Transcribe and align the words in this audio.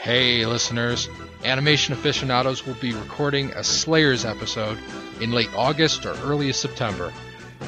Hey, 0.00 0.44
listeners. 0.46 1.08
Animation 1.44 1.92
aficionados 1.92 2.66
will 2.66 2.72
be 2.72 2.94
recording 2.94 3.50
a 3.50 3.62
Slayers 3.62 4.24
episode 4.24 4.78
in 5.20 5.30
late 5.30 5.50
August 5.54 6.06
or 6.06 6.14
early 6.24 6.50
September. 6.54 7.12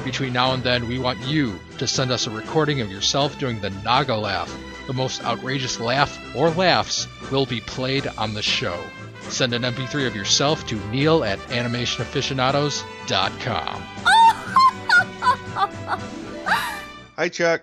Between 0.03 0.33
now 0.33 0.55
and 0.55 0.63
then, 0.63 0.87
we 0.87 0.97
want 0.97 1.21
you 1.27 1.59
to 1.77 1.85
send 1.85 2.09
us 2.09 2.25
a 2.25 2.31
recording 2.31 2.81
of 2.81 2.89
yourself 2.89 3.37
doing 3.37 3.61
the 3.61 3.69
Naga 3.69 4.15
laugh. 4.15 4.51
The 4.87 4.93
most 4.93 5.23
outrageous 5.23 5.79
laugh 5.79 6.19
or 6.35 6.49
laughs 6.49 7.07
will 7.29 7.45
be 7.45 7.61
played 7.61 8.07
on 8.17 8.33
the 8.33 8.41
show. 8.41 8.83
Send 9.29 9.53
an 9.53 9.61
MP3 9.61 10.07
of 10.07 10.15
yourself 10.15 10.65
to 10.67 10.75
neil 10.89 11.23
at 11.23 11.37
animationaficionados.com. 11.49 13.83
Hi, 17.15 17.29
Chuck. 17.29 17.61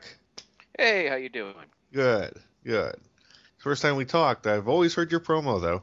Hey, 0.79 1.09
how 1.09 1.16
you 1.16 1.29
doing? 1.29 1.55
Good, 1.93 2.34
good. 2.64 2.95
First 3.61 3.83
time 3.83 3.97
we 3.97 4.07
talked. 4.07 4.47
I've 4.47 4.69
always 4.69 4.95
heard 4.95 5.11
your 5.11 5.21
promo, 5.21 5.61
though. 5.61 5.83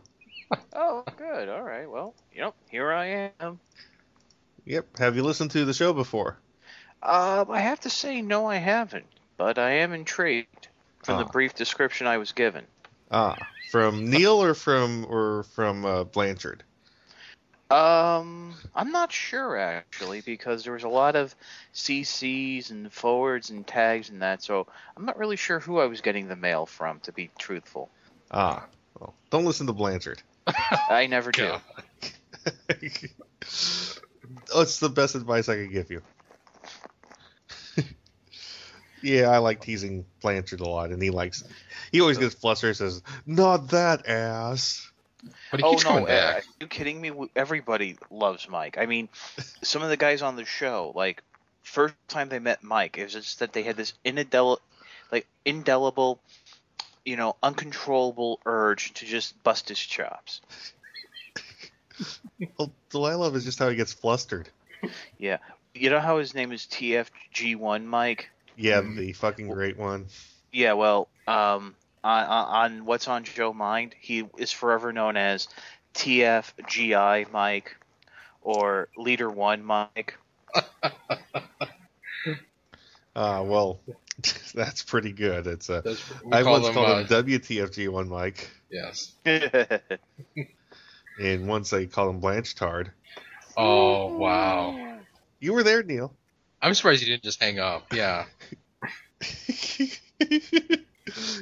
Oh, 0.74 1.04
good. 1.18 1.50
All 1.50 1.62
right. 1.62 1.90
Well, 1.90 2.14
yep. 2.34 2.54
here 2.70 2.92
I 2.94 3.32
am. 3.42 3.60
Yep. 4.66 4.98
Have 4.98 5.16
you 5.18 5.24
listened 5.24 5.52
to 5.52 5.66
the 5.66 5.74
show 5.74 5.92
before? 5.92 6.38
Um, 7.04 7.52
I 7.52 7.60
have 7.60 7.82
to 7.82 7.90
say, 7.90 8.22
no, 8.22 8.46
I 8.46 8.56
haven't. 8.56 9.08
But 9.38 9.58
I 9.60 9.72
am 9.72 9.92
intrigued 9.92 10.70
from 11.04 11.18
the 11.18 11.26
Ah. 11.26 11.32
brief 11.32 11.54
description 11.56 12.08
I 12.08 12.18
was 12.18 12.32
given. 12.32 12.66
Ah, 13.12 13.36
from 13.72 14.10
Neil 14.10 14.42
or 14.42 14.54
from 14.54 15.06
or 15.10 15.44
from 15.44 15.84
uh, 15.86 16.04
Blanchard? 16.06 16.64
Um, 17.70 18.56
I'm 18.74 18.92
not 18.92 19.12
sure 19.12 19.58
actually 19.58 20.22
because 20.22 20.64
there 20.64 20.74
was 20.74 20.84
a 20.84 20.90
lot 20.90 21.18
of 21.18 21.36
CCs 21.74 22.72
and 22.72 22.92
forwards 22.92 23.50
and 23.50 23.68
tags 23.68 24.10
and 24.10 24.22
that, 24.22 24.42
so 24.42 24.68
I'm 24.96 25.06
not 25.06 25.18
really 25.18 25.36
sure 25.36 25.60
who 25.60 25.80
I 25.80 25.88
was 25.88 26.00
getting 26.00 26.28
the 26.28 26.38
mail 26.38 26.66
from. 26.66 27.02
To 27.02 27.12
be 27.12 27.30
truthful, 27.38 27.92
Ah, 28.32 28.66
well, 29.00 29.16
don't 29.32 29.46
listen 29.46 29.68
to 29.68 29.74
Blanchard. 29.74 30.22
I 30.90 31.08
never 31.08 31.32
do. 31.32 31.42
God. 31.48 31.62
oh, 34.54 34.62
it's 34.62 34.80
the 34.80 34.90
best 34.90 35.16
advice 35.16 35.50
I 35.50 35.56
can 35.56 35.72
give 35.72 35.92
you. 35.92 36.02
yeah, 39.04 39.30
I 39.30 39.40
like 39.40 39.62
teasing 39.62 40.06
Blanchard 40.22 40.62
a 40.62 40.68
lot, 40.70 40.92
and 40.92 41.02
he 41.02 41.10
likes. 41.10 41.44
He 41.92 42.00
always 42.02 42.18
gets 42.18 42.36
flustered. 42.36 42.70
and 42.70 42.78
Says, 42.78 43.02
"Not 43.26 43.70
that 43.72 44.08
ass." 44.08 44.87
But 45.52 45.60
he 45.60 45.64
Oh 45.64 45.72
keeps 45.72 45.84
no! 45.84 45.90
coming 45.90 46.06
uh, 46.08 46.08
back. 46.08 46.38
Are 46.38 46.44
you 46.60 46.68
kidding 46.68 47.02
me? 47.02 47.12
Everybody 47.36 47.98
loves 48.10 48.48
Mike. 48.50 48.78
I 48.78 48.86
mean, 48.86 49.10
some 49.64 49.82
of 49.84 49.90
the 49.90 49.98
guys 49.98 50.22
on 50.22 50.36
the 50.36 50.46
show, 50.46 50.92
like 50.96 51.24
first 51.64 51.96
time 51.96 52.16
they 52.16 52.40
met 52.40 52.64
Mike, 52.64 52.98
it 52.98 53.04
was 53.04 53.14
just 53.14 53.40
that 53.40 53.40
they 53.40 53.64
had 53.64 53.64
this 53.64 53.82
indelible, 54.04 54.62
like 55.12 55.28
indelible, 55.46 56.20
you 57.06 57.16
know, 57.16 57.36
uncontrollable 57.42 58.40
urge 58.46 58.94
to 58.94 59.06
just 59.06 59.42
bust 59.44 59.70
his 59.70 59.80
chops. 59.80 60.42
Well, 62.58 62.72
what 62.92 63.12
I 63.12 63.16
love 63.16 63.36
is 63.36 63.44
just 63.46 63.60
how 63.60 63.70
he 63.70 63.76
gets 63.76 63.94
flustered. 63.94 64.50
Yeah, 65.18 65.38
you 65.74 65.90
know 65.90 66.00
how 66.00 66.18
his 66.18 66.34
name 66.34 66.52
is 66.52 66.66
TFG1 66.66 67.88
Mike. 67.88 68.30
Yeah, 68.58 68.82
Mhm. 68.82 68.96
the 68.96 69.14
fucking 69.14 69.50
great 69.50 69.78
one. 69.78 70.06
Yeah, 70.52 70.74
well, 70.74 71.08
um, 71.28 71.76
on, 72.08 72.26
on 72.26 72.48
on 72.48 72.86
what's 72.86 73.08
on 73.08 73.24
Joe 73.24 73.54
Mind, 73.54 73.96
he 74.00 74.26
is 74.38 74.52
forever 74.52 74.94
known 74.94 75.18
as 75.18 75.48
TFGI 75.94 77.32
Mike 77.32 77.76
or 78.42 78.90
Leader 78.98 79.30
One 79.30 79.64
Mike. 79.64 80.18
Uh, 83.16 83.16
well, 83.16 83.80
that's 84.54 84.84
pretty 84.84 85.12
good. 85.12 85.48
It's 85.48 85.70
a. 85.70 85.82
That's, 85.82 86.04
I 86.32 86.44
call 86.44 86.54
once 86.54 86.66
them, 86.66 86.74
called 86.74 86.90
uh, 86.90 87.04
him 87.18 87.26
WTFG 87.26 87.90
one 87.90 88.10
Mike, 88.10 88.50
Yes. 88.70 89.14
and 89.26 89.82
once 91.48 91.74
I 91.74 91.86
called 91.86 92.16
him 92.16 92.22
Blanchard. 92.22 92.92
Oh, 93.56 94.18
wow. 94.18 95.00
You 95.40 95.54
were 95.54 95.64
there, 95.64 95.84
Neil. 95.84 96.14
I'm 96.62 96.74
surprised 96.74 97.02
you 97.02 97.08
didn't 97.08 97.24
just 97.24 97.42
hang 97.42 97.60
up. 97.60 97.94
Yeah. 97.94 98.26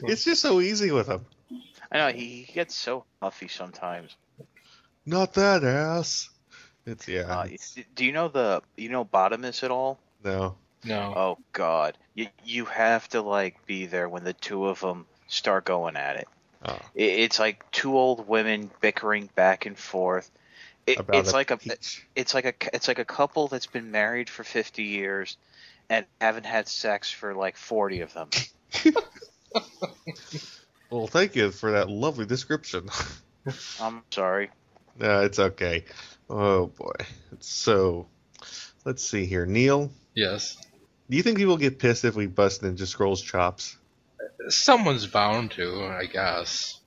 It's 0.04 0.24
just 0.24 0.42
so 0.42 0.60
easy 0.62 0.92
with 0.92 1.08
him. 1.08 1.26
I 1.92 1.98
know 1.98 2.08
he, 2.10 2.44
he 2.44 2.54
gets 2.54 2.76
so 2.76 3.06
huffy 3.22 3.48
sometimes. 3.48 4.16
Not 5.06 5.34
that 5.36 5.64
ass. 5.64 6.30
It's 6.86 7.08
yeah. 7.08 7.22
Uh, 7.22 7.46
it's- 7.46 7.78
do 7.96 8.06
you 8.06 8.12
know 8.12 8.28
the 8.28 8.62
you 8.78 8.90
know 8.90 9.06
Bottomus 9.06 9.64
at 9.64 9.72
all? 9.72 10.00
no. 10.24 10.56
No. 10.84 11.14
Oh 11.16 11.38
God, 11.52 11.98
you 12.14 12.28
you 12.44 12.66
have 12.66 13.08
to 13.10 13.22
like 13.22 13.66
be 13.66 13.88
there 13.88 14.08
when 14.08 14.24
the 14.24 14.34
two 14.34 14.68
of 14.68 14.80
them 14.82 15.08
start 15.28 15.66
going 15.66 15.96
at 15.96 16.18
it. 16.18 16.28
Oh, 16.64 16.78
it 16.94 17.06
it's 17.06 17.40
like 17.40 17.72
two 17.72 17.98
old 17.98 18.28
women 18.28 18.70
bickering 18.82 19.28
back 19.34 19.66
and 19.66 19.76
forth. 19.76 20.30
It, 20.86 21.00
about 21.00 21.16
it's 21.16 21.34
like 21.34 21.50
a 21.50 21.58
it's 22.16 22.36
like 22.36 22.46
a 22.46 22.54
it's 22.72 22.88
like 22.88 23.00
a 23.00 23.06
couple 23.06 23.48
that's 23.48 23.66
been 23.66 23.90
married 23.90 24.30
for 24.30 24.44
50 24.44 24.84
years 24.84 25.38
and 25.90 26.06
haven't 26.22 26.46
had 26.46 26.68
sex 26.68 27.10
for 27.10 27.34
like 27.34 27.58
40 27.58 28.02
of 28.02 28.14
them. 28.14 28.30
Well, 30.92 31.08
thank 31.08 31.36
you 31.36 31.50
for 31.52 31.72
that 31.72 31.90
lovely 31.90 32.26
description. 32.28 32.90
I'm 33.82 34.04
sorry. 34.12 34.50
no, 34.98 35.22
it's 35.24 35.40
okay. 35.40 35.86
Oh 36.30 36.68
boy. 36.68 36.94
So. 37.40 38.08
Let's 38.86 39.04
see 39.04 39.26
here, 39.26 39.48
Neil. 39.48 39.92
Yes. 40.14 40.58
Do 41.10 41.18
you 41.18 41.24
think 41.24 41.38
people 41.38 41.58
get 41.58 41.80
pissed 41.80 42.06
if 42.06 42.16
we 42.16 42.28
bust 42.28 42.62
Ninja 42.62 42.86
Scrolls 42.86 43.20
chops? 43.22 43.78
Someone's 44.48 45.08
bound 45.08 45.52
to, 45.52 45.84
I 45.86 46.06
guess. 46.06 46.80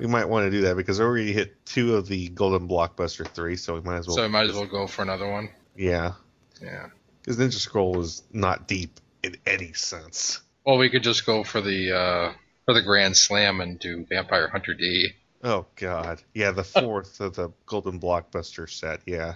We 0.00 0.08
might 0.08 0.28
want 0.28 0.46
to 0.46 0.50
do 0.50 0.62
that 0.62 0.76
because 0.76 0.98
we 0.98 1.04
already 1.04 1.32
hit 1.32 1.64
two 1.64 1.94
of 1.94 2.08
the 2.08 2.28
Golden 2.30 2.68
Blockbuster 2.68 3.26
three, 3.28 3.54
so 3.56 3.74
we 3.74 3.80
might 3.82 3.98
as 3.98 4.08
well. 4.08 4.16
So 4.16 4.22
we 4.22 4.28
might 4.28 4.50
as 4.50 4.54
well 4.54 4.66
go 4.66 4.88
for 4.88 5.02
another 5.02 5.30
one. 5.30 5.50
Yeah, 5.76 6.14
Yeah. 6.60 6.86
because 7.22 7.36
Ninja 7.36 7.60
Scroll 7.60 8.00
is 8.00 8.24
not 8.32 8.66
deep 8.66 8.98
in 9.22 9.36
any 9.46 9.72
sense. 9.72 10.40
Well, 10.64 10.78
we 10.78 10.88
could 10.90 11.02
just 11.02 11.26
go 11.26 11.44
for 11.44 11.60
the 11.60 11.92
uh, 11.92 12.32
for 12.64 12.74
the 12.74 12.82
Grand 12.82 13.16
Slam 13.16 13.60
and 13.60 13.78
do 13.78 14.04
Vampire 14.08 14.48
Hunter 14.48 14.74
D. 14.74 15.10
Oh 15.42 15.66
God, 15.76 16.22
yeah, 16.32 16.52
the 16.52 16.64
fourth 16.64 17.20
of 17.20 17.34
the 17.34 17.50
Golden 17.66 18.00
Blockbuster 18.00 18.68
set. 18.68 19.00
Yeah, 19.06 19.34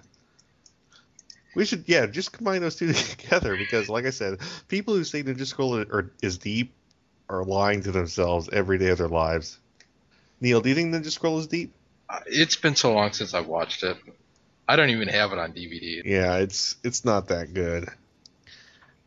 we 1.55 1.65
should 1.65 1.85
yeah 1.87 2.07
just 2.07 2.33
combine 2.33 2.63
those 2.63 2.77
two 2.77 2.93
together 2.93 3.57
because, 3.57 3.89
like 3.89 4.07
I 4.07 4.11
said, 4.11 4.39
people 4.69 4.95
who 4.95 5.05
say 5.05 5.23
Ninja 5.23 5.47
Scroll 5.47 5.81
are, 5.81 6.11
is 6.23 6.39
deep 6.39 6.73
are 7.29 7.45
lying 7.45 7.83
to 7.83 7.91
themselves 7.93 8.49
every 8.53 8.79
day 8.79 8.89
of 8.89 8.99
their 8.99 9.09
lives. 9.09 9.59
Neil, 10.41 10.61
do 10.63 10.69
you 10.71 10.75
think 10.75 10.95
Ninja 10.95 11.11
Scroll 11.11 11.39
is 11.39 11.47
deep? 11.47 11.75
Uh, 12.09 12.21
It's 12.27 12.57
been 12.57 12.75
so 12.77 12.95
long 12.95 13.13
since 13.13 13.35
I've 13.35 13.47
watched 13.47 13.83
it. 13.83 13.99
I 14.67 14.77
don't 14.77 14.91
even 14.91 15.09
have 15.09 15.33
it 15.33 15.39
on 15.39 15.53
DVD. 15.53 16.03
Yeah, 16.05 16.37
it's 16.37 16.77
it's 16.83 17.05
not 17.05 17.29
that 17.29 17.53
good. 17.53 17.89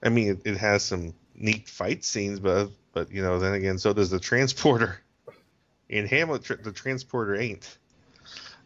I 0.04 0.10
mean, 0.10 0.32
it, 0.32 0.42
it 0.46 0.58
has 0.58 0.84
some 0.84 1.14
neat 1.36 1.68
fight 1.70 2.04
scenes, 2.04 2.40
but 2.40 2.70
but 2.94 3.12
you 3.12 3.22
know, 3.22 3.40
then 3.40 3.54
again, 3.54 3.78
so 3.78 3.94
does 3.94 4.10
the 4.10 4.20
transporter. 4.20 5.00
In 5.90 6.08
Hamlet, 6.08 6.44
tr- 6.44 6.54
the 6.56 6.72
transporter 6.72 7.36
ain't. 7.36 7.78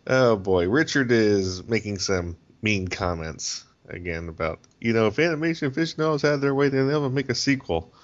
Oh 0.07 0.35
boy, 0.35 0.69
Richard 0.69 1.11
is 1.11 1.63
making 1.67 1.97
some 1.99 2.37
mean 2.61 2.87
comments 2.87 3.63
again 3.87 4.29
about 4.29 4.59
you 4.79 4.93
know 4.93 5.07
if 5.07 5.17
animation 5.19 5.67
aficionados 5.67 6.21
had 6.21 6.41
their 6.41 6.53
way, 6.55 6.69
then 6.69 6.87
they'll 6.87 7.09
make 7.09 7.29
a 7.29 7.35
sequel. 7.35 7.91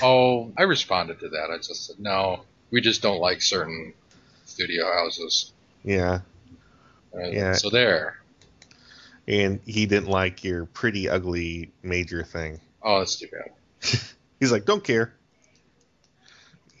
Oh, 0.00 0.52
I 0.56 0.62
responded 0.62 1.18
to 1.20 1.28
that. 1.30 1.50
I 1.50 1.56
just 1.56 1.86
said 1.88 1.98
no. 1.98 2.42
We 2.70 2.80
just 2.80 3.02
don't 3.02 3.18
like 3.18 3.42
certain 3.42 3.94
studio 4.44 4.84
houses. 4.92 5.50
Yeah, 5.82 6.20
Yeah. 7.12 7.54
So 7.54 7.68
there. 7.68 8.18
and 9.26 9.58
he 9.66 9.86
didn't 9.86 10.08
like 10.08 10.44
your 10.44 10.66
pretty 10.66 11.08
ugly 11.08 11.72
major 11.82 12.22
thing. 12.22 12.60
Oh, 12.80 13.00
that's 13.00 13.16
too 13.16 13.26
bad. 13.26 13.50
He's 14.40 14.52
like, 14.52 14.64
don't 14.64 14.82
care. 14.82 15.14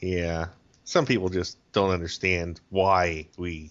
Yeah. 0.00 0.48
Some 0.84 1.06
people 1.06 1.28
just 1.28 1.56
don't 1.72 1.90
understand 1.90 2.60
why 2.70 3.28
we 3.36 3.70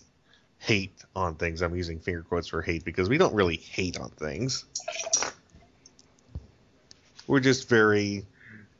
hate 0.59 1.03
on 1.15 1.35
things. 1.35 1.61
I'm 1.61 1.75
using 1.75 1.99
finger 1.99 2.21
quotes 2.21 2.47
for 2.47 2.61
hate 2.61 2.85
because 2.85 3.09
we 3.09 3.17
don't 3.17 3.33
really 3.33 3.57
hate 3.57 3.99
on 3.99 4.09
things. 4.11 4.65
We're 7.27 7.39
just 7.39 7.67
very 7.67 8.25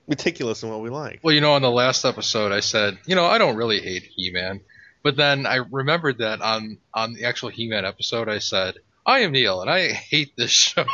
meticulous 0.07 0.63
in 0.63 0.69
what 0.69 0.81
we 0.81 0.89
like. 0.89 1.19
Well, 1.23 1.33
you 1.33 1.41
know, 1.41 1.53
on 1.53 1.61
the 1.61 1.71
last 1.71 2.05
episode, 2.05 2.51
I 2.51 2.59
said, 2.59 2.97
you 3.05 3.15
know, 3.15 3.25
I 3.25 3.37
don't 3.37 3.55
really 3.55 3.79
hate 3.79 4.03
He-Man, 4.03 4.61
but 5.03 5.15
then 5.15 5.45
I 5.45 5.55
remembered 5.55 6.19
that 6.19 6.41
on 6.41 6.77
on 6.93 7.13
the 7.13 7.25
actual 7.25 7.49
He-Man 7.49 7.85
episode, 7.85 8.29
I 8.29 8.39
said, 8.39 8.75
I 9.05 9.19
am 9.19 9.31
Neil, 9.31 9.61
and 9.61 9.69
I 9.69 9.87
hate 9.89 10.35
this 10.35 10.51
show. 10.51 10.85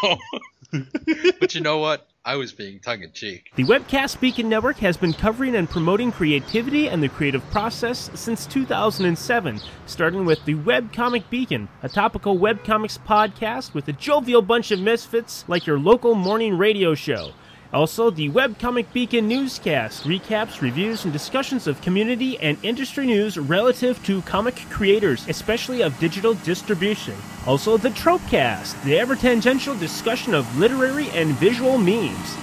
but 0.71 1.56
you 1.56 1.62
know 1.62 1.80
what? 1.80 2.07
I 2.27 2.35
was 2.35 2.51
being 2.51 2.79
tongue 2.81 3.03
in 3.03 3.13
cheek. 3.13 3.51
The 3.56 3.63
Webcast 3.63 4.19
Beacon 4.19 4.50
Network 4.50 4.75
has 4.79 4.97
been 4.97 5.13
covering 5.13 5.56
and 5.56 5.69
promoting 5.69 6.12
creativity 6.12 6.89
and 6.89 7.01
the 7.01 7.07
creative 7.07 7.41
process 7.51 8.12
since 8.15 8.45
2007, 8.45 9.62
starting 9.85 10.25
with 10.25 10.44
the 10.44 10.56
Webcomic 10.56 11.24
Beacon, 11.29 11.69
a 11.83 11.88
topical 11.88 12.38
webcomics 12.38 13.00
podcast 13.00 13.74
with 13.74 13.88
a 13.88 13.94
jovial 13.94 14.41
bunch 14.41 14.71
of 14.71 14.81
misfits 14.81 15.45
like 15.47 15.65
your 15.65 15.79
local 15.79 16.15
morning 16.15 16.57
radio 16.57 16.94
show. 16.94 17.31
Also, 17.74 18.10
the 18.10 18.30
Webcomic 18.30 18.86
Beacon 18.94 19.28
newscast 19.28 20.06
recaps, 20.06 20.62
reviews, 20.62 21.04
and 21.04 21.12
discussions 21.12 21.68
of 21.68 21.81
community 21.81 22.40
and 22.40 22.58
industry 22.64 23.06
news 23.06 23.38
relative 23.38 24.02
to 24.06 24.22
comic 24.22 24.56
creators, 24.69 25.28
especially 25.28 25.81
of 25.81 26.00
digital 26.00 26.34
distribution. 26.34 27.14
Also, 27.46 27.75
the 27.75 27.90
Tropecast, 27.90 28.81
the 28.84 28.98
ever 28.98 29.16
tangential 29.16 29.75
discussion 29.75 30.34
of 30.34 30.58
literary 30.58 31.10
and 31.10 31.36
visual 31.36 31.78
memes. 31.78 32.38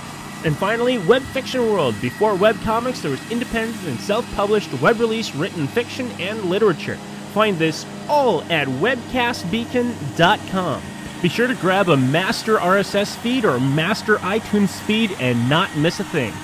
And 0.45 0.55
finally, 0.57 0.99
Web 0.99 1.23
Fiction 1.23 1.73
World. 1.73 1.95
Before 2.03 2.35
webcomics, 2.35 3.01
there 3.01 3.11
was 3.11 3.31
independent 3.31 3.83
and 3.87 3.99
self 3.99 4.31
published 4.35 4.71
web 4.83 5.01
release 5.01 5.35
written 5.35 5.67
fiction 5.67 6.11
and 6.21 6.51
literature. 6.51 6.97
Find 7.33 7.59
this 7.59 7.87
all 8.09 8.43
at 8.53 8.69
webcastbeacon.com. 8.69 10.83
Be 11.25 11.31
sure 11.31 11.47
to 11.47 11.55
grab 11.55 11.89
a 11.89 11.97
master 11.97 12.59
RSS 12.59 13.17
feed 13.17 13.47
or 13.47 13.59
master 13.59 14.17
iTunes 14.17 14.79
feed 14.83 15.11
and 15.13 15.49
not 15.49 15.75
miss 15.75 15.99
a 15.99 16.05
thing. 16.05 16.35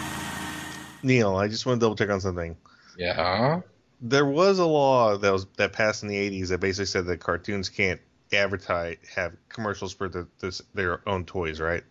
Neil, 1.03 1.37
I 1.37 1.49
just 1.49 1.67
want 1.67 1.79
to 1.79 1.85
double 1.85 1.97
check 1.97 2.09
on 2.09 2.19
something. 2.19 2.57
Yeah. 2.97 3.61
There 4.01 4.25
was 4.25 4.59
a 4.59 4.65
law 4.65 5.19
that 5.19 5.31
was 5.31 5.45
that 5.59 5.75
passed 5.75 6.03
in 6.03 6.09
the 6.09 6.17
80s 6.17 6.49
that 6.49 6.61
basically 6.61 6.87
said 6.87 7.05
that 7.09 7.21
cartoons 7.21 7.69
can't 7.69 8.01
advertise 8.33 8.97
have 9.15 9.37
commercials 9.51 9.93
for 9.93 10.09
the, 10.09 10.27
this, 10.39 10.63
their 10.73 11.07
own 11.07 11.27
toys, 11.27 11.61
right? 11.61 11.85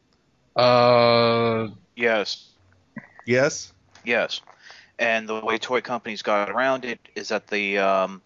Uh, 0.55 1.67
Yes, 1.95 2.53
Yes. 3.27 3.71
yes. 4.03 4.41
And 4.97 5.29
the 5.29 5.39
way 5.41 5.59
toy 5.59 5.81
companies 5.81 6.23
got 6.23 6.49
around 6.49 6.85
it 6.85 7.07
is 7.13 7.27
that 7.27 7.45
the 7.49 7.77
um, 7.77 8.23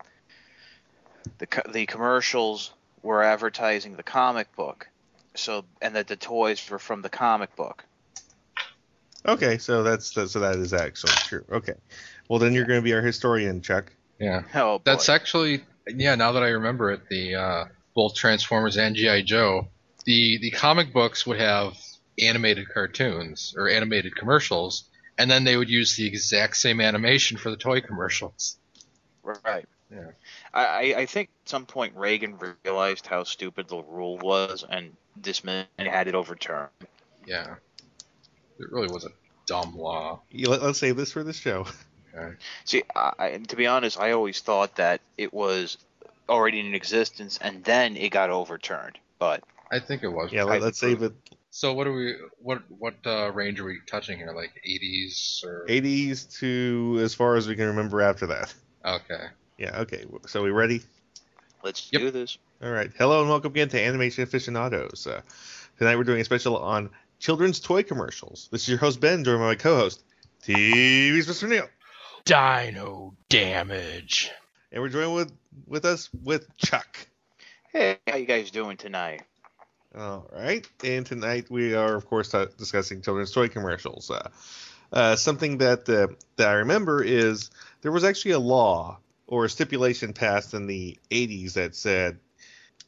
the 1.39 1.47
the 1.69 1.85
commercials 1.85 2.71
were 3.03 3.21
advertising 3.21 3.95
the 3.95 4.03
comic 4.03 4.55
book, 4.55 4.87
so 5.35 5.65
and 5.81 5.95
that 5.95 6.07
the 6.07 6.15
toys 6.15 6.67
were 6.69 6.79
from 6.79 7.01
the 7.01 7.09
comic 7.09 7.55
book. 7.55 7.85
Okay, 9.25 9.57
so 9.57 9.83
that's 9.83 10.13
so 10.13 10.39
that 10.39 10.55
is 10.55 10.73
actually 10.73 11.13
true. 11.13 11.45
Okay, 11.51 11.75
well 12.29 12.39
then 12.39 12.53
you're 12.53 12.65
going 12.65 12.79
to 12.79 12.83
be 12.83 12.93
our 12.93 13.01
historian, 13.01 13.61
Chuck. 13.61 13.91
yeah. 14.19 14.41
Oh, 14.55 14.79
boy. 14.79 14.83
That's 14.85 15.09
actually 15.09 15.63
yeah. 15.87 16.15
Now 16.15 16.31
that 16.31 16.43
I 16.43 16.49
remember 16.49 16.91
it, 16.91 17.07
the 17.09 17.35
uh, 17.35 17.65
both 17.93 18.15
Transformers 18.15 18.77
and 18.77 18.95
GI 18.95 19.23
Joe, 19.23 19.67
the 20.05 20.39
the 20.39 20.51
comic 20.51 20.93
books 20.93 21.25
would 21.27 21.39
have 21.39 21.73
animated 22.19 22.69
cartoons 22.69 23.53
or 23.57 23.69
animated 23.69 24.15
commercials, 24.15 24.85
and 25.17 25.29
then 25.29 25.43
they 25.43 25.57
would 25.57 25.69
use 25.69 25.95
the 25.95 26.05
exact 26.05 26.57
same 26.57 26.81
animation 26.81 27.37
for 27.37 27.49
the 27.49 27.57
toy 27.57 27.81
commercials. 27.81 28.57
Right. 29.23 29.65
Yeah. 29.91 30.11
I, 30.53 30.65
I- 30.65 30.99
I 30.99 31.05
think 31.05 31.29
at 31.43 31.49
some 31.49 31.65
point 31.65 31.95
Reagan 31.95 32.37
realized 32.65 33.07
how 33.07 33.23
stupid 33.23 33.67
the 33.67 33.81
rule 33.83 34.17
was 34.17 34.63
and 34.69 34.95
dismissed 35.19 35.69
and 35.77 35.87
had 35.87 36.07
it 36.07 36.15
overturned. 36.15 36.69
Yeah, 37.25 37.55
it 38.59 38.71
really 38.71 38.87
was 38.87 39.05
a 39.05 39.09
dumb 39.47 39.75
law. 39.77 40.21
You, 40.29 40.49
let, 40.49 40.61
us 40.61 40.79
save 40.79 40.95
this 40.97 41.11
for 41.11 41.23
the 41.23 41.33
show. 41.33 41.65
Okay. 42.15 42.35
See, 42.65 42.83
I, 42.95 43.11
I- 43.17 43.37
to 43.47 43.55
be 43.55 43.65
honest, 43.65 43.99
I 43.99 44.11
always 44.11 44.39
thought 44.39 44.75
that 44.75 45.01
it 45.17 45.33
was 45.33 45.77
already 46.29 46.59
in 46.59 46.75
existence 46.75 47.39
and 47.41 47.63
then 47.63 47.97
it 47.97 48.09
got 48.09 48.29
overturned. 48.29 48.99
But 49.17 49.43
I 49.71 49.79
think 49.79 50.03
it 50.03 50.09
was. 50.09 50.31
Yeah, 50.31 50.43
let, 50.43 50.61
us 50.61 50.77
save 50.77 51.01
it. 51.01 51.13
So 51.49 51.73
what 51.73 51.87
are 51.87 51.93
we? 51.93 52.13
What 52.39 52.61
what 52.69 52.93
uh, 53.05 53.31
range 53.31 53.59
are 53.59 53.63
we 53.63 53.79
touching 53.89 54.19
here? 54.19 54.31
Like 54.31 54.51
80s 54.63 55.43
or? 55.43 55.65
80s 55.67 56.27
to 56.39 56.99
as 57.01 57.15
far 57.15 57.35
as 57.35 57.47
we 57.47 57.55
can 57.55 57.65
remember 57.65 57.99
after 58.01 58.27
that. 58.27 58.53
Okay. 58.85 59.25
Yeah. 59.57 59.81
Okay. 59.81 60.05
So 60.27 60.43
we 60.43 60.51
ready? 60.51 60.81
let's 61.63 61.87
Yep. 61.93 62.01
do 62.01 62.11
this. 62.11 62.37
All 62.61 62.71
right. 62.71 62.91
Hello 62.97 63.21
and 63.21 63.29
welcome 63.29 63.51
again 63.51 63.69
to 63.69 63.81
Animation 63.81 64.23
Aficionados. 64.23 65.07
Uh, 65.07 65.21
tonight 65.77 65.95
we're 65.95 66.03
doing 66.03 66.19
a 66.21 66.25
special 66.25 66.57
on 66.57 66.89
children's 67.19 67.59
toy 67.59 67.83
commercials. 67.83 68.49
This 68.51 68.63
is 68.63 68.69
your 68.69 68.79
host 68.79 68.99
Ben, 68.99 69.23
joined 69.23 69.39
by 69.39 69.45
my 69.45 69.55
co-host 69.55 70.03
TV's 70.43 71.27
Mr. 71.27 71.47
Neil, 71.47 71.67
Dino 72.25 73.13
damage. 73.29 74.29
and 74.71 74.81
we're 74.81 74.89
joined 74.89 75.13
with 75.15 75.31
with 75.67 75.85
us 75.85 76.09
with 76.23 76.53
Chuck. 76.57 76.97
Hey, 77.71 77.97
how 78.07 78.17
you 78.17 78.25
guys 78.25 78.51
doing 78.51 78.75
tonight? 78.77 79.21
All 79.95 80.27
right, 80.35 80.67
and 80.83 81.05
tonight 81.05 81.49
we 81.51 81.75
are, 81.75 81.95
of 81.95 82.07
course, 82.07 82.33
uh, 82.33 82.47
discussing 82.57 83.01
children's 83.01 83.31
toy 83.31 83.47
commercials. 83.47 84.09
Uh, 84.11 84.29
uh, 84.91 85.15
something 85.15 85.59
that 85.59 85.87
uh, 85.87 86.07
that 86.37 86.49
I 86.49 86.53
remember 86.53 87.01
is 87.03 87.51
there 87.83 87.91
was 87.91 88.03
actually 88.03 88.31
a 88.31 88.39
law 88.39 88.97
or 89.27 89.45
a 89.45 89.49
stipulation 89.49 90.13
passed 90.13 90.53
in 90.53 90.67
the 90.67 90.97
80s 91.09 91.53
that 91.53 91.75
said, 91.75 92.19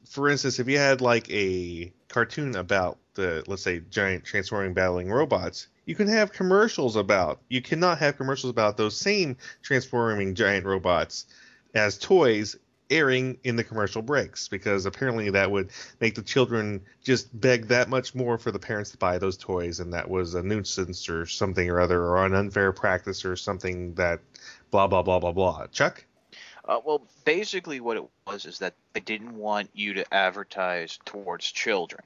for 0.07 0.29
instance, 0.29 0.59
if 0.59 0.67
you 0.67 0.77
had 0.77 1.01
like 1.01 1.29
a 1.31 1.91
cartoon 2.07 2.55
about 2.55 2.97
the, 3.15 3.43
let's 3.47 3.63
say, 3.63 3.81
giant 3.89 4.23
transforming 4.23 4.73
battling 4.73 5.11
robots, 5.11 5.67
you 5.85 5.95
can 5.95 6.07
have 6.07 6.31
commercials 6.31 6.95
about. 6.95 7.41
You 7.49 7.61
cannot 7.61 7.99
have 7.99 8.17
commercials 8.17 8.51
about 8.51 8.77
those 8.77 8.99
same 8.99 9.37
transforming 9.61 10.35
giant 10.35 10.65
robots 10.65 11.25
as 11.73 11.97
toys 11.97 12.55
airing 12.89 13.37
in 13.43 13.55
the 13.55 13.63
commercial 13.63 14.01
breaks 14.01 14.47
because 14.47 14.85
apparently 14.85 15.31
that 15.31 15.49
would 15.49 15.71
make 15.99 16.13
the 16.13 16.21
children 16.21 16.81
just 17.03 17.39
beg 17.39 17.67
that 17.67 17.89
much 17.89 18.13
more 18.13 18.37
for 18.37 18.51
the 18.51 18.59
parents 18.59 18.91
to 18.91 18.97
buy 18.97 19.17
those 19.17 19.37
toys 19.37 19.79
and 19.79 19.93
that 19.93 20.07
was 20.07 20.35
a 20.35 20.43
nuisance 20.43 21.09
or 21.09 21.25
something 21.25 21.67
or 21.69 21.79
other 21.79 21.99
or 21.99 22.23
an 22.25 22.35
unfair 22.35 22.71
practice 22.71 23.25
or 23.25 23.35
something 23.35 23.93
that 23.95 24.19
blah 24.69 24.85
blah 24.85 25.01
blah 25.01 25.19
blah 25.19 25.31
blah 25.31 25.65
chuck 25.67 26.05
Uh, 26.67 26.79
well, 26.83 27.01
basically, 27.25 27.79
what 27.79 27.97
it 27.97 28.03
was 28.25 28.45
is 28.45 28.59
that 28.59 28.73
they 28.93 28.99
didn't 28.99 29.37
want 29.37 29.69
you 29.73 29.93
to 29.93 30.13
advertise 30.13 30.99
towards 31.05 31.51
children. 31.51 32.01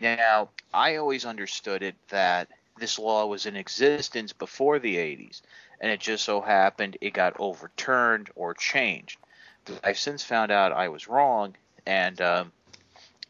Now, 0.00 0.50
I 0.72 0.96
always 0.96 1.24
understood 1.24 1.82
it 1.82 1.96
that 2.08 2.48
this 2.78 2.98
law 2.98 3.26
was 3.26 3.46
in 3.46 3.56
existence 3.56 4.32
before 4.32 4.78
the 4.78 4.96
80s, 4.96 5.40
and 5.80 5.90
it 5.90 6.00
just 6.00 6.24
so 6.24 6.40
happened 6.40 6.98
it 7.00 7.12
got 7.12 7.40
overturned 7.40 8.30
or 8.34 8.54
changed. 8.54 9.18
I've 9.82 9.98
since 9.98 10.22
found 10.22 10.50
out 10.50 10.72
I 10.72 10.88
was 10.88 11.08
wrong, 11.08 11.56
and 11.86 12.20
um, 12.20 12.52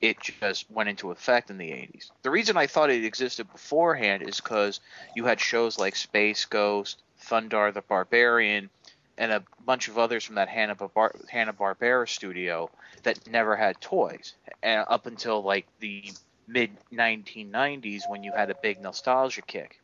it 0.00 0.20
just 0.20 0.70
went 0.70 0.88
into 0.88 1.10
effect 1.10 1.50
in 1.50 1.58
the 1.58 1.70
80s. 1.70 2.10
The 2.22 2.30
reason 2.30 2.56
I 2.56 2.66
thought 2.66 2.90
it 2.90 3.04
existed 3.04 3.50
beforehand 3.50 4.22
is 4.22 4.40
because 4.40 4.80
you 5.14 5.24
had 5.24 5.40
shows 5.40 5.78
like 5.78 5.96
Space 5.96 6.44
Ghost, 6.44 7.02
Thundarr 7.20 7.72
the 7.72 7.82
Barbarian, 7.82 8.70
and 9.18 9.32
a 9.32 9.44
bunch 9.66 9.88
of 9.88 9.98
others 9.98 10.24
from 10.24 10.36
that 10.36 10.48
Hanna 10.48 10.74
Bar- 10.74 11.14
Barbera 11.32 12.08
studio 12.08 12.70
that 13.02 13.26
never 13.30 13.56
had 13.56 13.80
toys, 13.80 14.34
and 14.62 14.84
up 14.88 15.06
until 15.06 15.42
like 15.42 15.66
the 15.80 16.04
mid 16.46 16.70
1990s 16.92 18.02
when 18.08 18.22
you 18.22 18.32
had 18.32 18.50
a 18.50 18.56
big 18.62 18.80
nostalgia 18.80 19.42
kick. 19.42 19.80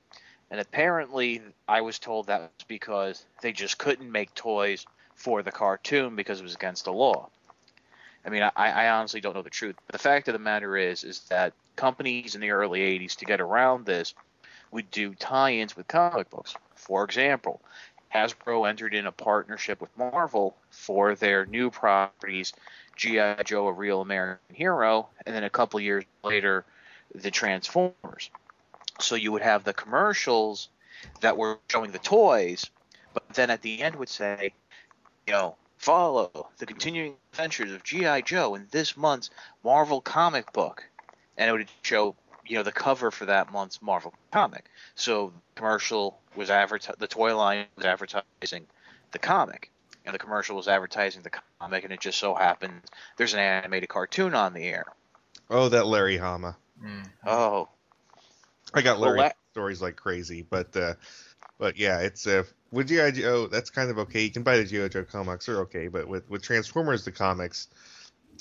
And 0.51 0.61
apparently, 0.61 1.43
I 1.67 1.81
was 1.81 1.99
told 1.99 2.29
that 2.29 2.41
was 2.41 2.67
because 2.69 3.25
they 3.43 3.53
just 3.53 3.77
couldn't 3.77 4.11
make 4.11 4.35
toys 4.35 4.87
for 5.17 5.43
the 5.43 5.51
cartoon 5.51 6.17
because 6.17 6.41
it 6.41 6.45
was 6.45 6.55
against 6.55 6.85
the 6.85 6.93
law. 6.93 7.29
I 8.25 8.31
mean, 8.31 8.43
I, 8.43 8.51
I 8.57 8.89
honestly 8.91 9.21
don't 9.21 9.35
know 9.35 9.43
the 9.43 9.51
truth, 9.51 9.77
but 9.87 9.93
the 9.93 9.99
fact 9.99 10.29
of 10.29 10.33
the 10.33 10.39
matter 10.39 10.77
is, 10.77 11.05
is 11.05 11.21
that 11.29 11.53
companies 11.77 12.35
in 12.35 12.41
the 12.41 12.51
early 12.51 12.81
80s 12.81 13.17
to 13.17 13.25
get 13.25 13.41
around 13.41 13.85
this 13.85 14.15
would 14.71 14.91
do 14.91 15.15
tie-ins 15.15 15.77
with 15.77 15.89
comic 15.89 16.31
books. 16.31 16.55
For 16.75 17.05
example, 17.05 17.61
Hasbro 18.15 18.69
entered 18.69 18.95
in 18.95 19.07
a 19.07 19.13
partnership 19.13 19.81
with 19.81 19.97
Marvel 19.99 20.57
for 20.71 21.15
their 21.15 21.47
new 21.47 21.71
properties, 21.71 22.53
G.I. 22.97 23.43
Joe, 23.43 23.67
a 23.67 23.73
Real 23.73 24.01
American 24.01 24.55
Hero, 24.55 25.09
and 25.27 25.35
then 25.35 25.45
a 25.45 25.51
couple 25.51 25.81
years 25.81 26.05
later, 26.23 26.65
the 27.15 27.31
Transformers. 27.31 28.31
So 29.01 29.17
you 29.17 29.33
would 29.33 29.43
have 29.43 29.65
the 29.65 29.73
commercials 29.73 30.69
that 31.21 31.37
were 31.37 31.59
showing 31.69 31.91
the 31.91 31.99
toys, 31.99 32.71
but 33.13 33.29
then 33.31 33.51
at 33.51 33.63
the 33.63 33.83
end 33.83 33.97
would 33.97 34.09
say, 34.09 34.53
you 35.27 35.33
know, 35.33 35.57
follow 35.79 36.49
the 36.59 36.67
continuing 36.67 37.15
adventures 37.33 37.73
of 37.73 37.83
G.I. 37.83 38.21
Joe 38.23 38.55
in 38.55 38.69
this 38.71 38.97
month's 38.97 39.31
Marvel 39.65 40.01
comic 40.01 40.53
book. 40.53 40.85
And 41.37 41.51
it 41.51 41.53
would 41.53 41.69
show, 41.83 42.15
you 42.47 42.57
know, 42.57 42.63
the 42.63 42.73
cover 42.73 43.11
for 43.11 43.27
that 43.27 43.53
month's 43.53 43.81
Marvel 43.83 44.15
comic. 44.33 44.67
So 44.95 45.33
commercial 45.55 46.21
was 46.37 46.51
advertising 46.51 46.97
the 46.99 47.07
toy 47.07 47.37
line 47.37 47.67
was 47.77 47.85
advertising 47.87 48.67
the 49.13 49.19
comic, 49.19 49.71
and 50.05 50.15
the 50.15 50.19
commercial 50.19 50.57
was 50.57 50.69
advertising 50.69 51.23
the 51.23 51.31
comic, 51.61 51.85
and 51.85 51.93
it 51.93 52.01
just 52.01 52.19
so 52.19 52.35
happened 52.35 52.83
there's 53.17 53.33
an 53.35 53.41
animated 53.41 53.89
cartoon 53.89 54.35
on 54.35 54.53
the 54.55 54.65
air. 54.65 54.85
oh 55.51 55.69
that 55.69 55.87
larry 55.87 56.17
hama 56.17 56.57
Mm. 56.85 57.07
Oh, 57.25 57.69
i 58.75 58.83
got 58.83 58.99
Well, 59.01 59.15
larry 59.15 59.31
stories 59.53 59.81
like 59.81 59.97
crazy 59.97 60.43
but 60.43 60.77
uh 60.77 60.95
but 61.59 61.77
yeah 61.77 62.01
it's 62.01 62.27
uh 62.27 62.43
with 62.73 62.89
gi 62.89 63.13
joe 63.13 63.47
that's 63.47 63.71
kind 63.71 63.91
of 63.91 63.99
okay 63.99 64.23
you 64.23 64.31
can 64.31 64.43
buy 64.43 64.57
the 64.57 64.65
gi 64.65 64.89
joe 64.89 65.05
comics 65.05 65.47
they're 65.47 65.61
okay 65.61 65.89
but 65.89 66.09
with 66.09 66.29
with 66.29 66.43
transformers 66.43 67.05
the 67.05 67.13
comics 67.13 67.69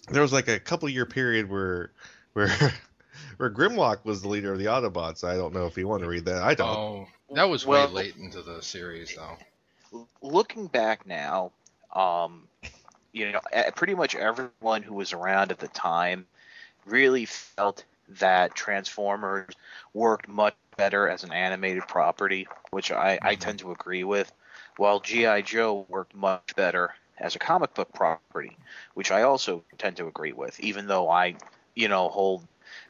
there 0.10 0.22
was 0.22 0.33
like 0.33 0.48
a 0.48 0.60
couple 0.60 0.89
year 0.89 1.05
period 1.05 1.50
where 1.50 1.91
where 2.33 2.50
where 3.38 3.50
grimlock 3.50 4.04
was 4.06 4.22
the 4.22 4.28
leader 4.28 4.54
of 4.54 4.60
the 4.60 4.66
autobots 4.66 5.24
i 5.24 5.36
don't 5.36 5.54
know 5.54 5.66
if 5.66 5.78
you 5.78 5.88
want 5.88 6.02
to 6.04 6.10
read 6.10 6.25
that 6.25 6.44
i 6.44 6.54
don't 6.54 6.68
Oh, 6.78 7.08
that 7.36 7.50
was 7.50 7.66
Well- 7.66 7.88
way 7.88 7.94
late 7.94 8.16
into 8.18 8.42
the 8.42 8.62
series, 8.62 9.16
though. 9.16 9.38
looking 10.22 10.68
back 10.68 11.06
now, 11.06 11.52
um, 11.94 12.48
you 13.12 13.32
know, 13.32 13.40
pretty 13.75 13.96
much 13.96 14.16
everyone 14.16 14.84
who 14.84 14.94
was 14.94 15.13
around 15.13 15.52
at 15.52 15.60
the 15.60 15.68
time 15.68 16.25
really 16.86 17.25
felt 17.25 17.84
that 18.10 18.54
Transformers 18.56 19.54
worked 19.94 20.28
much 20.28 20.56
better 20.78 21.08
as 21.10 21.24
an 21.24 21.32
animated 21.32 21.88
property, 21.88 22.48
which 22.72 22.92
I, 22.92 23.18
I 23.22 23.36
tend 23.36 23.60
to 23.60 23.72
agree 23.72 24.04
with, 24.04 24.32
while 24.78 25.00
G.I. 25.00 25.42
Joe 25.42 25.86
worked 25.90 26.13
much 26.16 26.56
better 26.56 26.94
as 27.20 27.36
a 27.36 27.40
comic 27.40 27.74
book 27.74 27.92
property, 27.94 28.58
which 28.94 29.12
I 29.12 29.22
also 29.24 29.63
tend 29.78 29.98
to 29.98 30.08
agree 30.08 30.34
with, 30.34 30.60
even 30.60 30.88
though 30.88 31.10
I, 31.10 31.36
you 31.75 31.88
know, 31.88 32.10
hold 32.10 32.46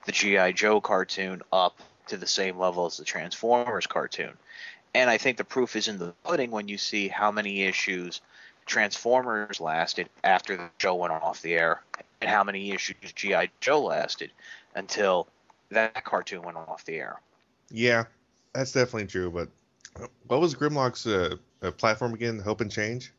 the 0.05 0.11
G.I. 0.11 0.51
Joe 0.53 0.81
cartoon 0.81 1.41
up 1.51 1.77
to 2.07 2.17
the 2.17 2.27
same 2.27 2.57
level 2.57 2.85
as 2.85 2.97
the 2.97 3.03
Transformers 3.03 3.87
cartoon. 3.87 4.33
And 4.93 5.09
I 5.09 5.17
think 5.17 5.37
the 5.37 5.43
proof 5.43 5.75
is 5.75 5.87
in 5.87 5.97
the 5.97 6.13
pudding 6.23 6.51
when 6.51 6.67
you 6.67 6.77
see 6.77 7.07
how 7.07 7.31
many 7.31 7.63
issues 7.63 8.21
Transformers 8.65 9.59
lasted 9.59 10.09
after 10.23 10.55
the 10.55 10.69
show 10.77 10.95
went 10.95 11.13
off 11.13 11.41
the 11.41 11.53
air, 11.53 11.81
and 12.21 12.29
how 12.29 12.43
many 12.43 12.71
issues 12.71 12.95
G.I. 13.13 13.49
Joe 13.59 13.81
lasted 13.81 14.31
until 14.75 15.27
that 15.71 16.03
cartoon 16.05 16.43
went 16.43 16.57
off 16.57 16.85
the 16.85 16.95
air. 16.95 17.19
Yeah, 17.69 18.05
that's 18.53 18.71
definitely 18.71 19.07
true. 19.07 19.29
But 19.29 20.09
what 20.27 20.39
was 20.39 20.55
Grimlock's 20.55 21.05
uh, 21.05 21.35
uh, 21.61 21.71
platform 21.71 22.13
again? 22.13 22.39
Hope 22.39 22.61
and 22.61 22.71
Change. 22.71 23.11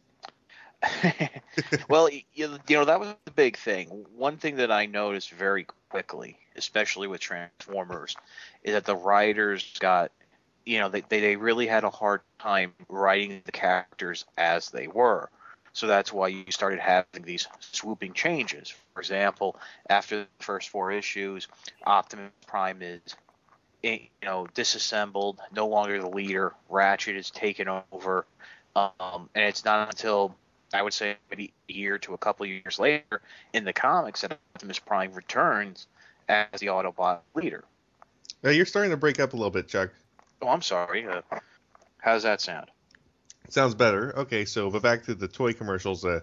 well, 1.89 2.09
you, 2.11 2.23
you 2.35 2.77
know 2.77 2.85
that 2.85 3.01
was 3.01 3.15
the 3.25 3.31
big 3.31 3.57
thing. 3.57 3.89
One 4.17 4.37
thing 4.37 4.57
that 4.57 4.71
I 4.71 4.87
noticed 4.87 5.31
very 5.31 5.67
quickly, 5.91 6.39
especially 6.57 7.07
with 7.09 7.21
Transformers, 7.21 8.17
is 8.63 8.75
that 8.75 8.85
the 8.85 8.97
writers 8.97 9.77
got, 9.79 10.11
you 10.65 10.79
know, 10.79 10.89
they 10.89 11.03
they 11.03 11.37
really 11.37 11.67
had 11.67 11.85
a 11.85 11.91
hard 11.91 12.21
time 12.39 12.73
writing 12.89 13.43
the 13.45 13.53
characters 13.53 14.25
as 14.37 14.71
they 14.71 14.87
were. 14.87 15.29
So 15.73 15.89
that's 15.89 16.13
why 16.13 16.29
you 16.29 16.45
started 16.51 16.79
having 16.79 17.25
these 17.25 17.49
swooping 17.59 18.13
changes. 18.13 18.73
For 18.95 19.01
example, 19.01 19.57
after 19.91 20.21
the 20.21 20.27
first 20.39 20.69
four 20.69 20.93
issues, 20.93 21.49
Optimus 21.85 22.31
Prime 22.47 22.81
is 22.81 23.01
you 23.83 24.01
know 24.23 24.47
disassembled, 24.55 25.41
no 25.53 25.67
longer 25.67 26.01
the 26.01 26.09
leader. 26.09 26.55
Ratchet 26.69 27.17
is 27.17 27.31
taken 27.31 27.69
over, 27.93 28.25
um, 28.77 29.29
and 29.35 29.45
it's 29.45 29.65
not 29.65 29.89
until 29.89 30.35
I 30.73 30.83
would 30.83 30.93
say 30.93 31.17
maybe 31.31 31.53
a 31.69 31.73
year 31.73 31.99
to 31.99 32.15
a 32.15 32.19
couple 32.19 32.45
of 32.45 32.51
years 32.51 32.79
later 32.79 33.21
in 33.53 33.65
the 33.65 33.73
comics 33.73 34.23
that 34.23 34.39
Optimus 34.55 34.79
Prime 34.79 35.13
returns 35.13 35.87
as 36.29 36.61
the 36.61 36.67
Autobot 36.67 37.21
leader. 37.35 37.65
Now 38.43 38.51
you're 38.51 38.67
starting 38.67 38.91
to 38.91 38.97
break 38.97 39.21
up 39.21 39.33
a 39.33 39.37
little 39.37 39.51
bit, 39.51 39.69
Chuck. 39.69 39.91
Oh, 40.43 40.49
I'm 40.49 40.63
sorry. 40.63 41.07
Uh, 41.07 41.23
how 41.99 42.13
does 42.13 42.23
that 42.25 42.41
sound? 42.41 42.71
Sounds 43.49 43.75
better. 43.75 44.17
Okay, 44.19 44.45
so 44.45 44.71
but 44.71 44.83
back 44.83 45.05
to 45.05 45.15
the 45.15 45.29
toy 45.29 45.53
commercials. 45.53 46.05
Uh, 46.05 46.21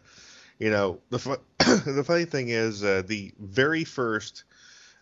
you 0.59 0.69
know, 0.69 0.99
the 1.09 1.19
fu- 1.19 1.37
the 1.59 2.03
funny 2.05 2.25
thing 2.25 2.49
is 2.49 2.83
uh, 2.83 3.03
the 3.05 3.33
very 3.39 3.83
first. 3.83 4.43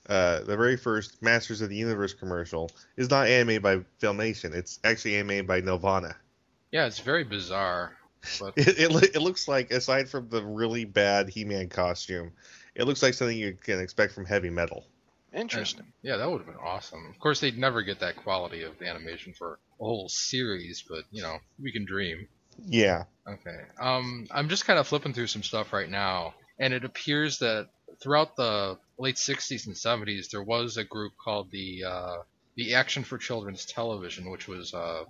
Uh, 0.07 0.39
the 0.39 0.57
very 0.57 0.75
first 0.75 1.21
Masters 1.21 1.61
of 1.61 1.69
the 1.69 1.75
Universe 1.75 2.13
commercial 2.13 2.71
is 2.97 3.11
not 3.11 3.27
animated 3.27 3.61
by 3.61 3.77
Filmation. 4.01 4.55
It's 4.55 4.79
actually 4.83 5.17
animated 5.17 5.45
by 5.45 5.61
Nelvana. 5.61 6.15
Yeah, 6.71 6.87
it's 6.87 6.99
very 6.99 7.23
bizarre. 7.23 7.98
But 8.39 8.53
It, 8.57 8.79
it, 8.79 9.15
it 9.15 9.21
looks 9.21 9.47
like, 9.47 9.71
aside 9.71 10.09
from 10.09 10.29
the 10.29 10.43
really 10.43 10.85
bad 10.85 11.29
He-Man 11.29 11.69
costume, 11.69 12.31
it 12.75 12.85
looks 12.85 13.01
like 13.03 13.13
something 13.13 13.37
you 13.37 13.53
can 13.53 13.79
expect 13.79 14.13
from 14.13 14.25
heavy 14.25 14.49
metal. 14.49 14.85
Interesting. 15.33 15.85
yeah, 16.01 16.17
that 16.17 16.29
would 16.29 16.39
have 16.39 16.47
been 16.47 16.63
awesome. 16.63 17.05
Of 17.09 17.19
course, 17.19 17.39
they'd 17.39 17.57
never 17.57 17.83
get 17.83 17.99
that 17.99 18.15
quality 18.15 18.63
of 18.63 18.81
animation 18.81 19.33
for 19.33 19.59
a 19.79 19.83
whole 19.83 20.09
series, 20.09 20.83
but 20.87 21.03
you 21.11 21.21
know, 21.21 21.37
we 21.61 21.71
can 21.71 21.85
dream. 21.85 22.27
Yeah. 22.65 23.03
Okay. 23.27 23.59
Um, 23.79 24.27
I'm 24.31 24.49
just 24.49 24.65
kind 24.65 24.79
of 24.79 24.87
flipping 24.87 25.13
through 25.13 25.27
some 25.27 25.43
stuff 25.43 25.71
right 25.71 25.89
now, 25.89 26.33
and 26.57 26.73
it 26.73 26.83
appears 26.83 27.37
that 27.39 27.69
throughout 28.01 28.35
the 28.35 28.77
late 28.97 29.15
60s 29.15 29.67
and 29.67 29.75
70s, 29.75 30.29
there 30.31 30.43
was 30.43 30.77
a 30.77 30.83
group 30.83 31.13
called 31.23 31.51
the 31.51 31.83
uh, 31.83 32.17
the 32.55 32.73
Action 32.73 33.03
for 33.03 33.17
Children's 33.17 33.65
Television, 33.65 34.29
which 34.31 34.47
was 34.47 34.73
uh, 34.73 35.03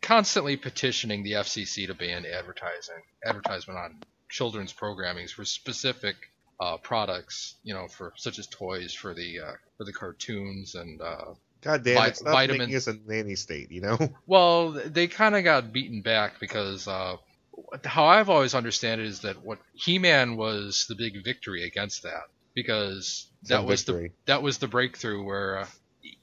constantly 0.00 0.56
petitioning 0.56 1.22
the 1.22 1.32
FCC 1.32 1.86
to 1.86 1.94
ban 1.94 2.24
advertising 2.26 3.02
advertisement 3.24 3.78
on 3.78 4.00
children's 4.28 4.72
programmings 4.72 5.30
for 5.30 5.44
specific 5.44 6.16
uh, 6.60 6.76
products, 6.78 7.56
you 7.62 7.74
know, 7.74 7.88
for 7.88 8.12
such 8.16 8.38
as 8.38 8.46
toys 8.46 8.94
for 8.94 9.14
the 9.14 9.40
uh, 9.40 9.52
for 9.78 9.84
the 9.84 9.92
cartoons 9.92 10.74
and 10.74 11.00
uh, 11.00 11.34
God 11.62 11.84
damn 11.84 11.96
Vi- 11.96 12.06
it! 12.08 12.16
Stop 12.16 12.32
vitamin- 12.32 12.58
making 12.58 12.76
us 12.76 12.86
a 12.86 12.96
nanny 13.06 13.34
state. 13.34 13.70
You 13.70 13.80
know. 13.82 13.98
Well, 14.26 14.70
they 14.70 15.08
kind 15.08 15.34
of 15.36 15.44
got 15.44 15.72
beaten 15.72 16.02
back 16.02 16.38
because 16.40 16.86
uh, 16.88 17.16
how 17.84 18.04
I've 18.06 18.30
always 18.30 18.54
understood 18.54 18.98
it 19.00 19.06
is 19.06 19.20
that 19.20 19.44
what 19.44 19.58
He-Man 19.74 20.36
was 20.36 20.86
the 20.88 20.94
big 20.94 21.24
victory 21.24 21.64
against 21.66 22.02
that 22.04 22.22
because 22.54 23.28
that 23.44 23.56
Some 23.58 23.66
was 23.66 23.82
victory. 23.82 24.08
the 24.08 24.14
that 24.32 24.42
was 24.42 24.58
the 24.58 24.68
breakthrough 24.68 25.22
where 25.24 25.58
uh, 25.60 25.66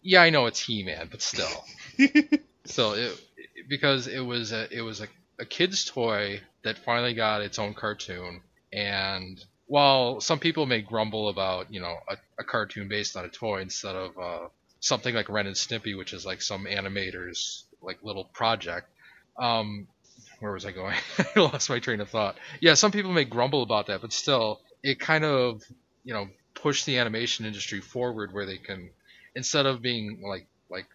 yeah 0.01 0.21
I 0.21 0.29
know 0.29 0.45
it's 0.45 0.59
He-Man 0.61 1.07
but 1.11 1.21
still 1.21 1.65
still 2.65 2.93
it 2.93 3.19
because 3.67 4.07
it 4.07 4.19
was 4.21 4.51
a 4.51 4.67
it 4.75 4.81
was 4.81 5.01
a, 5.01 5.07
a 5.39 5.45
kid's 5.45 5.85
toy 5.85 6.41
that 6.63 6.77
finally 6.77 7.13
got 7.13 7.41
its 7.41 7.59
own 7.59 7.73
cartoon 7.73 8.41
and 8.71 9.43
while 9.69 10.19
some 10.19 10.39
people 10.39 10.65
may 10.65 10.81
grumble 10.81 11.29
about 11.29 11.71
you 11.71 11.79
know 11.79 11.95
a, 12.09 12.17
a 12.39 12.43
cartoon 12.43 12.87
based 12.87 13.15
on 13.15 13.23
a 13.23 13.29
toy 13.29 13.61
instead 13.61 13.95
of 13.95 14.17
uh, 14.17 14.47
something 14.79 15.13
like 15.13 15.29
Ren 15.29 15.47
and 15.47 15.55
Stimpy, 15.55 15.97
which 15.97 16.11
is 16.11 16.25
like 16.25 16.41
some 16.41 16.65
animator's 16.65 17.65
like 17.81 18.03
little 18.03 18.25
project. 18.25 18.89
Um, 19.37 19.87
where 20.39 20.51
was 20.51 20.65
I 20.65 20.71
going? 20.71 20.95
I 21.35 21.39
lost 21.39 21.69
my 21.69 21.79
train 21.79 22.01
of 22.01 22.09
thought. 22.09 22.37
Yeah, 22.59 22.73
some 22.73 22.91
people 22.91 23.11
may 23.13 23.25
grumble 23.25 23.61
about 23.61 23.87
that, 23.87 24.01
but 24.01 24.11
still, 24.11 24.59
it 24.83 24.99
kind 24.99 25.23
of 25.23 25.61
you 26.03 26.13
know 26.13 26.27
pushed 26.55 26.87
the 26.87 26.97
animation 26.97 27.45
industry 27.45 27.79
forward 27.79 28.33
where 28.33 28.47
they 28.47 28.57
can 28.57 28.89
instead 29.35 29.67
of 29.67 29.81
being 29.83 30.21
like 30.27 30.47
like 30.69 30.87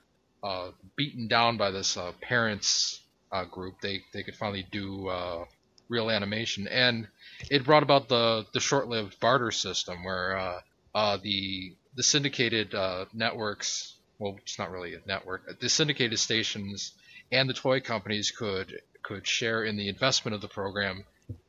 uh, 0.44 0.70
beaten 0.94 1.26
down 1.26 1.56
by 1.56 1.70
this 1.70 1.96
uh, 1.96 2.12
parents 2.20 3.00
uh, 3.32 3.44
group, 3.46 3.80
they 3.80 4.02
they 4.12 4.22
could 4.22 4.36
finally 4.36 4.66
do 4.70 5.08
uh, 5.08 5.44
real 5.88 6.10
animation, 6.10 6.68
and 6.68 7.08
it 7.50 7.64
brought 7.64 7.82
about 7.82 8.08
the 8.10 8.44
the 8.52 8.60
short-lived 8.60 9.18
barter 9.20 9.50
system 9.50 10.04
where 10.04 10.36
uh, 10.36 10.60
uh, 10.94 11.16
the 11.22 11.74
the 11.96 12.02
syndicated 12.02 12.74
networks, 13.14 13.94
well, 14.18 14.36
it's 14.42 14.58
not 14.58 14.70
really 14.70 14.94
a 14.94 15.00
network, 15.06 15.58
the 15.60 15.68
syndicated 15.68 16.18
stations 16.18 16.92
and 17.32 17.48
the 17.48 17.54
toy 17.54 17.80
companies 17.80 18.30
could 18.30 18.80
could 19.02 19.26
share 19.26 19.64
in 19.64 19.76
the 19.76 19.88
investment 19.88 20.34
of 20.34 20.42
the 20.42 20.48
program, 20.48 21.04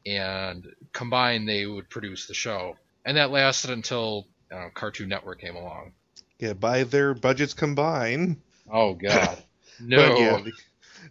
and 0.06 0.68
combined 0.94 1.50
they 1.50 1.66
would 1.66 1.90
produce 1.90 2.28
the 2.28 2.34
show, 2.34 2.78
and 3.06 3.18
that 3.18 3.30
lasted 3.30 3.72
until 3.72 4.26
Cartoon 4.74 5.10
Network 5.10 5.42
came 5.42 5.58
along. 5.58 5.92
yeah. 6.40 6.54
By 6.54 6.84
their 6.84 7.14
budgets 7.14 7.54
combined. 7.54 8.38
Oh 8.72 8.94
God, 8.94 9.38
no. 9.80 9.98
But 10.16 10.46
yeah, 10.46 10.52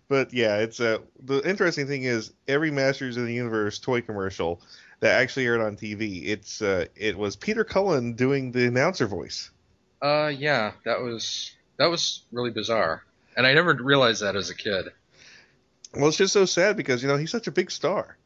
but 0.09 0.33
yeah, 0.33 0.57
it's 0.59 0.81
uh, 0.81 0.99
the 1.23 1.41
interesting 1.49 1.87
thing 1.87 2.05
is 2.05 2.33
every 2.49 2.71
Masters 2.71 3.17
of 3.17 3.27
the 3.27 3.35
Universe 3.35 3.79
toy 3.79 4.01
commercial 4.01 4.61
that 5.01 5.21
actually 5.21 5.47
aired 5.47 5.61
on 5.61 5.77
TV, 5.77 6.27
it's 6.29 6.63
uh, 6.63 6.87
it 6.97 7.17
was 7.17 7.37
Peter 7.37 7.65
Cullen 7.65 8.15
doing 8.15 8.53
the 8.53 8.67
announcer 8.67 9.07
voice. 9.07 9.51
Uh, 10.03 10.33
yeah, 10.35 10.73
that 10.85 11.01
was 11.01 11.53
that 11.79 11.87
was 11.87 12.23
really 12.33 12.51
bizarre, 12.51 13.05
and 13.37 13.47
I 13.47 13.55
never 13.55 13.75
realized 13.75 14.23
that 14.23 14.37
as 14.37 14.51
a 14.51 14.55
kid. 14.55 14.87
Well, 15.95 16.09
it's 16.09 16.17
just 16.17 16.33
so 16.33 16.45
sad 16.45 16.77
because 16.77 17.03
you 17.03 17.09
know 17.09 17.17
he's 17.17 17.31
such 17.31 17.47
a 17.47 17.53
big 17.53 17.71
star. 17.71 18.17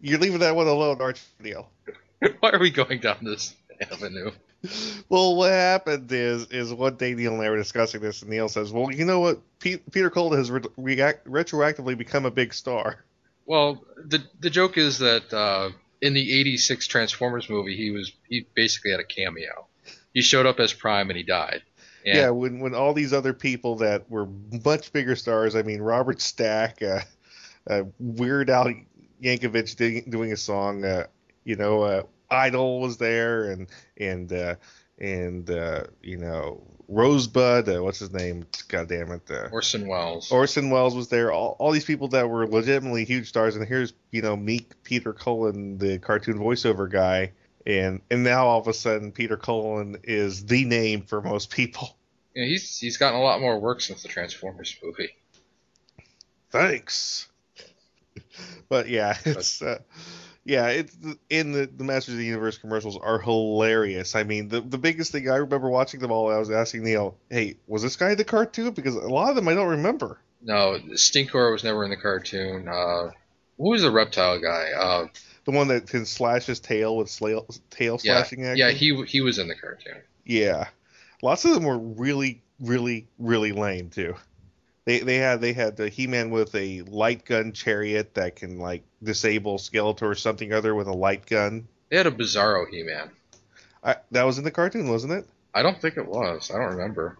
You're 0.00 0.18
leaving 0.18 0.40
that 0.40 0.54
one 0.54 0.66
alone, 0.66 0.98
you, 1.00 1.14
Neil? 1.40 1.70
Why 2.40 2.50
are 2.50 2.58
we 2.58 2.70
going 2.70 3.00
down 3.00 3.18
this 3.22 3.54
avenue? 3.80 4.30
Well, 5.08 5.36
what 5.36 5.52
happened 5.52 6.10
is 6.10 6.46
is 6.46 6.72
one 6.72 6.96
day 6.96 7.14
Neil 7.14 7.34
and 7.34 7.42
I 7.42 7.50
were 7.50 7.56
discussing 7.56 8.00
this, 8.00 8.22
and 8.22 8.30
Neil 8.30 8.48
says, 8.48 8.72
"Well, 8.72 8.90
you 8.92 9.04
know 9.04 9.20
what? 9.20 9.40
Pe- 9.60 9.76
Peter 9.92 10.10
Cullen 10.10 10.36
has 10.38 10.50
re- 10.50 10.60
react- 10.76 11.26
retroactively 11.26 11.96
become 11.96 12.26
a 12.26 12.30
big 12.30 12.52
star." 12.52 13.04
Well, 13.44 13.84
the 14.04 14.24
the 14.40 14.50
joke 14.50 14.76
is 14.76 14.98
that 14.98 15.32
uh, 15.32 15.70
in 16.00 16.14
the 16.14 16.40
'86 16.40 16.86
Transformers 16.86 17.48
movie, 17.48 17.76
he 17.76 17.90
was 17.90 18.12
he 18.28 18.46
basically 18.54 18.90
had 18.90 19.00
a 19.00 19.04
cameo. 19.04 19.66
He 20.12 20.22
showed 20.22 20.46
up 20.46 20.58
as 20.58 20.72
Prime 20.72 21.10
and 21.10 21.16
he 21.16 21.22
died. 21.22 21.62
And, 22.04 22.16
Yeah, 22.16 22.30
when 22.30 22.60
when 22.60 22.74
all 22.74 22.94
these 22.94 23.12
other 23.12 23.32
people 23.32 23.76
that 23.76 24.10
were 24.10 24.28
much 24.64 24.92
bigger 24.92 25.14
stars, 25.14 25.54
I 25.54 25.62
mean 25.62 25.80
Robert 25.80 26.20
Stack, 26.20 26.82
uh, 26.82 27.00
uh, 27.68 27.82
Weird 27.98 28.50
Al 28.50 28.72
Yankovic 29.22 29.76
doing, 29.76 30.04
doing 30.08 30.32
a 30.32 30.36
song, 30.36 30.84
uh, 30.84 31.06
you 31.44 31.56
know, 31.56 31.82
uh, 31.82 32.02
Idle 32.30 32.80
was 32.80 32.96
there, 32.98 33.50
and 33.50 33.68
and 33.96 34.32
uh, 34.32 34.54
and 34.98 35.48
uh, 35.50 35.84
you 36.02 36.16
know 36.16 36.62
Rosebud, 36.88 37.68
uh, 37.68 37.82
what's 37.82 37.98
his 37.98 38.12
name? 38.12 38.46
God 38.68 38.88
damn 38.88 39.10
it, 39.12 39.30
uh, 39.30 39.48
Orson 39.52 39.88
Welles. 39.88 40.30
Orson 40.30 40.70
Welles 40.70 40.94
was 40.94 41.08
there. 41.08 41.32
All, 41.32 41.56
all 41.58 41.72
these 41.72 41.84
people 41.84 42.08
that 42.08 42.28
were 42.28 42.46
legitimately 42.46 43.04
huge 43.04 43.28
stars, 43.28 43.56
and 43.56 43.66
here's 43.66 43.92
you 44.10 44.22
know 44.22 44.36
meek 44.36 44.82
Peter 44.84 45.12
Cullen, 45.12 45.78
the 45.78 45.98
cartoon 45.98 46.38
voiceover 46.38 46.90
guy, 46.90 47.32
and 47.66 48.00
and 48.10 48.22
now 48.22 48.46
all 48.46 48.60
of 48.60 48.68
a 48.68 48.74
sudden 48.74 49.12
Peter 49.12 49.36
Cullen 49.36 49.96
is 50.04 50.46
the 50.46 50.64
name 50.64 51.02
for 51.02 51.20
most 51.20 51.50
people. 51.50 51.96
Yeah, 52.34 52.44
he's 52.44 52.78
he's 52.78 52.96
gotten 52.96 53.18
a 53.18 53.22
lot 53.22 53.40
more 53.40 53.58
work 53.58 53.80
since 53.80 54.02
the 54.02 54.08
Transformers 54.08 54.76
movie. 54.82 55.10
Thanks. 56.50 57.28
but 58.68 58.88
yeah, 58.88 59.16
it's 59.24 59.60
uh, 59.60 59.78
Yeah, 60.46 60.68
it's 60.68 60.96
in 61.28 61.50
the 61.50 61.66
the 61.66 61.82
Masters 61.82 62.14
of 62.14 62.18
the 62.18 62.24
Universe 62.24 62.56
commercials 62.56 62.96
are 62.96 63.18
hilarious. 63.18 64.14
I 64.14 64.22
mean, 64.22 64.48
the 64.48 64.60
the 64.60 64.78
biggest 64.78 65.10
thing 65.10 65.28
I 65.28 65.36
remember 65.36 65.68
watching 65.68 65.98
them 65.98 66.12
all, 66.12 66.32
I 66.32 66.38
was 66.38 66.50
asking 66.50 66.84
Neil, 66.84 67.16
"Hey, 67.28 67.56
was 67.66 67.82
this 67.82 67.96
guy 67.96 68.12
in 68.12 68.16
the 68.16 68.24
cartoon?" 68.24 68.70
Because 68.70 68.94
a 68.94 69.00
lot 69.08 69.30
of 69.30 69.36
them 69.36 69.48
I 69.48 69.54
don't 69.54 69.70
remember. 69.70 70.18
No, 70.40 70.78
Stinkor 70.92 71.50
was 71.50 71.64
never 71.64 71.82
in 71.82 71.90
the 71.90 71.96
cartoon. 71.96 72.68
Uh, 72.68 73.10
who 73.58 73.70
was 73.70 73.82
the 73.82 73.90
reptile 73.90 74.38
guy? 74.38 74.70
Uh, 74.78 75.08
The 75.46 75.50
one 75.50 75.66
that 75.68 75.88
can 75.88 76.06
slash 76.06 76.46
his 76.46 76.60
tail 76.60 76.96
with 76.96 77.08
slail, 77.10 77.46
tail 77.70 77.98
yeah, 78.02 78.18
slashing 78.22 78.44
action. 78.44 78.58
yeah, 78.58 78.70
he 78.70 79.04
he 79.06 79.20
was 79.22 79.38
in 79.38 79.48
the 79.48 79.54
cartoon. 79.56 80.00
Yeah, 80.24 80.68
lots 81.22 81.44
of 81.44 81.54
them 81.54 81.64
were 81.64 81.78
really, 81.78 82.42
really, 82.60 83.08
really 83.18 83.50
lame 83.52 83.90
too. 83.90 84.14
They 84.86 85.00
they 85.00 85.16
had 85.16 85.40
they 85.40 85.52
had 85.52 85.76
the 85.76 85.88
He-Man 85.88 86.30
with 86.30 86.54
a 86.54 86.82
light 86.82 87.24
gun 87.24 87.52
chariot 87.52 88.14
that 88.14 88.36
can 88.36 88.58
like 88.58 88.84
disable 89.02 89.58
Skeletor 89.58 90.02
or 90.02 90.14
something 90.14 90.52
other 90.52 90.74
with 90.74 90.86
a 90.86 90.92
light 90.92 91.26
gun. 91.26 91.66
They 91.90 91.96
had 91.96 92.06
a 92.06 92.12
Bizarro 92.12 92.66
He-Man. 92.70 93.10
I, 93.82 93.96
that 94.12 94.22
was 94.22 94.38
in 94.38 94.44
the 94.44 94.50
cartoon, 94.50 94.88
wasn't 94.88 95.12
it? 95.12 95.28
I 95.54 95.62
don't 95.62 95.80
think 95.80 95.96
it 95.96 96.06
was. 96.06 96.50
I 96.50 96.58
don't 96.58 96.76
remember. 96.76 97.18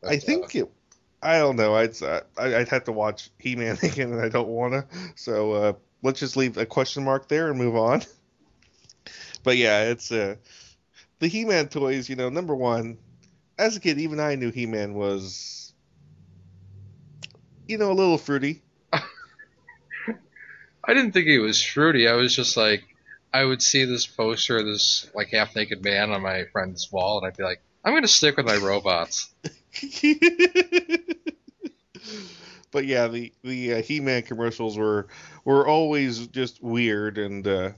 But, 0.00 0.12
I 0.12 0.16
uh, 0.16 0.20
think 0.20 0.54
it. 0.54 0.70
I 1.22 1.38
don't 1.38 1.56
know. 1.56 1.74
I'd 1.76 2.00
uh, 2.02 2.20
I'd 2.36 2.68
have 2.68 2.84
to 2.84 2.92
watch 2.92 3.30
He-Man 3.38 3.78
again, 3.82 4.12
and 4.12 4.20
I 4.20 4.28
don't 4.28 4.48
want 4.48 4.74
to. 4.74 4.86
So 5.14 5.52
uh, 5.52 5.72
let's 6.02 6.18
just 6.18 6.36
leave 6.36 6.56
a 6.58 6.66
question 6.66 7.04
mark 7.04 7.28
there 7.28 7.48
and 7.48 7.58
move 7.58 7.76
on. 7.76 8.02
But 9.44 9.56
yeah, 9.56 9.90
it's 9.90 10.12
uh, 10.12 10.36
the 11.18 11.26
He-Man 11.26 11.66
toys. 11.68 12.08
You 12.08 12.14
know, 12.14 12.28
number 12.28 12.54
one, 12.54 12.96
as 13.58 13.76
a 13.76 13.80
kid, 13.80 13.98
even 13.98 14.20
I 14.20 14.36
knew 14.36 14.52
He-Man 14.52 14.94
was, 14.94 15.61
you 17.68 17.78
know, 17.78 17.90
a 17.90 17.94
little 17.94 18.18
fruity. 18.18 18.62
I 18.92 19.02
didn't 20.88 21.12
think 21.12 21.26
he 21.26 21.38
was 21.38 21.62
fruity. 21.62 22.08
I 22.08 22.14
was 22.14 22.34
just 22.34 22.56
like, 22.56 22.82
I 23.32 23.44
would 23.44 23.62
see 23.62 23.84
this 23.84 24.06
poster 24.06 24.58
of 24.58 24.66
this 24.66 25.08
like 25.14 25.28
half 25.28 25.54
naked 25.56 25.82
man 25.84 26.10
on 26.10 26.22
my 26.22 26.44
friend's 26.52 26.90
wall, 26.92 27.18
and 27.18 27.26
I'd 27.26 27.36
be 27.36 27.44
like, 27.44 27.62
I'm 27.84 27.94
gonna 27.94 28.08
stick 28.08 28.36
with 28.36 28.46
my 28.46 28.56
robots. 28.56 29.32
but 32.70 32.84
yeah, 32.84 33.08
the 33.08 33.32
the 33.42 33.74
uh, 33.74 33.82
He-Man 33.82 34.22
commercials 34.22 34.76
were 34.76 35.08
were 35.44 35.66
always 35.66 36.26
just 36.28 36.62
weird 36.62 37.18
and. 37.18 37.46
uh 37.46 37.70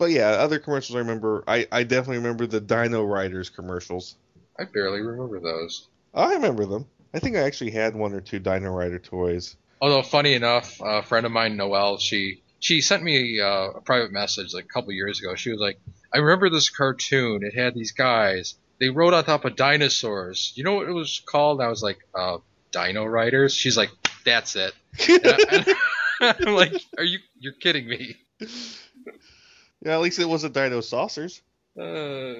but 0.00 0.10
yeah, 0.12 0.28
other 0.28 0.58
commercials 0.58 0.96
I 0.96 1.00
remember. 1.00 1.44
I, 1.46 1.66
I 1.70 1.82
definitely 1.82 2.16
remember 2.16 2.46
the 2.46 2.58
Dino 2.58 3.04
Riders 3.04 3.50
commercials. 3.50 4.16
I 4.58 4.64
barely 4.64 5.02
remember 5.02 5.40
those. 5.40 5.88
I 6.14 6.32
remember 6.32 6.64
them. 6.64 6.86
I 7.12 7.18
think 7.18 7.36
I 7.36 7.40
actually 7.40 7.72
had 7.72 7.94
one 7.94 8.12
or 8.12 8.20
two 8.20 8.38
Dino 8.38 8.70
Rider 8.70 8.98
toys. 8.98 9.56
Although 9.80 10.02
funny 10.02 10.34
enough, 10.34 10.80
a 10.80 11.02
friend 11.02 11.26
of 11.26 11.32
mine, 11.32 11.56
Noelle, 11.56 11.98
she 11.98 12.42
she 12.60 12.80
sent 12.82 13.02
me 13.02 13.40
uh, 13.40 13.70
a 13.70 13.80
private 13.80 14.12
message 14.12 14.52
like 14.52 14.64
a 14.64 14.68
couple 14.68 14.92
years 14.92 15.20
ago. 15.20 15.34
She 15.34 15.50
was 15.50 15.60
like, 15.60 15.80
"I 16.12 16.18
remember 16.18 16.50
this 16.50 16.70
cartoon. 16.70 17.42
It 17.42 17.54
had 17.54 17.74
these 17.74 17.92
guys. 17.92 18.56
They 18.78 18.90
rode 18.90 19.14
on 19.14 19.24
top 19.24 19.44
of 19.44 19.56
dinosaurs. 19.56 20.52
You 20.54 20.64
know 20.64 20.74
what 20.74 20.88
it 20.88 20.92
was 20.92 21.22
called?" 21.26 21.60
I 21.60 21.68
was 21.68 21.82
like, 21.82 21.98
uh, 22.14 22.38
"Dino 22.70 23.04
Riders." 23.04 23.54
She's 23.54 23.76
like, 23.76 23.90
"That's 24.24 24.54
it." 24.56 24.72
I, 25.00 25.74
I'm 26.20 26.54
like, 26.54 26.74
"Are 26.98 27.04
you 27.04 27.18
you're 27.38 27.54
kidding 27.54 27.88
me?" 27.88 28.16
yeah, 28.40 29.94
at 29.94 30.00
least 30.00 30.18
it 30.18 30.28
wasn't 30.28 30.54
Dino 30.54 30.80
Saucers. 30.82 31.40
Uh, 31.80 32.34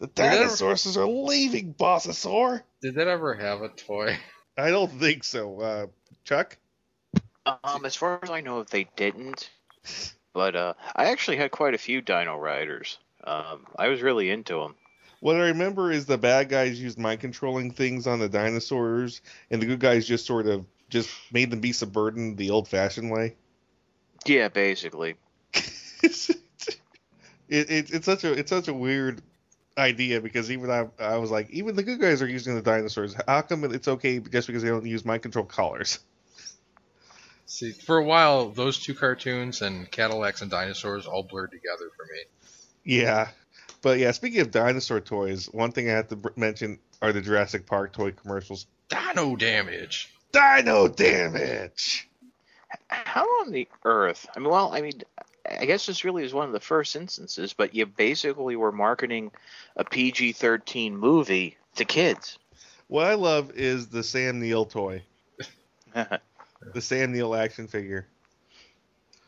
The 0.00 0.06
that 0.14 0.32
ever- 0.32 0.36
dinosaurs 0.44 0.96
are 0.96 1.06
leaving, 1.06 1.74
Bossasaur. 1.74 2.62
did 2.80 2.94
that 2.94 3.06
ever 3.06 3.34
have 3.34 3.60
a 3.60 3.68
toy? 3.68 4.16
I 4.58 4.70
don't 4.70 4.90
think 4.90 5.24
so. 5.24 5.60
Uh, 5.60 5.86
Chuck? 6.24 6.56
Um, 7.46 7.84
as 7.84 7.96
far 7.96 8.18
as 8.22 8.30
I 8.30 8.40
know, 8.40 8.64
they 8.64 8.88
didn't. 8.96 9.50
But 10.32 10.56
uh, 10.56 10.74
I 10.94 11.06
actually 11.10 11.36
had 11.36 11.50
quite 11.50 11.74
a 11.74 11.78
few 11.78 12.00
Dino 12.00 12.36
Riders. 12.36 12.98
Um, 13.24 13.66
I 13.76 13.88
was 13.88 14.00
really 14.00 14.30
into 14.30 14.54
them. 14.54 14.74
What 15.20 15.36
I 15.36 15.48
remember 15.48 15.92
is 15.92 16.06
the 16.06 16.16
bad 16.16 16.48
guys 16.48 16.80
used 16.80 16.98
mind 16.98 17.20
controlling 17.20 17.72
things 17.72 18.06
on 18.06 18.20
the 18.20 18.28
dinosaurs, 18.28 19.20
and 19.50 19.60
the 19.60 19.66
good 19.66 19.80
guys 19.80 20.06
just 20.06 20.24
sort 20.24 20.46
of 20.46 20.64
just 20.88 21.10
made 21.30 21.50
them 21.50 21.60
be 21.60 21.72
subburdened 21.72 22.38
the 22.38 22.50
old 22.50 22.68
fashioned 22.68 23.10
way. 23.10 23.34
Yeah, 24.24 24.48
basically. 24.48 25.16
it's, 25.52 26.30
it, 27.48 27.70
it, 27.70 27.90
it's 27.90 28.06
such 28.06 28.24
a 28.24 28.32
it's 28.32 28.50
such 28.50 28.68
a 28.68 28.74
weird 28.74 29.20
idea 29.80 30.20
because 30.20 30.50
even 30.50 30.70
I 30.70 30.88
I 30.98 31.16
was 31.16 31.30
like 31.30 31.50
even 31.50 31.74
the 31.74 31.82
good 31.82 32.00
guys 32.00 32.22
are 32.22 32.28
using 32.28 32.54
the 32.54 32.62
dinosaurs. 32.62 33.16
How 33.26 33.42
come 33.42 33.64
it's 33.64 33.88
okay 33.88 34.18
just 34.20 34.46
because 34.46 34.62
they 34.62 34.68
don't 34.68 34.86
use 34.86 35.04
mind 35.04 35.22
control 35.22 35.44
collars? 35.44 35.98
See, 37.46 37.72
for 37.72 37.98
a 37.98 38.04
while, 38.04 38.50
those 38.50 38.78
two 38.78 38.94
cartoons 38.94 39.60
and 39.60 39.90
Cadillacs 39.90 40.40
and 40.40 40.50
dinosaurs 40.50 41.06
all 41.06 41.24
blurred 41.24 41.50
together 41.50 41.90
for 41.96 42.04
me. 42.04 42.20
Yeah, 42.84 43.28
but 43.82 43.98
yeah. 43.98 44.12
Speaking 44.12 44.40
of 44.40 44.52
dinosaur 44.52 45.00
toys, 45.00 45.46
one 45.46 45.72
thing 45.72 45.90
I 45.90 45.94
have 45.94 46.08
to 46.08 46.32
mention 46.36 46.78
are 47.02 47.12
the 47.12 47.20
Jurassic 47.20 47.66
Park 47.66 47.92
toy 47.92 48.12
commercials. 48.12 48.66
Dino 48.88 49.34
damage. 49.34 50.14
Dino 50.32 50.86
damage. 50.86 52.08
How 52.88 53.24
on 53.40 53.50
the 53.50 53.66
earth? 53.84 54.28
I 54.36 54.38
mean, 54.38 54.50
well, 54.50 54.72
I 54.72 54.80
mean, 54.80 55.02
I 55.58 55.66
guess 55.66 55.86
this 55.86 56.04
really 56.04 56.24
is 56.24 56.32
one 56.32 56.46
of 56.46 56.52
the 56.52 56.60
first 56.60 56.94
instances, 56.96 57.52
but 57.52 57.74
you 57.74 57.86
basically 57.86 58.56
were 58.56 58.72
marketing 58.72 59.32
a 59.76 59.84
PG-13 59.84 60.92
movie 60.92 61.56
to 61.76 61.84
kids. 61.84 62.38
What 62.88 63.06
I 63.06 63.14
love 63.14 63.52
is 63.52 63.88
the 63.88 64.02
Sam 64.02 64.40
Neill 64.40 64.64
toy, 64.64 65.02
the 65.94 66.80
Sam 66.80 67.12
Neill 67.12 67.34
action 67.34 67.68
figure. 67.68 68.06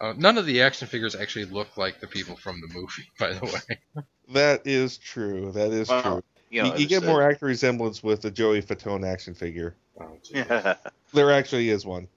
Uh, 0.01 0.15
none 0.17 0.37
of 0.37 0.47
the 0.47 0.63
action 0.63 0.89
figures 0.89 1.15
actually 1.15 1.45
look 1.45 1.77
like 1.77 2.01
the 2.01 2.09
people 2.09 2.35
from 2.37 2.61
the 2.61 2.67
movie, 2.75 3.09
by 3.19 3.33
the 3.33 3.45
way. 3.45 4.05
That 4.33 4.67
is 4.67 4.99
true. 4.99 5.53
That 5.53 5.71
is 5.71 5.89
Well, 5.89 6.03
true. 6.03 6.23
you, 6.51 6.63
know, 6.63 6.75
you, 6.75 6.83
you 6.83 6.89
get 6.89 6.99
it's, 6.99 7.07
more 7.07 7.23
accurate 7.23 7.43
resemblance 7.51 8.03
with 8.03 8.23
the 8.23 8.31
Joey 8.31 8.63
Fatone 8.63 9.07
action 9.07 9.35
figure. 9.35 9.77
Oh, 10.01 10.17
There 11.15 11.31
actually 11.31 11.69
is 11.69 11.87
one. 11.87 12.09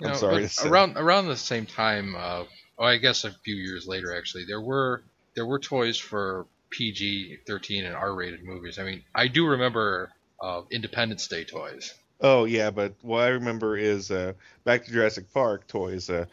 You 0.00 0.06
I'm 0.06 0.12
know, 0.12 0.18
sorry 0.18 0.34
but 0.36 0.40
to 0.42 0.48
say. 0.48 0.68
Around 0.68 0.96
around 0.96 1.26
the 1.28 1.36
same 1.36 1.66
time, 1.66 2.14
uh, 2.16 2.44
oh, 2.78 2.84
I 2.84 2.98
guess 2.98 3.24
a 3.24 3.30
few 3.30 3.56
years 3.56 3.86
later, 3.86 4.16
actually, 4.16 4.44
there 4.44 4.60
were 4.60 5.02
there 5.34 5.46
were 5.46 5.58
toys 5.58 5.98
for 5.98 6.46
PG-13 6.70 7.86
and 7.86 7.94
R-rated 7.94 8.42
movies. 8.42 8.78
I 8.78 8.84
mean, 8.84 9.02
I 9.14 9.28
do 9.28 9.46
remember 9.46 10.10
uh, 10.42 10.62
Independence 10.70 11.28
Day 11.28 11.44
toys. 11.44 11.94
Oh 12.20 12.44
yeah, 12.44 12.70
but 12.70 12.94
what 13.02 13.24
I 13.24 13.28
remember 13.28 13.76
is 13.76 14.10
uh, 14.10 14.32
back 14.64 14.84
to 14.84 14.90
Jurassic 14.90 15.32
Park 15.34 15.66
toys. 15.66 16.08
Uh, 16.08 16.24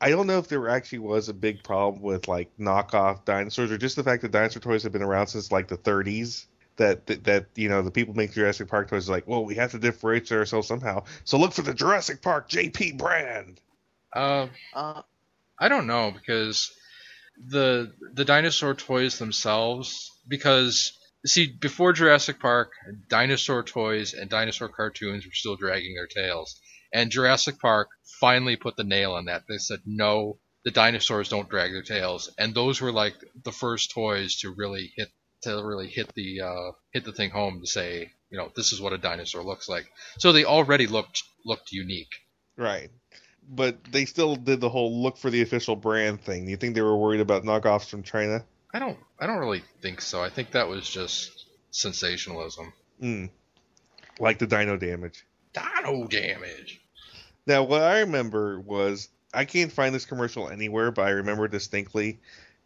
I 0.00 0.10
don't 0.10 0.26
know 0.26 0.38
if 0.38 0.48
there 0.48 0.68
actually 0.68 0.98
was 0.98 1.30
a 1.30 1.34
big 1.34 1.62
problem 1.62 2.02
with 2.02 2.28
like 2.28 2.50
knockoff 2.58 3.24
dinosaurs, 3.24 3.72
or 3.72 3.78
just 3.78 3.96
the 3.96 4.04
fact 4.04 4.22
that 4.22 4.32
dinosaur 4.32 4.60
toys 4.60 4.82
have 4.82 4.92
been 4.92 5.02
around 5.02 5.28
since 5.28 5.50
like 5.50 5.68
the 5.68 5.78
30s. 5.78 6.46
That, 6.76 7.06
that 7.06 7.24
that 7.24 7.46
you 7.54 7.70
know 7.70 7.80
the 7.80 7.90
people 7.90 8.12
make 8.12 8.32
Jurassic 8.32 8.68
Park 8.68 8.90
toys 8.90 9.08
are 9.08 9.12
like, 9.12 9.26
well, 9.26 9.46
we 9.46 9.54
have 9.54 9.70
to 9.70 9.78
differentiate 9.78 10.38
ourselves 10.38 10.68
somehow. 10.68 11.04
So 11.24 11.38
look 11.38 11.54
for 11.54 11.62
the 11.62 11.72
Jurassic 11.72 12.20
Park 12.20 12.50
JP 12.50 12.98
brand. 12.98 13.62
Uh, 14.12 14.48
uh, 14.74 15.00
I 15.58 15.68
don't 15.68 15.86
know 15.86 16.10
because 16.10 16.70
the 17.48 17.92
the 18.14 18.24
dinosaur 18.24 18.74
toys 18.74 19.18
themselves 19.18 20.10
because 20.28 20.92
see 21.24 21.46
before 21.46 21.92
Jurassic 21.92 22.40
Park 22.40 22.72
dinosaur 23.08 23.62
toys 23.62 24.14
and 24.14 24.30
dinosaur 24.30 24.68
cartoons 24.68 25.24
were 25.24 25.32
still 25.32 25.56
dragging 25.56 25.94
their 25.94 26.06
tails. 26.06 26.60
And 26.92 27.10
Jurassic 27.10 27.58
Park 27.58 27.88
finally 28.20 28.56
put 28.56 28.76
the 28.76 28.84
nail 28.84 29.12
on 29.12 29.26
that. 29.26 29.44
They 29.48 29.58
said 29.58 29.80
no 29.84 30.38
the 30.64 30.70
dinosaurs 30.70 31.28
don't 31.28 31.48
drag 31.48 31.72
their 31.72 31.82
tails. 31.82 32.32
And 32.38 32.54
those 32.54 32.80
were 32.80 32.92
like 32.92 33.14
the 33.44 33.52
first 33.52 33.92
toys 33.92 34.36
to 34.40 34.50
really 34.50 34.92
hit 34.96 35.10
to 35.42 35.62
really 35.62 35.88
hit 35.88 36.12
the 36.14 36.40
uh, 36.40 36.72
hit 36.92 37.04
the 37.04 37.12
thing 37.12 37.30
home 37.30 37.60
to 37.60 37.66
say 37.66 38.10
you 38.30 38.38
know 38.38 38.50
this 38.56 38.72
is 38.72 38.80
what 38.80 38.92
a 38.92 38.98
dinosaur 38.98 39.42
looks 39.42 39.68
like. 39.68 39.86
So 40.18 40.32
they 40.32 40.44
already 40.44 40.86
looked 40.86 41.22
looked 41.44 41.72
unique. 41.72 42.14
Right. 42.56 42.90
But 43.48 43.82
they 43.84 44.04
still 44.04 44.36
did 44.36 44.60
the 44.60 44.68
whole 44.68 45.02
look 45.02 45.16
for 45.16 45.30
the 45.30 45.42
official 45.42 45.76
brand 45.76 46.20
thing. 46.20 46.44
Do 46.44 46.50
you 46.50 46.56
think 46.56 46.74
they 46.74 46.82
were 46.82 46.96
worried 46.96 47.20
about 47.20 47.44
knockoffs 47.44 47.88
from 47.88 48.02
China? 48.02 48.44
I 48.74 48.78
don't 48.78 48.98
I 49.18 49.26
don't 49.26 49.38
really 49.38 49.62
think 49.80 50.00
so. 50.00 50.22
I 50.22 50.28
think 50.28 50.50
that 50.50 50.68
was 50.68 50.88
just 50.88 51.46
sensationalism. 51.70 52.72
Mm. 53.00 53.30
Like 54.18 54.38
the 54.38 54.46
dino 54.46 54.76
damage. 54.76 55.24
Dino 55.52 56.06
damage. 56.06 56.80
Now, 57.46 57.62
what 57.62 57.82
I 57.82 58.00
remember 58.00 58.60
was 58.60 59.08
I 59.32 59.44
can't 59.44 59.70
find 59.70 59.94
this 59.94 60.04
commercial 60.04 60.48
anywhere, 60.48 60.90
but 60.90 61.06
I 61.06 61.10
remember 61.10 61.46
distinctly. 61.46 62.18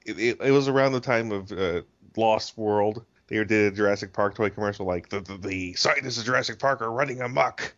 It, 0.06 0.18
it, 0.18 0.40
it 0.40 0.50
was 0.50 0.68
around 0.68 0.92
the 0.92 1.00
time 1.00 1.30
of 1.32 1.52
uh, 1.52 1.82
Lost 2.16 2.56
World. 2.56 3.04
They 3.26 3.44
did 3.44 3.72
a 3.72 3.76
Jurassic 3.76 4.12
Park 4.12 4.34
toy 4.34 4.50
commercial, 4.50 4.86
like 4.86 5.08
the, 5.08 5.20
the 5.20 5.36
the 5.36 5.74
scientists 5.74 6.18
of 6.18 6.24
Jurassic 6.24 6.58
Park 6.58 6.80
are 6.80 6.90
running 6.90 7.20
amok 7.20 7.74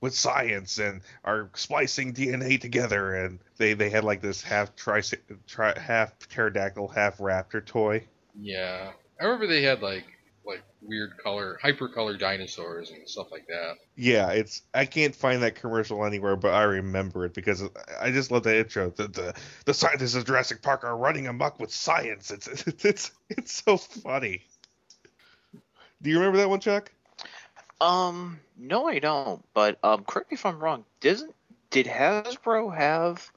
with 0.00 0.14
science 0.14 0.78
and 0.78 1.02
are 1.24 1.50
splicing 1.54 2.12
DNA 2.14 2.60
together, 2.60 3.14
and 3.14 3.38
they 3.56 3.74
they 3.74 3.90
had 3.90 4.04
like 4.04 4.22
this 4.22 4.42
half 4.42 4.74
tri, 4.76 5.02
tri 5.46 5.78
half 5.78 6.18
pterodactyl, 6.28 6.88
half 6.88 7.18
raptor 7.18 7.64
toy. 7.64 8.04
Yeah. 8.40 8.92
I 9.20 9.24
remember 9.24 9.46
they 9.46 9.62
had 9.62 9.82
like 9.82 10.04
like 10.44 10.62
weird 10.80 11.18
color, 11.18 11.58
hyper 11.62 11.88
color 11.88 12.16
dinosaurs 12.16 12.90
and 12.90 13.06
stuff 13.06 13.30
like 13.30 13.46
that. 13.48 13.74
Yeah, 13.96 14.30
it's 14.30 14.62
I 14.72 14.86
can't 14.86 15.14
find 15.14 15.42
that 15.42 15.54
commercial 15.54 16.04
anywhere, 16.04 16.36
but 16.36 16.54
I 16.54 16.62
remember 16.62 17.26
it 17.26 17.34
because 17.34 17.62
I 18.00 18.10
just 18.10 18.30
love 18.30 18.44
the 18.44 18.58
intro. 18.58 18.90
The 18.90 19.08
the, 19.08 19.34
the 19.66 19.74
scientists 19.74 20.14
of 20.14 20.24
Jurassic 20.24 20.62
Park 20.62 20.84
are 20.84 20.96
running 20.96 21.26
amok 21.26 21.60
with 21.60 21.72
science. 21.72 22.30
It's 22.30 22.46
it's 22.46 22.66
it's, 22.84 23.10
it's 23.28 23.62
so 23.64 23.76
funny. 23.76 24.44
Do 26.02 26.08
you 26.08 26.16
remember 26.16 26.38
that 26.38 26.48
one, 26.48 26.60
Chuck? 26.60 26.90
Um, 27.80 28.40
no, 28.56 28.86
I 28.88 28.98
don't. 29.00 29.42
But 29.54 29.78
um, 29.84 30.04
correct 30.04 30.30
me 30.30 30.34
if 30.36 30.46
I'm 30.46 30.58
wrong. 30.60 30.84
Doesn't 31.00 31.34
did 31.70 31.86
Hasbro 31.86 32.76
have 32.76 33.30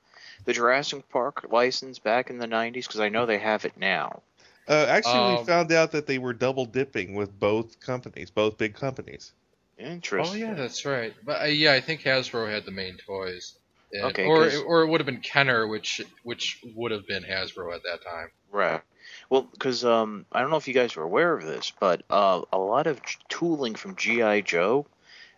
the 0.46 0.54
Jurassic 0.54 1.10
Park 1.10 1.46
license 1.52 2.00
back 2.00 2.30
in 2.30 2.38
the 2.38 2.48
'90s? 2.48 2.88
Because 2.88 3.00
I 3.00 3.10
know 3.10 3.26
they 3.26 3.40
have 3.40 3.66
it 3.66 3.78
now. 3.78 4.22
Uh, 4.68 4.86
actually, 4.88 5.22
we 5.22 5.38
Um, 5.38 5.38
found 5.38 5.72
out 5.72 5.92
that 5.92 6.08
they 6.08 6.18
were 6.20 6.34
double 6.34 6.66
dipping 6.66 7.14
with 7.16 7.40
both 7.40 7.80
companies, 7.80 8.30
both 8.32 8.58
big 8.58 8.76
companies. 8.76 9.34
Interesting. 9.78 10.24
Oh 10.24 10.34
yeah, 10.34 10.54
that's 10.54 10.86
right. 10.86 11.14
But 11.24 11.42
uh, 11.42 11.46
yeah, 11.46 11.74
I 11.74 11.82
think 11.82 12.02
Hasbro 12.02 12.52
had 12.52 12.66
the 12.66 12.72
main 12.72 12.98
toys. 12.98 13.56
And- 13.94 14.06
Okay, 14.06 14.26
or 14.26 14.44
'cause- 14.50 14.62
or 14.66 14.82
it 14.82 14.88
would 14.88 15.00
have 15.00 15.06
been 15.06 15.22
Kenner, 15.22 15.68
which 15.68 16.02
which 16.24 16.60
would 16.76 16.92
have 16.92 17.06
been 17.08 17.24
Hasbro 17.24 17.74
at 17.76 17.84
that 17.84 18.04
time. 18.04 18.32
Right. 18.52 18.82
Well, 19.30 19.44
because 19.44 19.86
um, 19.86 20.26
I 20.32 20.42
don't 20.42 20.50
know 20.50 20.58
if 20.58 20.68
you 20.68 20.74
guys 20.74 20.98
are 20.98 21.04
aware 21.04 21.34
of 21.34 21.44
this, 21.46 21.72
but 21.80 22.04
uh, 22.10 22.42
a 22.52 22.58
lot 22.58 22.88
of 22.88 23.00
tooling 23.30 23.76
from 23.76 23.96
GI 23.96 24.42
Joe 24.44 24.86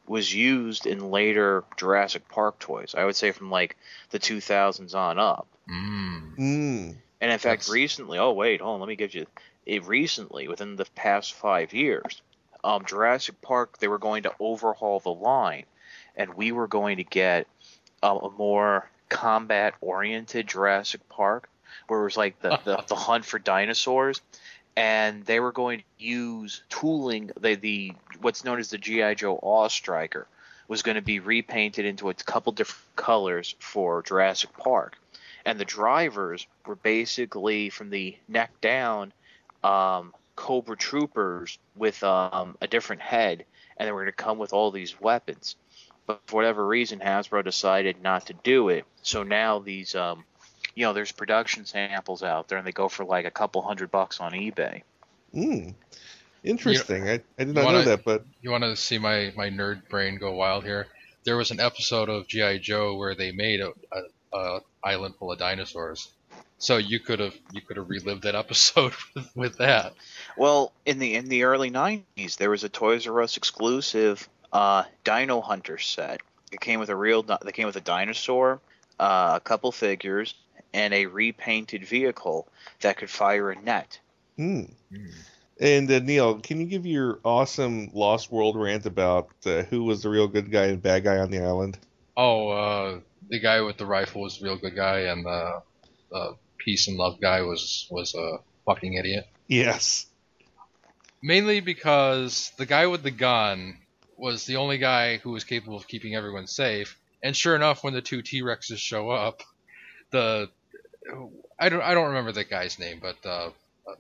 was 0.08 0.34
used 0.34 0.86
in 0.86 1.12
later 1.12 1.64
Jurassic 1.78 2.28
Park 2.30 2.60
toys. 2.60 2.94
I 2.98 3.06
would 3.06 3.16
say 3.16 3.32
from 3.32 3.50
like 3.52 3.76
the 4.12 4.20
2000s 4.20 4.94
on 4.96 5.18
up. 5.20 5.48
Mm. 5.70 6.38
Mm. 6.38 6.96
And 7.22 7.32
in 7.32 7.40
fact, 7.40 7.62
That's- 7.64 7.70
recently, 7.70 8.20
oh 8.20 8.32
wait, 8.34 8.62
hold 8.62 8.76
on, 8.76 8.80
let 8.82 8.88
me 8.90 8.96
give 8.96 9.14
you 9.16 9.26
it. 9.66 9.86
Recently, 9.88 10.48
within 10.48 10.76
the 10.76 10.86
past 10.96 11.34
five 11.34 11.74
years, 11.74 12.22
um, 12.64 12.86
Jurassic 12.86 13.42
Park 13.42 13.80
they 13.80 13.88
were 13.88 13.98
going 13.98 14.24
to 14.24 14.34
overhaul 14.40 15.00
the 15.00 15.12
line, 15.14 15.66
and 16.16 16.36
we 16.36 16.52
were 16.52 16.68
going 16.68 16.98
to 16.98 17.04
get 17.04 17.48
um, 18.06 18.18
a 18.24 18.30
more 18.38 18.90
combat-oriented 19.10 20.48
Jurassic 20.48 21.08
Park, 21.10 21.50
where 21.88 22.02
it 22.02 22.04
was 22.04 22.18
like 22.18 22.40
the, 22.42 22.60
the, 22.64 22.84
the 22.88 22.96
hunt 22.96 23.26
for 23.26 23.40
dinosaurs, 23.40 24.22
and 24.76 25.26
they 25.26 25.40
were 25.40 25.52
going 25.52 25.80
to 25.80 26.06
use 26.06 26.64
tooling. 26.70 27.32
The 27.40 27.56
the 27.56 27.94
what's 28.22 28.44
known 28.44 28.60
as 28.60 28.70
the 28.70 28.78
GI 28.78 29.16
Joe 29.16 29.40
Awe 29.42 29.68
Striker 29.68 30.28
was 30.68 30.82
going 30.82 30.96
to 30.96 31.02
be 31.02 31.20
repainted 31.20 31.86
into 31.86 32.10
a 32.10 32.14
couple 32.14 32.52
different 32.52 32.96
colors 32.96 33.56
for 33.60 34.02
Jurassic 34.02 34.52
Park 34.58 34.98
and 35.46 35.60
the 35.60 35.66
drivers 35.66 36.48
were 36.66 36.76
basically 36.76 37.70
from 37.70 37.92
the 37.92 38.18
neck 38.28 38.52
down 38.62 39.14
um, 39.64 40.14
Cobra 40.36 40.76
troopers 40.76 41.58
with 41.76 42.04
um, 42.04 42.58
a 42.60 42.68
different 42.68 43.02
head, 43.02 43.46
and 43.78 43.88
they 43.88 43.92
were 43.92 44.02
going 44.02 44.12
to 44.12 44.24
come 44.24 44.38
with 44.38 44.52
all 44.52 44.72
these 44.72 45.00
weapons. 45.00 45.56
But 46.08 46.22
for 46.28 46.36
whatever 46.38 46.66
reason, 46.66 47.00
Hasbro 47.00 47.44
decided 47.44 48.02
not 48.02 48.28
to 48.28 48.34
do 48.34 48.70
it. 48.70 48.86
So 49.02 49.24
now 49.24 49.60
these, 49.60 49.96
um, 49.96 50.24
you 50.76 50.86
know, 50.86 50.94
there's 50.94 51.12
production 51.12 51.66
samples 51.66 52.22
out 52.24 52.48
there, 52.48 52.58
and 52.58 52.68
they 52.68 52.72
go 52.72 52.90
for 52.90 53.06
like 53.06 53.26
a 53.26 53.32
couple 53.32 53.62
hundred 53.62 53.90
bucks 53.92 54.20
on 54.20 54.34
eBay. 54.34 54.84
Mm. 55.34 55.74
Interesting. 56.44 57.10
I, 57.10 57.22
I 57.40 57.44
did 57.44 57.56
not 57.56 57.66
wanna- 57.66 57.80
know 57.80 57.86
that, 57.86 58.04
but 58.04 58.26
You 58.42 58.52
want 58.52 58.64
to 58.64 58.76
see 58.76 58.98
my 59.00 59.34
my 59.36 59.50
nerd 59.50 59.88
brain 59.90 60.18
go 60.18 60.34
wild 60.34 60.64
here? 60.64 60.88
There 61.24 61.38
was 61.38 61.50
an 61.50 61.60
episode 61.60 62.08
of 62.08 62.28
GI 62.28 62.60
Joe 62.60 62.96
where 62.98 63.16
they 63.16 63.32
made 63.32 63.60
a, 63.62 63.72
a, 63.92 64.38
a 64.38 64.60
island 64.84 65.16
full 65.16 65.32
of 65.32 65.40
dinosaurs. 65.40 66.12
So 66.60 66.78
you 66.78 67.00
could 67.00 67.20
have 67.20 67.34
you 67.52 67.62
could 67.62 67.78
have 67.78 67.90
relived 67.90 68.24
that 68.24 68.36
episode 68.36 68.94
with, 69.16 69.36
with 69.36 69.58
that. 69.58 69.94
Well, 70.38 70.72
in 70.86 71.00
the 71.00 71.16
in 71.16 71.26
the 71.30 71.44
early 71.44 71.72
'90s, 71.72 72.38
there 72.38 72.52
was 72.52 72.64
a 72.64 72.70
Toys 72.70 73.08
R 73.08 73.22
Us 73.24 73.38
exclusive 73.38 74.30
uh, 74.56 74.84
Dino 75.04 75.42
Hunter 75.42 75.78
set. 75.78 76.22
It 76.52 76.62
came 76.62 76.80
with 76.80 76.90
a 76.90 76.96
real. 76.96 77.24
di- 77.24 77.38
They 77.44 77.52
came 77.52 77.66
with 77.68 77.76
a 77.76 77.82
dinosaur, 77.82 78.62
uh, 79.00 79.34
a 79.36 79.42
couple 79.42 79.72
figures, 79.74 80.34
and 80.74 80.94
a 80.94 81.08
repainted 81.08 81.86
vehicle 81.86 82.48
that 82.80 82.98
could 82.98 83.10
fire 83.10 83.52
a 83.52 83.62
net. 83.62 84.00
mm. 84.40 84.72
And 85.60 85.92
uh, 85.92 86.00
Neil, 86.00 86.40
can 86.40 86.60
you 86.60 86.68
give 86.68 86.86
your 86.86 87.20
awesome 87.24 87.90
Lost 87.94 88.32
World 88.32 88.56
rant 88.56 88.86
about 88.86 89.30
uh, 89.46 89.64
who 89.64 89.84
was 89.84 90.04
the 90.04 90.10
real 90.10 90.28
good 90.28 90.52
guy 90.52 90.66
and 90.66 90.82
bad 90.82 91.04
guy 91.04 91.18
on 91.18 91.32
the 91.32 91.44
island? 91.44 91.78
Oh, 92.16 92.50
uh, 92.50 93.00
the 93.30 93.40
guy 93.40 93.62
with 93.62 93.78
the 93.78 93.86
rifle 93.86 94.22
was 94.22 94.40
the 94.40 94.46
real 94.46 94.58
good 94.58 94.76
guy, 94.76 95.00
and 95.12 95.26
the, 95.26 95.62
the 96.12 96.36
peace 96.58 96.88
and 96.88 96.98
love 96.98 97.20
guy 97.22 97.42
was 97.42 97.88
was 97.92 98.16
a 98.16 98.38
fucking 98.66 98.94
idiot. 98.94 99.28
Yes. 99.48 100.08
Mainly 101.22 101.60
because 101.60 102.52
the 102.58 102.66
guy 102.66 102.88
with 102.88 103.04
the 103.04 103.12
gun 103.12 103.78
was 104.18 104.46
the 104.46 104.58
only 104.58 104.78
guy 104.78 105.18
who 105.18 105.32
was 105.32 105.44
capable 105.44 105.78
of 105.78 105.88
keeping 105.88 106.16
everyone 106.16 106.48
safe. 106.48 106.98
And 107.24 107.36
sure 107.36 107.56
enough, 107.56 107.84
when 107.84 107.94
the 107.94 108.02
two 108.02 108.22
T 108.22 108.42
Rexes 108.42 108.78
show 108.78 109.10
up, 109.10 109.42
the 110.12 110.50
I 111.60 111.70
don't 111.70 111.82
I 111.82 111.94
don't 111.94 112.08
remember 112.08 112.32
that 112.34 112.50
guy's 112.50 112.80
name, 112.80 113.00
but 113.02 113.26
uh, 113.26 113.50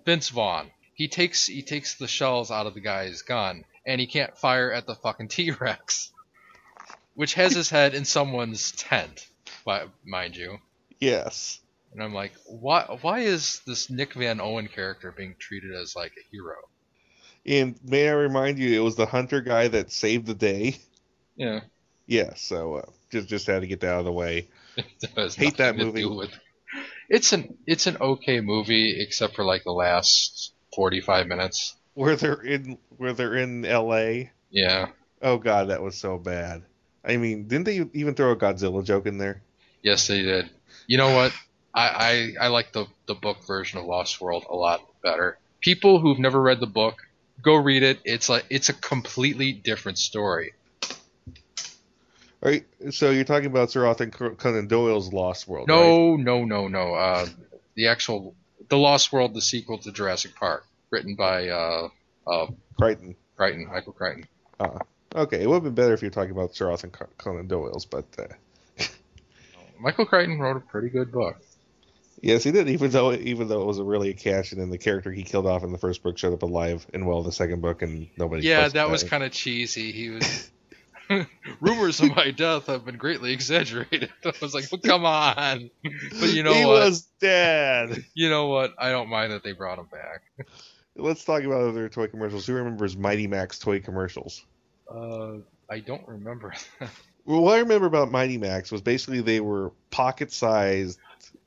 Vince 0.05 0.29
Vaughn. 0.29 0.71
He 0.93 1.07
takes 1.07 1.45
he 1.45 1.61
takes 1.61 1.95
the 1.95 2.07
shells 2.07 2.51
out 2.51 2.67
of 2.67 2.73
the 2.73 2.79
guy's 2.81 3.21
gun, 3.21 3.65
and 3.85 3.99
he 3.99 4.07
can't 4.07 4.37
fire 4.37 4.71
at 4.71 4.87
the 4.87 4.95
fucking 4.95 5.27
T 5.27 5.51
Rex, 5.51 6.11
which 7.15 7.33
has 7.33 7.53
his 7.53 7.69
head 7.69 7.93
in 7.93 8.05
someone's 8.05 8.71
tent, 8.71 9.27
mi- 9.67 9.89
mind 10.05 10.35
you. 10.35 10.59
Yes. 10.99 11.59
And 11.91 12.03
I'm 12.03 12.13
like, 12.13 12.33
why 12.45 12.83
why 13.01 13.19
is 13.21 13.61
this 13.65 13.89
Nick 13.89 14.13
Van 14.13 14.41
Owen 14.41 14.67
character 14.67 15.11
being 15.11 15.35
treated 15.37 15.73
as 15.73 15.95
like 15.95 16.13
a 16.17 16.25
hero? 16.31 16.55
And 17.45 17.75
may 17.83 18.09
I 18.09 18.13
remind 18.13 18.57
you, 18.59 18.73
it 18.79 18.83
was 18.83 18.95
the 18.95 19.05
hunter 19.05 19.41
guy 19.41 19.67
that 19.67 19.91
saved 19.91 20.25
the 20.25 20.33
day. 20.33 20.77
Yeah. 21.35 21.61
Yeah. 22.07 22.33
So 22.35 22.75
uh, 22.75 22.85
just 23.11 23.27
just 23.27 23.47
had 23.47 23.61
to 23.61 23.67
get 23.67 23.81
that 23.81 23.91
out 23.93 23.99
of 23.99 24.05
the 24.05 24.11
way. 24.11 24.47
That 25.15 25.33
Hate 25.35 25.57
that 25.57 25.75
movie. 25.77 26.05
with- 26.05 26.31
It's 27.09 27.33
an 27.33 27.57
it's 27.67 27.87
an 27.87 27.97
okay 28.01 28.41
movie 28.41 28.99
except 29.01 29.35
for 29.35 29.43
like 29.45 29.63
the 29.63 29.71
last 29.71 30.53
45 30.75 31.27
minutes. 31.27 31.75
Where 31.93 32.15
they're 32.15 32.41
in 32.41 32.77
where 32.97 33.13
they're 33.13 33.35
in 33.35 33.65
L.A. 33.65 34.31
Yeah. 34.49 34.87
Oh 35.21 35.37
God, 35.37 35.69
that 35.69 35.81
was 35.81 35.95
so 35.97 36.17
bad. 36.17 36.63
I 37.03 37.17
mean, 37.17 37.47
didn't 37.47 37.65
they 37.65 37.85
even 37.93 38.15
throw 38.15 38.31
a 38.31 38.35
Godzilla 38.35 38.83
joke 38.83 39.05
in 39.05 39.17
there? 39.17 39.41
Yes, 39.81 40.07
they 40.07 40.21
did. 40.23 40.49
You 40.87 40.97
know 40.97 41.13
what? 41.15 41.31
I, 41.73 42.33
I, 42.39 42.45
I 42.45 42.47
like 42.47 42.71
the, 42.73 42.85
the 43.05 43.15
book 43.15 43.45
version 43.45 43.79
of 43.79 43.85
Lost 43.85 44.19
World 44.21 44.45
a 44.49 44.55
lot 44.55 44.81
better. 45.03 45.37
People 45.61 45.99
who've 45.99 46.17
never 46.19 46.41
read 46.41 46.59
the 46.59 46.67
book, 46.67 46.97
go 47.41 47.55
read 47.55 47.83
it. 47.83 47.99
It's 48.05 48.29
like 48.29 48.45
it's 48.49 48.69
a 48.69 48.73
completely 48.73 49.51
different 49.51 49.97
story. 49.97 50.53
All 52.43 52.51
right. 52.51 52.65
So 52.91 53.11
you're 53.11 53.23
talking 53.23 53.47
about 53.47 53.71
Sir 53.71 53.85
Arthur 53.85 54.07
Conan 54.07 54.67
Doyle's 54.67 55.11
Lost 55.11 55.47
World? 55.47 55.69
right? 55.69 55.75
No, 55.75 56.15
no, 56.15 56.45
no, 56.45 56.67
no. 56.67 56.93
Uh, 56.93 57.25
the 57.75 57.87
actual 57.87 58.35
the 58.69 58.77
Lost 58.77 59.11
World, 59.11 59.33
the 59.33 59.41
sequel 59.41 59.77
to 59.79 59.91
Jurassic 59.91 60.35
Park, 60.35 60.65
written 60.89 61.15
by 61.15 61.49
uh, 61.49 61.89
uh, 62.27 62.47
Crichton. 62.79 63.15
Crichton, 63.35 63.67
Michael 63.67 63.93
Crichton. 63.93 64.27
Okay, 65.15 65.41
it 65.41 65.47
would 65.47 65.55
have 65.55 65.63
been 65.63 65.75
better 65.75 65.93
if 65.93 66.01
you 66.01 66.07
were 66.07 66.13
talking 66.13 66.31
about 66.31 66.55
Sir 66.55 66.69
Arthur 66.69 66.89
Conan 67.17 67.47
Doyle's, 67.47 67.85
but 67.85 68.05
uh, 68.19 68.83
Michael 69.79 70.05
Crichton 70.05 70.39
wrote 70.39 70.57
a 70.57 70.59
pretty 70.59 70.89
good 70.89 71.11
book. 71.11 71.37
Yes, 72.21 72.43
he 72.43 72.51
did. 72.51 72.69
Even 72.69 72.91
though 72.91 73.13
even 73.13 73.47
though 73.47 73.61
it 73.61 73.65
was 73.65 73.79
really 73.79 74.09
a 74.09 74.13
cash 74.13 74.51
and 74.51 74.61
then 74.61 74.69
the 74.69 74.77
character 74.77 75.11
he 75.11 75.23
killed 75.23 75.45
off 75.45 75.63
in 75.63 75.71
the 75.71 75.77
first 75.77 76.03
book 76.03 76.17
showed 76.17 76.33
up 76.33 76.43
alive 76.43 76.85
in 76.93 77.05
well 77.05 77.19
in 77.19 77.25
the 77.25 77.31
second 77.31 77.61
book, 77.61 77.81
and 77.81 78.07
nobody. 78.17 78.47
Yeah, 78.47 78.67
that 78.67 78.89
was 78.89 79.03
kind 79.03 79.23
of 79.23 79.31
cheesy. 79.31 79.91
He 79.91 80.09
was. 80.09 80.51
Rumors 81.59 81.99
of 82.01 82.15
my 82.15 82.31
death 82.31 82.65
have 82.65 82.83
been 82.85 82.97
greatly 82.97 83.31
exaggerated. 83.31 84.09
I 84.25 84.33
was 84.41 84.55
like, 84.55 84.65
well, 84.71 84.81
come 84.81 85.05
on. 85.05 85.69
But 86.19 86.33
you 86.33 86.41
know 86.41 86.53
he 86.53 86.65
what? 86.65 86.79
was 86.79 87.01
dead. 87.19 88.03
You 88.15 88.29
know 88.29 88.47
what? 88.47 88.73
I 88.79 88.89
don't 88.89 89.09
mind 89.09 89.31
that 89.31 89.43
they 89.43 89.51
brought 89.51 89.77
him 89.77 89.87
back. 89.91 90.47
Let's 90.95 91.23
talk 91.23 91.43
about 91.43 91.61
other 91.61 91.89
toy 91.89 92.07
commercials. 92.07 92.47
Who 92.47 92.53
remembers 92.53 92.97
Mighty 92.97 93.27
Max 93.27 93.59
toy 93.59 93.81
commercials? 93.81 94.43
Uh, 94.89 95.37
I 95.69 95.79
don't 95.79 96.07
remember. 96.07 96.53
Well, 97.25 97.41
what 97.41 97.55
I 97.55 97.59
remember 97.59 97.87
about 97.87 98.11
Mighty 98.11 98.37
Max 98.37 98.71
was 98.71 98.81
basically 98.81 99.21
they 99.21 99.39
were 99.39 99.71
pocket-sized, 99.89 100.99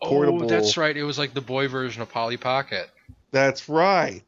portable. 0.02 0.44
Oh, 0.44 0.46
that's 0.46 0.76
right. 0.76 0.96
It 0.96 1.04
was 1.04 1.18
like 1.18 1.34
the 1.34 1.40
boy 1.40 1.68
version 1.68 2.02
of 2.02 2.10
Polly 2.10 2.36
Pocket. 2.36 2.90
That's 3.30 3.68
right. 3.68 4.24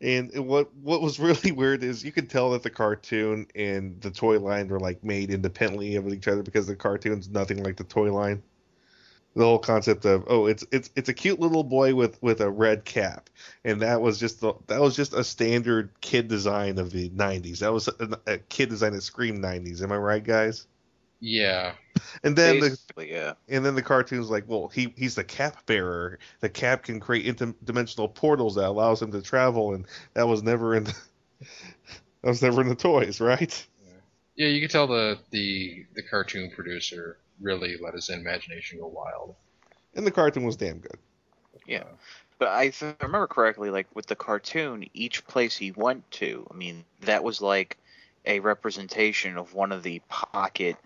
And 0.00 0.46
what 0.46 0.74
what 0.76 1.00
was 1.00 1.18
really 1.20 1.52
weird 1.52 1.82
is 1.82 2.04
you 2.04 2.12
could 2.12 2.28
tell 2.28 2.50
that 2.50 2.62
the 2.62 2.70
cartoon 2.70 3.46
and 3.54 4.00
the 4.00 4.10
toy 4.10 4.38
line 4.38 4.68
were 4.68 4.80
like 4.80 5.04
made 5.04 5.30
independently 5.30 5.96
of 5.96 6.08
each 6.08 6.28
other 6.28 6.42
because 6.42 6.66
the 6.66 6.76
cartoon's 6.76 7.28
nothing 7.28 7.62
like 7.62 7.76
the 7.76 7.84
toy 7.84 8.12
line. 8.12 8.42
The 9.34 9.44
whole 9.44 9.58
concept 9.58 10.04
of 10.04 10.24
oh 10.26 10.46
it's 10.46 10.64
it's 10.72 10.90
it's 10.94 11.08
a 11.08 11.14
cute 11.14 11.40
little 11.40 11.64
boy 11.64 11.94
with 11.94 12.22
with 12.22 12.42
a 12.42 12.50
red 12.50 12.84
cap, 12.84 13.30
and 13.64 13.80
that 13.80 14.02
was 14.02 14.20
just 14.20 14.40
the 14.40 14.52
that 14.66 14.80
was 14.80 14.94
just 14.94 15.14
a 15.14 15.24
standard 15.24 15.90
kid 16.02 16.28
design 16.28 16.78
of 16.78 16.90
the 16.90 17.08
'90s. 17.08 17.60
That 17.60 17.72
was 17.72 17.88
a, 17.88 18.18
a 18.26 18.38
kid 18.38 18.68
design 18.68 18.92
that 18.92 19.00
screamed 19.00 19.42
'90s. 19.42 19.82
Am 19.82 19.90
I 19.90 19.96
right, 19.96 20.22
guys? 20.22 20.66
Yeah. 21.22 21.74
And 22.24 22.34
then 22.34 22.58
the 22.58 22.78
yeah. 22.98 23.34
and 23.48 23.64
then 23.64 23.76
the 23.76 23.82
cartoon's 23.82 24.28
like, 24.28 24.42
well, 24.48 24.66
he 24.66 24.92
he's 24.96 25.14
the 25.14 25.22
cap 25.22 25.64
bearer. 25.66 26.18
The 26.40 26.48
cap 26.48 26.82
can 26.82 26.98
create 26.98 27.24
interdimensional 27.24 28.12
portals 28.12 28.56
that 28.56 28.66
allows 28.66 29.00
him 29.00 29.12
to 29.12 29.22
travel, 29.22 29.72
and 29.72 29.86
that 30.14 30.26
was 30.26 30.42
never 30.42 30.74
in 30.74 30.84
the, 30.84 30.94
I 32.24 32.28
was 32.28 32.42
never 32.42 32.60
in 32.60 32.68
the 32.68 32.74
toys, 32.74 33.20
right? 33.20 33.66
Yeah, 34.34 34.48
you 34.48 34.60
can 34.60 34.68
tell 34.68 34.88
the 34.88 35.20
the 35.30 35.86
the 35.94 36.02
cartoon 36.02 36.50
producer 36.50 37.18
really 37.40 37.76
let 37.80 37.94
his 37.94 38.08
imagination 38.08 38.80
go 38.80 38.88
wild. 38.88 39.36
And 39.94 40.04
the 40.04 40.10
cartoon 40.10 40.42
was 40.42 40.56
damn 40.56 40.78
good. 40.78 40.98
Yeah. 41.68 41.84
But 42.40 42.48
I, 42.48 42.64
if 42.64 42.82
I 42.82 42.96
remember 43.00 43.28
correctly, 43.28 43.70
like 43.70 43.86
with 43.94 44.06
the 44.06 44.16
cartoon, 44.16 44.88
each 44.92 45.24
place 45.28 45.56
he 45.56 45.70
went 45.70 46.10
to, 46.12 46.48
I 46.50 46.54
mean, 46.54 46.84
that 47.02 47.22
was 47.22 47.40
like 47.40 47.78
a 48.24 48.40
representation 48.40 49.36
of 49.36 49.54
one 49.54 49.70
of 49.70 49.84
the 49.84 50.00
pocket 50.08 50.76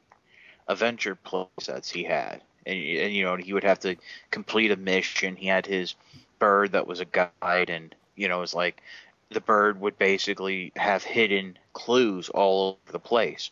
adventure 0.69 1.15
play 1.15 1.47
sets 1.61 1.91
he 1.91 2.05
had. 2.05 2.43
And, 2.65 2.79
and 2.79 3.15
you 3.15 3.25
know, 3.25 3.37
he 3.37 3.53
would 3.53 3.65
have 3.65 3.81
to 3.81 3.97
complete 4.31 4.71
a 4.71 4.77
mission. 4.77 5.37
He 5.37 5.47
had 5.47 5.67
his 5.67 5.95
bird 6.39 6.73
that 6.73 6.87
was 6.87 7.01
a 7.01 7.05
guide, 7.05 7.71
and 7.71 7.95
you 8.15 8.29
know, 8.29 8.39
it 8.39 8.41
was 8.41 8.55
like 8.55 8.83
the 9.31 9.41
bird 9.41 9.81
would 9.81 9.99
basically 9.99 10.73
have 10.77 11.03
hidden 11.03 11.59
clues 11.73 12.29
all 12.29 12.79
over 12.85 12.93
the 12.93 12.99
place. 12.99 13.51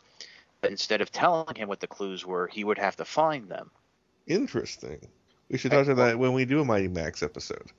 But 0.60 0.70
instead 0.70 1.00
of 1.00 1.12
telling 1.12 1.54
him 1.54 1.68
what 1.68 1.80
the 1.80 1.86
clues 1.86 2.24
were, 2.24 2.46
he 2.46 2.64
would 2.64 2.78
have 2.78 2.96
to 2.96 3.04
find 3.04 3.48
them. 3.48 3.70
Interesting. 4.26 4.98
We 5.50 5.58
should 5.58 5.72
talk 5.72 5.86
about 5.86 6.06
that 6.06 6.18
when 6.18 6.32
we 6.32 6.46
do 6.46 6.60
a 6.60 6.64
Mighty 6.64 6.88
Max 6.88 7.22
episode. 7.22 7.70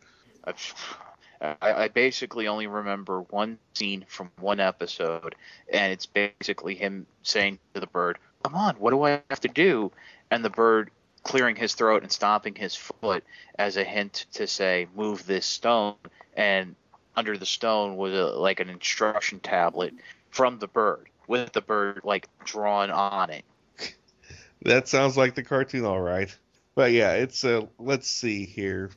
I, 1.41 1.56
I 1.62 1.88
basically 1.88 2.48
only 2.48 2.67
remember 2.67 3.21
one 3.21 3.58
scene 3.74 4.06
from 4.08 4.32
one 4.39 4.60
episode, 4.60 5.36
and 5.71 5.91
it's 5.91 6.06
basically 6.06 6.76
him 6.76 7.08
saying 7.24 7.60
to 7.74 7.80
the 7.80 7.88
bird, 7.88 8.19
"Come 8.45 8.53
on, 8.53 8.75
what 8.75 8.91
do 8.91 9.01
I 9.01 9.23
have 9.31 9.39
to 9.39 9.47
do?" 9.47 9.91
And 10.29 10.45
the 10.45 10.51
bird 10.51 10.91
clearing 11.23 11.55
his 11.55 11.73
throat 11.73 12.03
and 12.03 12.12
stomping 12.12 12.53
his 12.53 12.75
foot 12.75 13.23
as 13.58 13.75
a 13.75 13.84
hint 13.84 14.27
to 14.34 14.45
say, 14.45 14.88
"Move 14.93 15.25
this 15.25 15.47
stone." 15.47 15.95
And 16.38 16.75
under 17.15 17.39
the 17.39 17.47
stone 17.47 17.97
was 17.97 18.13
a, 18.13 18.25
like 18.25 18.60
an 18.60 18.69
instruction 18.69 19.39
tablet 19.39 19.95
from 20.29 20.60
the 20.60 20.67
bird, 20.67 21.10
with 21.27 21.53
the 21.53 21.62
bird 21.62 22.01
like 22.03 22.29
drawn 22.43 22.91
on 22.91 23.31
it. 23.31 23.45
That 24.62 24.88
sounds 24.88 25.17
like 25.17 25.34
the 25.34 25.43
cartoon, 25.43 25.84
all 25.84 26.01
right. 26.01 26.29
But 26.75 26.91
yeah, 26.91 27.13
it's 27.13 27.43
uh 27.43 27.65
let's 27.79 28.08
see 28.08 28.45
here. 28.45 28.91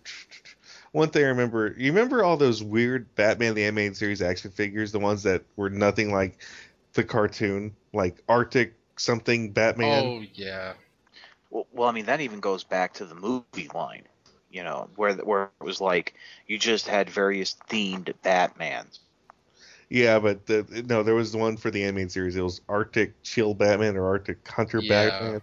One 0.93 1.09
thing 1.09 1.25
I 1.25 1.29
remember, 1.29 1.75
you 1.79 1.91
remember 1.91 2.23
all 2.23 2.37
those 2.37 2.63
weird 2.63 3.15
Batman 3.15 3.55
the 3.55 3.65
Animated 3.65 3.97
Series 3.97 4.21
action 4.21 4.51
figures, 4.51 4.93
the 4.93 4.99
ones 4.99 5.23
that 5.23 5.43
were 5.57 5.71
nothing 5.71 6.13
like 6.13 6.39
the 6.93 7.05
cartoon, 7.05 7.75
like 7.95 8.23
Arctic 8.29 8.78
something 8.99 9.53
Batman. 9.53 10.13
Oh 10.13 10.35
yeah. 10.35 10.75
Well, 11.51 11.67
well, 11.73 11.89
I 11.89 11.93
mean 11.93 12.07
that 12.07 12.21
even 12.21 12.41
goes 12.41 12.65
back 12.65 12.95
to 12.95 13.07
the 13.07 13.15
movie 13.15 13.57
line, 13.57 13.91
you 14.37 14.49
know, 14.49 14.75
where 14.97 15.15
where 15.15 15.33
it 15.45 15.65
was 15.65 15.81
like 15.81 16.15
you 16.47 16.59
just 16.59 16.87
had 16.89 17.09
various 17.11 17.55
themed 17.69 18.13
Batmans. 18.23 18.99
Yeah, 19.91 20.19
but 20.19 20.47
the, 20.47 20.85
no, 20.89 21.03
there 21.03 21.15
was 21.15 21.35
one 21.37 21.57
for 21.57 21.71
the 21.71 21.85
animated 21.85 22.13
series. 22.13 22.37
It 22.37 22.43
was 22.43 22.61
Arctic 22.69 23.23
Chill 23.23 23.55
Batman 23.55 23.97
or 23.97 24.07
Arctic 24.07 24.47
Hunter 24.49 24.83
Yeah. 24.83 24.83
Batman. 24.83 25.41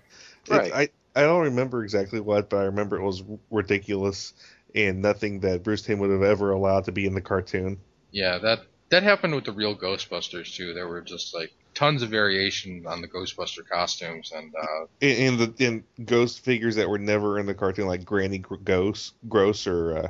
It's- 0.49 0.69
Right. 0.69 0.73
I 0.73 0.89
I 1.15 1.21
don't 1.23 1.43
remember 1.45 1.83
exactly 1.83 2.19
what, 2.19 2.49
but 2.49 2.57
I 2.57 2.63
remember 2.65 2.97
it 2.97 3.03
was 3.05 3.23
ridiculous 3.49 4.33
and 4.75 5.01
nothing 5.01 5.39
that 5.41 5.63
Bruce 5.63 5.81
Timm 5.83 5.99
would 5.99 6.11
have 6.11 6.23
ever 6.23 6.51
allowed 6.51 6.85
to 6.85 6.91
be 6.91 7.05
in 7.05 7.13
the 7.13 7.21
cartoon. 7.21 7.79
Yeah, 8.11 8.37
that 8.39 8.67
that 8.89 9.03
happened 9.03 9.35
with 9.35 9.45
the 9.45 9.51
real 9.51 9.75
Ghostbusters 9.75 10.55
too. 10.55 10.73
There 10.73 10.87
were 10.87 11.01
just 11.01 11.33
like 11.33 11.51
tons 11.75 12.01
of 12.01 12.09
variation 12.09 12.85
on 12.87 13.01
the 13.01 13.07
Ghostbuster 13.07 13.67
costumes, 13.69 14.31
and 14.35 14.53
uh, 14.55 14.85
the 14.99 15.53
in 15.59 15.83
ghost 16.03 16.43
figures 16.43 16.75
that 16.77 16.89
were 16.89 16.97
never 16.97 17.37
in 17.37 17.45
the 17.45 17.53
cartoon, 17.53 17.85
like 17.85 18.05
Granny 18.05 18.39
Gr- 18.39 18.55
Ghost, 18.55 19.13
Gross, 19.27 19.67
or 19.67 19.97
uh, 19.97 20.07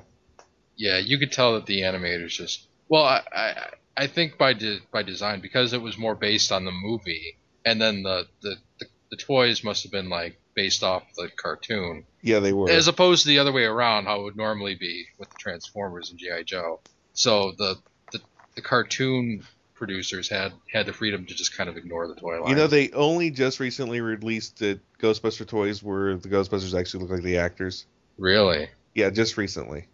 yeah, 0.77 0.97
you 0.97 1.17
could 1.17 1.31
tell 1.31 1.55
that 1.55 1.65
the 1.65 1.81
animators 1.81 2.29
just 2.29 2.67
well, 2.87 3.03
I 3.03 3.21
I, 3.33 3.69
I 3.97 4.07
think 4.07 4.37
by 4.37 4.53
de- 4.53 4.79
by 4.91 5.03
design 5.03 5.41
because 5.41 5.73
it 5.73 5.81
was 5.81 5.97
more 5.97 6.15
based 6.15 6.51
on 6.51 6.63
the 6.65 6.71
movie, 6.71 7.37
and 7.65 7.81
then 7.81 8.03
the 8.03 8.27
the, 8.41 8.55
the, 8.79 8.85
the 9.11 9.17
toys 9.17 9.63
must 9.63 9.83
have 9.83 9.91
been 9.91 10.09
like 10.09 10.39
based 10.55 10.83
off 10.83 11.03
the 11.17 11.29
cartoon, 11.35 12.05
yeah, 12.21 12.39
they 12.39 12.53
were. 12.53 12.69
as 12.69 12.87
opposed 12.87 13.23
to 13.23 13.27
the 13.29 13.39
other 13.39 13.51
way 13.51 13.65
around, 13.65 14.05
how 14.05 14.21
it 14.21 14.23
would 14.23 14.37
normally 14.37 14.75
be 14.75 15.05
with 15.19 15.29
the 15.29 15.37
Transformers 15.37 16.11
and 16.11 16.19
GI 16.19 16.45
Joe. 16.45 16.79
So 17.13 17.53
the 17.57 17.75
the, 18.11 18.19
the 18.55 18.61
cartoon 18.61 19.43
producers 19.75 20.27
had 20.29 20.53
had 20.73 20.85
the 20.85 20.93
freedom 20.93 21.25
to 21.25 21.35
just 21.35 21.55
kind 21.55 21.69
of 21.69 21.77
ignore 21.77 22.07
the 22.07 22.15
toy 22.15 22.39
line. 22.41 22.49
you 22.49 22.55
know, 22.55 22.67
they 22.67 22.89
only 22.91 23.29
just 23.29 23.59
recently 23.59 24.01
released 24.01 24.59
the 24.59 24.79
Ghostbuster 24.99 25.47
toys 25.47 25.83
where 25.83 26.15
the 26.15 26.29
Ghostbusters 26.29 26.77
actually 26.77 27.01
look 27.03 27.11
like 27.11 27.23
the 27.23 27.37
actors. 27.37 27.85
really. 28.17 28.69
Yeah, 28.93 29.09
just 29.09 29.35
recently. 29.37 29.87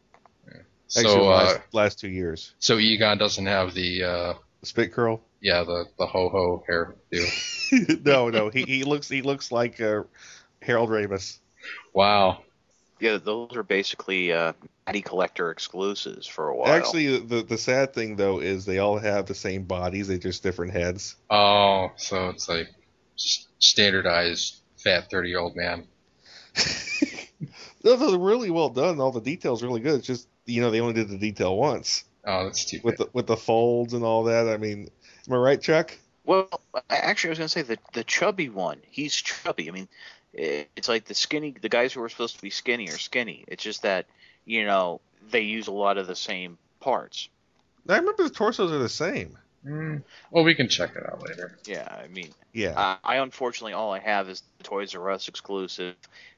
So 0.87 0.99
Actually, 0.99 1.19
uh, 1.19 1.29
last, 1.29 1.59
last 1.71 1.99
two 1.99 2.09
years. 2.09 2.53
so 2.59 2.77
Egon 2.77 3.17
doesn't 3.17 3.45
have 3.45 3.73
the 3.73 4.03
uh, 4.03 4.33
Spit 4.63 4.91
curl. 4.91 5.21
yeah 5.41 5.63
the 5.63 5.85
the 5.97 6.05
ho 6.05 6.27
ho 6.29 6.63
hair 6.67 6.95
no, 8.05 8.27
no, 8.29 8.49
he, 8.49 8.63
he 8.63 8.83
looks 8.83 9.07
he 9.07 9.21
looks 9.21 9.51
like 9.53 9.79
uh, 9.79 10.03
Harold 10.61 10.89
Ramis. 10.89 11.39
Wow. 11.93 12.43
Yeah, 13.01 13.17
those 13.17 13.55
are 13.55 13.63
basically 13.63 14.31
uh, 14.31 14.53
Matty 14.85 15.01
Collector 15.01 15.49
exclusives 15.49 16.27
for 16.27 16.49
a 16.49 16.55
while. 16.55 16.71
Actually, 16.71 17.17
the 17.17 17.41
the 17.41 17.57
sad 17.57 17.93
thing 17.95 18.15
though 18.15 18.39
is 18.39 18.63
they 18.63 18.77
all 18.77 18.99
have 18.99 19.25
the 19.25 19.33
same 19.33 19.63
bodies, 19.63 20.07
they 20.07 20.19
just 20.19 20.43
different 20.43 20.71
heads. 20.73 21.15
Oh, 21.29 21.89
so 21.97 22.29
it's 22.29 22.47
like 22.47 22.67
standardized 23.15 24.61
fat 24.77 25.09
thirty 25.09 25.29
year 25.29 25.39
old 25.39 25.55
man. 25.55 25.87
no, 27.83 27.95
they're 27.95 28.19
really 28.19 28.51
well 28.51 28.69
done. 28.69 28.99
All 28.99 29.11
the 29.11 29.19
details 29.19 29.63
really 29.63 29.81
good. 29.81 29.95
It's 29.95 30.07
just 30.07 30.27
you 30.45 30.61
know 30.61 30.69
they 30.69 30.81
only 30.81 30.93
did 30.93 31.09
the 31.09 31.17
detail 31.17 31.57
once 31.57 32.03
Oh, 32.23 32.45
that's 32.45 32.65
too 32.65 32.79
with 32.83 32.97
the 32.97 33.09
with 33.13 33.25
the 33.25 33.37
folds 33.37 33.93
and 33.93 34.03
all 34.03 34.25
that. 34.25 34.47
I 34.47 34.57
mean, 34.57 34.89
am 35.27 35.33
I 35.33 35.37
right, 35.37 35.59
Chuck? 35.61 35.97
well, 36.23 36.47
actually, 36.89 37.29
I 37.29 37.31
was 37.31 37.39
gonna 37.39 37.49
say 37.49 37.63
the 37.63 37.79
the 37.93 38.03
chubby 38.03 38.49
one. 38.49 38.77
He's 38.87 39.15
chubby. 39.15 39.69
I 39.69 39.71
mean, 39.71 39.87
i- 39.87 40.20
it's 40.33 40.87
like 40.89 41.05
the 41.05 41.13
skinny. 41.13 41.55
The 41.59 41.69
guys 41.69 41.93
who 41.93 42.01
are 42.03 42.09
supposed 42.09 42.35
to 42.35 42.41
be 42.41 42.49
skinny 42.49 42.87
are 42.89 42.97
skinny. 42.97 43.43
It's 43.47 43.63
just 43.63 43.83
that 43.83 44.05
you 44.45 44.65
know 44.65 45.01
they 45.29 45.41
use 45.41 45.67
a 45.67 45.71
lot 45.71 45.97
of 45.97 46.07
the 46.07 46.15
same 46.15 46.57
parts. 46.79 47.29
I 47.87 47.97
remember 47.97 48.23
the 48.23 48.29
torsos 48.29 48.71
are 48.71 48.77
the 48.77 48.89
same. 48.89 49.37
Mm, 49.65 50.01
well, 50.31 50.43
we 50.43 50.55
can 50.55 50.69
check 50.69 50.95
it 50.95 51.03
out 51.05 51.21
later. 51.27 51.57
Yeah, 51.65 51.87
I 51.87 52.07
mean, 52.07 52.29
Yeah. 52.51 52.73
I, 52.75 52.97
I 53.03 53.15
unfortunately 53.17 53.73
all 53.73 53.93
I 53.93 53.99
have 53.99 54.27
is 54.27 54.41
the 54.57 54.63
Toys 54.63 54.95
R 54.95 55.11
Us 55.11 55.27
exclusive 55.27 55.95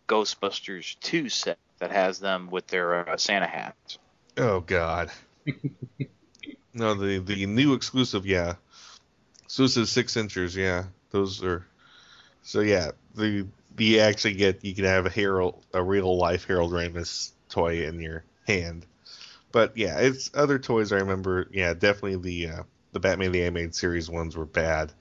Ghostbusters 0.07 0.99
2 0.99 1.29
set 1.29 1.57
that 1.79 1.91
has 1.91 2.19
them 2.19 2.49
with 2.49 2.67
their 2.67 3.09
uh, 3.09 3.17
Santa 3.17 3.47
hats. 3.47 3.97
Oh 4.37 4.59
God. 4.59 5.11
no, 6.73 6.95
the 6.95 7.19
the 7.19 7.45
new 7.45 7.73
exclusive, 7.73 8.25
yeah. 8.25 8.55
Exclusive 9.45 9.87
six 9.87 10.17
inches, 10.17 10.55
yeah. 10.55 10.85
Those 11.11 11.43
are. 11.43 11.65
So 12.41 12.59
yeah, 12.59 12.91
the 13.15 13.47
you 13.77 13.99
actually 13.99 14.33
get 14.33 14.63
you 14.63 14.75
can 14.75 14.85
have 14.85 15.05
a 15.05 15.09
Harold 15.09 15.63
a 15.73 15.83
real 15.83 16.17
life 16.17 16.45
Harold 16.45 16.71
Ramis 16.71 17.31
toy 17.49 17.85
in 17.85 17.99
your 17.99 18.23
hand. 18.47 18.85
But 19.51 19.77
yeah, 19.77 19.99
it's 19.99 20.31
other 20.33 20.59
toys 20.59 20.91
I 20.91 20.97
remember. 20.97 21.47
Yeah, 21.51 21.73
definitely 21.73 22.17
the 22.17 22.53
uh, 22.53 22.63
the 22.91 22.99
Batman 22.99 23.31
the 23.31 23.43
Animated 23.43 23.75
Series 23.75 24.09
ones 24.09 24.35
were 24.35 24.45
bad. 24.45 24.91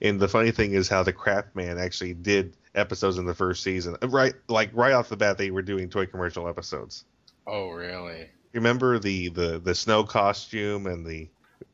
And 0.00 0.20
the 0.20 0.28
funny 0.28 0.50
thing 0.52 0.72
is 0.72 0.88
how 0.88 1.02
the 1.02 1.12
Crap 1.12 1.54
Man 1.54 1.78
actually 1.78 2.14
did 2.14 2.56
episodes 2.74 3.18
in 3.18 3.26
the 3.26 3.34
first 3.34 3.62
season. 3.62 3.96
Right, 4.02 4.34
like 4.48 4.70
right 4.72 4.92
off 4.92 5.08
the 5.08 5.16
bat, 5.16 5.38
they 5.38 5.50
were 5.50 5.62
doing 5.62 5.88
toy 5.90 6.06
commercial 6.06 6.48
episodes. 6.48 7.04
Oh, 7.46 7.70
really? 7.70 8.28
Remember 8.52 8.98
the 8.98 9.28
the 9.28 9.58
the 9.58 9.74
snow 9.74 10.04
costume 10.04 10.86
and 10.86 11.04
the 11.06 11.28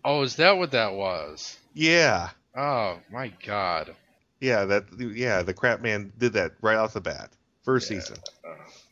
Oh, 0.04 0.22
is 0.22 0.36
that 0.36 0.56
what 0.56 0.72
that 0.72 0.94
was? 0.94 1.58
yeah 1.74 2.30
Oh 2.56 3.00
my 3.10 3.28
God. 3.44 3.94
Yeah 4.44 4.64
that 4.66 4.84
yeah 4.98 5.42
the 5.42 5.54
crap 5.54 5.80
man 5.82 6.12
did 6.18 6.34
that 6.34 6.52
right 6.62 6.76
off 6.76 6.94
the 6.94 7.00
bat 7.00 7.36
first 7.62 7.88
Yeah. 7.88 8.04
season. 8.04 8.22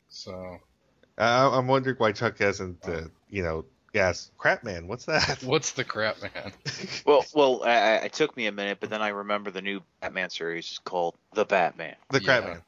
So 0.08 0.58
I, 1.18 1.46
I'm 1.46 1.66
wondering 1.68 1.96
why 1.96 2.12
Chuck 2.12 2.38
hasn't 2.38 2.86
uh, 2.88 3.02
you 3.28 3.42
know 3.42 3.64
asked 3.94 4.36
crap 4.38 4.64
man 4.64 4.88
what's 4.88 5.06
that? 5.06 5.44
what's 5.48 5.72
the 5.72 5.84
crap, 5.84 6.20
man? 6.22 6.52
Well, 7.04 7.28
well, 7.32 7.62
I, 7.64 7.70
I- 7.70 8.04
it 8.06 8.12
took 8.12 8.36
me 8.36 8.46
a 8.46 8.52
minute, 8.52 8.78
but 8.80 8.90
then 8.90 9.02
I 9.02 9.08
remember 9.08 9.50
the 9.50 9.62
new 9.62 9.82
Batman 10.00 10.30
series 10.30 10.70
is 10.72 10.78
called 10.78 11.16
The 11.32 11.44
Batman. 11.44 11.96
the 12.10 12.20
crap 12.20 12.44
Yeah. 12.44 12.46
man. 12.46 12.62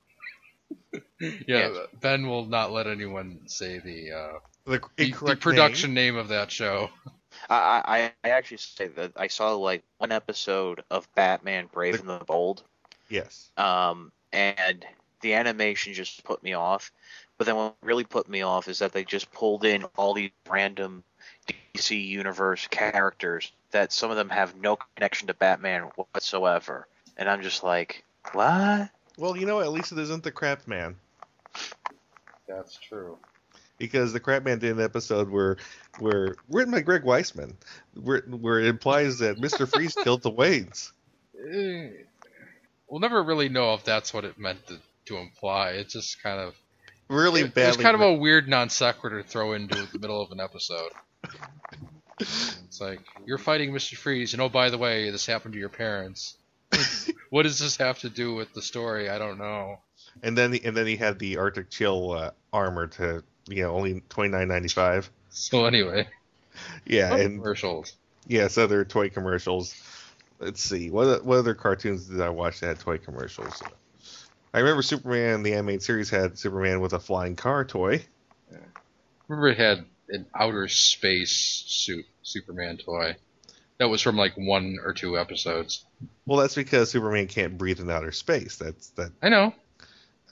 yeah, 1.48 1.68
Yes. 1.68 1.78
Ben 2.00 2.28
will 2.28 2.46
not 2.46 2.72
let 2.72 2.86
anyone 2.86 3.40
say 3.46 3.78
the 3.78 4.12
uh, 4.12 4.38
The, 4.66 4.80
the, 4.98 5.14
the 5.24 5.36
production 5.36 5.94
name. 5.94 5.94
name 5.94 6.16
of 6.16 6.28
that 6.28 6.50
show. 6.50 6.90
I, 7.48 7.82
I, 7.86 8.12
I 8.24 8.30
actually 8.30 8.58
say 8.58 8.86
that 8.88 9.12
I 9.16 9.26
saw 9.28 9.54
like 9.54 9.84
one 9.98 10.12
episode 10.12 10.84
of 10.90 11.12
Batman 11.14 11.66
Brave 11.72 11.98
and 12.00 12.08
the 12.08 12.18
Bold, 12.18 12.64
Yes. 13.08 13.50
um, 13.56 14.10
and 14.32 14.84
the 15.20 15.34
animation 15.34 15.94
just 15.94 16.24
put 16.24 16.42
me 16.42 16.54
off. 16.54 16.92
But 17.38 17.46
then 17.46 17.56
what 17.56 17.76
really 17.82 18.04
put 18.04 18.28
me 18.28 18.42
off 18.42 18.68
is 18.68 18.78
that 18.78 18.92
they 18.92 19.04
just 19.04 19.32
pulled 19.32 19.64
in 19.64 19.84
all 19.96 20.14
these 20.14 20.30
random 20.48 21.02
DC 21.74 22.06
universe 22.06 22.66
characters 22.68 23.50
that 23.70 23.92
some 23.92 24.10
of 24.10 24.16
them 24.16 24.28
have 24.28 24.56
no 24.56 24.78
connection 24.94 25.26
to 25.28 25.34
Batman 25.34 25.90
whatsoever, 25.96 26.86
and 27.16 27.28
I'm 27.28 27.42
just 27.42 27.64
like, 27.64 28.04
what? 28.32 28.90
Well, 29.18 29.36
you 29.36 29.46
know 29.46 29.60
at 29.60 29.72
least 29.72 29.92
it 29.92 29.98
isn't 29.98 30.22
the 30.22 30.30
crap 30.30 30.66
man. 30.68 30.96
That's 32.46 32.76
true. 32.76 33.18
because 33.78 34.12
the 34.12 34.20
Crap 34.20 34.44
Man 34.44 34.58
did 34.58 34.76
an 34.76 34.84
episode 34.84 35.30
where 35.30 35.56
where 35.98 36.36
written 36.48 36.72
by 36.72 36.80
Greg 36.80 37.02
Weisman, 37.02 37.54
where 38.00 38.22
where 38.28 38.60
it 38.60 38.66
implies 38.66 39.18
that 39.18 39.38
Mister 39.38 39.66
Freeze 39.66 39.94
killed 40.04 40.22
the 40.22 40.30
Waynes. 40.30 40.92
We'll 42.94 43.00
never 43.00 43.24
really 43.24 43.48
know 43.48 43.74
if 43.74 43.82
that's 43.82 44.14
what 44.14 44.24
it 44.24 44.38
meant 44.38 44.68
to, 44.68 44.78
to 45.06 45.16
imply. 45.16 45.70
It's 45.70 45.94
just 45.94 46.22
kind 46.22 46.38
of 46.38 46.54
Really 47.08 47.40
it, 47.40 47.52
badly. 47.52 47.70
It's 47.70 47.82
kind 47.82 47.96
of 47.96 48.02
a 48.02 48.12
weird 48.14 48.48
non 48.48 48.70
sequitur 48.70 49.20
to 49.20 49.28
throw 49.28 49.54
into 49.54 49.88
the 49.92 49.98
middle 49.98 50.22
of 50.22 50.30
an 50.30 50.38
episode. 50.38 50.92
It's 52.20 52.80
like 52.80 53.00
you're 53.26 53.38
fighting 53.38 53.72
Mr. 53.72 53.96
Freeze, 53.96 54.32
and 54.32 54.40
oh 54.40 54.48
by 54.48 54.70
the 54.70 54.78
way, 54.78 55.10
this 55.10 55.26
happened 55.26 55.54
to 55.54 55.58
your 55.58 55.70
parents. 55.70 56.36
what 57.30 57.42
does 57.42 57.58
this 57.58 57.78
have 57.78 57.98
to 57.98 58.08
do 58.08 58.36
with 58.36 58.54
the 58.54 58.62
story? 58.62 59.10
I 59.10 59.18
don't 59.18 59.38
know. 59.38 59.80
and 60.22 60.38
then 60.38 60.56
and 60.62 60.76
then 60.76 60.86
he 60.86 60.94
had 60.94 61.18
the 61.18 61.38
Arctic 61.38 61.70
Chill 61.70 62.12
uh, 62.12 62.30
armor 62.52 62.86
to 62.86 63.24
you 63.48 63.64
know 63.64 63.74
only 63.74 64.04
twenty 64.08 64.30
nine 64.30 64.46
ninety 64.46 64.68
five. 64.68 65.10
So 65.30 65.64
anyway, 65.64 66.06
Yeah, 66.86 67.16
and 67.16 67.40
commercials. 67.40 67.96
yes, 68.28 68.56
other 68.56 68.84
toy 68.84 69.10
commercials. 69.10 69.74
Let's 70.38 70.60
see 70.62 70.90
what 70.90 71.24
what 71.24 71.38
other 71.38 71.54
cartoons 71.54 72.06
did 72.06 72.20
I 72.20 72.28
watch 72.30 72.60
that 72.60 72.66
had 72.66 72.80
toy 72.80 72.98
commercials? 72.98 73.62
I 74.52 74.58
remember 74.58 74.82
Superman 74.82 75.42
the 75.42 75.54
animated 75.54 75.82
series 75.82 76.10
had 76.10 76.38
Superman 76.38 76.80
with 76.80 76.92
a 76.92 77.00
flying 77.00 77.36
car 77.36 77.64
toy. 77.64 78.04
Remember 79.28 79.48
it 79.48 79.58
had 79.58 79.84
an 80.08 80.26
outer 80.34 80.68
space 80.68 81.64
suit 81.66 82.04
Superman 82.22 82.76
toy. 82.76 83.16
That 83.78 83.88
was 83.88 84.00
from 84.00 84.16
like 84.16 84.34
one 84.36 84.76
or 84.84 84.92
two 84.92 85.18
episodes. 85.18 85.84
Well, 86.26 86.38
that's 86.38 86.54
because 86.54 86.90
Superman 86.90 87.26
can't 87.26 87.58
breathe 87.58 87.80
in 87.80 87.90
outer 87.90 88.12
space. 88.12 88.56
That's 88.56 88.90
that. 88.90 89.12
I 89.22 89.28
know. 89.28 89.52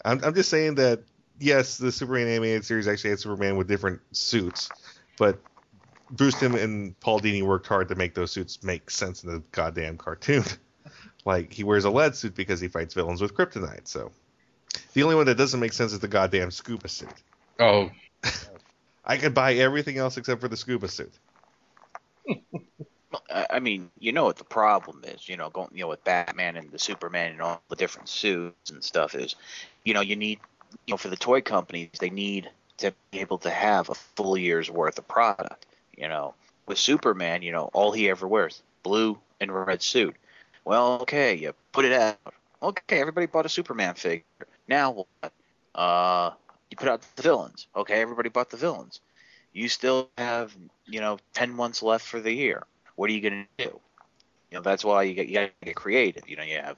I'm, 0.05 0.23
I'm 0.25 0.35
just 0.35 0.51
saying 0.51 0.77
that 0.77 1.03
yes, 1.39 1.79
the 1.79 1.91
Superman 1.91 2.29
animated 2.29 2.65
series 2.65 2.87
actually 2.89 3.11
had 3.11 3.21
Superman 3.21 3.57
with 3.57 3.69
different 3.69 4.01
suits, 4.13 4.71
but 5.19 5.39
Bruce 6.13 6.39
Timm 6.39 6.55
and 6.55 6.99
Paul 7.01 7.21
Dini 7.21 7.43
worked 7.43 7.67
hard 7.67 7.89
to 7.89 7.95
make 7.95 8.15
those 8.15 8.31
suits 8.31 8.63
make 8.63 8.91
sense 8.91 9.25
in 9.25 9.31
the 9.33 9.43
goddamn 9.53 9.97
cartoon. 9.97 10.45
like 11.25 11.53
he 11.53 11.65
wears 11.65 11.85
a 11.85 11.91
lead 11.91 12.15
suit 12.15 12.35
because 12.35 12.61
he 12.61 12.69
fights 12.69 12.95
villains 12.95 13.21
with 13.21 13.35
kryptonite. 13.35 13.89
So 13.89 14.13
the 14.95 15.03
only 15.03 15.15
one 15.15 15.27
that 15.27 15.37
doesn't 15.37 15.61
make 15.61 15.73
sense 15.73 15.93
is 15.93 16.01
the 16.01 16.09
goddamn 16.09 16.51
scuba 16.51 16.89
suit. 16.89 17.23
Oh, 17.59 17.91
I 19.05 19.17
could 19.17 19.35
buy 19.35 19.55
everything 19.55 19.99
else 19.99 20.17
except 20.17 20.41
for 20.41 20.49
the 20.49 20.57
scuba 20.57 20.89
suit. 20.89 21.13
I 23.31 23.47
I 23.51 23.61
mean, 23.61 23.91
you 23.99 24.13
know 24.13 24.25
what 24.25 24.37
the 24.37 24.45
problem 24.45 25.03
is, 25.05 25.29
you 25.29 25.37
know, 25.37 25.51
going, 25.51 25.69
you 25.73 25.83
know, 25.83 25.89
with 25.89 26.05
Batman 26.05 26.57
and 26.57 26.71
the 26.71 26.79
Superman 26.79 27.33
and 27.33 27.43
all 27.43 27.63
the 27.69 27.77
different 27.77 28.09
suits 28.09 28.71
and 28.71 28.83
stuff 28.83 29.15
is, 29.15 29.37
you 29.85 29.95
know, 29.95 30.01
you 30.01 30.17
need, 30.17 30.41
you 30.87 30.93
know, 30.93 30.97
for 30.97 31.09
the 31.09 31.17
toy 31.17 31.41
companies, 31.41 31.91
they 32.01 32.11
need 32.11 32.51
to 32.79 32.95
be 33.11 33.21
able 33.21 33.39
to 33.39 33.51
have 33.51 33.91
a 33.91 33.95
full 33.95 34.37
year's 34.37 34.71
worth 34.71 34.99
of 34.99 35.07
product. 35.09 35.67
You 36.03 36.09
know, 36.09 36.35
with 36.67 36.79
Superman, 36.79 37.43
you 37.43 37.53
know, 37.53 37.71
all 37.73 37.93
he 37.93 38.11
ever 38.11 38.27
wears 38.27 38.63
blue 38.83 39.19
and 39.41 39.55
red 39.55 39.83
suit. 39.83 40.17
Well, 40.65 41.01
okay, 41.03 41.35
you 41.37 41.55
put 41.73 41.85
it 41.85 41.93
out. 41.93 42.19
Okay, 42.61 43.01
everybody 43.01 43.27
bought 43.27 43.47
a 43.47 43.49
Superman 43.49 43.95
figure. 43.95 44.25
Now 44.69 44.91
what? 44.91 45.33
Uh, 45.75 46.33
you 46.71 46.77
put 46.77 46.89
out 46.89 47.03
the 47.15 47.23
villains. 47.23 47.69
Okay, 47.75 48.01
everybody 48.01 48.29
bought 48.29 48.51
the 48.51 48.57
villains. 48.57 49.01
You 49.53 49.69
still 49.69 50.11
have, 50.19 50.55
you 50.87 51.01
know, 51.01 51.19
ten 51.35 51.51
months 51.51 51.83
left 51.83 52.07
for 52.07 52.21
the 52.21 52.33
year 52.33 52.67
what 52.97 53.11
are 53.11 53.13
you 53.15 53.21
going 53.21 53.47
to 53.59 53.65
do? 53.65 53.81
You 54.51 54.59
know, 54.59 54.63
that's 54.63 54.85
why 54.85 55.05
you 55.05 55.15
get 55.15 55.29
you 55.29 55.35
got 55.35 55.47
to 55.47 55.67
get 55.67 55.77
creative. 55.77 56.29
You 56.29 56.37
know, 56.37 56.43
you 56.43 56.57
have 56.57 56.77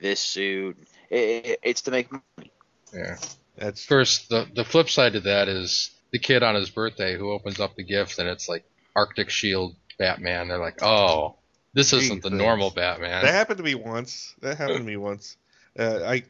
this 0.00 0.20
suit. 0.20 0.78
It, 1.10 1.46
it, 1.46 1.60
it's 1.62 1.82
to 1.82 1.90
make 1.90 2.10
money. 2.10 2.52
yeah. 2.94 3.16
That's 3.56 3.86
course, 3.86 4.26
the 4.28 4.46
the 4.54 4.64
flip 4.64 4.90
side 4.90 5.14
to 5.14 5.20
that 5.20 5.48
is 5.48 5.90
the 6.12 6.18
kid 6.18 6.42
on 6.42 6.54
his 6.54 6.70
birthday 6.70 7.16
who 7.16 7.30
opens 7.32 7.60
up 7.60 7.76
the 7.76 7.82
gift 7.82 8.18
and 8.18 8.28
it's 8.28 8.48
like 8.48 8.64
Arctic 8.94 9.30
Shield 9.30 9.74
Batman. 9.98 10.48
They're 10.48 10.58
like, 10.58 10.82
oh, 10.82 11.36
this 11.74 11.92
isn't 11.92 12.22
the 12.22 12.30
Jesus. 12.30 12.42
normal 12.42 12.70
Batman. 12.70 13.22
That 13.22 13.34
happened 13.34 13.58
to 13.58 13.64
me 13.64 13.74
once. 13.74 14.34
That 14.40 14.56
happened 14.56 14.78
to 14.78 14.84
me 14.84 14.96
once. 14.96 15.36
Uh, 15.78 16.00
I, 16.04 16.22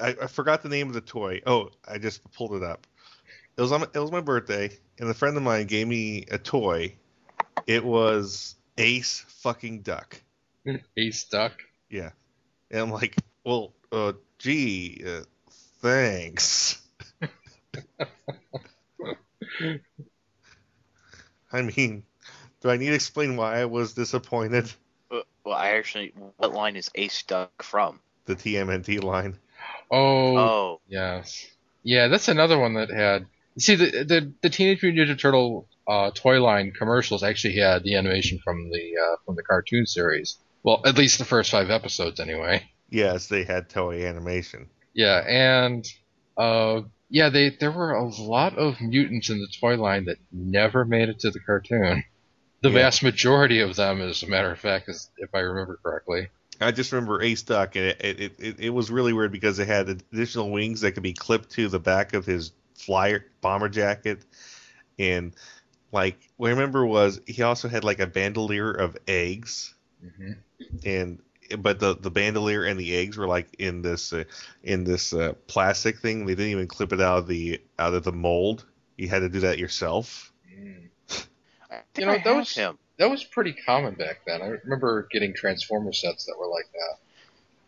I 0.00 0.16
I 0.22 0.26
forgot 0.26 0.62
the 0.62 0.68
name 0.68 0.88
of 0.88 0.94
the 0.94 1.00
toy. 1.00 1.40
Oh, 1.46 1.70
I 1.86 1.98
just 1.98 2.20
pulled 2.32 2.54
it 2.54 2.64
up. 2.64 2.86
It 3.56 3.60
was 3.60 3.72
on 3.72 3.82
my, 3.82 3.86
it 3.94 3.98
was 3.98 4.10
my 4.10 4.20
birthday, 4.20 4.76
and 4.98 5.08
a 5.08 5.14
friend 5.14 5.36
of 5.36 5.42
mine 5.42 5.66
gave 5.66 5.86
me 5.86 6.24
a 6.30 6.38
toy. 6.38 6.94
It 7.66 7.84
was 7.84 8.56
Ace 8.76 9.24
fucking 9.28 9.82
Duck. 9.82 10.20
Ace 10.96 11.24
Duck. 11.24 11.52
Yeah, 11.88 12.10
and 12.70 12.80
I'm 12.80 12.90
like, 12.90 13.16
well, 13.44 13.72
uh, 13.92 14.14
gee, 14.38 15.04
uh, 15.06 15.22
thanks. 15.80 16.79
I 21.52 21.62
mean, 21.62 22.04
do 22.60 22.70
I 22.70 22.76
need 22.76 22.88
to 22.88 22.94
explain 22.94 23.36
why 23.36 23.60
I 23.60 23.64
was 23.66 23.94
disappointed? 23.94 24.72
Uh, 25.10 25.20
Well, 25.44 25.56
I 25.56 25.70
actually, 25.70 26.12
what 26.36 26.52
line 26.52 26.76
is 26.76 26.90
Ace 26.94 27.22
Duck 27.24 27.62
from? 27.62 28.00
The 28.26 28.34
TMNT 28.34 29.00
line. 29.00 29.38
Oh, 29.90 30.38
Oh, 30.38 30.80
yes, 30.88 31.46
yeah. 31.82 32.08
That's 32.08 32.28
another 32.28 32.58
one 32.58 32.74
that 32.74 32.90
had. 32.90 33.26
See, 33.58 33.74
the 33.74 34.04
the, 34.04 34.32
the 34.42 34.50
Teenage 34.50 34.82
Mutant 34.82 35.08
Ninja 35.08 35.20
Turtle 35.20 35.68
uh, 35.88 36.10
toy 36.14 36.40
line 36.40 36.72
commercials 36.72 37.22
actually 37.22 37.56
had 37.56 37.82
the 37.82 37.96
animation 37.96 38.38
from 38.44 38.70
the 38.70 38.92
uh, 39.02 39.16
from 39.24 39.36
the 39.36 39.42
cartoon 39.42 39.86
series. 39.86 40.38
Well, 40.62 40.82
at 40.84 40.96
least 40.96 41.18
the 41.18 41.24
first 41.24 41.50
five 41.50 41.70
episodes, 41.70 42.20
anyway. 42.20 42.64
Yes, 42.90 43.26
they 43.26 43.44
had 43.44 43.68
toy 43.68 44.06
animation. 44.06 44.68
Yeah, 44.94 45.24
and 45.26 45.84
uh, 46.36 46.82
yeah, 47.10 47.28
they 47.28 47.50
there 47.60 47.72
were 47.72 47.92
a 47.92 48.08
lot 48.08 48.56
of 48.56 48.80
mutants 48.80 49.30
in 49.30 49.38
the 49.40 49.48
toy 49.60 49.76
line 49.76 50.06
that 50.06 50.18
never 50.32 50.84
made 50.86 51.08
it 51.10 51.20
to 51.20 51.30
the 51.30 51.40
cartoon. 51.40 52.04
The 52.62 52.70
Yeah. 52.70 52.76
vast 52.80 53.02
majority 53.02 53.60
of 53.60 53.76
them, 53.76 54.00
as 54.02 54.22
a 54.22 54.28
matter 54.28 54.50
of 54.52 54.58
fact, 54.60 54.88
is, 54.88 55.10
if 55.18 55.30
I 55.34 55.40
remember 55.40 55.78
correctly. 55.82 56.28
I 56.60 56.72
just 56.72 56.92
remember 56.92 57.22
Ace 57.22 57.42
Duck, 57.42 57.76
and 57.76 57.86
it, 57.86 58.00
it, 58.00 58.32
it, 58.38 58.60
it 58.60 58.70
was 58.70 58.90
really 58.90 59.12
weird 59.12 59.32
because 59.32 59.58
it 59.58 59.66
had 59.66 59.88
additional 59.88 60.50
wings 60.50 60.82
that 60.82 60.92
could 60.92 61.02
be 61.02 61.14
clipped 61.14 61.50
to 61.52 61.68
the 61.68 61.80
back 61.80 62.12
of 62.12 62.26
his 62.26 62.52
flyer 62.74 63.24
bomber 63.40 63.68
jacket, 63.68 64.24
and 64.98 65.34
like 65.92 66.18
what 66.36 66.48
I 66.48 66.52
remember 66.52 66.86
was 66.86 67.20
he 67.26 67.42
also 67.42 67.68
had 67.68 67.84
like 67.84 68.00
a 68.00 68.06
bandolier 68.06 68.72
of 68.72 68.96
eggs, 69.08 69.74
hmm 70.00 70.32
and 70.84 71.20
but 71.58 71.80
the 71.80 71.96
the 71.96 72.10
bandolier 72.10 72.64
and 72.64 72.78
the 72.78 72.94
eggs 72.96 73.16
were 73.16 73.26
like 73.26 73.54
in 73.58 73.82
this 73.82 74.12
uh, 74.12 74.24
in 74.62 74.84
this 74.84 75.12
uh, 75.12 75.34
plastic 75.46 75.98
thing. 75.98 76.26
They 76.26 76.34
didn't 76.34 76.52
even 76.52 76.66
clip 76.68 76.92
it 76.92 77.00
out 77.00 77.18
of 77.18 77.26
the 77.26 77.60
out 77.78 77.94
of 77.94 78.04
the 78.04 78.12
mold. 78.12 78.64
You 78.96 79.08
had 79.08 79.20
to 79.20 79.28
do 79.28 79.40
that 79.40 79.58
yourself. 79.58 80.32
I 81.70 81.82
think 81.94 81.98
You 81.98 82.06
know, 82.06 82.12
I 82.12 82.16
have 82.18 82.24
those- 82.24 82.54
him. 82.54 82.78
That 82.98 83.10
was 83.10 83.24
pretty 83.24 83.54
common 83.54 83.94
back 83.94 84.20
then. 84.26 84.42
I 84.42 84.46
remember 84.62 85.08
getting 85.10 85.32
Transformer 85.32 85.90
sets 85.94 86.26
that 86.26 86.36
were 86.38 86.48
like 86.48 86.70
that, 86.72 86.98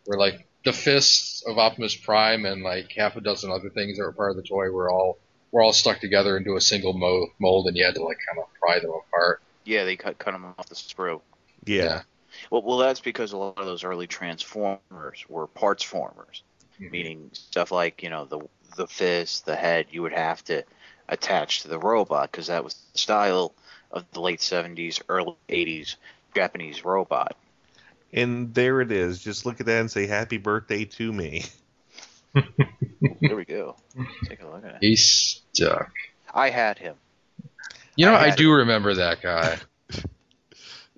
where 0.05 0.19
like 0.19 0.45
the 0.63 0.71
fists 0.73 1.43
of 1.47 1.57
Optimus 1.57 1.95
Prime 1.95 2.45
and 2.45 2.61
like 2.61 2.91
half 2.95 3.15
a 3.15 3.21
dozen 3.21 3.49
other 3.51 3.71
things 3.71 3.97
that 3.97 4.03
were 4.03 4.11
part 4.11 4.29
of 4.29 4.35
the 4.37 4.43
toy 4.43 4.69
were 4.69 4.91
all 4.91 5.17
were 5.51 5.63
all 5.63 5.73
stuck 5.73 5.99
together 5.99 6.37
into 6.37 6.55
a 6.55 6.61
single 6.61 6.93
mo- 6.93 7.27
mold, 7.39 7.65
and 7.65 7.75
you 7.75 7.83
had 7.83 7.95
to 7.95 8.03
like 8.03 8.17
kind 8.27 8.37
of 8.37 8.53
pry 8.59 8.77
them 8.79 8.91
apart. 8.91 9.41
Yeah, 9.65 9.85
they 9.85 9.95
cut 9.95 10.19
cut 10.19 10.35
him 10.35 10.45
off 10.45 10.69
the 10.69 10.75
sprue. 10.75 11.19
Yeah. 11.65 11.83
Yeah. 11.83 12.01
Well, 12.49 12.61
well, 12.63 12.77
that's 12.77 12.99
because 12.99 13.31
a 13.33 13.37
lot 13.37 13.57
of 13.57 13.65
those 13.65 13.83
early 13.83 14.07
Transformers 14.07 15.25
were 15.29 15.47
parts 15.47 15.83
formers, 15.83 16.43
Mhm. 16.79 16.91
meaning 16.91 17.29
stuff 17.33 17.71
like 17.71 18.03
you 18.03 18.09
know 18.09 18.25
the 18.25 18.39
the 18.75 18.87
fist, 18.87 19.45
the 19.45 19.55
head. 19.55 19.87
You 19.91 20.01
would 20.01 20.13
have 20.13 20.43
to 20.45 20.63
attach 21.07 21.61
to 21.61 21.67
the 21.67 21.79
robot 21.79 22.31
because 22.31 22.47
that 22.47 22.63
was 22.63 22.75
the 22.93 22.97
style 22.99 23.53
of 23.91 24.05
the 24.11 24.21
late 24.21 24.41
'70s, 24.41 25.01
early 25.09 25.35
'80s 25.49 25.97
Japanese 26.35 26.83
robot. 26.83 27.35
And 28.13 28.53
there 28.53 28.81
it 28.81 28.91
is. 28.91 29.23
Just 29.23 29.45
look 29.45 29.59
at 29.59 29.65
that 29.65 29.79
and 29.79 29.91
say 29.91 30.05
happy 30.05 30.37
birthday 30.37 30.85
to 30.85 31.11
me. 31.11 31.45
There 33.21 33.35
we 33.35 33.45
go. 33.45 33.75
Take 34.27 34.41
a 34.41 34.47
look 34.47 34.65
at 34.65 34.75
it. 34.75 34.83
Ace 34.85 35.41
Duck. 35.53 35.91
I 36.33 36.49
had 36.49 36.77
him. 36.77 36.95
You 37.95 38.05
know, 38.07 38.13
I 38.13 38.21
I, 38.21 38.29
had 38.29 38.37
do 38.37 38.51
remember 38.51 38.93
that 38.95 39.21
guy. 39.21 39.57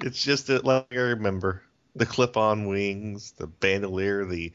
It's 0.01 0.21
just 0.23 0.47
that, 0.47 0.65
like 0.65 0.87
I 0.91 0.95
remember 0.95 1.61
the 1.95 2.05
clip-on 2.05 2.67
wings, 2.67 3.31
the 3.37 3.47
bandolier, 3.47 4.25
the 4.25 4.51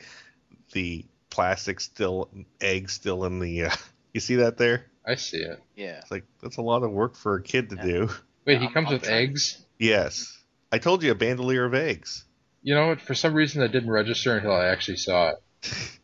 the 0.72 1.04
plastic 1.30 1.80
still 1.80 2.30
egg 2.60 2.90
still 2.90 3.24
in 3.24 3.38
the. 3.40 3.64
Uh, 3.64 3.70
you 4.14 4.20
see 4.20 4.36
that 4.36 4.58
there? 4.58 4.86
I 5.06 5.14
see 5.14 5.38
it. 5.38 5.60
Yeah. 5.76 5.98
It's 5.98 6.10
like 6.10 6.24
that's 6.42 6.58
a 6.58 6.62
lot 6.62 6.82
of 6.82 6.90
work 6.90 7.16
for 7.16 7.36
a 7.36 7.42
kid 7.42 7.70
to 7.70 7.76
Yeah. 7.76 7.82
do. 7.82 8.08
Wait, 8.44 8.54
Yeah, 8.54 8.58
he 8.60 8.64
I'm- 8.66 8.74
comes 8.74 8.86
I'm 8.88 8.92
with 8.94 9.02
trying- 9.04 9.28
eggs. 9.30 9.58
Yes, 9.78 10.36
I 10.70 10.78
told 10.78 11.02
you 11.02 11.10
a 11.10 11.14
bandolier 11.14 11.64
of 11.64 11.74
eggs. 11.74 12.24
You 12.62 12.74
know 12.74 12.88
what? 12.88 13.00
For 13.00 13.14
some 13.14 13.32
reason, 13.32 13.62
that 13.62 13.72
didn't 13.72 13.90
register 13.90 14.36
until 14.36 14.52
I 14.52 14.66
actually 14.66 14.98
saw 14.98 15.30
it. 15.30 15.36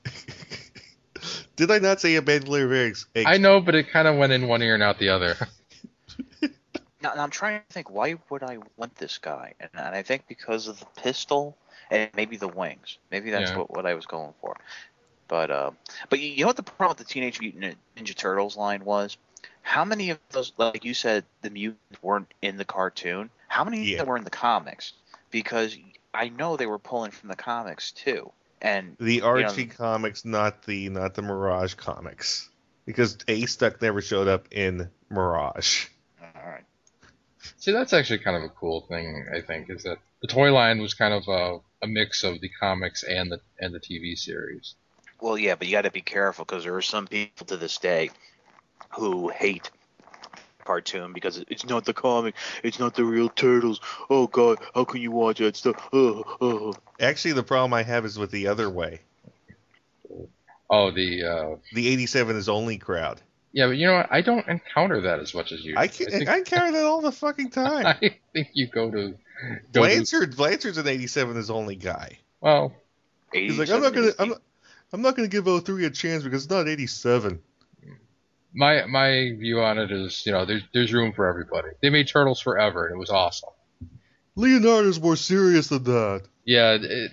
Did 1.56 1.70
I 1.70 1.78
not 1.78 2.00
say 2.00 2.14
a 2.16 2.22
bandolier 2.22 2.66
of 2.66 2.72
eggs? 2.72 3.06
eggs? 3.14 3.26
I 3.30 3.36
know, 3.38 3.60
but 3.60 3.74
it 3.74 3.90
kind 3.90 4.06
of 4.08 4.16
went 4.16 4.32
in 4.32 4.46
one 4.48 4.62
ear 4.62 4.74
and 4.74 4.82
out 4.82 4.98
the 4.98 5.10
other. 5.10 5.36
Now, 7.06 7.14
now 7.14 7.22
I'm 7.22 7.30
trying 7.30 7.60
to 7.60 7.66
think 7.72 7.88
why 7.88 8.16
would 8.30 8.42
I 8.42 8.58
want 8.76 8.96
this 8.96 9.18
guy, 9.18 9.54
and, 9.60 9.70
and 9.74 9.94
I 9.94 10.02
think 10.02 10.26
because 10.26 10.66
of 10.66 10.80
the 10.80 10.86
pistol 10.96 11.56
and 11.90 12.10
maybe 12.16 12.36
the 12.36 12.48
wings. 12.48 12.98
Maybe 13.12 13.30
that's 13.30 13.50
Yeah. 13.50 13.58
what, 13.58 13.70
what 13.70 13.86
I 13.86 13.94
was 13.94 14.06
going 14.06 14.34
for. 14.40 14.56
But 15.28 15.50
uh, 15.52 15.70
but 16.08 16.18
you 16.18 16.40
know 16.40 16.48
what 16.48 16.56
the 16.56 16.64
problem 16.64 16.96
with 16.98 17.06
the 17.06 17.12
Teenage 17.12 17.38
Mutant 17.40 17.78
Ninja 17.96 18.14
Turtles 18.14 18.56
line 18.56 18.84
was? 18.84 19.16
How 19.62 19.84
many 19.84 20.10
of 20.10 20.18
those, 20.30 20.52
like 20.58 20.84
you 20.84 20.94
said, 20.94 21.24
the 21.42 21.50
mutants 21.50 22.02
weren't 22.02 22.32
in 22.42 22.56
the 22.56 22.64
cartoon? 22.64 23.30
How 23.48 23.64
many 23.64 23.84
Yeah. 23.84 23.94
of 23.94 23.98
them 23.98 24.08
were 24.08 24.16
in 24.16 24.24
the 24.24 24.30
comics? 24.30 24.92
Because 25.30 25.78
I 26.12 26.28
know 26.28 26.56
they 26.56 26.66
were 26.66 26.78
pulling 26.78 27.12
from 27.12 27.28
the 27.28 27.36
comics 27.36 27.92
too. 27.92 28.32
And 28.60 28.96
The 28.98 29.22
Archie 29.22 29.66
comics, 29.66 30.24
not 30.24 30.64
the 30.64 30.88
not 30.88 31.14
the 31.14 31.22
Mirage 31.22 31.74
comics, 31.74 32.48
because 32.84 33.18
Ace 33.28 33.54
Duck 33.56 33.80
never 33.80 34.00
showed 34.00 34.26
up 34.26 34.48
in 34.50 34.90
Mirage. 35.08 35.86
All 37.68 37.74
right, 37.74 37.88
See, 37.88 37.90
that's 37.92 37.92
actually 37.92 38.18
kind 38.18 38.36
of 38.36 38.42
a 38.44 38.54
cool 38.54 38.86
thing. 38.88 39.26
I 39.34 39.40
think 39.40 39.70
is 39.70 39.84
that 39.84 39.98
the 40.22 40.28
toy 40.28 40.52
line 40.52 40.80
was 40.80 40.94
kind 40.94 41.14
of 41.14 41.28
a, 41.28 41.58
a 41.82 41.86
mix 41.86 42.24
of 42.24 42.40
the 42.40 42.50
comics 42.60 43.02
and 43.02 43.32
the 43.32 43.40
and 43.60 43.74
the 43.74 43.80
TV 43.80 44.16
series. 44.16 44.74
well, 45.20 45.38
yeah, 45.38 45.54
but 45.54 45.66
you 45.66 45.72
got 45.72 45.82
to 45.82 45.90
be 45.90 46.00
careful 46.00 46.44
because 46.44 46.64
there 46.64 46.76
are 46.76 46.82
some 46.82 47.06
people 47.06 47.46
to 47.46 47.56
this 47.56 47.78
day 47.78 48.10
who 48.90 49.28
hate 49.28 49.70
cartoon 50.64 51.12
because 51.12 51.44
it's 51.48 51.64
not 51.64 51.84
the 51.84 51.94
comic, 51.94 52.34
it's 52.62 52.78
not 52.78 52.94
the 52.94 53.04
real 53.04 53.28
turtles. 53.28 53.80
Oh 54.10 54.26
God, 54.26 54.58
how 54.74 54.84
can 54.84 55.00
you 55.00 55.12
watch 55.12 55.38
that 55.38 55.56
stuff? 55.56 55.88
Oh, 55.92 56.24
oh. 56.40 56.74
Actually, 57.00 57.32
the 57.34 57.42
problem 57.42 57.74
I 57.74 57.82
have 57.82 58.04
is 58.04 58.18
with 58.18 58.30
the 58.30 58.48
other 58.48 58.68
way. 58.70 59.00
Oh, 60.68 60.90
the 60.90 61.24
uh, 61.24 61.56
The 61.72 61.88
'87 61.88 62.36
is 62.36 62.48
only 62.48 62.78
crowd. 62.78 63.22
Yeah, 63.56 63.68
but 63.68 63.78
you 63.78 63.86
know 63.86 63.94
what? 63.94 64.08
I 64.10 64.20
don't 64.20 64.46
encounter 64.48 65.00
that 65.00 65.18
as 65.18 65.34
much 65.34 65.50
as 65.50 65.64
you. 65.64 65.76
I 65.78 65.88
can 65.88 66.10
think, 66.10 66.28
I 66.28 66.42
carry 66.42 66.72
that 66.72 66.84
all 66.84 67.00
the 67.00 67.10
fucking 67.10 67.48
time. 67.52 67.86
I 67.86 67.94
think 68.34 68.50
you 68.52 68.66
go 68.66 68.90
to 68.90 68.96
go 69.08 69.08
to 69.08 69.70
Blanchard 69.72 70.36
Blanchard's 70.36 70.76
an 70.76 70.86
'87 70.86 71.38
is 71.38 71.48
only 71.48 71.74
guy. 71.74 72.18
well. 72.42 72.74
He's 73.32 73.58
like, 73.58 73.70
I'm 73.70 73.80
not 73.80 73.94
gonna 73.94 74.10
I'm 74.18 74.28
not, 74.28 74.42
I'm 74.92 75.00
not 75.00 75.16
gonna 75.16 75.28
give 75.28 75.46
03 75.46 75.86
a 75.86 75.90
chance 75.90 76.22
because 76.22 76.44
it's 76.44 76.50
not 76.50 76.68
'87. 76.68 77.40
My 78.54 78.84
my 78.84 79.34
view 79.38 79.62
on 79.62 79.78
it 79.78 79.90
is, 79.90 80.24
you 80.26 80.32
know, 80.32 80.44
there's 80.44 80.62
there's 80.74 80.92
room 80.92 81.14
for 81.14 81.26
everybody. 81.26 81.68
They 81.80 81.88
made 81.88 82.08
Turtles 82.08 82.42
forever, 82.42 82.86
and 82.86 82.96
it 82.96 82.98
was 82.98 83.10
awesome. 83.10 83.48
Leonardo's 84.34 85.00
more 85.00 85.16
serious 85.16 85.68
than 85.68 85.84
that. 85.84 86.24
Yeah, 86.44 86.76
it, 86.78 87.10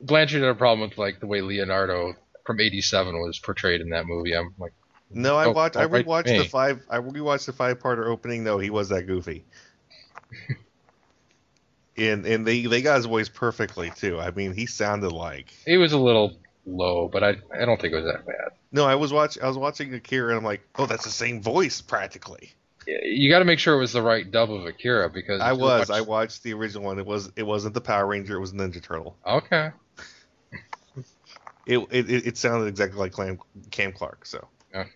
Blanchard 0.00 0.40
had 0.40 0.50
a 0.50 0.54
problem 0.54 0.88
with 0.88 0.96
like 0.96 1.20
the 1.20 1.26
way 1.26 1.42
Leonardo 1.42 2.14
from 2.46 2.60
'87 2.60 3.14
was 3.20 3.38
portrayed 3.38 3.82
in 3.82 3.90
that 3.90 4.06
movie. 4.06 4.34
I'm 4.34 4.54
like, 4.58 4.72
No, 5.14 5.36
I 5.36 5.46
Oh, 5.46 5.52
watched. 5.52 5.76
I 5.76 5.86
rewatched 5.86 6.26
me. 6.26 6.38
the 6.38 6.44
five. 6.44 6.80
I 6.88 6.98
rewatched 6.98 7.46
the 7.46 7.52
five 7.52 7.78
parter 7.78 8.06
opening. 8.06 8.44
No, 8.44 8.58
he 8.58 8.70
was 8.70 8.88
that 8.90 9.06
goofy. 9.06 9.44
and 11.96 12.24
and 12.26 12.46
they 12.46 12.62
they 12.66 12.82
got 12.82 12.96
his 12.96 13.06
voice 13.06 13.28
perfectly 13.28 13.90
too. 13.96 14.18
I 14.18 14.30
mean, 14.30 14.52
he 14.54 14.66
sounded 14.66 15.10
like. 15.12 15.52
he 15.66 15.76
was 15.76 15.92
a 15.92 15.98
little 15.98 16.38
low, 16.66 17.08
but 17.08 17.22
I 17.22 17.36
I 17.54 17.64
don't 17.64 17.80
think 17.80 17.92
it 17.92 17.96
was 18.02 18.06
that 18.12 18.26
bad. 18.26 18.52
No, 18.70 18.84
I 18.86 18.94
was 18.94 19.12
watch. 19.12 19.38
I 19.38 19.48
was 19.48 19.58
watching 19.58 19.92
Akira, 19.94 20.28
and 20.28 20.38
I'm 20.38 20.44
like, 20.44 20.66
oh, 20.78 20.86
that's 20.86 21.04
the 21.04 21.10
same 21.10 21.42
voice 21.42 21.80
practically. 21.82 22.52
You 22.86 23.30
got 23.30 23.38
to 23.40 23.44
make 23.44 23.58
sure 23.60 23.74
it 23.74 23.78
was 23.78 23.92
the 23.92 24.02
right 24.02 24.28
dub 24.28 24.50
of 24.50 24.64
Akira 24.66 25.08
because 25.10 25.40
I 25.40 25.52
was. 25.52 25.88
watch- 25.88 25.98
I 25.98 26.00
watched 26.00 26.42
the 26.42 26.54
original 26.54 26.84
one. 26.84 26.98
It 26.98 27.06
was. 27.06 27.30
It 27.36 27.42
wasn't 27.44 27.74
the 27.74 27.80
Power 27.80 28.06
Ranger. 28.06 28.36
It 28.36 28.40
was 28.40 28.52
Ninja 28.52 28.82
Turtle. 28.82 29.16
okay. 29.26 29.70
It 31.66 31.78
it, 31.90 32.10
it 32.10 32.26
it 32.28 32.36
sounded 32.38 32.66
exactly 32.66 32.98
like 32.98 33.14
Cam, 33.14 33.38
Cam 33.70 33.92
Clark. 33.92 34.24
So. 34.26 34.48
Okay. 34.74 34.88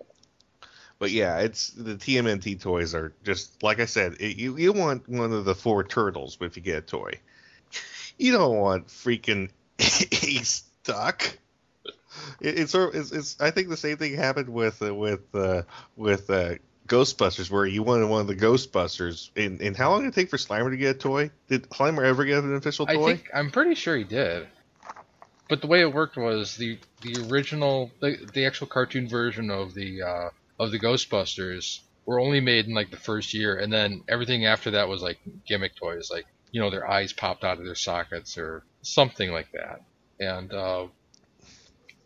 But 0.99 1.11
yeah, 1.11 1.41
it's 1.41 1.71
the 1.71 1.95
TMNT 1.95 2.61
toys 2.61 2.95
are 2.95 3.13
just 3.23 3.63
like 3.63 3.81
I 3.81 3.85
said. 3.85 4.17
It, 4.21 4.37
you 4.37 4.57
you 4.57 4.73
want 4.73 5.09
one 5.09 5.33
of 5.33 5.45
the 5.45 5.55
four 5.55 5.85
turtles 5.85 6.39
if 6.41 6.57
you 6.57 6.63
get 6.63 6.79
a 6.79 6.83
toy. 6.83 7.21
You 8.19 8.33
don't 8.33 8.57
want 8.57 8.89
freaking 8.89 9.51
Ace 9.79 10.63
Duck. 10.85 11.39
It, 12.41 12.61
it's 12.61 12.73
sort 12.73 12.95
of 12.95 13.01
it's, 13.01 13.13
it's 13.13 13.41
I 13.41 13.51
think 13.51 13.69
the 13.69 13.77
same 13.77 13.99
thing 13.99 14.15
happened 14.15 14.49
with 14.49 14.81
uh, 14.81 14.95
with 14.95 15.35
uh, 15.35 15.63
with 15.97 16.31
uh, 16.31 16.55
Ghostbusters 16.87 17.51
where 17.51 17.67
you 17.67 17.83
wanted 17.83 18.09
one 18.09 18.21
of 18.21 18.27
the 18.27 18.37
Ghostbusters. 18.37 19.31
And, 19.37 19.61
and 19.61 19.77
how 19.77 19.91
long 19.91 20.03
did 20.03 20.09
it 20.09 20.15
take 20.15 20.31
for 20.31 20.37
Slimer 20.37 20.71
to 20.71 20.77
get 20.77 20.97
a 20.97 20.99
toy? 20.99 21.31
Did 21.49 21.69
Slimer 21.69 22.05
ever 22.05 22.25
get 22.25 22.45
an 22.45 22.55
official 22.55 22.87
toy? 22.87 23.03
I 23.03 23.15
think 23.15 23.31
I'm 23.35 23.51
pretty 23.51 23.75
sure 23.75 23.97
he 23.97 24.05
did. 24.05 24.47
But 25.49 25.61
the 25.61 25.67
way 25.67 25.81
it 25.81 25.93
worked 25.93 26.17
was 26.17 26.57
the 26.57 26.79
the 27.03 27.27
original 27.31 27.91
the, 28.01 28.17
the 28.33 28.47
actual 28.47 28.67
cartoon 28.67 29.09
version 29.09 29.51
of 29.51 29.75
the 29.75 30.03
uh, 30.03 30.29
of 30.59 30.71
the 30.71 30.79
Ghostbusters 30.79 31.81
were 32.05 32.21
only 32.21 32.41
made 32.41 32.67
in 32.67 32.75
like 32.75 32.91
the 32.91 32.97
first 32.97 33.35
year, 33.35 33.57
and 33.57 33.73
then 33.73 34.03
everything 34.09 34.47
after 34.47 34.73
that 34.73 34.89
was 34.89 35.03
like 35.03 35.19
gimmick 35.47 35.77
toys, 35.77 36.09
like 36.11 36.27
you 36.53 36.61
know 36.61 36.71
their 36.71 36.89
eyes 36.89 37.13
popped 37.13 37.45
out 37.45 37.59
of 37.59 37.65
their 37.65 37.75
sockets 37.75 38.39
or 38.39 38.65
something 38.83 39.31
like 39.33 39.51
that. 39.53 39.81
And 40.19 40.53
uh, 40.53 40.87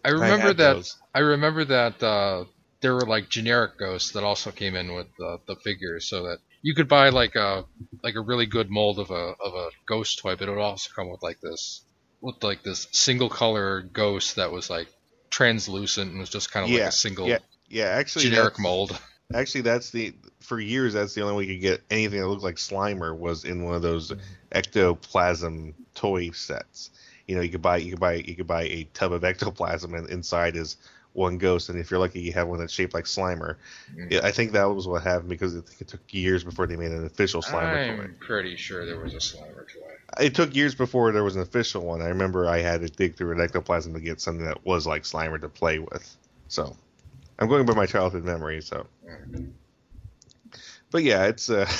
I 0.04 0.08
remember 0.10 0.48
had 0.48 0.56
that 0.56 0.74
those. 0.74 0.96
I 1.14 1.20
remember 1.20 1.64
that 1.66 2.02
uh, 2.02 2.44
there 2.80 2.94
were 2.94 3.06
like 3.06 3.28
generic 3.28 3.78
ghosts 3.78 4.12
that 4.12 4.24
also 4.24 4.50
came 4.50 4.74
in 4.74 4.94
with 4.94 5.08
the, 5.18 5.38
the 5.46 5.56
figures, 5.56 6.08
so 6.08 6.24
that 6.24 6.38
you 6.62 6.74
could 6.74 6.88
buy 6.88 7.10
like 7.10 7.36
a 7.36 7.64
like 8.02 8.14
a 8.14 8.20
really 8.20 8.46
good 8.46 8.70
mold 8.70 8.98
of 8.98 9.10
a 9.10 9.34
of 9.44 9.54
a 9.54 9.68
ghost 9.86 10.18
toy, 10.20 10.36
but 10.36 10.48
it 10.48 10.50
would 10.50 10.60
also 10.60 10.90
come 10.94 11.10
with 11.10 11.22
like 11.22 11.40
this 11.40 11.84
looked 12.22 12.42
like 12.42 12.62
this 12.62 12.86
single 12.92 13.28
color 13.28 13.82
ghost 13.82 14.36
that 14.36 14.50
was 14.52 14.68
like 14.68 14.88
translucent 15.30 16.10
and 16.10 16.20
was 16.20 16.28
just 16.28 16.50
kind 16.50 16.64
of 16.64 16.70
like 16.70 16.88
a 16.88 16.92
single 16.92 17.28
yeah, 17.28 17.38
Yeah, 17.70 17.84
actually, 17.84 18.24
generic 18.24 18.54
that's- 18.54 18.62
mold. 18.62 19.00
Actually, 19.32 19.60
that's 19.60 19.90
the 19.90 20.12
for 20.40 20.58
years 20.58 20.94
that's 20.94 21.14
the 21.14 21.22
only 21.22 21.36
way 21.36 21.44
you 21.44 21.54
could 21.54 21.62
get 21.62 21.82
anything 21.88 22.20
that 22.20 22.26
looked 22.26 22.42
like 22.42 22.56
Slimer 22.56 23.16
was 23.16 23.44
in 23.44 23.62
one 23.62 23.74
of 23.74 23.82
those 23.82 24.12
ectoplasm 24.50 25.72
toy 25.94 26.30
sets. 26.30 26.90
You 27.28 27.36
know, 27.36 27.42
you 27.42 27.50
could 27.50 27.62
buy 27.62 27.76
you 27.76 27.92
could 27.92 28.00
buy 28.00 28.14
you 28.14 28.34
could 28.34 28.48
buy 28.48 28.64
a 28.64 28.84
tub 28.92 29.12
of 29.12 29.22
ectoplasm 29.24 29.94
and 29.94 30.08
inside 30.10 30.56
is 30.56 30.76
one 31.12 31.38
ghost, 31.38 31.68
and 31.68 31.78
if 31.78 31.90
you're 31.90 32.00
lucky, 32.00 32.20
you 32.20 32.32
have 32.32 32.48
one 32.48 32.58
that's 32.58 32.72
shaped 32.72 32.94
like 32.94 33.04
Slimer. 33.04 33.56
Mm. 33.94 34.12
Yeah, 34.12 34.20
I 34.22 34.30
think 34.30 34.52
that 34.52 34.64
was 34.64 34.86
what 34.86 35.02
happened 35.02 35.28
because 35.28 35.56
I 35.56 35.60
think 35.60 35.80
it 35.80 35.88
took 35.88 36.00
years 36.12 36.44
before 36.44 36.66
they 36.66 36.76
made 36.76 36.92
an 36.92 37.04
official 37.04 37.42
Slimer 37.42 37.96
toy. 37.96 38.02
I'm 38.02 38.16
pretty 38.20 38.56
sure 38.56 38.86
there 38.86 38.98
was 38.98 39.14
a 39.14 39.18
Slimer 39.18 39.66
toy. 39.66 40.20
It 40.20 40.34
took 40.34 40.54
years 40.54 40.74
before 40.74 41.12
there 41.12 41.24
was 41.24 41.36
an 41.36 41.42
official 41.42 41.84
one. 41.84 42.02
I 42.02 42.08
remember 42.08 42.48
I 42.48 42.58
had 42.58 42.80
to 42.80 42.88
dig 42.88 43.16
through 43.16 43.32
an 43.32 43.40
ectoplasm 43.40 43.94
to 43.94 44.00
get 44.00 44.20
something 44.20 44.44
that 44.44 44.64
was 44.64 44.86
like 44.86 45.02
Slimer 45.02 45.40
to 45.40 45.48
play 45.48 45.78
with. 45.78 46.16
So 46.48 46.76
I'm 47.40 47.48
going 47.48 47.64
by 47.64 47.74
my 47.74 47.86
childhood 47.86 48.24
memory. 48.24 48.60
So, 48.60 48.86
but 50.90 51.02
yeah, 51.02 51.24
it's 51.24 51.48
uh, 51.48 51.70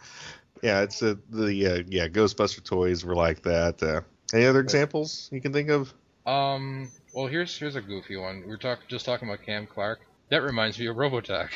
yeah, 0.62 0.82
it's 0.82 1.02
uh, 1.02 1.16
the 1.30 1.66
uh, 1.66 1.82
yeah 1.88 2.08
Ghostbuster 2.08 2.62
toys 2.62 3.04
were 3.04 3.16
like 3.16 3.42
that. 3.42 3.82
Uh, 3.82 4.02
any 4.32 4.46
other 4.46 4.60
examples 4.60 5.28
you 5.32 5.40
can 5.40 5.52
think 5.52 5.68
of? 5.68 5.92
Um. 6.26 6.90
Well, 7.12 7.26
here's 7.26 7.56
here's 7.58 7.74
a 7.74 7.80
goofy 7.80 8.16
one. 8.16 8.42
We 8.42 8.46
were 8.46 8.56
talk, 8.56 8.80
just 8.86 9.04
talking 9.04 9.28
about 9.28 9.44
Cam 9.44 9.66
Clark. 9.66 10.00
That 10.28 10.42
reminds 10.42 10.78
me 10.78 10.86
of 10.86 10.96
Robotech, 10.96 11.50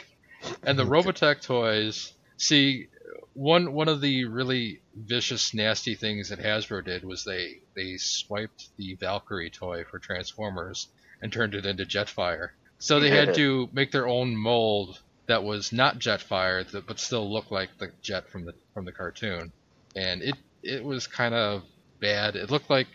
and 0.65 0.77
the 0.77 0.85
Robotech 0.85 1.43
toys. 1.43 2.13
See, 2.37 2.89
one 3.35 3.73
one 3.73 3.89
of 3.89 4.01
the 4.01 4.25
really 4.25 4.81
vicious, 4.97 5.55
nasty 5.55 5.95
things 5.95 6.31
that 6.31 6.41
Hasbro 6.41 6.85
did 6.85 7.05
was 7.05 7.25
they 7.25 7.61
they 7.77 7.99
swiped 7.99 8.77
the 8.77 8.95
Valkyrie 8.95 9.51
toy 9.51 9.85
for 9.85 10.01
Transformers 10.01 10.89
and 11.23 11.33
turned 11.33 11.55
it 11.55 11.67
into 11.67 11.85
Jetfire. 11.85 12.51
So 12.79 13.01
they 13.01 13.11
had 13.11 13.35
to 13.35 13.69
make 13.73 13.93
their 13.93 14.07
own 14.07 14.37
mold 14.37 14.99
that 15.27 15.43
was 15.43 15.73
not 15.73 15.99
Jetfire, 15.99 16.65
but 16.87 17.01
still 17.01 17.33
looked 17.33 17.51
like 17.51 17.71
the 17.79 17.91
jet 18.03 18.29
from 18.29 18.45
the 18.45 18.55
from 18.75 18.85
the 18.85 18.93
cartoon, 18.93 19.53
and 19.97 20.23
it 20.23 20.35
it 20.63 20.85
was 20.85 21.07
kind 21.07 21.35
of 21.35 21.63
bad. 22.01 22.37
It 22.37 22.51
looked 22.51 22.71
like 22.71 22.89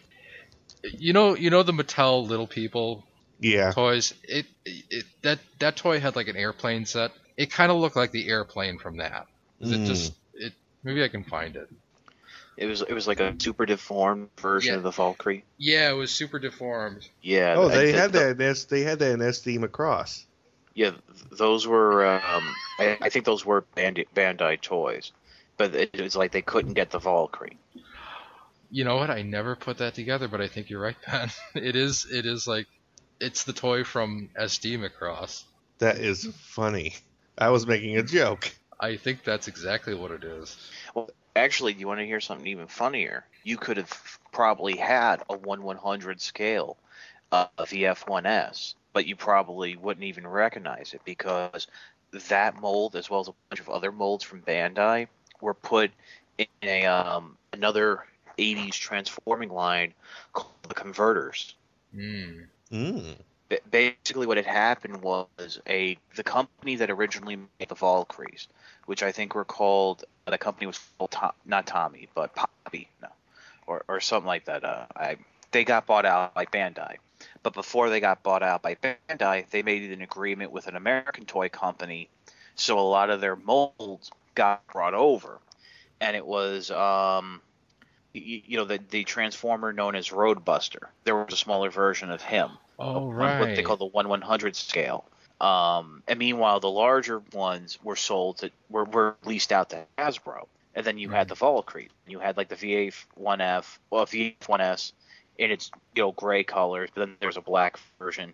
you 0.84 1.14
know 1.14 1.36
you 1.36 1.50
know 1.50 1.64
the 1.64 1.72
Mattel 1.72 2.28
Little 2.28 2.48
People 2.48 3.04
Yeah, 3.40 3.72
toys. 3.72 4.14
It, 4.24 4.46
it 4.66 5.06
that 5.24 5.40
that 5.60 5.76
toy 5.76 6.00
had 6.00 6.16
like 6.16 6.28
an 6.28 6.36
airplane 6.36 6.86
set. 6.86 7.12
It 7.38 7.52
kind 7.52 7.72
of 7.72 7.78
looked 7.78 7.96
like 7.96 8.12
the 8.12 8.28
airplane 8.30 8.78
from 8.78 8.98
that. 8.98 9.26
Mm. 9.62 9.74
It 9.74 9.86
just 9.88 10.14
it 10.34 10.54
maybe 10.84 11.04
I 11.04 11.08
can 11.08 11.24
find 11.24 11.56
it. 11.56 11.68
It 12.60 12.66
was 12.66 12.82
it 12.82 12.92
was 12.94 13.08
like 13.08 13.22
a 13.22 13.34
super 13.40 13.66
deformed 13.66 14.30
version 14.38 14.74
Yeah. 14.74 14.78
of 14.78 14.84
the 14.84 14.92
Valkyrie. 14.92 15.46
Yeah, 15.58 15.90
it 15.92 15.94
was 15.94 16.12
super 16.12 16.40
deformed. 16.40 17.08
Yeah. 17.22 17.56
Oh, 17.58 17.70
they 17.70 17.92
the- 17.94 17.98
had 17.98 18.12
the- 18.12 18.20
that. 18.20 18.42
In 18.42 18.50
S- 18.50 18.66
they 18.66 18.82
had 18.82 19.00
that 19.00 19.12
in 19.14 19.20
SD 19.22 19.58
Macross. 19.60 20.26
Yeah, 20.76 20.92
those 21.32 21.66
were. 21.66 22.06
Um, 22.06 22.56
I, 22.80 22.98
I 23.02 23.10
think 23.10 23.24
those 23.26 23.46
were 23.46 23.64
Bandai, 23.78 24.08
Bandai 24.16 24.60
toys, 24.62 25.12
but 25.58 25.74
it 25.74 26.00
was 26.02 26.16
like 26.16 26.32
they 26.32 26.42
couldn't 26.42 26.74
get 26.74 26.90
the 26.92 27.00
Valkyrie. 27.00 27.58
You 28.72 28.84
know 28.84 28.98
what? 28.98 29.10
I 29.10 29.22
never 29.24 29.56
put 29.56 29.78
that 29.80 29.96
together, 29.96 30.28
but 30.28 30.42
I 30.42 30.48
think 30.48 30.70
you're 30.70 30.82
right, 30.82 30.96
Ben. 31.10 31.30
It 31.56 31.76
is 31.76 32.06
it 32.12 32.26
is 32.26 32.46
like 32.46 32.68
it's 33.20 33.44
the 33.44 33.54
toy 33.54 33.84
from 33.84 34.30
SD 34.40 34.78
Macross. 34.80 35.44
That 35.80 35.98
is 35.98 36.28
funny. 36.42 36.96
I 37.38 37.50
was 37.50 37.66
making 37.66 37.98
a 37.98 38.04
joke. 38.04 38.52
I 38.80 38.96
think 38.98 39.24
that's 39.24 39.48
exactly 39.48 39.94
what 39.96 40.12
it 40.12 40.24
is. 40.24 40.56
Actually, 41.40 41.74
do 41.74 41.80
you 41.80 41.88
want 41.88 42.02
to 42.02 42.06
hear 42.06 42.20
something 42.20 42.48
even 42.48 42.68
funnier? 42.68 43.26
You 43.44 43.56
could 43.58 43.78
have 43.78 44.20
probably 44.32 44.76
had 44.76 45.24
a 45.30 45.38
one 45.38 45.64
one 45.64 45.78
hundred 45.78 46.20
scale 46.20 46.78
uh, 47.32 47.48
of 47.58 47.70
the 47.70 47.84
F1S, 47.84 48.76
but 48.92 49.06
you 49.06 49.16
probably 49.16 49.78
wouldn't 49.78 50.04
even 50.04 50.28
recognize 50.28 50.94
it 50.94 51.02
because 51.06 51.68
that 52.28 52.60
mold, 52.60 52.96
as 52.96 53.10
well 53.10 53.22
as 53.22 53.30
a 53.30 53.34
bunch 53.50 53.62
of 53.62 53.70
other 53.70 53.92
molds 53.92 54.24
from 54.24 54.42
Bandai, 54.42 55.08
were 55.40 55.54
put 55.54 55.92
in 56.38 56.48
a 56.62 56.86
um, 56.86 57.38
another 57.54 58.04
'80s 58.38 58.74
transforming 58.74 59.50
line 59.50 59.94
called 60.34 60.52
the 60.68 60.74
Converters. 60.74 61.56
Hmm. 61.94 62.42
Mm. 62.72 63.16
Ba- 63.50 63.60
basically 63.70 64.28
what 64.28 64.38
had 64.38 64.46
happened 64.46 65.02
was 65.02 65.60
a 65.68 65.98
the 66.16 66.24
company 66.24 66.78
that 66.78 66.90
originally 66.90 67.36
made 67.36 67.68
the 67.68 67.76
Valkyries, 67.76 68.48
which 68.86 69.04
I 69.04 69.12
think 69.12 69.36
were 69.36 69.46
called 69.46 70.06
the 70.26 70.38
company 70.38 70.68
was 70.68 70.80
called 70.98 71.12
Tom, 71.12 71.32
not 71.46 71.68
Tommy 71.68 72.08
but 72.14 72.36
Poppy, 72.36 72.88
no, 73.02 73.10
or 73.68 73.84
or 73.88 74.00
something 74.00 74.28
like 74.28 74.46
that. 74.46 74.64
Uh, 74.64 74.86
I 74.96 75.18
they 75.52 75.66
got 75.66 75.88
bought 75.88 76.06
out 76.06 76.36
by 76.36 76.46
Bandai, 76.46 76.98
but 77.44 77.54
before 77.54 77.90
they 77.90 78.00
got 78.00 78.24
bought 78.24 78.44
out 78.44 78.62
by 78.62 78.76
Bandai, 78.76 79.50
they 79.50 79.64
made 79.64 79.92
an 79.92 80.02
agreement 80.02 80.52
with 80.52 80.68
an 80.68 80.76
American 80.76 81.26
toy 81.26 81.50
company, 81.50 82.10
so 82.56 82.80
a 82.80 82.82
lot 82.82 83.10
of 83.10 83.20
their 83.22 83.36
molds 83.36 84.12
got 84.36 84.66
brought 84.68 84.94
over, 84.94 85.40
and 86.00 86.16
it 86.16 86.26
was 86.26 86.72
um. 86.72 87.42
You, 88.12 88.42
you 88.44 88.58
know 88.58 88.66
the 88.66 88.80
the 88.90 89.04
transformer 89.04 89.72
known 89.72 89.96
as 89.96 90.10
Roadbuster. 90.10 90.88
There 91.04 91.16
was 91.16 91.32
a 91.32 91.38
smaller 91.38 91.70
version 91.70 92.10
of 92.10 92.24
him 92.24 92.50
Oh 92.80 93.10
on 93.10 93.14
right. 93.14 93.40
what 93.40 93.56
they 93.56 93.64
call 93.64 93.78
the 93.78 93.86
one 93.86 94.08
one 94.08 94.22
hundred 94.22 94.56
scale. 94.56 95.06
Um, 95.42 96.04
and 96.08 96.20
meanwhile, 96.20 96.60
the 96.60 96.70
larger 96.70 97.22
ones 97.34 97.78
were 97.84 97.96
sold 97.96 98.40
to 98.40 98.52
were, 98.70 98.86
were 98.86 99.16
leased 99.26 99.52
out 99.52 99.70
to 99.72 99.86
Hasbro. 99.98 100.48
And 100.76 100.86
then 100.86 100.98
you 100.98 101.10
had 101.10 101.28
the 101.28 101.36
Valkyrie. 101.36 101.90
You 102.08 102.20
had 102.20 102.38
like 102.38 102.48
the 102.48 102.56
VA1F, 102.56 103.80
well 103.90 104.06
VA1S, 104.06 104.94
in 105.38 105.52
its 105.52 105.72
you 105.96 106.04
know 106.04 106.12
gray 106.12 106.44
colors. 106.44 106.90
But 106.94 107.02
then 107.02 107.16
there's 107.20 107.38
a 107.38 107.42
black 107.42 107.80
version. 108.00 108.34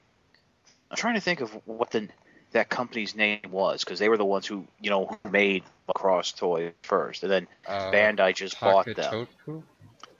I'm 0.91 0.97
trying 0.97 1.15
to 1.15 1.21
think 1.21 1.41
of 1.41 1.51
what 1.65 1.91
the 1.91 2.09
that 2.51 2.69
company's 2.69 3.15
name 3.15 3.39
was 3.51 3.83
because 3.83 3.99
they 3.99 4.09
were 4.09 4.17
the 4.17 4.25
ones 4.25 4.45
who 4.45 4.65
you 4.81 4.89
know 4.89 5.07
who 5.07 5.29
made 5.29 5.63
Macross 5.89 6.35
toy 6.35 6.71
first, 6.83 7.23
and 7.23 7.31
then 7.31 7.47
uh, 7.67 7.91
Bandai 7.91 8.35
just 8.35 8.59
bought 8.59 8.85
them. 8.85 8.95
Takatoku? 8.95 9.63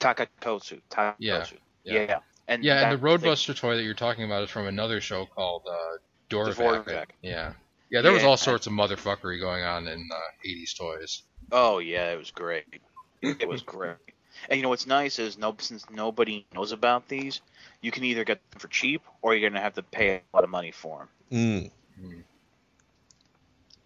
Takatotsu. 0.00 0.80
Takatotsu. 0.90 1.18
Yeah, 1.18 1.44
Yeah. 1.84 2.02
yeah. 2.02 2.18
And 2.48 2.62
Yeah, 2.62 2.90
and 2.90 2.92
the 2.92 3.08
that 3.08 3.20
thing- 3.20 3.30
Roadbuster 3.32 3.56
toy 3.56 3.76
that 3.76 3.82
you're 3.82 3.94
talking 3.94 4.24
about 4.24 4.44
is 4.44 4.50
from 4.50 4.66
another 4.66 5.00
show 5.00 5.26
called 5.26 5.62
uh, 5.68 5.74
Dorvack. 6.30 6.84
Dorvack. 6.84 7.06
Yeah, 7.22 7.52
yeah. 7.90 8.02
There 8.02 8.12
was 8.12 8.22
all 8.24 8.36
sorts 8.36 8.66
of 8.66 8.72
motherfuckery 8.72 9.40
going 9.40 9.64
on 9.64 9.88
in 9.88 10.08
uh, 10.12 10.18
'80s 10.48 10.76
toys. 10.76 11.22
Oh 11.52 11.78
yeah, 11.78 12.12
it 12.12 12.16
was 12.18 12.30
great. 12.30 12.64
It 13.22 13.48
was 13.48 13.62
great. 13.62 13.96
And 14.48 14.58
you 14.58 14.62
know 14.62 14.68
what's 14.68 14.86
nice 14.86 15.18
is 15.18 15.38
no 15.38 15.56
since 15.58 15.88
nobody 15.90 16.46
knows 16.54 16.70
about 16.72 17.08
these, 17.08 17.40
you 17.80 17.90
can 17.90 18.04
either 18.04 18.22
get 18.24 18.38
them 18.50 18.60
for 18.60 18.68
cheap 18.68 19.02
or 19.22 19.34
you're 19.34 19.48
gonna 19.48 19.62
have 19.62 19.74
to 19.74 19.82
pay 19.82 20.16
a 20.16 20.20
lot 20.36 20.44
of 20.44 20.50
money 20.50 20.70
for 20.72 21.08
them. 21.30 21.70
Mm. 21.98 22.22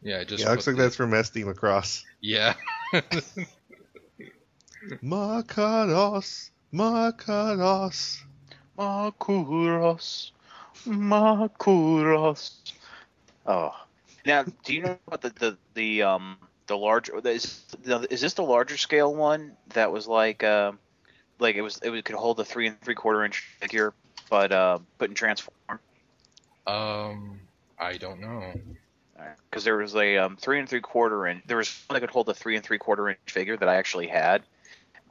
Yeah, 0.02 0.18
it 0.20 0.28
just 0.28 0.42
Yeah, 0.42 0.50
looks 0.52 0.66
like 0.66 0.76
the- 0.76 0.82
that's 0.82 0.96
from 0.96 1.12
SD 1.12 1.44
Macross. 1.44 2.02
Yeah, 2.20 2.54
Makaros, 5.02 6.50
Makaros. 6.72 8.18
Makuros, 8.80 10.30
Makuros. 10.86 12.52
Oh, 13.46 13.74
now 14.24 14.44
do 14.64 14.74
you 14.74 14.82
know 14.82 14.98
about 15.06 15.20
the 15.20 15.30
the 15.30 15.58
the 15.74 16.02
um 16.02 16.38
the 16.66 16.76
larger 16.76 17.20
is 17.28 17.64
is 18.10 18.20
this 18.20 18.34
the 18.34 18.42
larger 18.42 18.78
scale 18.78 19.14
one 19.14 19.52
that 19.74 19.92
was 19.92 20.08
like 20.08 20.42
um 20.44 20.78
like 21.38 21.56
it 21.56 21.62
was 21.62 21.78
it 21.82 21.90
was, 21.90 22.02
could 22.02 22.14
hold 22.14 22.40
a 22.40 22.44
three 22.44 22.68
and 22.68 22.80
three 22.80 22.94
quarter 22.94 23.24
inch 23.24 23.44
figure 23.60 23.92
but 24.30 24.50
uh 24.50 24.78
but 24.98 25.10
in 25.10 25.14
transform 25.14 25.80
um, 26.66 27.40
I 27.78 27.96
don't 27.96 28.20
know. 28.20 28.52
because 29.50 29.64
there 29.64 29.76
was 29.76 29.94
a 29.96 30.18
um, 30.18 30.36
three 30.36 30.58
and 30.58 30.68
three 30.68 30.80
quarter 30.80 31.26
inch. 31.26 31.42
There 31.46 31.56
was 31.56 31.84
one 31.88 31.94
that 31.94 32.00
could 32.00 32.10
hold 32.10 32.28
a 32.28 32.34
three 32.34 32.56
and 32.56 32.64
three 32.64 32.78
quarter 32.78 33.08
inch 33.08 33.18
figure 33.26 33.56
that 33.56 33.68
I 33.68 33.76
actually 33.76 34.06
had. 34.06 34.42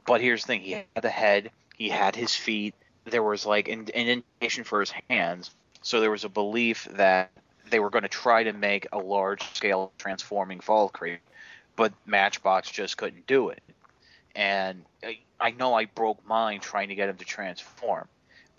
But 0.06 0.20
here's 0.20 0.42
the 0.42 0.46
thing: 0.46 0.62
he 0.62 0.72
had 0.72 1.02
the 1.02 1.10
head, 1.10 1.50
he 1.76 1.88
had 1.88 2.16
his 2.16 2.34
feet. 2.34 2.74
There 3.10 3.22
was 3.22 3.46
like 3.46 3.68
an 3.68 3.88
an 3.94 4.08
indentation 4.08 4.64
for 4.64 4.80
his 4.80 4.92
hands. 5.08 5.50
So 5.82 6.00
there 6.00 6.10
was 6.10 6.24
a 6.24 6.28
belief 6.28 6.86
that 6.92 7.30
they 7.70 7.80
were 7.80 7.90
going 7.90 8.02
to 8.02 8.08
try 8.08 8.42
to 8.44 8.52
make 8.52 8.86
a 8.92 8.98
large 8.98 9.42
scale 9.54 9.92
transforming 9.98 10.60
Valkyrie, 10.60 11.20
but 11.76 11.92
Matchbox 12.04 12.70
just 12.70 12.96
couldn't 12.96 13.26
do 13.26 13.48
it. 13.50 13.62
And 14.34 14.84
I, 15.02 15.18
I 15.38 15.50
know 15.52 15.74
I 15.74 15.86
broke 15.86 16.26
mine 16.26 16.60
trying 16.60 16.88
to 16.88 16.94
get 16.94 17.08
him 17.08 17.16
to 17.16 17.24
transform 17.24 18.08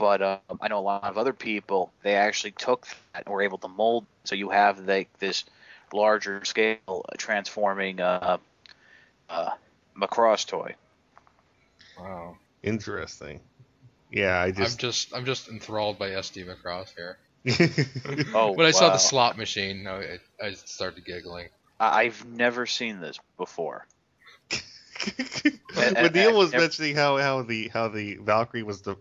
but 0.02 0.20
um, 0.24 0.40
I 0.60 0.68
know 0.68 0.80
a 0.80 0.82
lot 0.82 1.04
of 1.04 1.20
other 1.20 1.32
people 1.32 1.92
they 2.02 2.16
actually 2.16 2.54
took 2.54 2.88
that 3.14 3.28
and 3.28 3.32
were 3.32 3.44
able 3.44 3.60
to 3.60 3.68
mold. 3.68 4.08
So 4.24 4.34
you 4.34 4.50
have 4.50 4.80
like 4.80 5.16
this 5.20 5.46
larger 5.94 6.44
scale 6.44 7.06
transforming 7.20 8.02
uh, 8.02 8.38
uh, 9.30 9.52
Macross 9.96 10.48
toy. 10.48 10.74
Wow, 12.00 12.38
Interesting. 12.64 13.42
Yeah, 14.12 14.40
I 14.42 14.52
just 14.52 14.60
I'm 14.60 14.66
just. 14.66 14.80
just 15.10 15.16
I'm 15.16 15.26
just 15.26 15.48
enthralled 15.50 15.98
by 15.98 16.10
SD 16.10 16.46
Macross 16.46 16.90
here. 16.96 17.18
Oh, 18.36 18.52
when 18.52 18.68
I 18.68 18.72
saw 18.72 18.88
wow. 18.88 18.94
the 18.94 18.98
slot 19.00 19.38
machine, 19.38 19.88
I, 19.88 20.20
I 20.42 20.52
started 20.54 21.04
giggling. 21.06 21.48
I- 21.80 22.02
I've 22.04 22.24
never 22.26 22.66
seen 22.68 23.00
this 23.00 23.20
before. 23.38 23.88
And- 24.52 24.62
when 25.74 25.98
and- 25.98 26.14
Neil 26.14 26.38
was 26.38 26.52
and- 26.54 26.62
mentioning 26.62 26.96
how, 26.96 27.18
how 27.18 27.42
the 27.42 27.70
how 27.70 27.88
the 27.88 28.16
Valkyrie 28.18 28.64
was 28.64 28.82
the 28.82 28.96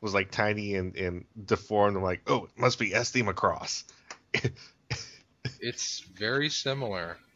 was 0.00 0.14
like 0.14 0.30
tiny 0.30 0.76
and, 0.76 0.96
and 0.96 1.24
deformed, 1.44 1.96
I'm 1.96 2.02
like, 2.02 2.22
oh, 2.28 2.44
it 2.44 2.50
must 2.56 2.78
be 2.78 2.92
SD 2.92 3.24
Macross. 3.28 3.84
It's 5.60 6.00
very 6.00 6.48
similar. 6.50 7.18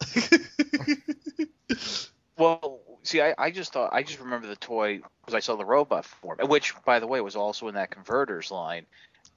Well, 2.39 2.70
see, 3.03 3.21
I, 3.21 3.35
I 3.39 3.51
just 3.51 3.73
thought 3.73 3.91
I 3.93 4.03
just 4.03 4.21
remember 4.21 4.47
the 4.47 4.57
toy 4.57 5.01
because 5.21 5.35
I 5.35 5.41
saw 5.41 5.57
the 5.57 5.65
robot 5.65 6.05
form, 6.05 6.39
which, 6.49 6.75
by 6.85 7.01
the 7.01 7.07
way, 7.07 7.21
was 7.21 7.37
also 7.37 7.69
in 7.69 7.75
that 7.75 7.91
converters 7.91 8.51
line, 8.51 8.87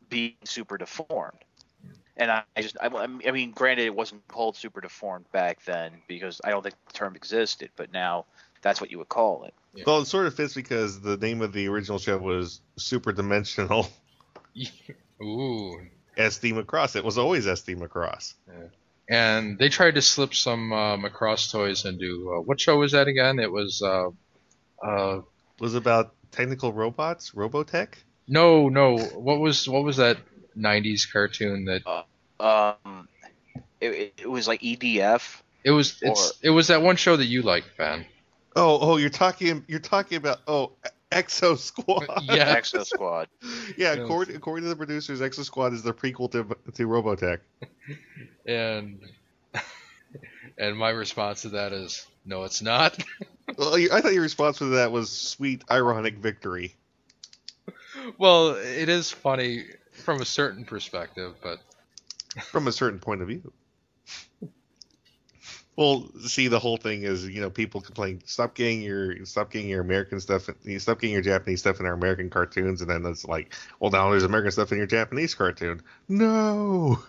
being 0.09 0.35
super 0.43 0.77
deformed. 0.77 1.43
And 2.15 2.29
I, 2.29 2.43
I 2.55 2.61
just, 2.61 2.77
I, 2.79 2.87
I 2.87 3.31
mean, 3.31 3.51
granted, 3.51 3.85
it 3.85 3.95
wasn't 3.95 4.27
called 4.27 4.55
super 4.55 4.81
deformed 4.81 5.25
back 5.31 5.63
then 5.65 5.93
because 6.07 6.39
I 6.43 6.51
don't 6.51 6.61
think 6.61 6.75
the 6.87 6.93
term 6.93 7.15
existed, 7.15 7.71
but 7.75 7.91
now 7.91 8.25
that's 8.61 8.79
what 8.79 8.91
you 8.91 8.99
would 8.99 9.09
call 9.09 9.45
it. 9.45 9.53
well, 9.85 9.99
it 10.01 10.05
sort 10.05 10.27
of 10.27 10.35
fits 10.35 10.53
because 10.53 11.01
the 11.01 11.17
name 11.17 11.41
of 11.41 11.53
the 11.53 11.67
original 11.67 11.97
show 11.97 12.17
was 12.19 12.61
Super 12.77 13.11
Dimensional 13.11 13.87
Ooh, 15.21 15.79
SD 16.17 16.53
Macross. 16.53 16.95
It 16.95 17.03
was 17.03 17.17
always 17.17 17.45
SD 17.45 17.77
Macross. 17.77 18.33
And 19.13 19.59
they 19.59 19.69
tried 19.69 19.95
to 19.95 20.01
slip 20.01 20.33
some 20.33 20.73
uh, 20.73 20.97
Macross 20.97 21.51
toys 21.51 21.85
into 21.85 22.33
uh, 22.35 22.41
what 22.41 22.59
show 22.59 22.77
was 22.79 22.93
that 22.93 23.07
again? 23.07 23.39
It 23.39 23.51
was 23.51 23.81
uh, 23.81 24.09
uh, 24.81 25.17
It 25.19 25.61
was 25.61 25.75
about 25.75 26.13
technical 26.31 26.73
robots, 26.73 27.31
Robotech. 27.31 27.89
no, 28.27 28.69
no. 28.69 28.97
What 28.97 29.39
was 29.39 29.69
what 29.69 29.83
was 29.83 29.97
that 29.97 30.17
'90s 30.57 31.11
cartoon 31.11 31.65
that 31.65 31.83
Um, 32.39 33.07
it, 33.79 33.89
it, 33.89 34.13
it 34.23 34.29
was 34.29 34.47
like 34.47 34.61
EDF. 34.61 35.41
it 35.63 35.71
was? 35.71 35.99
It's 36.01 36.33
it 36.41 36.49
was 36.49 36.67
that 36.67 36.81
one 36.81 36.95
show 36.95 37.15
that 37.15 37.25
you 37.25 37.41
liked, 37.43 37.77
Ben. 37.77 38.05
Oh, 38.55 38.77
oh, 38.81 38.97
you're 38.97 39.09
talking, 39.09 39.63
you're 39.67 39.79
talking 39.79 40.17
about 40.17 40.39
oh, 40.47 40.73
Exo 41.13 41.57
Squad. 41.57 42.07
Yeah. 42.23 42.55
Exo 42.59 42.85
Squad. 42.85 43.27
yeah. 43.77 43.93
Yeah. 43.93 44.03
According, 44.03 44.35
according 44.35 44.63
to 44.63 44.69
the 44.69 44.75
producers, 44.75 45.21
Exo 45.21 45.43
Squad 45.43 45.73
is 45.73 45.83
the 45.83 45.93
prequel 45.93 46.31
to 46.31 46.43
to 46.73 46.87
Robotech. 46.87 47.39
And 48.45 48.99
and 50.57 50.77
my 50.77 50.89
response 50.89 51.43
to 51.43 51.49
that 51.49 51.71
is 51.71 52.05
no, 52.25 52.43
it's 52.43 52.61
not. 52.61 53.01
Well, 53.57 53.75
I 53.75 54.01
thought 54.01 54.13
your 54.13 54.21
response 54.21 54.57
to 54.57 54.65
that 54.65 54.91
was 54.91 55.09
sweet, 55.09 55.63
ironic 55.69 56.17
victory. 56.17 56.75
well, 58.17 58.55
it 58.55 58.89
is 58.89 59.11
funny 59.11 59.65
from 59.91 60.21
a 60.21 60.25
certain 60.25 60.65
perspective, 60.65 61.35
but 61.41 61.59
from 62.43 62.67
a 62.67 62.71
certain 62.71 62.99
point 62.99 63.21
of 63.21 63.27
view. 63.27 63.51
Well, 65.75 66.07
see, 66.27 66.49
the 66.49 66.59
whole 66.59 66.77
thing 66.77 67.01
is, 67.01 67.27
you 67.27 67.41
know, 67.41 67.49
people 67.49 67.81
complain, 67.81 68.21
stop 68.25 68.53
getting 68.53 68.81
your, 68.83 69.25
stop 69.25 69.49
getting 69.51 69.69
your 69.69 69.81
American 69.81 70.19
stuff, 70.19 70.47
you 70.63 70.77
stop 70.77 70.99
getting 70.99 71.13
your 71.13 71.23
Japanese 71.23 71.61
stuff 71.61 71.79
in 71.79 71.87
our 71.87 71.93
American 71.93 72.29
cartoons, 72.29 72.81
and 72.81 72.89
then 72.91 73.03
it's 73.05 73.25
like, 73.25 73.55
well, 73.79 73.89
now 73.89 74.11
there's 74.11 74.23
American 74.23 74.51
stuff 74.51 74.71
in 74.71 74.77
your 74.77 74.85
Japanese 74.85 75.33
cartoon. 75.33 75.81
No, 76.07 77.03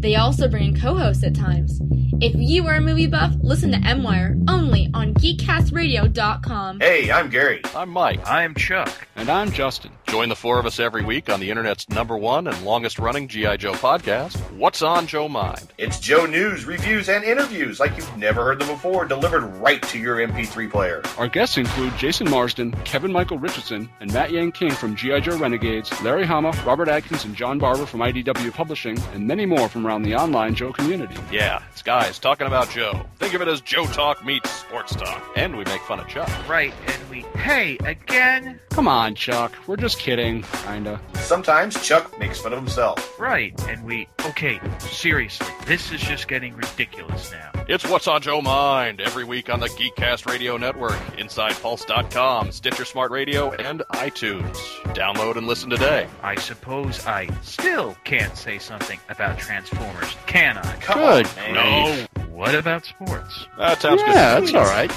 They 0.03 0.17
also 0.17 0.49
bring 0.49 0.75
in 0.75 0.81
co-hosts 0.81 1.23
at 1.23 1.33
times. 1.33 1.79
If 2.19 2.35
you 2.35 2.67
are 2.67 2.75
a 2.75 2.81
movie 2.81 3.07
buff, 3.07 3.33
listen 3.41 3.71
to 3.71 3.77
MWire 3.77 4.43
only 4.49 4.89
on 4.93 5.13
GeekCastRadio.com. 5.13 6.81
Hey, 6.81 7.09
I'm 7.09 7.29
Gary. 7.29 7.61
I'm 7.73 7.89
Mike. 7.89 8.19
I'm 8.29 8.53
Chuck. 8.53 9.07
And 9.15 9.29
I'm 9.29 9.51
Justin. 9.51 9.91
Join 10.07 10.29
the 10.29 10.35
four 10.35 10.59
of 10.59 10.65
us 10.65 10.79
every 10.79 11.03
week 11.03 11.29
on 11.29 11.39
the 11.39 11.49
internet's 11.49 11.89
number 11.89 12.17
one 12.17 12.47
and 12.47 12.65
longest 12.65 12.99
running 12.99 13.27
G.I. 13.27 13.57
Joe 13.57 13.73
podcast, 13.73 14.37
What's 14.57 14.81
on 14.81 15.07
Joe 15.07 15.27
Mind? 15.27 15.73
It's 15.77 15.99
Joe 15.99 16.25
news, 16.25 16.65
reviews, 16.65 17.09
and 17.09 17.23
interviews 17.23 17.79
like 17.79 17.95
you've 17.97 18.17
never 18.17 18.43
heard 18.43 18.59
them 18.59 18.67
before, 18.67 19.05
delivered 19.05 19.45
right 19.57 19.81
to 19.83 19.97
your 19.97 20.17
MP3 20.17 20.69
player. 20.69 21.01
Our 21.17 21.27
guests 21.27 21.57
include 21.57 21.95
Jason 21.97 22.29
Marsden, 22.29 22.71
Kevin 22.83 23.11
Michael 23.11 23.39
Richardson, 23.39 23.89
and 23.99 24.13
Matt 24.13 24.31
Yang 24.31 24.51
King 24.51 24.71
from 24.71 24.95
G.I. 24.95 25.21
Joe 25.21 25.37
Renegades, 25.37 26.01
Larry 26.03 26.25
Hama, 26.25 26.51
Robert 26.65 26.89
Atkins, 26.89 27.25
and 27.25 27.35
John 27.35 27.57
Barber 27.57 27.85
from 27.85 28.01
IDW 28.01 28.53
Publishing, 28.53 28.99
and 29.13 29.27
many 29.27 29.45
more 29.45 29.67
from 29.69 29.87
around 29.87 29.92
the 30.01 30.15
online 30.15 30.55
Joe 30.55 30.73
community. 30.73 31.15
Yeah, 31.31 31.61
it's 31.71 31.83
guys 31.83 32.17
talking 32.17 32.47
about 32.47 32.69
Joe. 32.69 33.05
Think 33.19 33.33
of 33.33 33.41
it 33.41 33.47
as 33.47 33.61
Joe 33.61 33.85
Talk 33.85 34.25
meets 34.25 34.49
Sports 34.49 34.95
Talk. 34.95 35.23
And 35.35 35.55
we 35.55 35.63
make 35.65 35.81
fun 35.81 35.99
of 35.99 36.07
Chuck. 36.07 36.29
Right, 36.49 36.73
and 36.87 37.09
we, 37.09 37.21
hey, 37.39 37.77
again? 37.85 38.59
Come 38.73 38.87
on, 38.87 39.13
Chuck. 39.13 39.53
We're 39.67 39.75
just 39.77 39.99
kidding, 39.99 40.41
kinda. 40.65 40.99
Sometimes 41.13 41.79
Chuck 41.85 42.17
makes 42.19 42.39
fun 42.41 42.53
of 42.53 42.59
himself. 42.59 43.19
Right, 43.19 43.53
and 43.67 43.85
we, 43.85 44.07
okay, 44.25 44.59
seriously, 44.79 45.45
this 45.67 45.91
is 45.91 46.01
just 46.01 46.27
getting 46.27 46.55
ridiculous 46.55 47.31
now. 47.31 47.51
It's 47.69 47.87
What's 47.87 48.07
on 48.07 48.21
Joe 48.23 48.41
Mind 48.41 48.99
every 48.99 49.25
week 49.25 49.49
on 49.49 49.59
the 49.59 49.67
Geekcast 49.67 50.25
Radio 50.25 50.57
Network, 50.57 50.97
InsidePulse.com, 51.17 52.51
Stitcher 52.51 52.83
Smart 52.83 53.11
Radio, 53.11 53.51
and 53.51 53.81
iTunes. 53.91 54.57
Download 54.95 55.37
and 55.37 55.45
listen 55.45 55.69
today. 55.69 56.07
I 56.23 56.33
suppose 56.35 57.05
I 57.05 57.29
still 57.43 57.95
can't 58.05 58.35
say 58.35 58.57
something 58.57 58.99
about 59.07 59.37
Transformers, 59.37 60.15
can 60.25 60.57
I? 60.57 60.75
Come 60.77 60.97
Good. 60.99 61.27
on. 61.47 61.53
No. 61.53 62.05
What 62.31 62.55
about 62.55 62.85
sports? 62.85 63.45
That 63.59 63.79
sounds 63.79 64.01
yeah, 64.01 64.39
good. 64.39 64.47
that's 64.47 64.55
all 64.55 64.65
right. 64.65 64.91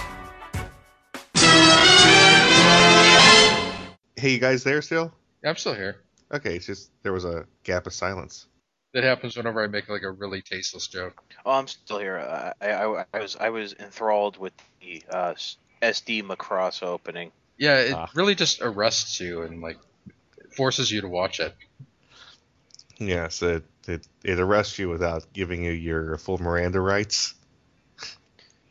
Hey, 4.17 4.33
you 4.33 4.39
guys 4.39 4.65
there 4.65 4.81
still? 4.83 5.13
I'm 5.45 5.57
still 5.57 5.75
here. 5.75 5.97
Okay, 6.33 6.57
it's 6.57 6.67
just 6.67 6.91
there 7.03 7.13
was 7.13 7.25
a 7.25 7.47
gap 7.63 7.87
of 7.87 7.93
silence. 7.93 8.47
That 8.95 9.05
happens 9.05 9.37
whenever 9.37 9.63
I 9.63 9.67
make 9.67 9.89
like 9.89 10.03
a 10.03 10.11
really 10.11 10.41
tasteless 10.43 10.89
joke. 10.89 11.23
Oh, 11.45 11.53
I'm 11.53 11.67
still 11.67 11.99
here. 11.99 12.17
Uh, 12.19 12.53
I, 12.61 12.71
I, 12.73 13.05
I 13.13 13.19
was 13.21 13.37
I 13.37 13.51
was 13.51 13.75
enthralled 13.75 14.39
with 14.39 14.55
the 14.81 15.03
uh, 15.11 15.35
SD 15.83 16.23
Macross 16.25 16.83
opening. 16.83 17.31
Yeah, 17.59 17.79
it 17.79 17.93
Ah. 17.95 18.11
really 18.15 18.35
just 18.35 18.61
arrests 18.63 19.21
you 19.21 19.43
and 19.43 19.61
like 19.61 19.77
forces 20.57 20.91
you 20.91 21.03
to 21.03 21.09
watch 21.09 21.39
it. 21.41 21.55
Yes, 22.99 23.43
it 23.43 23.65
it, 23.87 24.09
it 24.25 24.41
arrests 24.41 24.79
you 24.79 24.89
without 24.89 25.27
giving 25.35 25.63
you 25.63 25.73
your 25.73 26.17
full 26.17 26.39
Miranda 26.39 26.81
rights. 26.81 27.35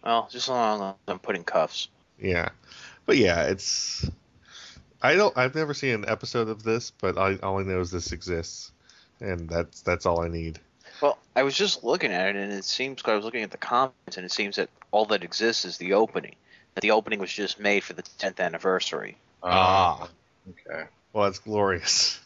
Well, 0.03 0.23
just 0.31 0.45
as 0.45 0.49
long 0.49 0.81
as 0.81 0.95
I'm 1.07 1.19
putting 1.19 1.43
cuffs. 1.43 1.89
Yeah, 2.19 2.49
but 3.05 3.17
yeah, 3.17 3.43
it's. 3.43 4.09
I 5.05 5.15
don't. 5.15 5.37
I've 5.37 5.53
never 5.53 5.75
seen 5.75 5.91
an 5.91 6.05
episode 6.07 6.49
of 6.49 6.63
this, 6.63 6.89
but 6.89 7.15
I, 7.15 7.35
all 7.35 7.59
I 7.59 7.63
know 7.63 7.79
is 7.79 7.91
this 7.91 8.11
exists, 8.11 8.71
and 9.19 9.47
that's 9.47 9.81
that's 9.81 10.07
all 10.07 10.21
I 10.21 10.29
need. 10.29 10.59
Well, 10.99 11.19
I 11.35 11.43
was 11.43 11.55
just 11.55 11.83
looking 11.83 12.11
at 12.11 12.29
it, 12.29 12.35
and 12.35 12.51
it 12.51 12.65
seems 12.65 13.03
I 13.05 13.13
was 13.13 13.23
looking 13.23 13.43
at 13.43 13.51
the 13.51 13.57
comments, 13.57 14.17
and 14.17 14.25
it 14.25 14.31
seems 14.31 14.55
that 14.55 14.69
all 14.89 15.05
that 15.05 15.23
exists 15.23 15.63
is 15.63 15.77
the 15.77 15.93
opening. 15.93 16.35
That 16.73 16.81
the 16.81 16.91
opening 16.91 17.19
was 17.19 17.31
just 17.31 17.59
made 17.59 17.83
for 17.83 17.93
the 17.93 18.01
10th 18.01 18.39
anniversary. 18.39 19.17
Ah. 19.43 20.09
okay. 20.49 20.85
Well, 21.13 21.25
that's 21.25 21.39
glorious. 21.39 22.19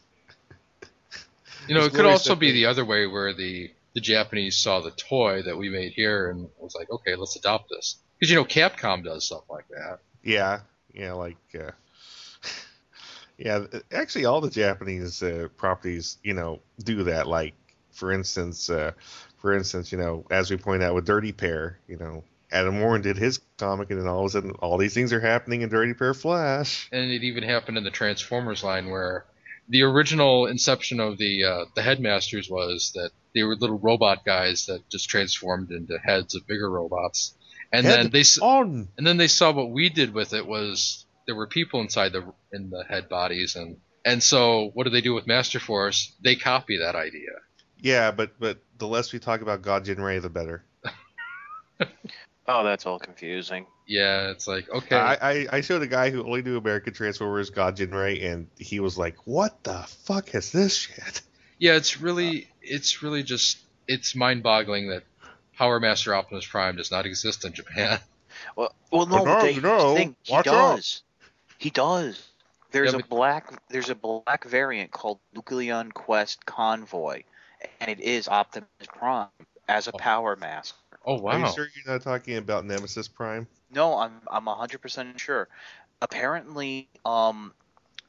You 1.68 1.76
know, 1.76 1.82
It's 1.82 1.94
it 1.94 1.98
could 1.98 2.06
also 2.06 2.36
be 2.36 2.52
the 2.54 2.68
other 2.68 2.86
way 2.86 3.06
where 3.08 3.34
the 3.34 3.72
the 3.94 4.02
Japanese 4.02 4.58
saw 4.58 4.80
the 4.80 4.92
toy 4.92 5.42
that 5.42 5.58
we 5.58 5.70
made 5.70 5.92
here 5.92 6.30
and 6.30 6.48
was 6.60 6.76
like, 6.76 6.90
okay, 6.90 7.16
let's 7.16 7.36
adopt 7.36 7.70
this. 7.70 7.98
Because 8.18 8.32
you 8.32 8.38
know, 8.38 8.46
Capcom 8.46 9.04
does 9.04 9.26
stuff 9.26 9.44
like 9.50 9.68
that. 9.68 10.00
Yeah, 10.24 10.62
yeah, 10.94 11.12
like. 11.14 11.38
Uh, 11.54 11.72
yeah, 13.40 13.66
actually, 13.92 14.26
all 14.26 14.42
the 14.42 14.50
Japanese 14.50 15.24
uh, 15.24 15.48
properties, 15.56 16.18
you 16.24 16.34
know, 16.34 16.60
do 16.84 17.04
that. 17.06 17.26
Like, 17.26 17.54
for 17.92 18.12
instance, 18.12 18.70
uh, 18.70 18.92
for 19.38 19.56
instance, 19.56 19.94
you 19.94 19.98
know, 19.98 20.26
as 20.30 20.52
we 20.52 20.58
point 20.58 20.84
out 20.84 20.94
with 20.94 21.06
Dirty 21.06 21.32
Pair, 21.32 21.80
you 21.88 21.96
know, 21.96 22.26
Adam 22.52 22.82
Warren 22.82 23.02
did 23.02 23.18
his 23.18 23.40
comic, 23.58 23.92
and 23.92 24.00
then 24.02 24.08
all 24.08 24.22
of 24.22 24.26
a 24.26 24.30
sudden, 24.30 24.52
all 24.60 24.78
these 24.78 24.94
things 24.94 25.14
are 25.14 25.22
happening 25.22 25.62
in 25.62 25.70
Dirty 25.70 25.94
Pair 25.94 26.14
Flash. 26.14 26.90
And 26.92 27.10
it 27.10 27.24
even 27.24 27.44
happened 27.44 27.78
in 27.78 27.86
the 27.86 27.92
Transformers 27.92 28.62
line 28.62 28.90
where 28.90 29.26
the 29.70 29.84
original 29.84 30.48
inception 30.48 31.00
of 31.00 31.18
the 31.18 31.46
uh, 31.46 31.66
the 31.76 31.82
headmasters 31.82 32.50
was 32.50 32.92
that 32.96 33.12
they 33.34 33.44
were 33.44 33.56
little 33.56 33.78
robot 33.78 34.26
guys 34.26 34.66
that 34.66 34.90
just 34.90 35.10
transformed 35.10 35.72
into 35.72 35.98
heads 35.98 36.36
of 36.36 36.46
bigger 36.46 36.70
robots. 36.70 37.34
And 37.72 37.86
Head 37.86 38.00
then 38.00 38.10
they 38.12 38.24
on. 38.42 38.90
and 38.98 39.08
then 39.08 39.18
they 39.18 39.28
saw 39.28 39.52
what 39.52 39.70
we 39.70 39.90
did 39.90 40.14
with 40.14 40.34
it 40.34 40.46
was 40.46 41.06
there 41.30 41.36
were 41.36 41.46
people 41.46 41.80
inside 41.80 42.12
the 42.12 42.34
in 42.52 42.72
the 42.72 42.84
head 42.90 43.08
bodies 43.08 43.56
and 43.56 43.78
and 44.04 44.24
so 44.24 44.72
what 44.74 44.86
do 44.86 44.90
they 44.90 45.02
do 45.02 45.14
with 45.14 45.28
Master 45.28 45.60
Force? 45.60 46.12
They 46.24 46.36
copy 46.36 46.80
that 46.80 46.96
idea. 46.96 47.30
Yeah, 47.78 48.10
but 48.10 48.32
but 48.40 48.58
the 48.80 48.88
less 48.88 49.14
we 49.14 49.20
talk 49.20 49.42
about 49.42 49.62
God 49.62 49.88
Ray, 49.88 50.18
the 50.18 50.30
better. 50.30 50.66
Oh, 52.52 52.64
that's 52.64 52.88
all 52.88 52.98
confusing. 52.98 53.68
Yeah, 53.86 54.32
it's 54.32 54.48
like 54.48 54.68
okay. 54.72 54.96
I, 54.96 55.14
I 55.22 55.48
I 55.52 55.62
showed 55.62 55.84
a 55.84 55.88
guy 55.88 56.10
who 56.10 56.24
only 56.26 56.42
knew 56.42 56.58
American 56.58 56.94
Transformers, 56.96 57.52
God 57.52 57.80
Ray, 57.80 58.22
and 58.22 58.48
he 58.58 58.80
was 58.80 58.98
like, 58.98 59.18
"What 59.26 59.64
the 59.64 59.84
fuck 60.06 60.34
is 60.34 60.52
this 60.52 60.76
shit?" 60.76 61.22
Yeah, 61.60 61.76
it's 61.76 62.02
really 62.02 62.50
it's 62.62 63.04
really 63.04 63.22
just 63.22 63.60
it's 63.88 64.16
mind-boggling 64.16 64.90
that 64.90 65.04
Power 65.58 65.80
Master 65.80 66.16
Optimus 66.16 66.48
Prime 66.48 66.78
does 66.78 66.90
not 66.90 67.06
exist 67.06 67.46
in 67.46 67.54
Japan. 67.54 68.00
Well, 68.56 68.74
well, 68.92 69.06
no, 69.06 69.18
But 69.18 69.24
now 69.26 69.42
they, 69.42 69.52
you 69.52 69.62
know, 69.62 69.96
think 69.96 70.16
he 70.24 70.32
watch 70.32 70.48
out. 70.48 70.76
does. 70.78 71.02
He 71.60 71.70
does. 71.70 72.26
There's 72.72 72.94
Yeah, 72.94 73.00
a 73.00 73.04
black. 73.04 73.52
There's 73.70 73.90
a 73.90 73.96
black 73.96 74.46
variant 74.46 74.92
called 74.92 75.20
Nucleon 75.36 75.94
Quest 75.94 76.46
Convoy, 76.46 77.24
and 77.80 77.92
it 77.92 78.00
is 78.00 78.28
Optimus 78.28 78.70
Prime 78.88 79.28
as 79.68 79.88
a 79.88 79.92
power 79.92 80.36
mask. 80.36 80.76
Oh 81.06 81.20
wow! 81.20 81.32
Are 81.32 81.40
you 81.40 81.54
sure 81.54 81.68
you're 81.76 81.94
not 81.94 82.02
talking 82.02 82.38
about 82.38 82.66
Nemesis 82.66 83.10
Prime? 83.10 83.46
No, 83.72 83.98
I'm 83.98 84.22
I'm 84.28 84.46
hundred 84.46 84.82
percent 84.82 85.20
sure. 85.20 85.50
Apparently, 86.02 86.88
um, 87.06 87.54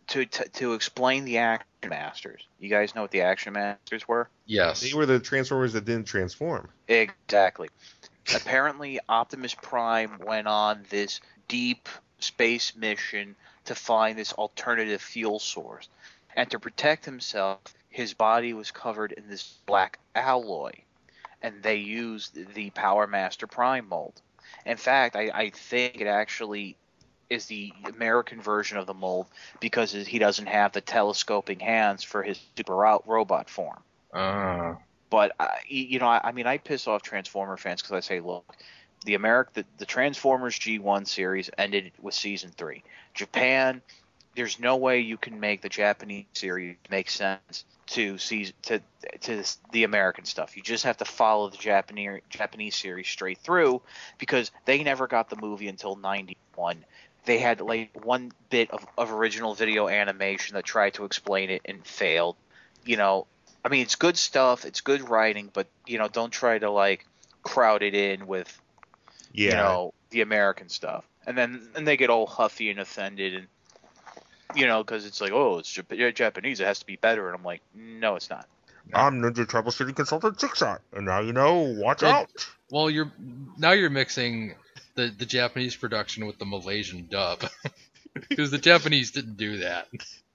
to, 0.09 0.27
to 0.27 0.49
to 0.49 0.75
explain 0.75 1.25
the 1.25 1.39
Action 1.39 1.67
Masters, 1.89 2.47
you 2.61 2.69
guys 2.69 2.95
know 2.95 3.03
what 3.03 3.11
the 3.11 3.23
Action 3.23 3.55
Masters 3.55 4.07
were? 4.07 4.29
Yes. 4.47 4.81
They 4.81 4.95
were 4.95 5.07
the 5.07 5.19
Transformers 5.19 5.73
that 5.73 5.85
didn't 5.85 6.07
transform. 6.07 6.69
Exactly. 6.87 7.69
Apparently, 8.33 9.01
Optimus 9.09 9.55
Prime 9.55 10.21
went 10.25 10.47
on 10.47 10.85
this 10.89 11.21
deep 11.49 11.89
space 12.23 12.75
mission 12.77 13.37
to 13.67 13.75
find 13.75 14.19
this 14.19 14.33
alternative 14.33 15.03
fuel 15.03 15.39
source. 15.39 15.89
And 16.37 16.51
to 16.51 16.59
protect 16.59 17.05
himself, 17.05 17.61
his 17.89 18.15
body 18.15 18.53
was 18.53 18.71
covered 18.71 19.13
in 19.13 19.29
this 19.29 19.55
black 19.67 19.99
alloy. 20.15 20.73
And 21.43 21.63
they 21.63 21.77
used 21.77 22.55
the 22.55 22.71
Power 22.71 23.07
Master 23.07 23.47
Prime 23.47 23.89
mold. 23.89 24.21
In 24.67 24.77
fact, 24.77 25.17
I, 25.17 25.31
I 25.33 25.51
think 25.51 26.01
it 26.01 26.07
actually 26.07 26.77
is 27.31 27.47
the 27.47 27.73
American 27.85 28.41
version 28.43 28.77
of 28.77 28.87
the 28.87 28.95
mold 28.95 29.27
because 29.61 29.93
he 29.93 30.19
doesn't 30.19 30.47
have 30.47 30.73
the 30.73 30.81
telescoping 30.81 31.61
hands 31.61 32.03
for 32.03 32.23
his 32.23 32.41
super 32.57 32.75
robot 33.07 33.49
form. 33.49 33.79
Ah. 34.13 34.77
But 35.11 35.33
I, 35.39 35.59
you 35.67 35.99
know, 36.01 36.09
I, 36.09 36.21
I 36.25 36.33
mean, 36.33 36.47
I 36.47 36.59
piss 36.59 36.87
off 36.87 37.03
Transformer 37.03 37.57
fans 37.57 37.83
because 37.83 37.97
I 37.97 38.01
say, 38.01 38.21
look, 38.21 38.57
the 39.05 39.15
America, 39.15 39.51
the, 39.55 39.65
the 39.79 39.87
Transformers 39.87 40.59
G1 40.59 41.07
series 41.07 41.51
ended 41.57 41.93
with 42.01 42.15
season 42.15 42.51
three. 42.51 42.83
Japan, 43.15 43.83
there's 44.37 44.61
no 44.61 44.77
way 44.77 45.01
you 45.01 45.17
can 45.17 45.41
make 45.41 45.63
the 45.63 45.69
Japanese 45.69 46.27
series 46.35 46.77
make 46.91 47.11
sense 47.11 47.65
to 47.87 48.19
season 48.19 48.55
to 48.63 48.81
to 49.21 49.45
the 49.73 49.85
American 49.85 50.25
stuff. 50.25 50.57
You 50.57 50.63
just 50.63 50.85
have 50.85 50.99
to 50.99 51.05
follow 51.05 51.49
the 51.51 51.57
Japanese 51.57 52.21
Japanese 52.29 52.77
series 52.77 53.09
straight 53.09 53.39
through 53.39 53.83
because 54.19 54.51
they 54.65 54.83
never 54.85 55.07
got 55.07 55.31
the 55.31 55.37
movie 55.37 55.69
until 55.69 55.97
'91. 55.97 56.85
They 57.25 57.39
had 57.39 57.61
like 57.61 57.91
one 58.05 58.33
bit 58.49 58.71
of, 58.71 58.87
of 58.97 59.13
original 59.13 59.55
video 59.55 59.89
animation 59.89 60.55
that 60.55 60.65
tried 60.65 60.95
to 60.95 61.05
explain 61.05 61.51
it 61.51 61.63
and 61.65 61.85
failed. 61.85 62.37
You 62.85 62.97
know, 62.97 63.27
I 63.65 63.69
mean, 63.69 63.83
it's 63.83 63.97
good 63.97 64.17
stuff. 64.17 64.65
It's 64.65 64.81
good 64.81 65.09
writing, 65.09 65.51
but 65.53 65.67
you 65.87 65.99
know, 65.99 66.09
don't 66.09 66.31
try 66.31 66.59
to 66.59 66.71
like 66.71 67.07
crowd 67.43 67.83
it 67.83 67.95
in 67.95 68.27
with 68.27 68.61
Yeah. 69.33 69.49
you 69.51 69.55
know 69.57 69.95
the 70.11 70.21
American 70.23 70.69
stuff, 70.69 71.05
and 71.27 71.37
then 71.37 71.69
and 71.75 71.87
they 71.87 71.97
get 71.97 72.11
all 72.11 72.27
huffy 72.27 72.71
and 72.71 72.81
offended, 72.81 73.35
and 73.35 73.47
you 74.57 74.67
know, 74.67 74.83
because 74.83 75.07
it's 75.07 75.21
like, 75.21 75.33
oh, 75.33 75.59
it's 75.59 75.73
Jap- 75.73 76.15
Japanese, 76.15 76.61
it 76.61 76.67
has 76.67 76.81
to 76.81 76.87
be 76.87 76.97
better, 76.97 77.29
and 77.29 77.37
I'm 77.37 77.45
like, 77.45 77.63
no, 77.75 78.17
it's 78.17 78.31
not. 78.31 78.47
I'm 78.93 79.21
Ninja 79.21 79.47
Troubleshooting 79.47 79.95
Consultant 79.95 80.41
Six 80.41 80.59
Shot, 80.59 80.81
and 80.93 81.07
now 81.07 81.21
you 81.21 81.33
know. 81.33 81.61
Watch 81.79 82.03
Well, 82.03 82.13
out. 82.13 82.47
Well, 82.71 82.91
you're 82.91 83.13
now 83.57 83.73
you're 83.73 83.91
mixing 83.91 84.55
the 84.97 85.13
the 85.17 85.27
Japanese 85.27 85.77
production 85.77 86.27
with 86.27 86.39
the 86.39 86.45
Malaysian 86.45 87.07
dub 87.09 87.45
because 88.29 88.51
the 88.51 88.59
Japanese 88.59 89.13
didn't 89.13 89.37
do 89.37 89.59
that. 89.59 89.87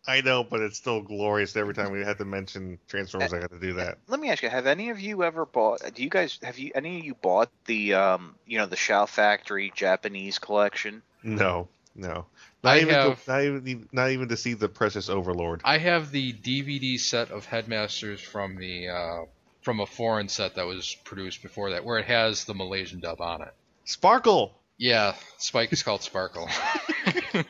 I 0.07 0.21
know, 0.21 0.43
but 0.43 0.61
it's 0.61 0.77
still 0.77 1.01
glorious. 1.01 1.55
Every 1.55 1.73
time 1.73 1.91
we 1.91 2.01
have 2.01 2.17
to 2.19 2.25
mention 2.25 2.77
Transformers, 2.87 3.33
I 3.33 3.39
got 3.39 3.51
to 3.51 3.59
do 3.59 3.73
that. 3.73 3.97
Let 4.07 4.19
me 4.19 4.29
ask 4.29 4.43
you: 4.43 4.49
Have 4.49 4.67
any 4.67 4.89
of 4.89 4.99
you 4.99 5.23
ever 5.23 5.45
bought? 5.45 5.81
Do 5.93 6.03
you 6.03 6.09
guys 6.09 6.39
have 6.43 6.59
you 6.59 6.71
any 6.75 6.99
of 6.99 7.05
you 7.05 7.15
bought 7.15 7.49
the 7.65 7.95
um 7.95 8.35
you 8.45 8.57
know 8.57 8.65
the 8.65 8.75
Shout 8.75 9.09
Factory 9.09 9.71
Japanese 9.75 10.37
collection? 10.39 11.01
No, 11.23 11.67
no, 11.95 12.25
not 12.63 12.75
I 12.75 12.81
even 12.81 12.93
have- 12.93 13.23
to, 13.25 13.31
not 13.31 13.41
even 13.43 13.89
not 13.91 14.11
even 14.11 14.29
to 14.29 14.37
see 14.37 14.53
the 14.53 14.69
Precious 14.69 15.09
Overlord. 15.09 15.61
I 15.63 15.79
have 15.79 16.11
the 16.11 16.33
DVD 16.33 16.99
set 16.99 17.31
of 17.31 17.45
Headmasters 17.45 18.21
from 18.21 18.57
the 18.57 18.89
uh, 18.89 19.25
from 19.61 19.79
a 19.79 19.85
foreign 19.87 20.29
set 20.29 20.55
that 20.55 20.67
was 20.67 20.95
produced 21.03 21.41
before 21.41 21.71
that, 21.71 21.83
where 21.83 21.97
it 21.97 22.05
has 22.05 22.45
the 22.45 22.53
Malaysian 22.53 22.99
dub 22.99 23.21
on 23.21 23.41
it. 23.41 23.53
Sparkle. 23.85 24.53
Yeah, 24.77 25.15
Spike 25.37 25.71
is 25.71 25.81
called 25.83 26.03
Sparkle. 26.03 26.49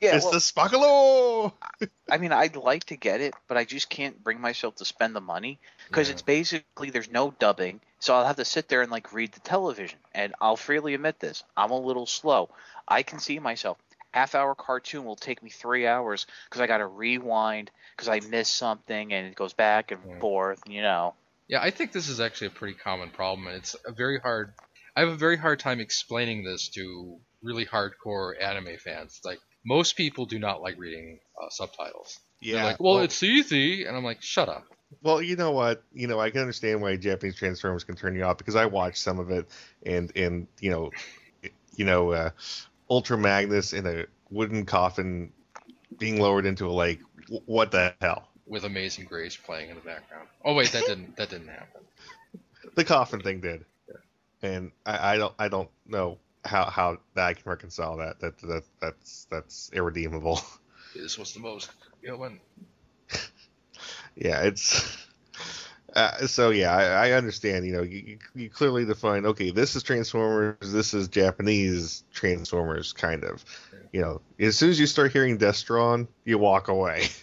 Yeah, 0.00 0.16
it's 0.16 0.24
well- 0.24 0.32
the. 0.32 0.40
I 2.10 2.18
mean, 2.18 2.32
I'd 2.32 2.56
like 2.56 2.84
to 2.84 2.96
get 2.96 3.20
it, 3.20 3.34
but 3.48 3.56
I 3.56 3.64
just 3.64 3.88
can't 3.88 4.22
bring 4.22 4.40
myself 4.40 4.76
to 4.76 4.84
spend 4.84 5.14
the 5.14 5.20
money 5.20 5.58
because 5.88 6.10
it's 6.10 6.22
basically 6.22 6.90
there's 6.90 7.10
no 7.10 7.30
dubbing, 7.38 7.80
so 7.98 8.14
I'll 8.14 8.26
have 8.26 8.36
to 8.36 8.44
sit 8.44 8.68
there 8.68 8.82
and 8.82 8.90
like 8.90 9.12
read 9.12 9.32
the 9.32 9.40
television. 9.40 9.98
And 10.14 10.34
I'll 10.40 10.56
freely 10.56 10.94
admit 10.94 11.20
this: 11.20 11.44
I'm 11.56 11.70
a 11.70 11.78
little 11.78 12.06
slow. 12.06 12.50
I 12.86 13.02
can 13.02 13.20
see 13.20 13.38
myself. 13.38 13.78
Half 14.12 14.34
hour 14.34 14.54
cartoon 14.56 15.04
will 15.04 15.16
take 15.16 15.42
me 15.42 15.50
three 15.50 15.86
hours 15.86 16.26
because 16.48 16.60
I 16.60 16.66
got 16.66 16.78
to 16.78 16.86
rewind 16.86 17.70
because 17.96 18.08
I 18.08 18.20
missed 18.28 18.54
something 18.54 19.12
and 19.12 19.28
it 19.28 19.36
goes 19.36 19.52
back 19.52 19.92
and 19.92 20.00
forth. 20.20 20.60
You 20.68 20.82
know. 20.82 21.14
Yeah, 21.48 21.60
I 21.62 21.70
think 21.70 21.92
this 21.92 22.08
is 22.08 22.20
actually 22.20 22.48
a 22.48 22.50
pretty 22.50 22.74
common 22.74 23.10
problem, 23.10 23.46
and 23.46 23.56
it's 23.56 23.76
a 23.86 23.92
very 23.92 24.18
hard. 24.18 24.52
I 24.96 25.00
have 25.00 25.08
a 25.08 25.16
very 25.16 25.36
hard 25.36 25.60
time 25.60 25.80
explaining 25.80 26.44
this 26.44 26.68
to 26.70 27.20
really 27.42 27.66
hardcore 27.66 28.32
anime 28.40 28.76
fans. 28.78 29.20
Like 29.24 29.38
most 29.64 29.96
people 29.96 30.26
do 30.26 30.38
not 30.38 30.62
like 30.62 30.78
reading 30.78 31.18
uh, 31.40 31.48
subtitles. 31.50 32.18
They're 32.42 32.54
Yeah, 32.56 32.64
like, 32.64 32.80
well, 32.80 32.94
well- 32.96 33.04
it's 33.04 33.22
easy, 33.22 33.84
and 33.84 33.96
I'm 33.96 34.04
like, 34.04 34.22
shut 34.22 34.48
up. 34.48 34.64
Well, 35.02 35.22
you 35.22 35.36
know 35.36 35.52
what? 35.52 35.84
You 35.92 36.08
know, 36.08 36.18
I 36.18 36.30
can 36.30 36.40
understand 36.40 36.82
why 36.82 36.96
Japanese 36.96 37.36
Transformers 37.36 37.84
can 37.84 37.94
turn 37.94 38.16
you 38.16 38.24
off 38.24 38.38
because 38.38 38.56
I 38.56 38.66
watched 38.66 38.98
some 38.98 39.20
of 39.20 39.30
it, 39.30 39.48
and 39.86 40.10
and 40.16 40.48
you 40.58 40.70
know, 40.70 40.90
you 41.76 41.84
know, 41.84 42.10
uh, 42.10 42.30
Ultra 42.90 43.16
Magnus 43.16 43.72
in 43.72 43.86
a 43.86 44.06
wooden 44.30 44.66
coffin 44.66 45.32
being 45.96 46.20
lowered 46.20 46.44
into 46.44 46.66
a 46.66 46.72
lake. 46.72 46.98
W- 47.26 47.42
What 47.46 47.70
the 47.70 47.94
hell? 48.00 48.28
With 48.46 48.64
Amazing 48.64 49.04
Grace 49.04 49.36
playing 49.36 49.70
in 49.70 49.76
the 49.76 49.80
background. 49.82 50.26
Oh 50.44 50.54
wait, 50.54 50.72
that 50.72 50.84
didn't 50.86 51.16
that 51.18 51.30
didn't 51.30 51.48
happen. 51.48 51.82
The 52.74 52.84
coffin 52.84 53.20
thing 53.20 53.40
did, 53.40 53.64
and 54.42 54.72
I, 54.84 55.14
I 55.14 55.16
don't 55.18 55.34
I 55.38 55.46
don't 55.48 55.70
know 55.86 56.18
how 56.44 56.64
how 56.70 56.98
that 57.14 57.26
I 57.26 57.34
can 57.34 57.48
reconcile 57.50 57.96
that. 57.98 58.20
That 58.20 58.38
that 58.38 58.64
that's 58.80 59.26
that's 59.30 59.70
irredeemable. 59.72 60.40
This 60.94 61.18
was 61.18 61.32
the 61.34 61.40
most 61.40 61.70
human. 62.02 62.40
yeah, 64.16 64.42
it's. 64.42 64.96
Uh, 65.94 66.26
so 66.26 66.50
yeah, 66.50 66.72
I, 66.72 67.08
I 67.08 67.12
understand. 67.12 67.66
You 67.66 67.72
know, 67.72 67.82
you, 67.82 67.98
you- 68.06 68.18
you 68.34 68.50
clearly 68.50 68.84
define. 68.84 69.26
Okay, 69.26 69.50
this 69.50 69.74
is 69.76 69.82
Transformers. 69.82 70.72
This 70.72 70.94
is 70.94 71.08
Japanese 71.08 72.04
Transformers, 72.12 72.92
kind 72.92 73.24
of. 73.24 73.44
You 73.92 74.00
know, 74.00 74.20
as 74.38 74.56
soon 74.56 74.70
as 74.70 74.78
you 74.78 74.86
start 74.86 75.12
hearing 75.12 75.38
Destron, 75.38 76.06
you 76.24 76.38
walk 76.38 76.68
away. 76.68 77.08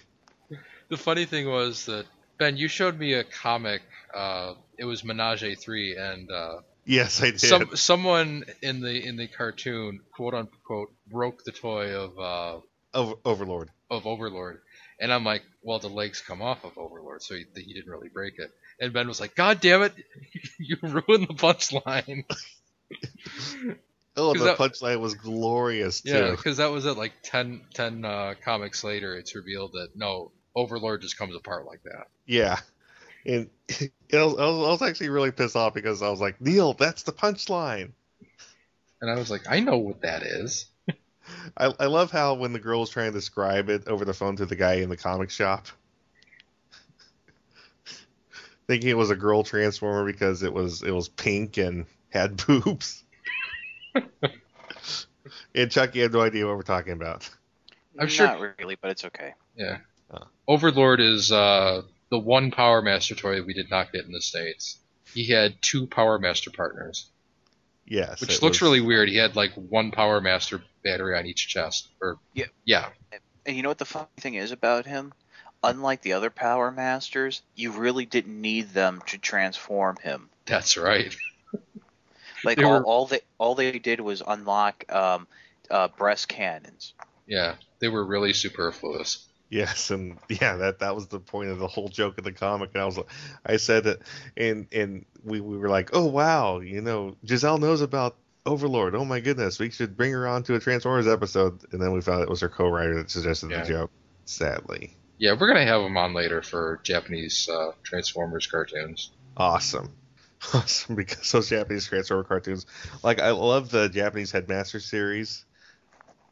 The 0.89 0.97
funny 0.97 1.25
thing 1.25 1.49
was 1.49 1.85
that 1.87 2.05
Ben, 2.39 2.55
you 2.57 2.67
showed 2.67 2.97
me 2.97 3.13
a 3.13 3.23
comic. 3.23 3.81
Uh, 4.13 4.53
it 4.77 4.85
was 4.85 5.03
Menage 5.03 5.43
a 5.43 5.55
Three, 5.55 5.97
and 5.97 6.31
uh, 6.31 6.59
Yes, 6.87 7.21
I 7.21 7.31
did. 7.31 7.41
some 7.41 7.75
someone 7.75 8.45
in 8.61 8.79
the 8.79 9.05
in 9.05 9.17
the 9.17 9.27
cartoon, 9.27 9.99
quote 10.15 10.33
unquote, 10.33 10.93
broke 11.07 11.43
the 11.43 11.51
toy 11.51 11.93
of 11.93 12.17
uh, 12.17 12.61
Over, 12.93 13.15
Overlord. 13.25 13.69
of 13.91 14.07
Overlord, 14.07 14.61
and 14.99 15.11
I'm 15.13 15.25
like, 15.25 15.43
well, 15.61 15.79
the 15.79 15.89
legs 15.89 16.21
come 16.21 16.41
off 16.41 16.63
of 16.63 16.77
Overlord, 16.77 17.21
so 17.21 17.35
he, 17.35 17.45
he 17.55 17.73
didn't 17.73 17.91
really 17.91 18.09
break 18.09 18.39
it. 18.39 18.51
And 18.79 18.93
Ben 18.93 19.07
was 19.07 19.19
like, 19.19 19.35
God 19.35 19.59
damn 19.59 19.81
it, 19.83 19.93
you 20.59 20.77
ruined 20.81 21.27
the 21.27 21.33
punchline. 21.33 22.23
oh, 24.15 24.33
the 24.33 24.45
that- 24.45 24.57
punchline 24.57 24.99
was 25.01 25.15
glorious 25.15 26.01
too. 26.01 26.11
Yeah, 26.11 26.31
because 26.31 26.57
that 26.57 26.71
was 26.71 26.85
at 26.85 26.97
like 26.97 27.13
10, 27.23 27.61
10 27.73 28.05
uh, 28.05 28.33
comics 28.45 28.83
later. 28.83 29.15
It's 29.17 29.35
revealed 29.35 29.73
that 29.73 29.89
no, 29.95 30.31
Overlord 30.55 31.01
just 31.01 31.17
comes 31.17 31.35
apart 31.35 31.65
like 31.65 31.83
that. 31.83 32.07
Yeah. 32.25 32.59
And 33.27 33.49
I 34.13 34.23
was, 34.23 34.35
I 34.39 34.45
was 34.71 34.81
actually 34.81 35.09
really 35.09 35.31
pissed 35.31 35.55
off 35.55 35.73
because 35.73 36.01
I 36.01 36.09
was 36.09 36.21
like, 36.21 36.39
Neil, 36.41 36.73
that's 36.73 37.03
the 37.03 37.11
punchline. 37.11 37.91
And 39.01 39.11
I 39.11 39.15
was 39.15 39.29
like, 39.29 39.41
I 39.47 39.59
know 39.59 39.77
what 39.77 40.01
that 40.01 40.23
is. 40.23 40.65
I, 41.57 41.73
I 41.79 41.85
love 41.85 42.09
how 42.09 42.33
when 42.35 42.53
the 42.53 42.59
girl 42.59 42.79
was 42.79 42.89
trying 42.89 43.11
to 43.11 43.17
describe 43.17 43.69
it 43.69 43.87
over 43.87 44.05
the 44.05 44.13
phone 44.13 44.37
to 44.37 44.45
the 44.45 44.55
guy 44.55 44.75
in 44.75 44.89
the 44.89 44.97
comic 44.97 45.29
shop, 45.29 45.67
thinking 48.67 48.89
it 48.89 48.97
was 48.97 49.11
a 49.11 49.15
girl 49.15 49.43
transformer 49.43 50.05
because 50.05 50.41
it 50.41 50.53
was 50.53 50.81
it 50.83 50.91
was 50.91 51.09
pink 51.09 51.57
and 51.57 51.85
had 52.09 52.37
boobs. 52.47 53.03
and 55.53 55.69
Chucky 55.69 55.99
had 55.99 56.13
no 56.13 56.21
idea 56.21 56.47
what 56.47 56.55
we're 56.55 56.61
talking 56.63 56.93
about. 56.93 57.29
I'm 57.99 58.07
sure- 58.07 58.27
Not 58.27 58.39
really, 58.59 58.77
but 58.81 58.91
it's 58.91 59.03
okay. 59.05 59.33
Yeah. 59.55 59.79
Overlord 60.47 61.01
is 61.01 61.31
uh, 61.31 61.81
the 62.09 62.19
one 62.19 62.51
Power 62.51 62.81
Master 62.81 63.15
toy 63.15 63.41
we 63.43 63.53
did 63.53 63.69
not 63.69 63.91
get 63.91 64.05
in 64.05 64.11
the 64.11 64.21
States. 64.21 64.77
He 65.13 65.25
had 65.27 65.55
two 65.61 65.87
Power 65.87 66.19
Master 66.19 66.51
partners, 66.51 67.07
Yes, 67.85 68.19
which 68.21 68.41
looks 68.41 68.57
was- 68.57 68.61
really 68.61 68.81
weird. 68.81 69.09
He 69.09 69.15
had 69.17 69.35
like 69.35 69.53
one 69.53 69.91
Power 69.91 70.19
Master 70.21 70.61
battery 70.83 71.17
on 71.17 71.25
each 71.25 71.47
chest. 71.47 71.89
Or 72.01 72.17
Yeah. 72.33 72.45
yeah. 72.65 72.89
And 73.45 73.55
you 73.55 73.63
know 73.63 73.69
what 73.69 73.77
the 73.77 73.85
funny 73.85 74.07
thing 74.17 74.33
is 74.35 74.51
about 74.51 74.85
him? 74.85 75.13
Unlike 75.63 76.01
the 76.01 76.13
other 76.13 76.29
Power 76.29 76.69
Masters, 76.71 77.41
you 77.55 77.71
really 77.71 78.05
didn't 78.05 78.39
need 78.39 78.69
them 78.71 79.01
to 79.07 79.17
transform 79.17 79.95
him. 79.97 80.29
That's 80.45 80.77
right. 80.77 81.15
Like 82.43 82.57
They 82.59 82.63
all, 82.63 82.79
were- 82.79 82.85
all 82.85 83.05
they 83.07 83.21
all 83.39 83.55
they 83.55 83.79
did 83.79 83.99
was 83.99 84.21
unlock 84.25 84.85
um, 84.93 85.27
uh, 85.71 85.87
breast 85.87 86.27
cannons. 86.27 86.93
Yeah, 87.25 87.55
they 87.79 87.87
were 87.87 88.05
really 88.05 88.33
superfluous. 88.33 89.26
Yes, 89.49 89.91
and 89.91 90.17
yeah, 90.29 90.57
that 90.57 90.79
that 90.79 90.93
was 90.95 91.07
the 91.07 91.19
point 91.19 91.49
of 91.49 91.59
the 91.59 91.67
whole 91.67 91.87
joke 91.87 92.17
of 92.17 92.23
the 92.25 92.33
comic. 92.33 92.71
And 92.73 92.81
I 92.81 92.85
was 92.85 92.99
I 93.45 93.57
said 93.57 93.85
that, 93.85 93.99
and 94.35 94.67
and 94.73 95.05
we, 95.23 95.39
we 95.39 95.57
were 95.57 95.69
like, 95.69 95.91
oh 95.93 96.05
wow, 96.05 96.59
you 96.59 96.81
know, 96.81 97.15
Giselle 97.25 97.57
knows 97.57 97.81
about 97.81 98.17
Overlord. 98.45 98.95
Oh 98.95 99.05
my 99.05 99.19
goodness, 99.21 99.59
we 99.59 99.69
should 99.69 99.95
bring 99.97 100.11
her 100.11 100.27
on 100.27 100.43
to 100.43 100.55
a 100.55 100.59
Transformers 100.59 101.07
episode. 101.07 101.61
And 101.71 101.81
then 101.81 101.93
we 101.93 102.01
found 102.01 102.23
it 102.23 102.29
was 102.29 102.41
her 102.41 102.49
co-writer 102.49 102.95
that 102.95 103.09
suggested 103.09 103.51
Yeah. 103.51 103.61
the 103.61 103.67
joke. 103.67 103.91
Sadly, 104.25 104.93
Yeah, 105.17 105.33
we're 105.39 105.47
gonna 105.47 105.65
have 105.65 105.81
him 105.81 105.95
on 105.97 106.13
later 106.13 106.41
for 106.41 106.81
Japanese 106.83 107.47
uh, 107.49 107.71
Transformers 107.83 108.47
cartoons. 108.47 109.11
awesome, 109.37 109.93
awesome 110.53 110.95
because 110.95 111.31
those 111.31 111.49
Japanese 111.49 111.87
Transformer 111.87 112.25
cartoons, 112.25 112.65
like 113.03 113.21
I 113.21 113.31
love 113.31 113.69
the 113.71 113.87
Japanese 113.87 114.31
Headmaster 114.31 114.81
series. 114.81 115.45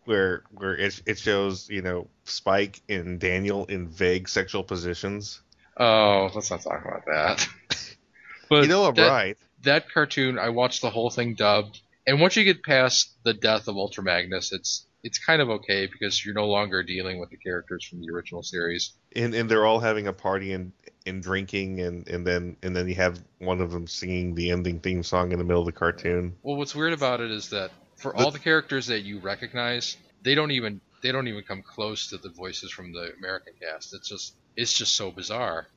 Where 0.05 0.43
where 0.51 0.75
it, 0.75 1.01
it 1.05 1.19
shows 1.19 1.69
you 1.69 1.81
know 1.81 2.07
Spike 2.23 2.81
and 2.87 3.19
Daniel 3.19 3.65
in 3.65 3.87
vague 3.87 4.29
sexual 4.29 4.63
positions. 4.63 5.41
Oh, 5.77 6.29
let's 6.33 6.49
not 6.49 6.61
talk 6.61 6.83
about 6.85 7.05
that. 7.05 7.47
but 8.49 8.61
you 8.63 8.67
know 8.67 8.85
I'm 8.85 8.95
that, 8.95 9.09
right. 9.09 9.37
That 9.63 9.91
cartoon, 9.91 10.39
I 10.39 10.49
watched 10.49 10.81
the 10.81 10.89
whole 10.89 11.09
thing 11.09 11.35
dubbed, 11.35 11.81
and 12.07 12.21
once 12.21 12.35
you 12.35 12.43
get 12.43 12.63
past 12.63 13.11
the 13.23 13.33
death 13.33 13.67
of 13.67 13.75
Ultra 13.75 14.03
Magnus, 14.03 14.53
it's 14.53 14.85
it's 15.03 15.19
kind 15.19 15.39
of 15.39 15.49
okay 15.49 15.85
because 15.85 16.25
you're 16.25 16.33
no 16.33 16.47
longer 16.47 16.81
dealing 16.81 17.19
with 17.19 17.29
the 17.29 17.37
characters 17.37 17.85
from 17.85 18.01
the 18.01 18.09
original 18.09 18.41
series. 18.41 18.93
and 19.15 19.35
and 19.35 19.49
they're 19.49 19.65
all 19.65 19.79
having 19.79 20.07
a 20.07 20.13
party 20.13 20.53
and 20.53 20.71
and 21.05 21.21
drinking 21.21 21.79
and 21.79 22.07
and 22.07 22.25
then 22.25 22.57
and 22.63 22.75
then 22.75 22.87
you 22.87 22.95
have 22.95 23.19
one 23.37 23.61
of 23.61 23.71
them 23.71 23.85
singing 23.85 24.33
the 24.33 24.49
ending 24.49 24.79
theme 24.79 25.03
song 25.03 25.31
in 25.31 25.37
the 25.37 25.43
middle 25.43 25.61
of 25.61 25.67
the 25.67 25.71
cartoon. 25.71 26.35
Well, 26.41 26.57
what's 26.57 26.73
weird 26.73 26.93
about 26.93 27.21
it 27.21 27.31
is 27.31 27.49
that 27.49 27.71
for 27.97 28.15
all 28.15 28.31
the 28.31 28.39
characters 28.39 28.87
that 28.87 29.01
you 29.01 29.19
recognize, 29.19 29.97
they 30.21 30.35
don't 30.35 30.51
even 30.51 30.81
they 31.01 31.11
don't 31.11 31.27
even 31.27 31.43
come 31.43 31.61
close 31.63 32.07
to 32.09 32.17
the 32.17 32.29
voices 32.29 32.71
from 32.71 32.93
the 32.93 33.13
American 33.17 33.53
cast. 33.61 33.93
It's 33.93 34.09
just 34.09 34.35
it's 34.55 34.73
just 34.73 34.95
so 34.95 35.11
bizarre. 35.11 35.67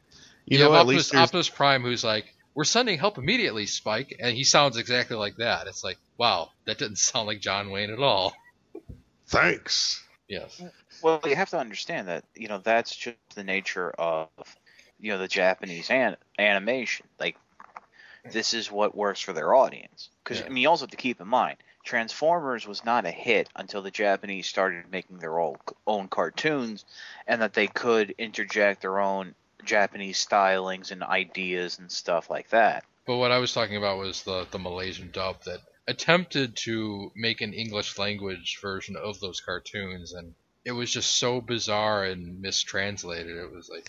You 0.48 0.58
You, 0.58 0.58
know, 0.58 0.72
have 0.72 0.74
at 0.74 0.86
Optimus, 0.86 1.12
least 1.12 1.14
Optimus 1.14 1.48
Prime, 1.48 1.82
who's 1.82 2.04
like, 2.04 2.34
"We're 2.54 2.64
sending 2.64 2.98
help 2.98 3.18
immediately, 3.18 3.66
Spike," 3.66 4.16
and 4.20 4.34
he 4.36 4.44
sounds 4.44 4.76
exactly 4.76 5.16
like 5.16 5.36
that. 5.36 5.66
It's 5.66 5.84
like, 5.84 5.98
wow, 6.18 6.50
that 6.66 6.78
didn't 6.78 6.98
sound 6.98 7.26
like 7.26 7.40
John 7.40 7.70
Wayne 7.70 7.90
at 7.90 8.00
all. 8.00 8.34
Thanks. 9.26 10.02
Yes. 10.28 10.62
Well, 11.02 11.20
you 11.24 11.36
have 11.36 11.50
to 11.50 11.58
understand 11.58 12.08
that 12.08 12.24
you 12.34 12.48
know 12.48 12.58
that's 12.58 12.94
just 12.96 13.16
the 13.34 13.44
nature 13.44 13.90
of 13.98 14.28
you 14.98 15.12
know 15.12 15.18
the 15.18 15.28
Japanese 15.28 15.90
an- 15.90 16.16
animation. 16.38 17.06
Like 17.20 17.36
this 18.24 18.54
is 18.54 18.70
what 18.70 18.96
works 18.96 19.20
for 19.20 19.32
their 19.32 19.54
audience. 19.54 20.10
Because 20.24 20.42
I 20.42 20.48
mean, 20.48 20.62
you 20.62 20.68
also 20.68 20.84
have 20.84 20.90
to 20.90 20.96
keep 20.96 21.20
in 21.20 21.28
mind 21.28 21.58
Transformers 21.88 22.66
was 22.66 22.84
not 22.84 23.06
a 23.06 23.10
hit 23.10 23.48
until 23.56 23.80
the 23.80 23.90
Japanese 23.90 24.46
started 24.46 24.92
making 24.92 25.20
their 25.20 25.40
own 25.40 25.56
own 25.86 26.06
cartoons, 26.08 26.84
and 27.26 27.40
that 27.40 27.54
they 27.54 27.66
could 27.66 28.14
interject 28.18 28.82
their 28.82 29.00
own 29.00 29.34
Japanese 29.64 30.22
stylings 30.22 30.90
and 30.90 31.02
ideas 31.02 31.78
and 31.78 31.90
stuff 31.90 32.28
like 32.28 32.50
that. 32.50 32.84
But 33.06 33.16
what 33.16 33.32
I 33.32 33.38
was 33.38 33.54
talking 33.54 33.78
about 33.78 33.96
was 33.96 34.22
the 34.22 34.46
the 34.50 34.58
Malaysian 34.58 35.10
dub 35.12 35.42
that 35.44 35.60
attempted 35.86 36.56
to 36.56 37.10
make 37.16 37.40
an 37.40 37.54
English 37.54 37.96
language 37.96 38.58
version 38.60 38.94
of 38.94 39.18
those 39.20 39.40
cartoons, 39.40 40.12
and 40.12 40.34
it 40.66 40.72
was 40.72 40.92
just 40.92 41.16
so 41.16 41.40
bizarre 41.40 42.04
and 42.04 42.42
mistranslated. 42.42 43.34
It 43.34 43.50
was 43.50 43.70
like 43.70 43.88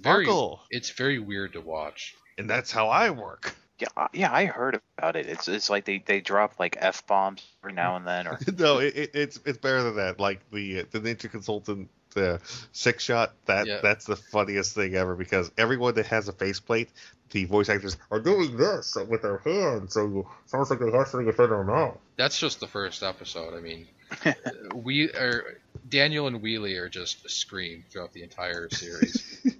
very, 0.00 0.26
Sparkle. 0.26 0.62
it's 0.70 0.90
very 0.90 1.18
weird 1.18 1.54
to 1.54 1.60
watch. 1.60 2.14
And 2.38 2.48
that's 2.48 2.70
how 2.70 2.90
I 2.90 3.10
work. 3.10 3.56
Yeah, 3.78 3.88
I- 3.96 4.08
yeah, 4.12 4.32
I 4.32 4.44
heard 4.46 4.80
about 4.98 5.16
it. 5.16 5.26
It's 5.26 5.48
it's 5.48 5.68
like 5.68 5.84
they 5.84 5.98
they 5.98 6.20
drop 6.20 6.58
like 6.60 6.76
f 6.78 7.06
bombs 7.06 7.44
every 7.62 7.74
now 7.74 7.96
and 7.96 8.06
then, 8.06 8.26
or 8.28 8.38
no, 8.58 8.78
it, 8.78 8.96
it, 8.96 9.10
it's 9.14 9.40
it's 9.44 9.58
better 9.58 9.82
than 9.82 9.96
that. 9.96 10.20
Like 10.20 10.48
the 10.50 10.80
uh, 10.80 10.84
the 10.90 11.00
Ninja 11.00 11.30
Consultant 11.30 11.88
the 12.14 12.40
six 12.72 13.02
shot. 13.04 13.34
That 13.46 13.66
Yeah. 13.66 13.80
that's 13.82 14.06
the 14.06 14.16
funniest 14.16 14.74
thing 14.74 14.94
ever 14.94 15.14
because 15.16 15.50
everyone 15.58 15.94
that 15.94 16.06
has 16.06 16.28
a 16.28 16.32
faceplate, 16.32 16.88
the 17.30 17.44
voice 17.46 17.68
actors 17.68 17.96
are 18.10 18.20
doing 18.20 18.56
this 18.56 18.96
with 19.08 19.22
their 19.22 19.38
hands, 19.38 19.94
so 19.94 20.20
it 20.20 20.48
sounds 20.50 20.70
like 20.70 20.78
they 20.78 20.92
have 20.92 21.08
something 21.08 21.28
in 21.28 21.34
their 21.36 21.64
mouth. 21.64 21.98
That's 22.16 22.38
just 22.38 22.60
the 22.60 22.68
first 22.68 23.02
episode. 23.02 23.54
I 23.54 23.60
mean, 23.60 23.88
we 24.74 25.10
are 25.10 25.58
Daniel 25.88 26.28
and 26.28 26.40
Wheelie 26.40 26.78
are 26.80 26.88
just 26.88 27.24
a 27.24 27.28
scream 27.28 27.84
throughout 27.90 28.12
the 28.12 28.22
entire 28.22 28.68
series. 28.70 29.40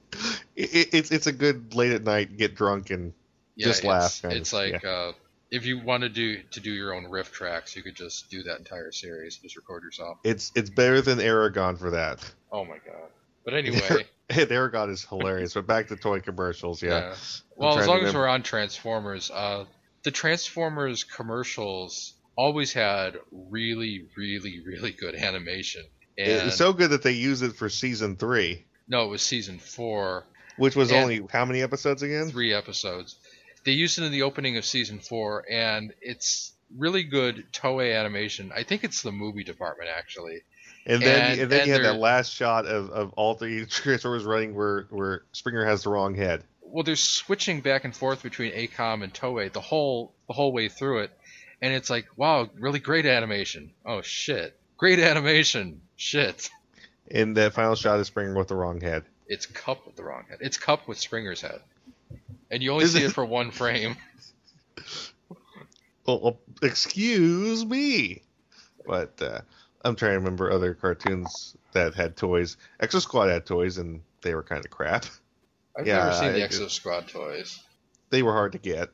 It, 0.57 0.73
it, 0.73 0.89
it's 0.95 1.11
it's 1.11 1.27
a 1.27 1.33
good 1.33 1.75
late 1.75 1.91
at 1.91 2.05
night 2.05 2.37
get 2.37 2.55
drunk 2.55 2.91
and 2.91 3.12
Yeah, 3.57 3.67
just 3.67 3.81
it's, 3.81 3.87
laugh. 3.87 4.25
It's 4.25 4.53
of, 4.53 4.59
like 4.59 4.83
yeah. 4.83 4.91
uh, 4.91 5.13
if 5.51 5.67
you 5.67 5.79
wanted 5.81 6.15
to 6.15 6.43
to 6.43 6.61
do 6.61 6.73
your 6.73 6.95
own 6.95 7.07
riff 7.07 7.33
tracks, 7.33 7.77
you 7.77 7.83
could 7.83 7.95
just 7.95 8.31
do 8.31 8.43
that 8.45 8.59
entire 8.59 8.93
series. 8.93 9.37
Just 9.39 9.57
record 9.57 9.83
yourself. 9.83 10.19
it's 10.25 10.53
it's 10.55 10.71
better 10.71 11.01
than 11.01 11.21
Aragon 11.21 11.77
for 11.77 11.91
that. 11.91 12.19
Oh 12.51 12.65
my 12.65 12.79
god! 12.79 13.11
But 13.45 13.55
anyway, 13.55 14.07
Aragon 14.31 14.91
is 14.91 15.05
hilarious. 15.05 15.55
but 15.55 15.67
back 15.67 15.89
to 15.89 15.97
toy 15.97 16.21
commercials, 16.21 16.83
yeah. 16.83 16.91
yeah. 16.91 17.15
Well, 17.57 17.79
as 17.79 17.87
long 17.87 18.05
as 18.05 18.15
we're 18.15 18.29
on 18.29 18.43
Transformers, 18.43 19.31
uh, 19.31 19.65
the 20.03 20.11
Transformers 20.11 21.05
commercials 21.05 22.15
always 22.37 22.73
had 22.73 23.17
really, 23.31 24.09
really, 24.17 24.61
really 24.67 24.91
good 24.91 25.15
animation. 25.15 25.85
And 26.19 26.49
It's 26.49 26.57
so 26.57 26.73
good 26.73 26.91
that 26.91 27.03
they 27.03 27.13
used 27.13 27.43
it 27.43 27.57
for 27.57 27.69
season 27.69 28.17
three, 28.17 28.65
no, 28.89 29.05
it 29.05 29.09
was 29.09 29.23
season 29.23 29.59
four, 29.59 30.25
which 30.57 30.77
was 30.77 30.93
only 30.93 31.27
how 31.33 31.45
many 31.45 31.63
episodes 31.63 32.03
again? 32.03 32.31
three 32.31 32.53
episodes. 32.53 33.17
They 33.65 33.73
used 33.73 33.99
it 33.99 34.05
in 34.05 34.12
the 34.12 34.23
opening 34.23 34.57
of 34.57 34.65
season 34.65 34.99
four, 35.01 35.45
and 35.51 35.93
it's 36.01 36.53
really 36.77 37.03
good 37.03 37.45
Toei 37.53 37.99
animation. 37.99 38.53
I 38.55 38.62
think 38.62 38.85
it's 38.85 39.03
the 39.03 39.12
movie 39.12 39.45
department 39.45 39.91
actually. 39.97 40.43
And 40.87 41.01
then 41.03 41.31
And- 41.33 41.41
and, 41.43 41.51
then 41.53 41.61
and 41.61 41.69
you 41.69 41.73
had 41.75 41.85
that 41.85 41.99
last 41.99 42.33
shot 42.35 42.67
of, 42.67 42.91
of 42.91 43.12
all 43.15 43.35
three 43.35 43.65
Transformers 43.71 44.25
running 44.25 44.55
where 44.55 44.83
where 44.91 45.23
Springer 45.33 45.65
has 45.65 45.83
the 45.85 45.91
wrong 45.91 46.15
head. 46.15 46.43
well, 46.62 46.83
they're 46.83 46.97
switching 46.97 47.61
back 47.61 47.85
and 47.85 47.95
forth 47.97 48.23
between 48.23 48.53
AKOM 48.53 49.03
and 49.03 49.12
Toei 49.15 49.51
the 49.53 49.61
whole 49.61 50.12
the 50.27 50.35
whole 50.35 50.53
way 50.53 50.69
through 50.69 51.01
it, 51.05 51.11
and 51.62 51.73
it's 51.73 51.89
like, 51.89 52.07
wow, 52.17 52.51
really 52.59 52.81
great 52.81 53.07
animation. 53.07 53.71
Oh 53.87 54.03
shit, 54.03 54.59
great 54.77 54.99
animation. 54.99 55.81
Shit, 55.97 56.51
And 57.11 57.37
that 57.37 57.55
final 57.55 57.77
shot 57.77 58.01
is 58.01 58.09
Springer 58.09 58.37
with 58.37 58.49
the 58.49 58.57
wrong 58.57 58.81
head. 58.81 59.05
it's 59.29 59.47
Kup 59.47 59.87
with 59.87 59.95
the 59.97 60.03
wrong 60.05 60.25
head. 60.29 60.39
It's 60.41 60.59
Kup 60.59 60.87
with 60.89 60.99
Springer's 60.99 61.41
head, 61.41 61.61
and 62.55 62.63
you 62.63 62.73
only 62.73 62.85
Is 62.85 62.95
see 62.95 63.03
it- 63.03 63.07
it 63.07 63.13
for 63.13 63.25
one 63.25 63.51
frame. 63.51 63.97
Well, 66.07 66.39
excuse 66.63 67.65
me, 67.65 68.23
but 68.87 69.21
uh, 69.23 69.41
I'm 69.85 69.97
trying 69.97 70.13
to 70.13 70.19
remember 70.19 70.51
other 70.51 70.75
cartoons 70.75 71.57
that 71.73 71.95
had 71.95 72.17
toys. 72.17 72.59
Exo 72.83 73.01
Squad 73.01 73.29
had 73.29 73.47
toys, 73.47 73.79
and 73.79 74.03
they 74.21 74.35
were 74.35 74.43
kind 74.43 74.65
of 74.65 74.71
crap. 74.71 75.07
I've 75.79 75.87
Yeah, 75.87 76.01
never 76.01 76.13
seen 76.13 76.35
the 76.35 76.41
Exo 76.41 76.71
Squad 76.71 77.09
toys. 77.09 77.59
They 78.11 78.23
were 78.23 78.33
hard 78.33 78.53
to 78.53 78.59
get. 78.59 78.91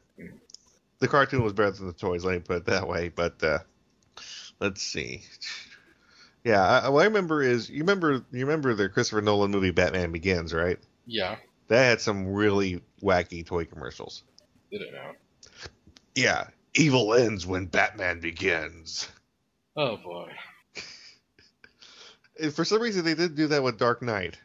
The 1.00 1.08
cartoon 1.08 1.42
was 1.42 1.52
better 1.52 1.72
than 1.72 1.88
the 1.88 1.92
toys. 1.92 2.24
Let 2.24 2.34
me 2.34 2.40
put 2.40 2.56
it 2.58 2.64
that 2.66 2.86
way. 2.86 3.08
But 3.08 3.42
uh, 3.42 3.58
let's 4.60 4.82
see. 4.82 5.22
Yeah, 6.44 6.62
I, 6.62 6.88
what 6.90 7.02
I 7.02 7.06
remember 7.06 7.42
is 7.42 7.68
you 7.68 7.80
remember 7.80 8.24
you 8.30 8.46
remember 8.46 8.74
the 8.74 8.88
Christopher 8.88 9.20
Nolan 9.20 9.50
movie 9.50 9.72
Batman 9.72 10.12
Begins, 10.12 10.54
right? 10.54 10.78
Yeah, 11.06 11.36
That 11.70 11.84
had 11.84 12.00
some 12.00 12.26
really 12.26 12.82
wacky 13.00 13.46
toy 13.46 13.64
commercials. 13.64 14.24
did 14.72 14.82
it 14.82 14.92
now? 14.92 15.12
Yeah, 16.16 16.48
evil 16.74 17.14
ends 17.14 17.46
when 17.46 17.66
Batman 17.66 18.18
begins. 18.18 19.08
Oh 19.76 19.96
boy. 19.96 20.32
And 22.40 22.52
for 22.52 22.64
some 22.64 22.82
reason, 22.82 23.04
they 23.04 23.14
didn't 23.14 23.36
do 23.36 23.46
that 23.46 23.62
with 23.62 23.78
Dark 23.78 24.02
Knight. 24.02 24.36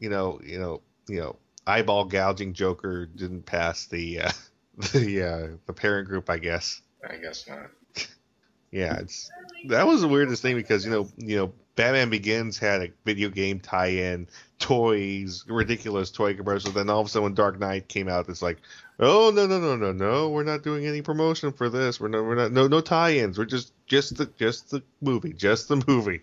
You 0.00 0.10
know, 0.10 0.40
you 0.44 0.58
know, 0.58 0.82
you 1.08 1.20
know, 1.20 1.36
eyeball 1.64 2.06
gouging 2.06 2.54
Joker 2.54 3.06
didn't 3.06 3.46
pass 3.46 3.86
the 3.86 4.22
uh, 4.22 4.30
the 4.92 5.22
uh, 5.22 5.56
the 5.66 5.72
parent 5.72 6.08
group, 6.08 6.28
I 6.28 6.38
guess. 6.38 6.82
I 7.08 7.16
guess 7.16 7.48
not. 7.48 7.70
Yeah, 8.72 8.96
it's 8.96 9.30
that 9.68 9.86
was 9.86 10.00
the 10.00 10.08
weirdest 10.08 10.42
thing 10.42 10.56
because 10.56 10.84
you 10.84 10.90
know, 10.90 11.08
you 11.16 11.36
know, 11.36 11.52
Batman 11.76 12.10
Begins 12.10 12.58
had 12.58 12.82
a 12.82 12.90
video 13.04 13.28
game 13.28 13.58
tie-in, 13.58 14.28
toys, 14.58 15.44
ridiculous 15.48 16.10
toy 16.10 16.34
commercials. 16.34 16.74
Then 16.74 16.88
all 16.88 17.00
of 17.00 17.06
a 17.06 17.10
sudden, 17.10 17.24
when 17.24 17.34
Dark 17.34 17.58
Knight 17.58 17.88
came 17.88 18.08
out, 18.08 18.28
it's 18.28 18.42
like, 18.42 18.58
oh 19.00 19.32
no 19.34 19.46
no 19.46 19.58
no 19.58 19.76
no 19.76 19.92
no, 19.92 20.28
we're 20.28 20.44
not 20.44 20.62
doing 20.62 20.86
any 20.86 21.02
promotion 21.02 21.52
for 21.52 21.68
this. 21.68 21.98
We're 21.98 22.08
not 22.08 22.24
we're 22.24 22.36
not 22.36 22.52
no 22.52 22.68
no 22.68 22.80
tie-ins. 22.80 23.38
We're 23.38 23.44
just 23.44 23.72
just 23.86 24.16
the 24.16 24.26
just 24.38 24.70
the 24.70 24.82
movie, 25.00 25.32
just 25.32 25.68
the 25.68 25.82
movie. 25.88 26.20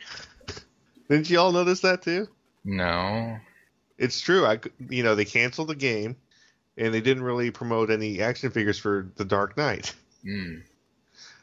Didn't 1.10 1.30
you 1.30 1.40
all 1.40 1.52
notice 1.52 1.82
that 1.82 2.02
too? 2.02 2.28
No. 2.64 3.38
It's 3.98 4.22
true. 4.22 4.46
I 4.46 4.60
you 4.90 5.04
know 5.04 5.16
they 5.16 5.26
canceled 5.26 5.68
the 5.68 5.76
game, 5.76 6.16
and 6.78 6.94
they 6.94 7.02
didn't 7.02 7.24
really 7.24 7.52
promote 7.52 7.92
any 7.92 8.22
action 8.22 8.50
figures 8.52 8.80
for 8.80 9.12
the 9.16 9.26
Dark 9.26 9.58
Knight. 9.58 9.94
Hmm. 10.24 10.60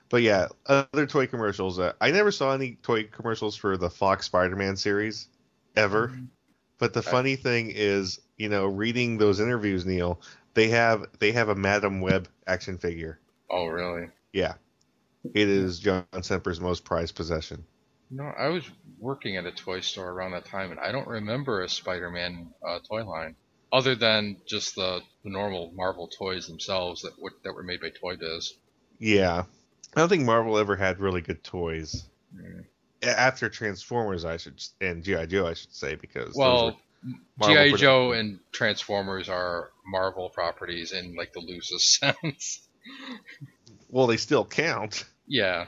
But 0.09 0.23
yeah, 0.23 0.49
other 0.67 1.07
toy 1.07 1.27
commercials. 1.27 1.79
Uh, 1.79 1.93
I 2.01 2.11
never 2.11 2.31
saw 2.31 2.53
any 2.53 2.77
toy 2.83 3.05
commercials 3.05 3.57
for 3.57 3.77
the 3.77 3.91
Fox 3.91 4.27
Spider-Man 4.27 4.77
series 4.77 5.29
ever. 5.77 6.13
But 6.79 6.95
the 6.95 7.03
funny 7.03 7.37
thing 7.37 7.73
is, 7.75 8.21
you 8.37 8.49
know, 8.49 8.67
reading 8.67 9.19
those 9.19 9.41
interviews, 9.41 9.85
Neil, 9.85 10.21
they 10.55 10.69
have 10.69 11.07
they 11.19 11.33
have 11.33 11.49
a 11.49 11.55
Madame 11.55 12.01
Web 12.01 12.29
action 12.47 12.79
figure. 12.79 13.19
Oh 13.51 13.67
really? 13.67 14.09
Yeah, 14.33 14.55
it 15.35 15.49
is 15.49 15.79
John 15.81 16.07
Semper's 16.23 16.61
most 16.61 16.85
prized 16.85 17.15
possession. 17.15 17.65
No, 18.11 18.25
I 18.25 18.49
was 18.49 18.65
working 18.99 19.37
at 19.37 19.45
a 19.45 19.53
toy 19.53 19.81
store 19.81 20.11
around 20.11 20.31
that 20.33 20.47
time, 20.47 20.71
and 20.71 20.81
I 20.81 20.93
don't 20.93 21.07
remember 21.07 21.63
a 21.63 21.69
Spider-Man 21.69 22.55
uh, 22.67 22.79
toy 22.89 23.05
line 23.05 23.37
other 23.73 23.95
than 23.95 24.37
just 24.47 24.75
the, 24.77 25.03
the 25.25 25.31
normal 25.31 25.73
Marvel 25.75 26.09
toys 26.09 26.47
themselves 26.47 27.03
that 27.03 27.15
w- 27.17 27.37
that 27.45 27.53
were 27.53 27.63
made 27.63 27.81
by 27.81 27.91
Toy 27.91 28.17
Biz. 28.17 28.55
Yeah, 28.99 29.45
I 29.99 30.03
don't 30.03 30.11
think 30.11 30.25
Marvel 30.25 30.57
ever 30.59 30.77
had 30.77 31.01
really 31.01 31.23
good 31.23 31.43
toys. 31.43 32.05
Mm. 32.33 32.65
After 33.03 33.49
Transformers, 33.49 34.25
I 34.25 34.37
should 34.37 34.63
and 34.81 35.03
GI 35.03 35.27
Joe, 35.27 35.49
I 35.49 35.55
should 35.55 35.75
say, 35.75 35.97
because 35.97 36.37
Well, 36.37 36.79
GI 37.43 37.73
Joe 37.73 38.13
and 38.13 38.39
Transformers 38.53 39.29
are 39.29 39.73
Marvel 39.85 40.31
properties 40.31 40.93
in 40.93 41.17
like 41.17 41.33
the 41.33 41.41
loosest 41.41 41.99
sense. 41.99 42.61
well, 43.89 44.07
they 44.07 44.19
still 44.19 44.45
count. 44.45 45.05
yeah, 45.27 45.67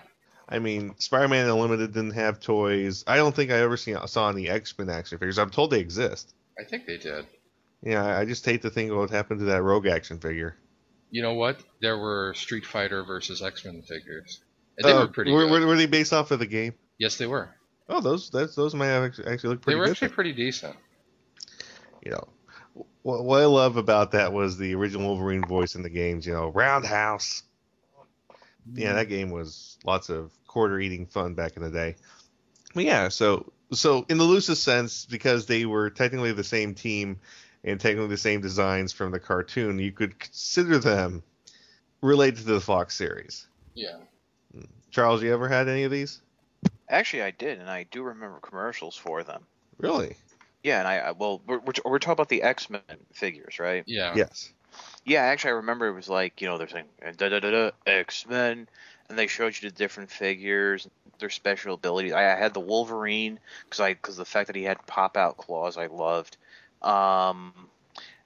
I 0.49 0.61
mean, 0.61 0.95
Spider-Man 0.99 1.49
Unlimited 1.49 1.93
didn't 1.93 2.13
have 2.13 2.39
toys. 2.39 3.03
I 3.09 3.17
don't 3.17 3.35
think 3.35 3.51
I 3.51 3.59
ever 3.59 3.77
seen, 3.77 3.97
saw 4.07 4.31
any 4.31 4.49
X-Men 4.49 4.91
action 4.91 5.19
figures. 5.19 5.41
I'm 5.41 5.51
told 5.51 5.73
they 5.73 5.81
exist. 5.81 6.33
I 6.57 6.63
think 6.63 6.87
they 6.87 6.99
did. 6.99 7.27
Yeah, 7.83 8.07
I 8.07 8.21
I 8.21 8.25
just 8.27 8.45
hate 8.45 8.63
to 8.63 8.71
think 8.71 8.93
what 8.93 9.11
happened 9.11 9.41
to 9.41 9.47
that 9.47 9.63
Rogue 9.63 9.89
action 9.89 10.21
figure. 10.21 10.55
You 11.11 11.23
know 11.23 11.35
what? 11.35 11.61
There 11.81 11.99
were 11.99 12.35
Street 12.35 12.65
Fighter 12.65 13.03
versus 13.05 13.43
X 13.43 13.65
Men 13.65 13.83
figures. 13.83 14.41
And 14.79 14.89
they 14.89 14.93
Uh, 14.93 15.01
were 15.03 15.09
pretty 15.09 15.33
were, 15.33 15.47
good. 15.49 15.67
were, 15.67 15.77
they 15.77 15.87
based 15.87 16.13
off 16.13 16.31
of 16.31 16.39
the 16.39 16.47
game? 16.47 16.75
Yes, 16.99 17.17
they 17.17 17.27
were. 17.27 17.51
Oh, 17.89 18.01
those 18.01 18.31
that's, 18.31 18.55
those 18.55 18.75
might 18.75 18.87
have 18.87 19.03
actually, 19.03 19.27
actually 19.27 19.51
look 19.51 19.63
pretty. 19.63 19.75
They 19.75 19.81
were 19.81 19.87
good. 19.87 19.91
actually 19.93 20.09
pretty 20.11 20.33
decent. 20.33 20.77
you 22.05 22.13
know, 22.13 22.29
what, 23.03 23.25
what 23.25 23.43
I 23.43 23.47
love 23.47 23.77
about 23.77 24.13
that 24.13 24.33
was 24.33 24.57
the 24.57 24.75
original 24.75 25.09
Wolverine 25.09 25.45
voice 25.45 25.75
in 25.75 25.83
the 25.83 25.91
games. 25.91 26.27
You 26.27 26.33
know, 26.35 26.49
Roundhouse. 26.49 27.43
Yeah, 28.73 28.93
that 28.93 29.09
game 29.09 29.31
was 29.31 29.79
lots 29.85 30.11
of 30.11 30.31
quarter 30.47 30.79
eating 30.79 31.07
fun 31.07 31.35
back 31.35 31.57
in 31.57 31.63
the 31.63 31.71
day. 31.71 31.97
But 32.75 32.85
yeah, 32.85 33.09
so 33.09 33.53
so 33.73 34.07
in 34.09 34.19
the 34.19 34.25
loosest 34.25 34.63
sense, 34.63 35.07
because 35.07 35.47
they 35.47 35.65
were 35.65 35.91
technically 35.91 36.33
the 36.33 36.45
same 36.45 36.75
team 36.75 37.19
and 37.65 37.81
technically 37.81 38.09
the 38.09 38.17
same 38.17 38.41
designs 38.41 38.93
from 38.93 39.11
the 39.11 39.21
cartoon, 39.21 39.79
you 39.79 39.93
could 39.93 40.19
consider 40.19 40.79
them 40.79 41.23
related 42.03 42.39
to 42.39 42.45
the 42.45 42.61
Fox 42.61 42.95
series. 42.95 43.47
Yeah. 43.75 43.97
Hmm. 44.55 44.65
Charles, 44.91 45.23
you 45.23 45.33
ever 45.33 45.49
had 45.49 45.69
any 45.69 45.85
of 45.85 45.91
these? 45.91 46.21
Actually, 46.89 47.23
I 47.23 47.31
did, 47.31 47.61
and 47.61 47.71
I 47.71 47.85
do 47.91 48.03
remember 48.03 48.39
commercials 48.41 48.97
for 48.97 49.23
them. 49.23 49.45
Really? 49.79 50.17
Yeah, 50.63 50.81
and 50.81 50.89
I, 50.89 50.97
I 50.99 51.11
well, 51.13 51.41
we're, 51.47 51.59
we're, 51.59 51.73
we're 51.85 51.99
talking 51.99 52.13
about 52.13 52.29
the 52.29 52.43
X 52.43 52.69
Men 52.69 52.83
figures, 53.13 53.59
right? 53.59 53.85
Yeah. 53.87 54.13
Yes. 54.15 54.53
Yeah, 55.05 55.23
actually, 55.23 55.53
I 55.53 55.55
remember 55.55 55.89
it 55.89 55.95
was 55.95 56.09
like 56.09 56.41
you 56.41 56.49
know 56.49 56.59
they're 56.59 56.69
saying 56.69 56.87
da 57.17 57.29
da 57.29 57.41
da 57.41 57.51
da 57.51 57.71
X 57.87 58.27
Men, 58.29 58.69
and 59.09 59.19
they 59.19 59.27
showed 59.27 59.55
you 59.61 59.71
the 59.71 59.75
different 59.75 60.11
figures, 60.11 60.87
their 61.19 61.31
special 61.31 61.75
abilities. 61.75 62.13
I, 62.13 62.33
I 62.33 62.37
had 62.37 62.55
the 62.55 62.61
Wolverine 62.61 63.39
because 63.65 63.81
I 63.81 63.95
because 63.95 64.17
the 64.17 64.25
fact 64.25 64.49
that 64.49 64.57
he 64.57 64.65
had 64.65 64.85
pop 64.87 65.17
out 65.17 65.37
claws, 65.37 65.77
I 65.77 65.87
loved. 65.87 66.37
Um, 66.83 67.53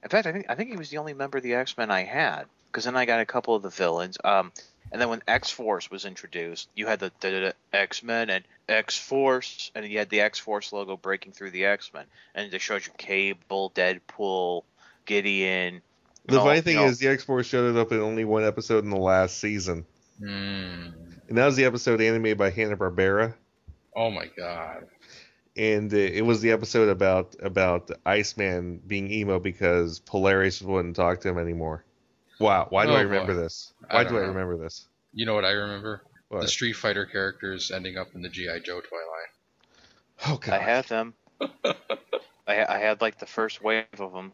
in 0.03 0.09
fact, 0.09 0.27
I 0.27 0.31
think 0.31 0.45
I 0.49 0.55
think 0.55 0.69
he 0.71 0.77
was 0.77 0.89
the 0.89 0.97
only 0.97 1.13
member 1.13 1.37
of 1.37 1.43
the 1.43 1.53
X 1.55 1.77
Men 1.77 1.91
I 1.91 2.03
had 2.03 2.45
because 2.67 2.85
then 2.85 2.95
I 2.95 3.05
got 3.05 3.19
a 3.19 3.25
couple 3.25 3.55
of 3.55 3.63
the 3.63 3.69
villains. 3.69 4.17
Um, 4.23 4.51
And 4.91 5.01
then 5.01 5.09
when 5.09 5.21
X 5.27 5.49
Force 5.49 5.89
was 5.89 6.05
introduced, 6.05 6.69
you 6.75 6.85
had 6.85 6.99
the, 6.99 7.53
X 7.73 8.03
Men 8.03 8.29
and 8.29 8.45
X 8.69 8.97
Force, 8.97 9.71
and 9.73 9.83
you 9.85 9.97
had 9.97 10.09
the 10.09 10.21
X 10.21 10.37
Force 10.39 10.71
logo 10.71 10.95
breaking 10.95 11.31
through 11.33 11.51
the 11.51 11.65
X 11.65 11.91
Men, 11.93 12.05
and 12.35 12.51
they 12.51 12.59
showed 12.59 12.85
you 12.85 12.91
Cable, 12.97 13.71
Deadpool, 13.75 14.63
Gideon. 15.05 15.81
The 16.27 16.39
all- 16.39 16.45
funny 16.45 16.61
thing 16.61 16.75
you 16.75 16.81
know, 16.81 16.87
is, 16.87 16.99
the 16.99 17.07
X 17.07 17.23
Force 17.23 17.47
showed 17.47 17.75
up 17.75 17.91
in 17.91 17.99
only 17.99 18.25
one 18.25 18.43
episode 18.45 18.83
in 18.83 18.89
the 18.91 18.97
last 18.97 19.39
season, 19.39 19.85
Hmm. 20.19 20.27
and 21.27 21.37
that 21.37 21.45
was 21.45 21.55
the 21.55 21.65
episode 21.65 21.99
animated 21.99 22.37
by 22.37 22.51
Hanna 22.51 22.77
Barbera. 22.77 23.33
Oh 23.95 24.11
my 24.11 24.27
god. 24.37 24.85
And 25.57 25.93
uh, 25.93 25.97
it 25.97 26.21
was 26.25 26.41
the 26.41 26.51
episode 26.51 26.89
about 26.89 27.35
about 27.41 27.91
Iceman 28.05 28.81
being 28.85 29.11
emo 29.11 29.39
because 29.39 29.99
Polaris 29.99 30.61
wouldn't 30.61 30.95
talk 30.95 31.21
to 31.21 31.29
him 31.29 31.37
anymore. 31.37 31.83
Wow, 32.39 32.67
why 32.69 32.85
do 32.85 32.91
Oh, 32.91 32.95
I 32.95 33.01
remember 33.01 33.33
boy. 33.33 33.41
this? 33.41 33.73
I 33.89 33.95
Why 33.95 34.03
don't 34.03 34.13
do 34.13 34.19
I 34.19 34.21
remember 34.23 34.57
this? 34.57 34.87
You 35.13 35.25
know 35.25 35.33
what 35.35 35.45
I 35.45 35.51
remember? 35.51 36.01
What? 36.27 36.41
The 36.41 36.47
Street 36.47 36.73
Fighter 36.73 37.05
characters 37.05 37.71
ending 37.71 37.97
up 37.97 38.07
in 38.15 38.21
the 38.21 38.29
GI 38.29 38.59
Joe 38.65 38.81
toy 38.81 38.97
line. 38.97 40.27
Oh 40.27 40.37
god. 40.37 40.53
I 40.55 40.63
had 40.63 40.85
them. 40.85 41.13
I, 42.47 42.65
I 42.67 42.77
had 42.79 43.01
like 43.01 43.19
the 43.19 43.25
first 43.25 43.63
wave 43.63 43.85
of 43.99 44.11
them. 44.13 44.31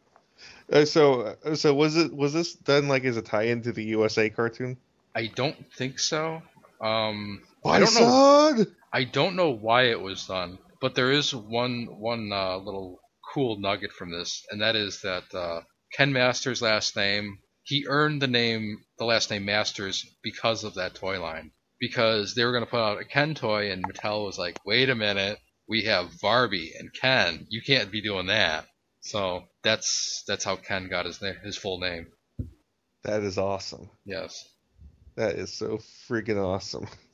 Uh, 0.72 0.86
so 0.86 1.36
uh, 1.46 1.56
so 1.56 1.74
was 1.74 1.96
it 1.98 2.14
was 2.14 2.34
this 2.34 2.54
done 2.54 2.88
like 2.88 3.04
as 3.06 3.18
a 3.18 3.22
tie-in 3.22 3.62
to 3.64 3.72
the 3.72 3.84
USA 3.86 4.30
cartoon? 4.30 4.78
I 5.14 5.28
don't 5.28 5.56
think 5.76 6.00
so. 6.00 6.42
Um, 6.80 7.44
My 7.64 7.74
I 7.74 7.80
don't 7.80 7.94
know. 7.96 8.66
I 8.94 9.04
don't 9.04 9.36
know 9.36 9.50
why 9.52 9.84
it 9.84 10.02
was 10.02 10.26
done, 10.26 10.58
but 10.82 10.96
there 10.96 11.12
is 11.12 11.34
one 11.34 11.86
one 12.00 12.32
uh, 12.34 12.58
little 12.58 13.00
cool 13.34 13.60
nugget 13.60 13.92
from 13.94 14.12
this, 14.12 14.44
and 14.50 14.62
that 14.62 14.76
is 14.76 15.02
that 15.02 15.34
uh, 15.34 15.62
Ken 15.94 16.12
Masters' 16.12 16.62
last 16.62 16.96
name 16.96 17.38
he 17.64 17.86
earned 17.88 18.22
the 18.22 18.28
name 18.28 18.84
the 18.98 19.06
last 19.06 19.30
name 19.30 19.46
Masters 19.46 20.06
because 20.24 20.64
of 20.64 20.74
that 20.76 20.96
toy 20.96 21.22
line. 21.22 21.52
Because 21.80 22.36
they 22.36 22.44
were 22.44 22.52
going 22.52 22.66
to 22.66 22.70
put 22.70 22.80
out 22.80 23.02
a 23.02 23.06
Ken 23.06 23.34
toy, 23.34 23.72
and 23.72 23.84
Mattel 23.84 24.26
was 24.26 24.38
like, 24.38 24.60
"Wait 24.66 24.90
a 24.90 24.96
minute, 24.96 25.40
we 25.68 25.84
have 25.84 26.20
Barbie 26.22 26.74
and 26.78 26.94
Ken. 26.94 27.48
You 27.50 27.62
can't 27.62 27.92
be 27.92 28.02
doing 28.02 28.28
that." 28.28 28.68
So 29.02 29.46
that's 29.64 30.24
that's 30.28 30.44
how 30.44 30.56
Ken 30.56 30.90
got 30.90 31.06
his 31.06 31.22
name, 31.22 31.36
his 31.44 31.58
full 31.58 31.80
name. 31.80 32.08
That 33.04 33.24
is 33.24 33.38
awesome. 33.38 33.90
Yes. 34.06 34.44
That 35.16 35.36
is 35.36 35.54
so 35.54 35.80
freaking 36.08 36.44
awesome. 36.44 36.88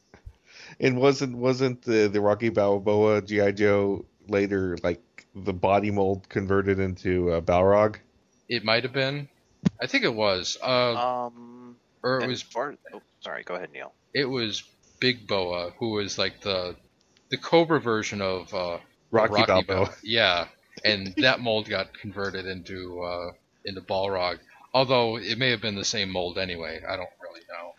And 0.80 0.98
wasn't 1.00 1.36
wasn't 1.38 1.82
the 1.84 2.08
the 2.08 2.22
Rocky 2.22 2.50
Balboa 2.50 3.22
GI 3.22 3.54
Joe 3.54 4.06
later 4.28 4.78
like 4.84 5.02
the 5.36 5.54
body 5.54 5.92
mold 5.92 6.28
converted 6.30 6.80
into 6.80 7.32
uh, 7.32 7.42
Balrog? 7.42 7.98
It 8.50 8.64
might 8.64 8.84
have 8.84 8.94
been. 8.94 9.28
I 9.82 9.88
think 9.88 10.04
it 10.04 10.14
was. 10.14 10.58
Uh, 10.62 10.96
Um, 10.96 11.76
or 12.04 12.22
it 12.22 12.28
was 12.28 12.42
as 12.42 12.44
far- 12.44 12.76
oh, 12.94 13.02
sorry, 13.22 13.44
go 13.44 13.56
ahead, 13.56 13.72
Neil. 13.74 13.94
it 14.14 14.26
was 14.26 14.64
Big 15.00 15.28
Boa, 15.28 15.72
who 15.78 15.92
was 15.92 16.18
like 16.18 16.42
the 16.42 16.76
the 17.30 17.38
Cobra 17.38 17.80
version 17.82 18.22
of 18.22 18.54
uh, 18.54 18.78
Rocky 19.12 19.44
Balboa. 19.46 19.64
Balboa. 19.64 19.94
Yeah, 20.04 20.48
and 20.86 21.14
that 21.18 21.40
mold 21.40 21.68
got 21.70 21.94
converted 21.94 22.46
into 22.46 23.02
uh, 23.02 23.32
into 23.66 23.82
Balrog. 23.82 24.40
Although 24.74 25.18
it 25.18 25.38
may 25.38 25.50
have 25.52 25.62
been 25.62 25.76
the 25.76 25.86
same 25.86 26.12
mold 26.12 26.38
anyway. 26.38 26.82
I 26.88 26.96
don't 26.96 27.10
really 27.22 27.42
know. 27.50 27.74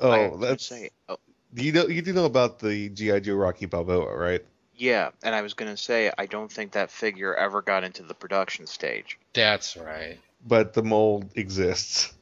Oh, 0.00 0.10
I 0.10 0.28
was 0.28 0.40
that's 0.40 0.66
say, 0.66 0.90
oh, 1.08 1.16
you 1.54 1.72
know 1.72 1.86
you 1.86 2.02
do 2.02 2.12
know 2.12 2.24
about 2.24 2.58
the 2.58 2.88
GI 2.88 3.20
Joe 3.20 3.34
Rocky 3.34 3.66
Balboa, 3.66 4.16
right? 4.16 4.44
yeah, 4.76 5.10
and 5.22 5.34
I 5.34 5.42
was 5.42 5.54
gonna 5.54 5.76
say 5.76 6.10
I 6.16 6.26
don't 6.26 6.50
think 6.50 6.72
that 6.72 6.90
figure 6.90 7.34
ever 7.34 7.62
got 7.62 7.84
into 7.84 8.02
the 8.02 8.14
production 8.14 8.66
stage. 8.66 9.18
That's 9.32 9.76
right. 9.76 10.18
But 10.46 10.74
the 10.74 10.82
mold 10.82 11.30
exists. 11.36 12.12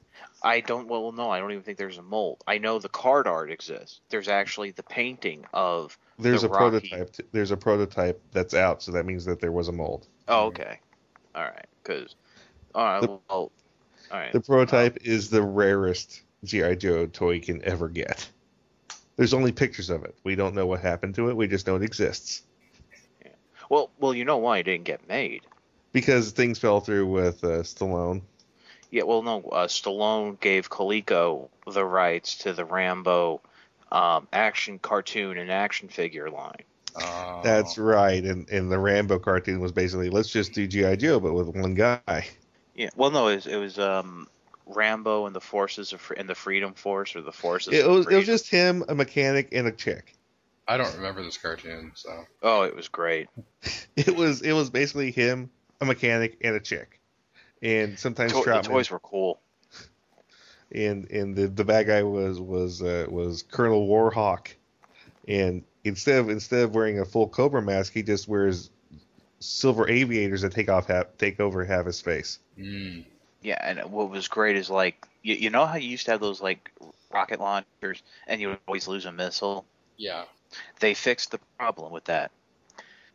I 0.43 0.61
don't. 0.61 0.89
Well, 0.89 1.13
no, 1.13 1.31
I 1.31 1.39
don't 1.39 1.53
even 1.53 1.63
think 1.63 1.79
there's 1.79 1.99
a 1.99 2.03
mold. 2.03 2.43
I 2.47 2.59
know 2.59 2.79
the 2.79 2.89
card 2.89 3.27
art 3.27 3.51
exists. 3.51 4.01
There's 4.09 4.29
actually 4.29 4.73
the 4.73 4.83
painting 4.83 5.47
of. 5.55 5.97
There's 6.19 6.43
the 6.43 6.49
a 6.49 6.51
Rocky- 6.51 6.89
prototype. 6.89 7.29
There's 7.33 7.53
a 7.53 7.57
prototype 7.57 8.21
that's 8.33 8.55
out, 8.55 8.83
so 8.83 8.93
that 8.93 9.07
means 9.07 9.25
that 9.27 9.41
there 9.41 9.53
was 9.53 9.69
a 9.69 9.73
mold. 9.73 10.07
Oh, 10.29 10.47
okay. 10.47 10.81
All 11.35 11.43
right. 11.43 11.67
Because. 11.83 12.17
All 12.75 12.85
right. 12.85 13.01
The- 13.01 13.09
well, 13.09 13.21
all 13.31 13.51
right. 14.11 14.33
The 14.33 14.41
prototype 14.41 14.99
is 15.03 15.31
the 15.31 15.43
rarest 15.43 16.23
GI 16.45 16.77
Joe 16.77 17.07
toy 17.07 17.33
you 17.33 17.41
can 17.41 17.65
ever 17.65 17.89
get. 17.89 18.29
There's 19.17 19.35
only 19.35 19.53
pictures 19.53 19.91
of 19.91 20.05
it. 20.05 20.15
We 20.25 20.35
don't 20.35 20.55
know 20.55 20.67
what 20.67 20.81
happened 20.81 21.15
to 21.17 21.29
it. 21.31 21.37
We 21.37 21.47
just 21.47 21.67
know 21.67 21.77
it 21.77 21.83
exists 21.83 22.43
Well, 23.69 23.91
well, 23.99 24.15
you 24.15 24.25
know 24.25 24.39
why 24.39 24.59
it 24.59 24.65
didn't 24.65 24.85
get 24.85 25.09
made. 25.09 25.43
because 25.93 26.31
things 26.33 26.59
fell 26.59 26.81
through 26.81 27.07
with 27.07 27.43
uh, 27.45 27.63
Stallone. 27.63 28.23
Yeah, 28.91 29.05
well, 29.05 29.23
no. 29.23 29.43
Uh, 29.51 29.67
Stallone 29.67 30.39
gave 30.41 30.69
Coleco 30.69 31.49
the 31.71 31.85
rights 31.85 32.37
to 32.39 32.53
the 32.53 32.65
Rambo 32.65 33.41
um, 33.91 34.29
action 34.33 34.79
cartoon 34.79 35.39
and 35.39 35.51
action 35.51 35.89
figure 35.89 36.31
line. 36.31 36.65
Uh, 36.95 37.43
That's 37.43 37.79
right. 37.79 38.23
And 38.23 38.49
and 38.51 38.71
the 38.71 38.79
Rambo 38.79 39.19
cartoon 39.19 39.61
was 39.61 39.73
basically 39.73 40.11
let's 40.11 40.29
just 40.29 40.53
do 40.53 40.67
GI 40.67 40.97
Joe, 40.97 41.21
but 41.21 41.33
with 41.33 41.49
one 41.49 41.75
guy. 41.75 42.27
Yeah. 42.75 42.91
Well, 42.97 43.11
no, 43.11 43.29
it 43.29 43.37
was, 43.37 43.47
it 43.47 43.57
was 43.57 43.79
um, 43.79 44.29
Rambo 44.67 45.27
and 45.27 45.35
the 45.35 45.41
Forces 45.41 45.93
of 45.93 46.01
Fre- 46.01 46.15
and 46.15 46.29
the 46.29 46.35
Freedom 46.35 46.75
Force 46.75 47.17
or 47.17 47.23
the 47.23 47.33
Forces. 47.33 47.75
It 47.75 47.85
of 47.85 47.91
was 47.93 48.07
it 48.07 48.17
was 48.17 48.27
just 48.27 48.49
him, 48.49 48.85
a 48.89 48.95
mechanic, 48.95 49.49
and 49.53 49.67
a 49.67 49.73
chick. 49.73 50.15
I 50.69 50.77
don't 50.77 50.95
remember 50.97 51.23
this 51.25 51.37
cartoon, 51.39 51.93
so 51.95 52.25
Oh, 52.43 52.63
it 52.63 52.75
was 52.77 52.89
great. 52.89 53.29
It 53.97 54.15
was 54.17 54.43
it 54.43 54.53
was 54.53 54.71
basically 54.71 55.11
him, 55.11 55.51
a 55.81 55.85
mechanic, 55.85 56.39
and 56.43 56.55
a 56.57 56.61
chick. 56.61 56.99
And 57.63 57.99
sometimes 57.99 58.33
To- 58.33 58.43
the 58.45 58.61
toys 58.63 58.91
were 58.91 58.99
cool. 59.01 59.41
and 60.73 61.11
and 61.11 61.37
the, 61.37 61.49
the 61.49 61.65
bad 61.65 61.87
guy 61.87 62.03
was 62.03 62.41
was 62.41 62.83
uh, 62.83 63.07
was 63.09 63.43
Colonel 63.43 63.87
Warhawk, 63.87 64.49
and 65.29 65.63
instead 65.85 66.19
of 66.21 66.31
instead 66.31 66.61
of 66.65 66.75
wearing 66.75 66.99
a 67.01 67.05
full 67.05 67.29
Cobra 67.29 67.61
mask, 67.63 67.93
he 67.93 68.03
just 68.03 68.27
wears 68.29 68.71
silver 69.41 69.89
aviators 69.89 70.43
that 70.43 70.53
take 70.53 70.69
off 70.71 70.87
half, 70.87 71.07
take 71.19 71.41
over 71.41 71.65
half 71.65 71.85
his 71.87 72.01
face. 72.01 72.39
mm, 72.59 73.05
Yeah, 73.43 73.59
and 73.61 73.93
what 73.93 74.11
was 74.11 74.29
great 74.29 74.57
is 74.57 74.71
like 74.71 75.07
you, 75.23 75.35
you 75.35 75.51
know 75.51 75.67
how 75.67 75.77
you 75.77 75.89
used 75.89 76.07
to 76.07 76.13
have 76.13 76.21
those 76.21 76.41
like 76.41 76.71
rocket 77.13 77.41
launchers 77.41 78.03
and 78.27 78.41
you 78.41 78.49
would 78.51 78.59
always 78.67 78.89
lose 78.89 79.05
a 79.07 79.13
missile. 79.13 79.65
yeah. 79.97 80.25
They 80.81 80.95
fixed 80.95 81.31
the 81.31 81.41
problem 81.59 81.93
with 81.93 82.05
that. 82.05 82.31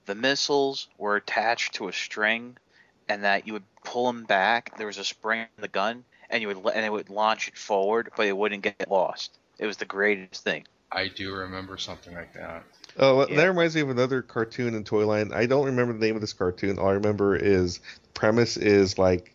The 0.05 0.15
missiles 0.15 0.88
were 0.97 1.15
attached 1.17 1.75
to 1.75 1.88
a 1.88 1.93
string, 1.93 2.57
and 3.09 3.23
that 3.23 3.45
you 3.47 3.53
would 3.53 3.63
pull 3.84 4.07
them 4.07 4.23
back. 4.23 4.78
There 4.78 4.88
was 4.88 4.97
a 4.97 5.03
spring 5.03 5.41
in 5.41 5.61
the 5.61 5.67
gun, 5.67 6.03
and 6.30 6.41
you 6.41 6.47
would 6.47 6.57
and 6.73 6.86
it 6.86 6.91
would 6.91 7.09
launch 7.09 7.47
it 7.47 7.57
forward, 7.57 8.11
but 8.15 8.25
it 8.25 8.36
wouldn't 8.36 8.63
get 8.63 8.89
lost. 8.89 9.38
It 9.59 9.67
was 9.67 9.78
the 9.78 9.86
greatest 9.86 10.43
thing. 10.43 10.65
I 10.91 11.09
do 11.09 11.34
remember 11.34 11.78
something 11.78 12.13
like 12.15 12.34
that. 12.34 12.63
Oh, 12.97 13.25
that 13.25 13.45
reminds 13.45 13.75
me 13.75 13.82
of 13.82 13.89
another 13.89 14.21
cartoon 14.21 14.73
and 14.73 14.86
toy 14.86 15.05
line. 15.05 15.32
I 15.34 15.45
don't 15.45 15.65
remember 15.65 15.93
the 15.93 15.99
name 15.99 16.15
of 16.15 16.21
this 16.21 16.34
cartoon. 16.34 16.80
All 16.80 16.88
I 16.88 16.93
remember 16.93 17.36
is 17.36 17.80
the 17.80 18.09
premise 18.13 18.57
is 18.57 18.97
like 18.97 19.34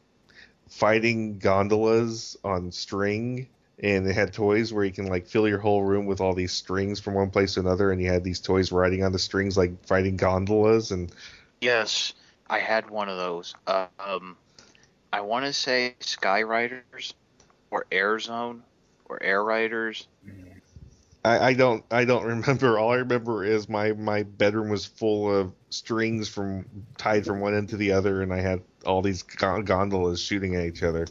fighting 0.72 1.38
gondolas 1.38 2.36
on 2.42 2.72
string, 2.72 3.46
and 3.82 4.06
it 4.06 4.14
had 4.14 4.32
toys 4.32 4.72
where 4.72 4.84
you 4.84 4.92
can 4.92 5.06
like 5.06 5.26
fill 5.26 5.46
your 5.46 5.58
whole 5.58 5.82
room 5.82 6.06
with 6.06 6.20
all 6.20 6.34
these 6.34 6.52
strings 6.52 6.98
from 6.98 7.14
one 7.14 7.30
place 7.30 7.54
to 7.54 7.60
another, 7.60 7.92
and 7.92 8.00
you 8.00 8.10
had 8.10 8.24
these 8.24 8.40
toys 8.40 8.72
riding 8.72 9.04
on 9.04 9.12
the 9.12 9.18
strings 9.18 9.56
like 9.56 9.84
fighting 9.84 10.16
gondolas, 10.16 10.90
and 10.90 11.12
Yes, 11.60 12.14
I 12.48 12.58
had 12.58 12.90
one 12.90 13.08
of 13.08 13.18
those. 13.18 13.54
Uh, 13.66 13.86
um, 14.00 14.36
I 15.12 15.20
want 15.20 15.44
to 15.44 15.52
say 15.52 15.94
Sky 16.00 16.42
Riders 16.42 17.14
or 17.70 17.86
Air 17.92 18.18
Zone 18.18 18.62
or 19.04 19.22
Air 19.22 19.44
Riders. 19.44 20.08
I, 21.24 21.48
I 21.48 21.52
don't 21.54 21.84
I 21.90 22.04
don't 22.04 22.24
remember. 22.26 22.78
All 22.78 22.92
I 22.92 22.96
remember 22.96 23.44
is 23.44 23.68
my 23.68 23.92
my 23.92 24.22
bedroom 24.22 24.68
was 24.68 24.86
full 24.86 25.34
of 25.34 25.52
strings 25.70 26.28
from 26.28 26.64
tied 26.96 27.24
from 27.24 27.40
one 27.40 27.54
end 27.54 27.68
to 27.70 27.76
the 27.76 27.92
other, 27.92 28.22
and 28.22 28.32
I 28.32 28.40
had 28.40 28.62
all 28.84 29.02
these 29.02 29.22
gondolas 29.22 30.20
shooting 30.20 30.56
at 30.56 30.64
each 30.66 30.82
other. 30.82 31.06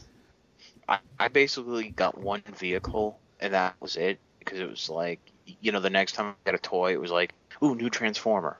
I, 0.88 0.98
I 1.18 1.28
basically 1.28 1.90
got 1.90 2.18
one 2.18 2.42
vehicle 2.58 3.18
and 3.40 3.54
that 3.54 3.74
was 3.80 3.96
it 3.96 4.18
because 4.38 4.58
it 4.58 4.68
was 4.68 4.88
like 4.90 5.20
you 5.60 5.72
know 5.72 5.80
the 5.80 5.90
next 5.90 6.12
time 6.12 6.26
I 6.26 6.50
got 6.50 6.54
a 6.54 6.62
toy 6.62 6.92
it 6.92 7.00
was 7.00 7.10
like 7.10 7.34
ooh 7.62 7.74
new 7.74 7.90
Transformer, 7.90 8.56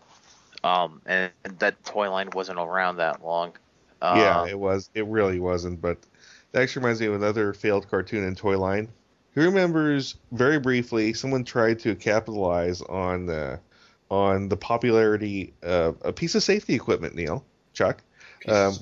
um 0.65 1.01
and, 1.07 1.31
and 1.45 1.59
that 1.59 1.83
toy 1.85 2.11
line 2.11 2.31
wasn't 2.33 2.59
around 2.59 2.97
that 2.97 3.25
long. 3.25 3.53
Uh, 4.01 4.15
yeah, 4.19 4.47
it 4.47 4.59
was. 4.59 4.91
It 4.95 5.07
really 5.07 5.39
wasn't. 5.39 5.81
But 5.81 5.99
that 6.51 6.63
actually 6.63 6.81
reminds 6.81 7.01
me 7.01 7.07
of 7.07 7.15
another 7.15 7.53
failed 7.53 7.89
cartoon 7.89 8.25
and 8.25 8.37
toy 8.37 8.59
line. 8.59 8.89
Who 9.35 9.43
remembers 9.43 10.17
very 10.33 10.59
briefly 10.59 11.13
someone 11.15 11.45
tried 11.45 11.79
to 11.81 11.95
capitalize 11.95 12.83
on 12.83 13.27
the 13.27 13.61
on 14.11 14.49
the 14.49 14.57
popularity 14.59 15.55
of 15.63 15.97
a 16.03 16.13
piece 16.13 16.35
of 16.35 16.43
safety 16.43 16.75
equipment, 16.75 17.15
Neil, 17.15 17.45
Chuck. 17.73 18.03
Um, 18.47 18.75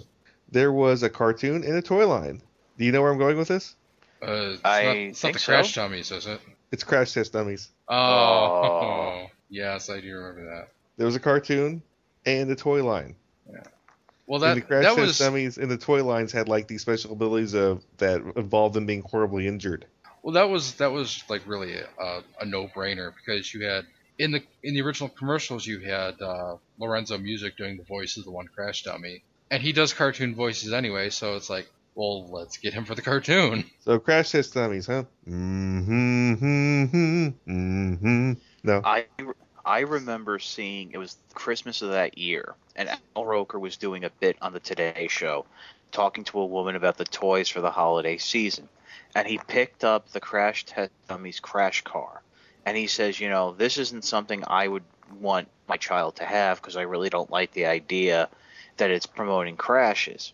there 0.51 0.73
was 0.73 1.05
a 1.05 1.09
cartoon 1.11 1.63
and 1.63 1.75
a 1.77 1.83
toy 1.83 2.07
line. 2.09 2.43
Do 2.79 2.85
you 2.85 2.91
know 2.91 3.01
where 3.03 3.13
I'm 3.13 3.19
going 3.19 3.37
with 3.37 3.47
this? 3.47 3.77
Uh, 4.21 4.27
it's 4.55 4.61
I 4.65 4.83
not, 4.85 4.97
it's 4.97 5.23
not 5.23 5.29
think 5.29 5.35
the 5.35 5.39
so. 5.41 5.53
Crash 5.53 5.75
Dummies, 5.75 6.11
is 6.11 6.27
it? 6.27 6.41
It's 6.73 6.83
Crash 6.83 7.13
Test 7.13 7.33
Dummies. 7.33 7.69
Oh, 7.89 7.95
Oh. 7.95 9.27
yes, 9.51 9.89
I 9.89 10.01
do 10.01 10.13
remember 10.17 10.45
that. 10.47 10.69
There 10.97 11.07
was 11.07 11.15
a 11.15 11.21
cartoon 11.21 11.83
and 12.27 12.51
a 12.51 12.57
toy 12.57 12.83
line. 12.85 13.15
Well, 14.27 14.43
and 14.43 14.51
that 14.51 14.55
the 14.55 14.61
Crash 14.63 14.83
that 14.85 14.97
Test 14.97 15.01
was 15.01 15.19
Dummies 15.19 15.59
and 15.59 15.71
the 15.71 15.79
toy 15.79 16.05
lines 16.05 16.33
had 16.33 16.49
like 16.49 16.67
these 16.69 16.83
special 16.83 17.13
abilities 17.13 17.55
of 17.55 17.85
that 17.99 18.21
involved 18.37 18.75
them 18.75 18.87
being 18.87 19.03
horribly 19.03 19.47
injured. 19.47 19.87
Well, 20.23 20.35
that 20.35 20.51
was 20.51 20.75
that 20.75 20.93
was 20.93 21.25
like 21.29 21.43
really 21.47 21.75
a, 21.75 22.23
a 22.41 22.45
no-brainer 22.45 23.13
because 23.15 23.53
you 23.53 23.65
had 23.65 23.87
in 24.19 24.33
the 24.33 24.43
in 24.63 24.75
the 24.75 24.83
original 24.83 25.09
commercials 25.09 25.67
you 25.67 25.81
had 25.81 26.21
uh, 26.21 26.57
Lorenzo 26.79 27.17
Music 27.19 27.57
doing 27.57 27.79
the 27.79 27.85
voice 27.85 28.17
of 28.17 28.25
the 28.25 28.31
one 28.31 28.47
crash 28.47 28.83
dummy, 28.83 29.23
and 29.51 29.63
he 29.63 29.73
does 29.73 29.95
cartoon 29.95 30.35
voices 30.35 30.73
anyway, 30.73 31.11
so 31.11 31.37
it's 31.37 31.49
like, 31.49 31.71
well, 31.95 32.29
let's 32.29 32.59
get 32.59 32.75
him 32.75 32.85
for 32.85 32.95
the 32.95 33.03
cartoon. 33.03 33.65
So 33.81 33.99
crash 33.99 34.33
test 34.33 34.55
dummies, 34.55 34.87
huh? 34.87 35.05
Mm-hmm. 35.27 36.35
Mm-hmm. 36.35 37.29
mm-hmm. 37.51 38.33
No. 38.63 38.83
I 38.85 39.07
I 39.65 39.81
remember 39.81 40.39
seeing 40.39 40.93
it 40.93 40.99
was 40.99 41.17
Christmas 41.33 41.83
of 41.83 41.91
that 41.91 42.19
year, 42.19 42.55
and 42.77 42.91
Al 43.17 43.25
Roker 43.25 43.59
was 43.59 43.77
doing 43.77 44.05
a 44.05 44.11
bit 44.11 44.37
on 44.43 44.53
the 44.53 44.61
Today 44.61 45.09
Show, 45.09 45.47
talking 45.93 46.25
to 46.25 46.41
a 46.41 46.47
woman 46.47 46.77
about 46.77 46.97
the 46.97 47.05
toys 47.05 47.49
for 47.49 47.61
the 47.61 47.71
holiday 47.71 48.19
season, 48.19 48.69
and 49.15 49.27
he 49.27 49.39
picked 49.39 49.85
up 49.85 50.11
the 50.11 50.21
Crash 50.21 50.65
Test 50.65 50.93
Dummies 51.09 51.41
crash 51.41 51.83
car, 51.83 52.23
and 52.65 52.77
he 52.77 52.87
says, 52.87 53.19
you 53.21 53.29
know, 53.29 53.53
this 53.53 53.79
isn't 53.79 54.05
something 54.05 54.45
I 54.47 54.69
would 54.69 54.85
want 55.21 55.49
my 55.69 55.77
child 55.77 56.17
to 56.17 56.25
have 56.25 56.61
because 56.61 56.77
I 56.77 56.83
really 56.83 57.11
don't 57.11 57.31
like 57.31 57.53
the 57.53 57.67
idea 57.67 58.29
that 58.77 58.91
it's 58.91 59.07
promoting 59.07 59.57
crashes. 59.57 60.33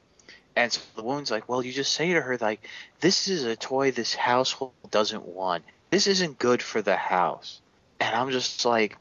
And 0.54 0.72
so 0.72 0.80
the 0.94 1.02
woman's 1.02 1.30
like, 1.30 1.48
well, 1.48 1.62
you 1.62 1.72
just 1.72 1.92
say 1.92 2.14
to 2.14 2.20
her 2.20 2.38
like, 2.38 2.66
this 3.00 3.28
is 3.28 3.44
a 3.44 3.57
toy 3.57 3.90
this 3.90 4.14
household 4.14 4.72
doesn't 4.90 5.26
want. 5.26 5.64
This 5.90 6.07
isn't 6.07 6.38
good 6.38 6.62
for 6.62 6.80
the 6.80 6.96
house. 6.96 7.61
And 8.00 8.14
I'm 8.14 8.30
just 8.30 8.64
like, 8.64 8.96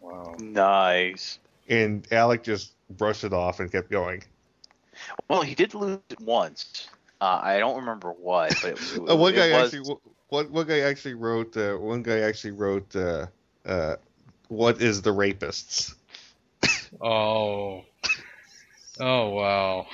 Wow. 0.00 0.34
Nice. 0.38 1.38
and 1.68 2.06
Alec 2.10 2.42
just 2.42 2.72
brushed 2.88 3.24
it 3.24 3.34
off 3.34 3.60
and 3.60 3.70
kept 3.70 3.90
going. 3.90 4.22
Well, 5.28 5.42
he 5.42 5.54
did 5.54 5.74
lose 5.74 6.00
it 6.08 6.20
once. 6.20 6.88
Uh, 7.20 7.40
I 7.42 7.58
don't 7.58 7.76
remember 7.76 8.10
what, 8.12 8.60
but 8.60 8.72
it, 8.72 8.80
it, 8.90 9.02
Uh, 9.08 9.16
one 9.16 9.34
it 9.34 9.34
guy 9.34 9.50
was, 9.50 9.50
actually 9.50 9.80
one, 10.28 10.52
one 10.52 10.66
guy 10.66 10.80
actually 10.80 11.14
wrote 11.14 11.56
uh, 11.56 11.74
one 11.76 12.02
guy 12.02 12.20
actually 12.20 12.52
wrote 12.52 12.94
uh, 12.96 13.26
uh, 13.66 13.96
what 14.48 14.80
is 14.80 15.02
the 15.02 15.10
rapists? 15.12 15.94
Oh. 17.00 17.84
Oh 19.00 19.28
wow. 19.30 19.86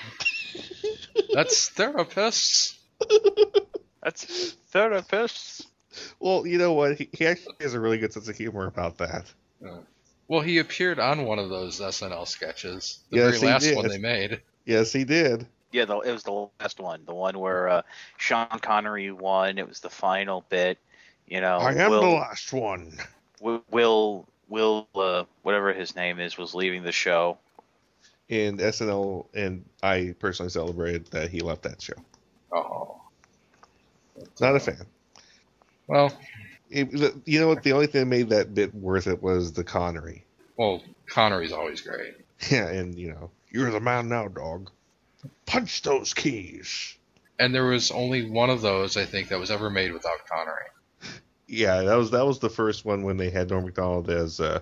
That's 1.32 1.70
therapists. 1.70 2.76
That's 4.02 4.56
therapists. 4.72 5.66
Well, 6.20 6.46
you 6.46 6.58
know 6.58 6.72
what? 6.74 6.96
He, 6.98 7.08
he 7.12 7.26
actually 7.26 7.54
has 7.60 7.74
a 7.74 7.80
really 7.80 7.98
good 7.98 8.12
sense 8.12 8.28
of 8.28 8.36
humor 8.36 8.66
about 8.66 8.98
that. 8.98 9.32
Well, 10.28 10.40
he 10.42 10.58
appeared 10.58 10.98
on 10.98 11.24
one 11.24 11.38
of 11.38 11.48
those 11.50 11.80
SNL 11.80 12.26
sketches, 12.26 13.00
the 13.10 13.18
Yes, 13.18 13.30
very 13.30 13.38
he 13.40 13.54
last 13.54 13.74
did. 13.74 13.76
one 13.76 13.86
they 13.86 13.98
made. 13.98 14.42
Yes, 14.66 14.92
he 14.92 15.04
did. 15.04 15.46
Yeah, 15.72 15.84
the, 15.84 15.98
it 16.00 16.12
was 16.12 16.24
the 16.24 16.48
last 16.60 16.80
one, 16.80 17.02
the 17.06 17.14
one 17.14 17.38
where 17.38 17.68
uh, 17.68 17.82
Sean 18.18 18.58
Connery 18.60 19.10
won. 19.10 19.58
It 19.58 19.66
was 19.66 19.80
the 19.80 19.90
final 19.90 20.44
bit. 20.48 20.78
You 21.26 21.40
know, 21.40 21.58
I 21.58 21.72
am 21.72 21.90
Will, 21.90 22.00
the 22.02 22.08
last 22.08 22.52
one. 22.52 22.92
Will, 23.40 23.64
Will, 23.70 24.26
Will 24.48 24.88
uh, 24.94 25.24
whatever 25.42 25.72
his 25.72 25.96
name 25.96 26.20
is, 26.20 26.36
was 26.36 26.54
leaving 26.54 26.82
the 26.82 26.92
show. 26.92 27.38
And 28.28 28.58
SNL 28.58 29.26
and 29.34 29.64
I 29.82 30.14
personally 30.18 30.50
celebrated 30.50 31.06
that 31.12 31.30
he 31.30 31.40
left 31.40 31.62
that 31.62 31.80
show. 31.80 31.94
Oh. 32.52 33.00
Not 34.40 34.56
a 34.56 34.60
fan. 34.60 34.86
Well, 35.86 36.12
It, 36.70 36.92
you 37.24 37.38
know 37.38 37.48
what? 37.48 37.62
The 37.62 37.72
only 37.72 37.86
thing 37.86 38.00
that 38.00 38.06
made 38.06 38.28
that 38.30 38.54
bit 38.54 38.74
worth 38.74 39.06
it 39.06 39.22
was 39.22 39.52
the 39.52 39.62
Connery. 39.62 40.24
well, 40.56 40.82
Connery's 41.08 41.52
always 41.52 41.80
great. 41.80 42.14
Yeah, 42.50 42.68
and 42.68 42.94
you 42.94 43.08
know, 43.08 43.30
you're 43.56 43.70
the 43.70 43.80
man 43.80 44.08
now, 44.08 44.28
dog. 44.28 44.70
Punch 45.46 45.82
those 45.82 46.12
keys. 46.12 46.96
And 47.38 47.54
there 47.54 47.64
was 47.64 47.90
only 47.90 48.28
one 48.28 48.50
of 48.50 48.60
those, 48.60 48.96
I 48.96 49.04
think, 49.04 49.28
that 49.28 49.38
was 49.38 49.50
ever 49.50 49.70
made 49.70 49.92
without 49.92 50.26
Connery. 50.26 50.66
Yeah, 51.48 51.82
that 51.82 51.94
was 51.94 52.10
that 52.10 52.26
was 52.26 52.38
the 52.40 52.50
first 52.50 52.84
one 52.84 53.04
when 53.04 53.16
they 53.16 53.30
had 53.30 53.50
Norm 53.50 53.64
Macdonald 53.64 54.10
as 54.10 54.40
uh, 54.40 54.60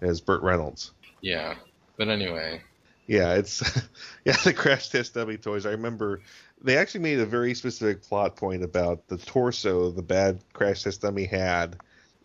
as 0.00 0.20
Burt 0.20 0.42
Reynolds. 0.42 0.92
Yeah. 1.20 1.54
But 1.96 2.08
anyway, 2.08 2.62
Yeah, 3.06 3.34
it's 3.34 3.62
yeah 4.24 4.36
the 4.44 4.52
crash 4.52 4.88
test 4.88 5.14
dummy 5.14 5.36
toys. 5.36 5.66
I 5.66 5.70
remember 5.70 6.20
they 6.60 6.76
actually 6.76 7.00
made 7.00 7.20
a 7.20 7.26
very 7.26 7.54
specific 7.54 8.02
plot 8.02 8.36
point 8.36 8.64
about 8.64 9.06
the 9.08 9.18
torso 9.18 9.90
the 9.90 10.02
bad 10.02 10.42
crash 10.52 10.82
test 10.82 11.02
dummy 11.02 11.24
had, 11.24 11.76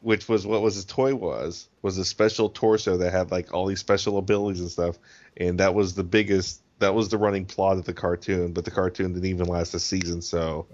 which 0.01 0.27
was 0.27 0.45
what 0.45 0.61
was 0.61 0.75
his 0.75 0.85
toy 0.85 1.15
was 1.15 1.67
was 1.81 1.97
a 1.97 2.05
special 2.05 2.49
torso 2.49 2.97
that 2.97 3.11
had 3.11 3.31
like 3.31 3.53
all 3.53 3.65
these 3.67 3.79
special 3.79 4.17
abilities 4.17 4.61
and 4.61 4.71
stuff, 4.71 4.97
and 5.37 5.59
that 5.59 5.73
was 5.73 5.95
the 5.95 6.03
biggest 6.03 6.61
that 6.79 6.93
was 6.93 7.09
the 7.09 7.17
running 7.17 7.45
plot 7.45 7.77
of 7.77 7.85
the 7.85 7.93
cartoon. 7.93 8.53
But 8.53 8.65
the 8.65 8.71
cartoon 8.71 9.13
didn't 9.13 9.29
even 9.29 9.47
last 9.47 9.73
a 9.73 9.79
season, 9.79 10.21
so 10.21 10.67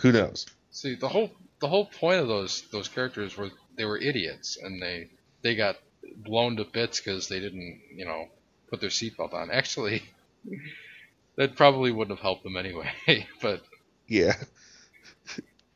who 0.00 0.12
knows? 0.12 0.46
see 0.70 0.94
the 0.94 1.08
whole 1.08 1.30
the 1.60 1.68
whole 1.68 1.86
point 1.86 2.20
of 2.20 2.28
those 2.28 2.62
those 2.72 2.88
characters 2.88 3.36
were 3.36 3.50
they 3.76 3.84
were 3.84 3.98
idiots 3.98 4.56
and 4.60 4.80
they 4.82 5.08
they 5.42 5.54
got 5.54 5.76
blown 6.16 6.56
to 6.56 6.64
bits 6.64 7.00
because 7.00 7.28
they 7.28 7.40
didn't 7.40 7.80
you 7.94 8.04
know 8.04 8.28
put 8.68 8.80
their 8.80 8.90
seatbelt 8.90 9.34
on. 9.34 9.50
Actually, 9.50 10.02
that 11.36 11.56
probably 11.56 11.90
wouldn't 11.90 12.16
have 12.16 12.22
helped 12.22 12.44
them 12.44 12.56
anyway. 12.56 12.90
but 13.42 13.62
Yeah. 14.06 14.36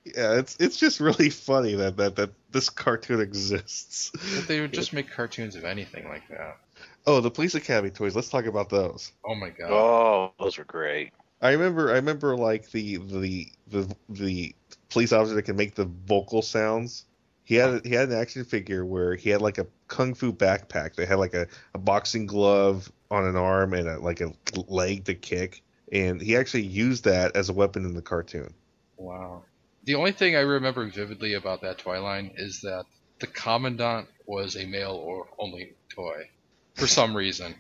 Yeah, 0.05 0.39
it's 0.39 0.57
it's 0.61 0.77
just 0.77 1.01
really 1.01 1.31
funny 1.31 1.75
that, 1.77 1.97
that, 1.97 2.17
that 2.17 2.31
this 2.51 2.69
cartoon 2.69 3.21
exists. 3.21 4.11
but 4.37 4.47
they 4.47 4.61
would 4.61 4.73
just 4.73 4.93
make 4.93 5.11
cartoons 5.11 5.57
of 5.57 5.65
anything 5.65 6.09
like 6.09 6.29
that. 6.29 6.59
Oh, 7.07 7.21
the 7.21 7.31
Police 7.31 7.55
Academy 7.55 7.91
toys. 7.91 8.15
Let's 8.15 8.29
talk 8.29 8.47
about 8.47 8.69
those. 8.69 9.13
Oh 9.25 9.35
my 9.35 9.51
god. 9.51 9.71
Oh, 9.71 10.33
those 10.39 10.59
were 10.59 10.65
great. 10.65 11.13
I 11.41 11.53
remember 11.53 11.91
I 11.91 11.95
remember 11.95 12.37
like 12.37 12.71
the 12.71 12.97
the 12.99 13.49
the 13.69 13.97
the 14.09 14.55
police 14.91 15.13
officer 15.13 15.35
that 15.35 15.43
can 15.43 15.57
make 15.57 15.75
the 15.75 15.87
vocal 15.87 16.43
sounds. 16.43 17.07
He 17.45 17.55
had 17.57 17.85
he 17.85 17.95
had 17.95 18.09
an 18.09 18.19
action 18.19 18.45
figure 18.45 18.85
where 18.85 19.15
he 19.15 19.31
had 19.31 19.43
like 19.43 19.59
a 19.59 19.67
kung 19.89 20.15
fu 20.15 20.33
backpack 20.33 20.95
They 20.95 21.07
had 21.07 21.19
like 21.19 21.35
a, 21.35 21.47
a 21.75 21.79
boxing 21.79 22.27
glove 22.27 22.91
on 23.11 23.25
an 23.25 23.37
arm 23.37 23.75
and 23.75 23.89
a, 23.89 23.99
like 23.99 24.21
a 24.21 24.33
leg 24.69 25.05
to 25.05 25.15
kick, 25.15 25.63
and 25.93 26.21
he 26.21 26.37
actually 26.37 26.63
used 26.63 27.05
that 27.05 27.37
as 27.37 27.49
a 27.49 27.53
weapon 27.53 27.85
in 27.85 27.95
the 27.95 28.03
cartoon. 28.03 28.53
Wow. 28.97 29.43
The 29.85 29.95
only 29.97 30.13
thing 30.13 30.35
I 30.35 30.41
remember 30.41 30.87
vividly 30.89 31.35
about 31.35 31.61
that 31.61 31.79
toy 31.79 32.03
line 32.03 32.33
is 32.37 32.63
that 32.63 32.87
the 33.19 33.27
commandant 33.27 34.09
was 34.27 34.57
a 34.57 34.67
male 34.67 34.93
or 34.93 35.27
only 35.39 35.75
toy 35.95 36.29
for 36.75 36.87
some 36.87 37.17
reason. 37.17 37.55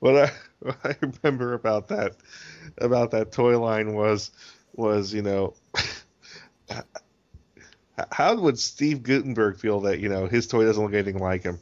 What 0.00 0.16
I 0.16 0.32
what 0.60 0.78
I 0.84 0.94
remember 1.00 1.54
about 1.54 1.88
that 1.88 2.16
about 2.76 3.12
that 3.12 3.32
toy 3.32 3.58
line 3.58 3.94
was 3.94 4.30
was 4.74 5.12
you 5.14 5.22
know 5.22 5.54
how 8.12 8.36
would 8.36 8.58
Steve 8.58 9.02
Guttenberg 9.02 9.58
feel 9.58 9.80
that 9.80 10.00
you 10.00 10.08
know 10.08 10.26
his 10.26 10.46
toy 10.46 10.64
doesn't 10.64 10.82
look 10.82 10.94
anything 10.94 11.18
like 11.18 11.42
him? 11.42 11.58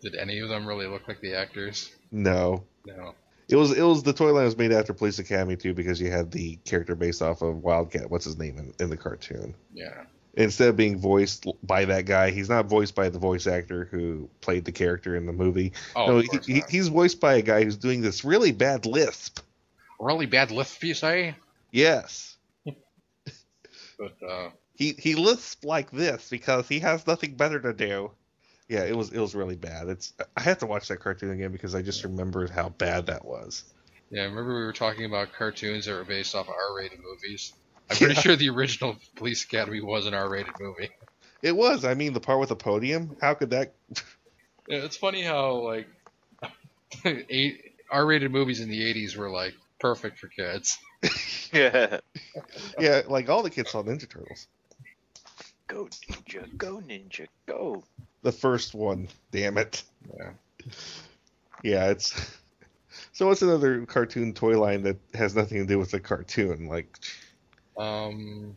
Did 0.00 0.14
any 0.14 0.38
of 0.38 0.48
them 0.48 0.66
really 0.66 0.86
look 0.86 1.06
like 1.08 1.20
the 1.20 1.34
actors? 1.34 1.92
No, 2.10 2.64
No. 2.86 3.14
It 3.48 3.56
was 3.56 3.76
it 3.76 3.82
was 3.82 4.02
the 4.02 4.12
toy 4.12 4.32
line 4.32 4.44
was 4.44 4.56
made 4.56 4.72
after 4.72 4.92
Police 4.92 5.18
Academy 5.18 5.56
too 5.56 5.72
because 5.74 6.00
you 6.00 6.10
had 6.10 6.32
the 6.32 6.56
character 6.64 6.94
based 6.94 7.22
off 7.22 7.42
of 7.42 7.62
Wildcat. 7.62 8.10
What's 8.10 8.24
his 8.24 8.38
name 8.38 8.58
in, 8.58 8.74
in 8.80 8.90
the 8.90 8.96
cartoon? 8.96 9.54
Yeah. 9.72 10.04
Instead 10.34 10.68
of 10.68 10.76
being 10.76 10.98
voiced 10.98 11.46
by 11.62 11.86
that 11.86 12.04
guy, 12.04 12.30
he's 12.30 12.50
not 12.50 12.66
voiced 12.66 12.94
by 12.94 13.08
the 13.08 13.18
voice 13.18 13.46
actor 13.46 13.86
who 13.90 14.28
played 14.42 14.64
the 14.66 14.72
character 14.72 15.16
in 15.16 15.24
the 15.24 15.32
movie. 15.32 15.72
Oh, 15.94 16.06
no, 16.06 16.18
of 16.18 16.26
he, 16.44 16.54
he, 16.54 16.62
he's 16.68 16.88
voiced 16.88 17.20
by 17.20 17.36
a 17.36 17.42
guy 17.42 17.64
who's 17.64 17.78
doing 17.78 18.02
this 18.02 18.22
really 18.22 18.52
bad 18.52 18.84
lisp. 18.84 19.40
really 19.98 20.26
bad 20.26 20.50
lisp, 20.50 20.84
you 20.84 20.94
say? 20.94 21.34
Yes. 21.72 22.36
But 23.98 24.12
uh, 24.28 24.50
He 24.74 24.92
he 24.98 25.14
lisps 25.14 25.64
like 25.64 25.90
this 25.90 26.28
because 26.28 26.68
he 26.68 26.80
has 26.80 27.06
nothing 27.06 27.34
better 27.34 27.58
to 27.60 27.72
do. 27.72 28.10
Yeah, 28.68 28.84
it 28.84 28.96
was 28.96 29.12
it 29.12 29.18
was 29.20 29.34
really 29.34 29.56
bad. 29.56 29.88
It's 29.88 30.12
I 30.36 30.40
have 30.40 30.58
to 30.58 30.66
watch 30.66 30.88
that 30.88 30.98
cartoon 30.98 31.30
again 31.30 31.52
because 31.52 31.74
I 31.74 31.82
just 31.82 32.02
remembered 32.04 32.50
how 32.50 32.68
bad 32.70 33.06
that 33.06 33.24
was. 33.24 33.62
yeah, 34.10 34.22
I 34.22 34.24
remember 34.24 34.54
we 34.58 34.64
were 34.64 34.72
talking 34.72 35.04
about 35.04 35.32
cartoons 35.32 35.86
that 35.86 35.92
were 35.92 36.04
based 36.04 36.34
off 36.34 36.48
of 36.48 36.54
R-rated 36.70 36.98
movies. 36.98 37.52
I'm 37.90 37.96
pretty 37.96 38.14
Yeah. 38.14 38.20
sure 38.20 38.36
the 38.36 38.48
original 38.48 38.96
Police 39.14 39.44
Academy 39.44 39.80
was 39.80 40.06
an 40.06 40.14
R-rated 40.14 40.54
movie. 40.58 40.90
It 41.42 41.54
was. 41.56 41.84
I 41.84 41.94
mean, 41.94 42.12
the 42.12 42.20
part 42.20 42.40
with 42.40 42.48
the 42.48 42.56
podium. 42.56 43.16
How 43.20 43.34
could 43.34 43.50
that? 43.50 43.74
Yeah, 44.68 44.78
it's 44.78 44.96
funny 44.96 45.22
how 45.22 45.62
like 45.62 45.86
eight 47.04 47.60
R-rated 47.88 48.32
movies 48.32 48.58
in 48.60 48.68
the 48.68 48.82
'80s 48.82 49.16
were 49.16 49.30
like 49.30 49.54
perfect 49.78 50.18
for 50.18 50.26
kids. 50.28 50.76
Yeah. 51.52 52.00
Yeah, 52.80 53.02
like 53.06 53.28
all 53.28 53.44
the 53.44 53.50
kids 53.50 53.70
saw 53.70 53.84
Ninja 53.84 54.08
Turtles. 54.10 54.48
Go 55.68 55.84
ninja, 56.10 56.56
go 56.58 56.78
ninja, 56.80 57.28
go. 57.46 57.84
The 58.26 58.32
first 58.32 58.74
one. 58.74 59.06
Damn 59.30 59.56
it. 59.56 59.84
Yeah. 60.18 60.30
Yeah, 61.62 61.90
it's. 61.90 62.12
So 63.12 63.28
what's 63.28 63.40
another 63.40 63.86
cartoon 63.86 64.34
toy 64.34 64.58
line 64.58 64.82
that 64.82 64.96
has 65.14 65.36
nothing 65.36 65.58
to 65.58 65.64
do 65.64 65.78
with 65.78 65.92
the 65.92 66.00
cartoon? 66.00 66.66
Like, 66.66 66.98
Um, 67.76 68.56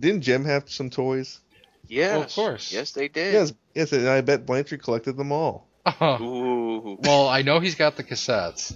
didn't 0.00 0.22
Jem 0.22 0.46
have 0.46 0.70
some 0.70 0.88
toys? 0.88 1.40
Yes. 1.88 2.30
of 2.30 2.34
course. 2.34 2.72
Yes, 2.72 2.92
they 2.92 3.08
did. 3.08 3.34
Yes, 3.34 3.52
yes, 3.74 3.92
and 3.92 4.08
I 4.08 4.22
bet 4.22 4.46
Blanchard 4.46 4.82
collected 4.82 5.18
them 5.18 5.30
all. 5.30 5.68
Ooh. 6.00 6.98
well, 7.02 7.28
I 7.28 7.42
know 7.42 7.60
he's 7.60 7.74
got 7.74 7.96
the 7.98 8.02
cassettes. 8.02 8.74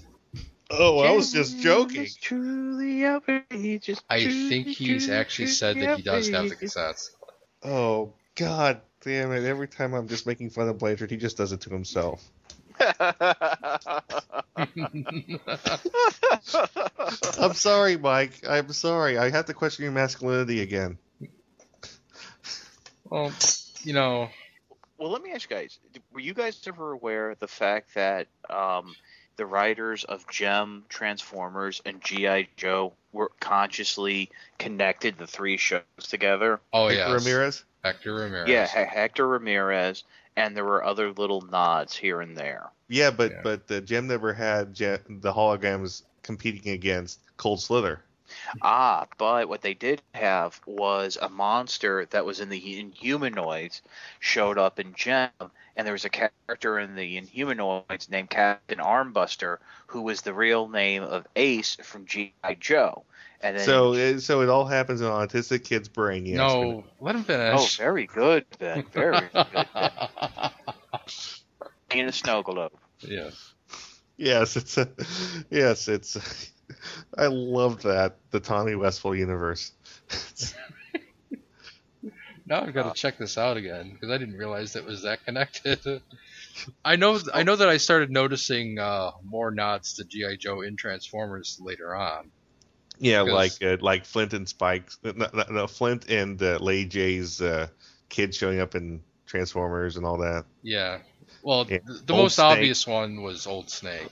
Oh, 0.69 0.99
I 0.99 1.13
was 1.13 1.33
just 1.33 1.61
joking. 1.61 2.09
Truly 2.21 3.07
outrageous. 3.07 4.03
I 4.11 4.25
think 4.25 4.67
he's 4.67 5.09
actually 5.09 5.49
said 5.49 5.81
that 5.81 5.97
he 5.97 6.03
does 6.03 6.29
have 6.29 6.51
the 6.51 6.57
cassettes. 6.57 7.09
Oh 7.63 8.13
God, 8.41 8.81
damn 9.03 9.33
it! 9.33 9.45
Every 9.45 9.69
time 9.69 9.93
I'm 9.93 10.09
just 10.09 10.27
making 10.27 10.49
fun 10.49 10.67
of 10.67 10.79
Blanchard, 10.79 11.11
he 11.11 11.19
just 11.19 11.37
does 11.37 11.53
it 11.53 11.61
to 11.61 11.69
himself. 11.69 12.27
I'm 17.39 17.53
sorry, 17.53 17.99
Mike. 17.99 18.41
I'm 18.49 18.73
sorry. 18.73 19.19
I 19.19 19.29
have 19.29 19.45
to 19.45 19.53
question 19.53 19.83
your 19.83 19.93
masculinity 19.93 20.63
again. 20.63 20.97
Well, 23.05 23.31
you 23.83 23.93
know, 23.93 24.31
Well, 24.97 25.11
let 25.11 25.23
me 25.23 25.33
ask 25.33 25.51
you 25.51 25.57
guys: 25.57 25.79
Were 26.11 26.21
you 26.21 26.33
guys 26.33 26.59
ever 26.67 26.93
aware 26.93 27.33
of 27.33 27.39
the 27.41 27.47
fact 27.47 27.93
that 27.95 28.29
um, 28.49 28.95
the 29.37 29.45
writers 29.45 30.05
of 30.05 30.27
Jem, 30.29 30.87
Transformers, 30.89 31.83
and 31.85 32.03
GI 32.03 32.49
Joe 32.57 32.95
were 33.13 33.33
consciously 33.39 34.31
connected 34.57 35.19
the 35.19 35.27
three 35.27 35.59
shows 35.59 35.83
together? 36.01 36.59
oh 36.73 36.89
yeah, 36.89 37.13
Ramirez. 37.13 37.65
Hector 37.85 38.15
Ramirez. 38.15 38.49
Yeah, 38.49 38.65
H- 38.65 38.89
Hector 38.89 39.27
Ramirez, 39.27 40.05
and 40.37 40.57
there 40.57 40.65
were 40.65 40.85
other 40.85 41.13
little 41.13 41.41
nods 41.41 41.97
here 41.97 42.21
and 42.21 42.37
there. 42.37 42.71
Yeah, 42.89 43.11
but 43.11 43.33
Yeah. 43.33 43.41
but 43.43 43.71
uh, 43.71 43.81
Jim 43.81 44.07
never 44.07 44.33
had 44.33 44.75
Jem, 44.75 44.99
the 45.21 45.33
holograms 45.33 46.03
competing 46.23 46.73
against 46.73 47.21
Cold 47.37 47.61
Slither. 47.61 48.03
Ah, 48.63 49.07
but 49.19 49.49
what 49.49 49.61
they 49.63 49.75
did 49.75 50.03
have 50.15 50.61
was 50.65 51.19
a 51.21 51.29
monster 51.29 52.07
that 52.11 52.25
was 52.25 52.39
in 52.39 52.49
the 52.49 52.61
Inhumanoids 52.61 53.81
showed 54.21 54.57
up 54.57 54.79
in 54.79 54.95
Jem, 54.95 55.31
and 55.77 55.85
there 55.87 55.93
was 55.95 56.05
a 56.05 56.11
character 56.11 56.79
in 56.79 56.95
the 56.95 57.21
Inhumanoids 57.21 58.09
named 58.09 58.31
Captain 58.31 58.79
Armbuster, 58.79 59.59
who 59.89 60.03
was 60.03 60.21
the 60.23 60.33
real 60.35 60.69
name 60.69 61.03
of 61.03 61.27
Ace 61.35 61.77
from 61.83 62.07
G.I. 62.07 62.55
Joe. 62.55 63.03
And 63.43 63.57
then, 63.57 63.65
So 63.65 63.95
it, 63.95 64.21
so 64.21 64.43
it 64.43 64.49
all 64.49 64.67
happens 64.67 65.01
in 65.01 65.07
an 65.07 65.13
autistic 65.13 65.65
kid's 65.65 65.89
brain. 65.89 66.27
Yes. 66.27 66.37
no, 66.37 66.85
let 67.01 67.15
him 67.15 67.25
finish. 67.25 67.59
oh, 67.59 67.83
very 67.83 68.07
good, 68.07 68.45
Ben. 68.59 68.85
Very 68.93 69.29
good. 69.33 69.47
Ben. 69.55 70.51
In 72.01 72.07
a 72.07 72.13
snow 72.13 72.43
globe. 72.43 72.73
yeah. 73.01 73.31
Yes, 74.17 74.57
it's 74.57 74.77
a 74.77 74.89
yes, 75.51 75.89
it's. 75.89 76.53
I 77.17 77.27
love 77.27 77.83
that 77.83 78.19
the 78.31 78.39
Tommy 78.39 78.75
Westphall 78.77 79.17
universe. 79.17 79.73
Now 82.47 82.63
I've 82.63 82.75
got 82.75 82.95
to 82.95 83.01
check 83.01 83.17
this 83.17 83.39
out 83.39 83.57
again 83.57 83.91
because 83.93 84.11
I 84.11 84.19
didn't 84.19 84.37
realize 84.37 84.75
it 84.77 84.85
was 84.85 85.03
that 85.03 85.25
connected. 85.25 86.03
I 86.85 86.97
know 86.97 87.19
I 87.33 87.45
know 87.45 87.57
that 87.57 87.69
I 87.69 87.77
started 87.77 88.11
noticing 88.11 88.79
uh, 88.79 89.13
more 89.25 89.51
nods 89.51 89.95
to 89.95 90.05
GI 90.05 90.37
Joe 90.39 90.61
in 90.61 90.77
Transformers 90.77 91.59
later 91.61 91.95
on. 91.95 92.31
Yeah, 93.01 93.25
Because- 93.25 93.61
like 93.61 93.63
uh, 93.73 93.77
like 93.81 94.05
Flint 94.05 94.33
and 94.35 94.49
Spike, 94.49 94.91
no, 95.03 95.13
no, 95.33 95.45
no, 95.51 95.67
Flint 95.67 96.09
and 96.11 96.41
uh, 96.43 96.59
Lady 96.61 96.89
Jaye's 96.89 97.41
uh, 97.41 97.67
kid 98.09 98.35
showing 98.35 98.61
up 98.61 98.75
in 98.75 99.03
Transformers 99.27 99.97
and 99.97 100.05
all 100.07 100.19
that. 100.19 100.45
Yeah. 100.63 100.99
Well, 101.43 101.67
Yeah. 101.69 101.79
th- 101.79 102.05
the 102.07 102.13
most 102.15 102.35
Snake. 102.37 102.45
obvious 102.47 102.87
one 102.87 103.23
was 103.23 103.47
Old 103.47 103.71
Snake, 103.71 104.11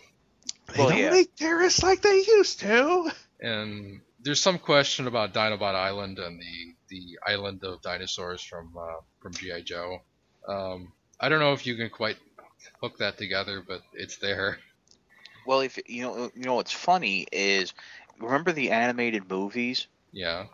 They 0.73 0.79
Well, 0.79 0.89
don't 0.91 0.99
yeah. 0.99 1.11
make 1.11 1.37
terrorists 1.37 1.83
like 1.83 2.01
they 2.01 2.17
used 2.27 2.61
to. 2.61 3.11
and 3.41 4.01
there's 4.21 4.41
some 4.43 4.59
question 4.59 5.07
about 5.07 5.33
Dinobot 5.35 5.75
Island 5.75 6.19
and 6.19 6.41
the 6.41 6.75
the 6.89 7.19
island 7.27 7.63
of 7.65 7.83
dinosaurs 7.83 8.43
from 8.43 8.75
uh, 8.77 9.01
from 9.21 9.33
GI 9.35 9.63
Joe. 9.63 9.99
Um, 10.49 10.93
I 11.21 11.29
don't 11.29 11.41
know 11.41 11.53
if 11.53 11.67
you 11.67 11.77
can 11.77 11.91
quite 11.91 12.17
hook 12.81 12.97
that 12.99 13.19
together, 13.19 13.63
but 13.67 13.83
it's 13.93 14.17
there. 14.17 14.59
Well, 15.49 15.61
if 15.61 15.79
you 15.87 16.03
know, 16.03 16.31
you 16.37 16.45
know 16.45 16.57
what's 16.57 16.73
funny 16.73 17.27
is, 17.33 17.73
remember 18.21 18.53
the 18.53 18.71
animated 18.71 19.31
movies? 19.31 19.87
Yeah. 20.13 20.45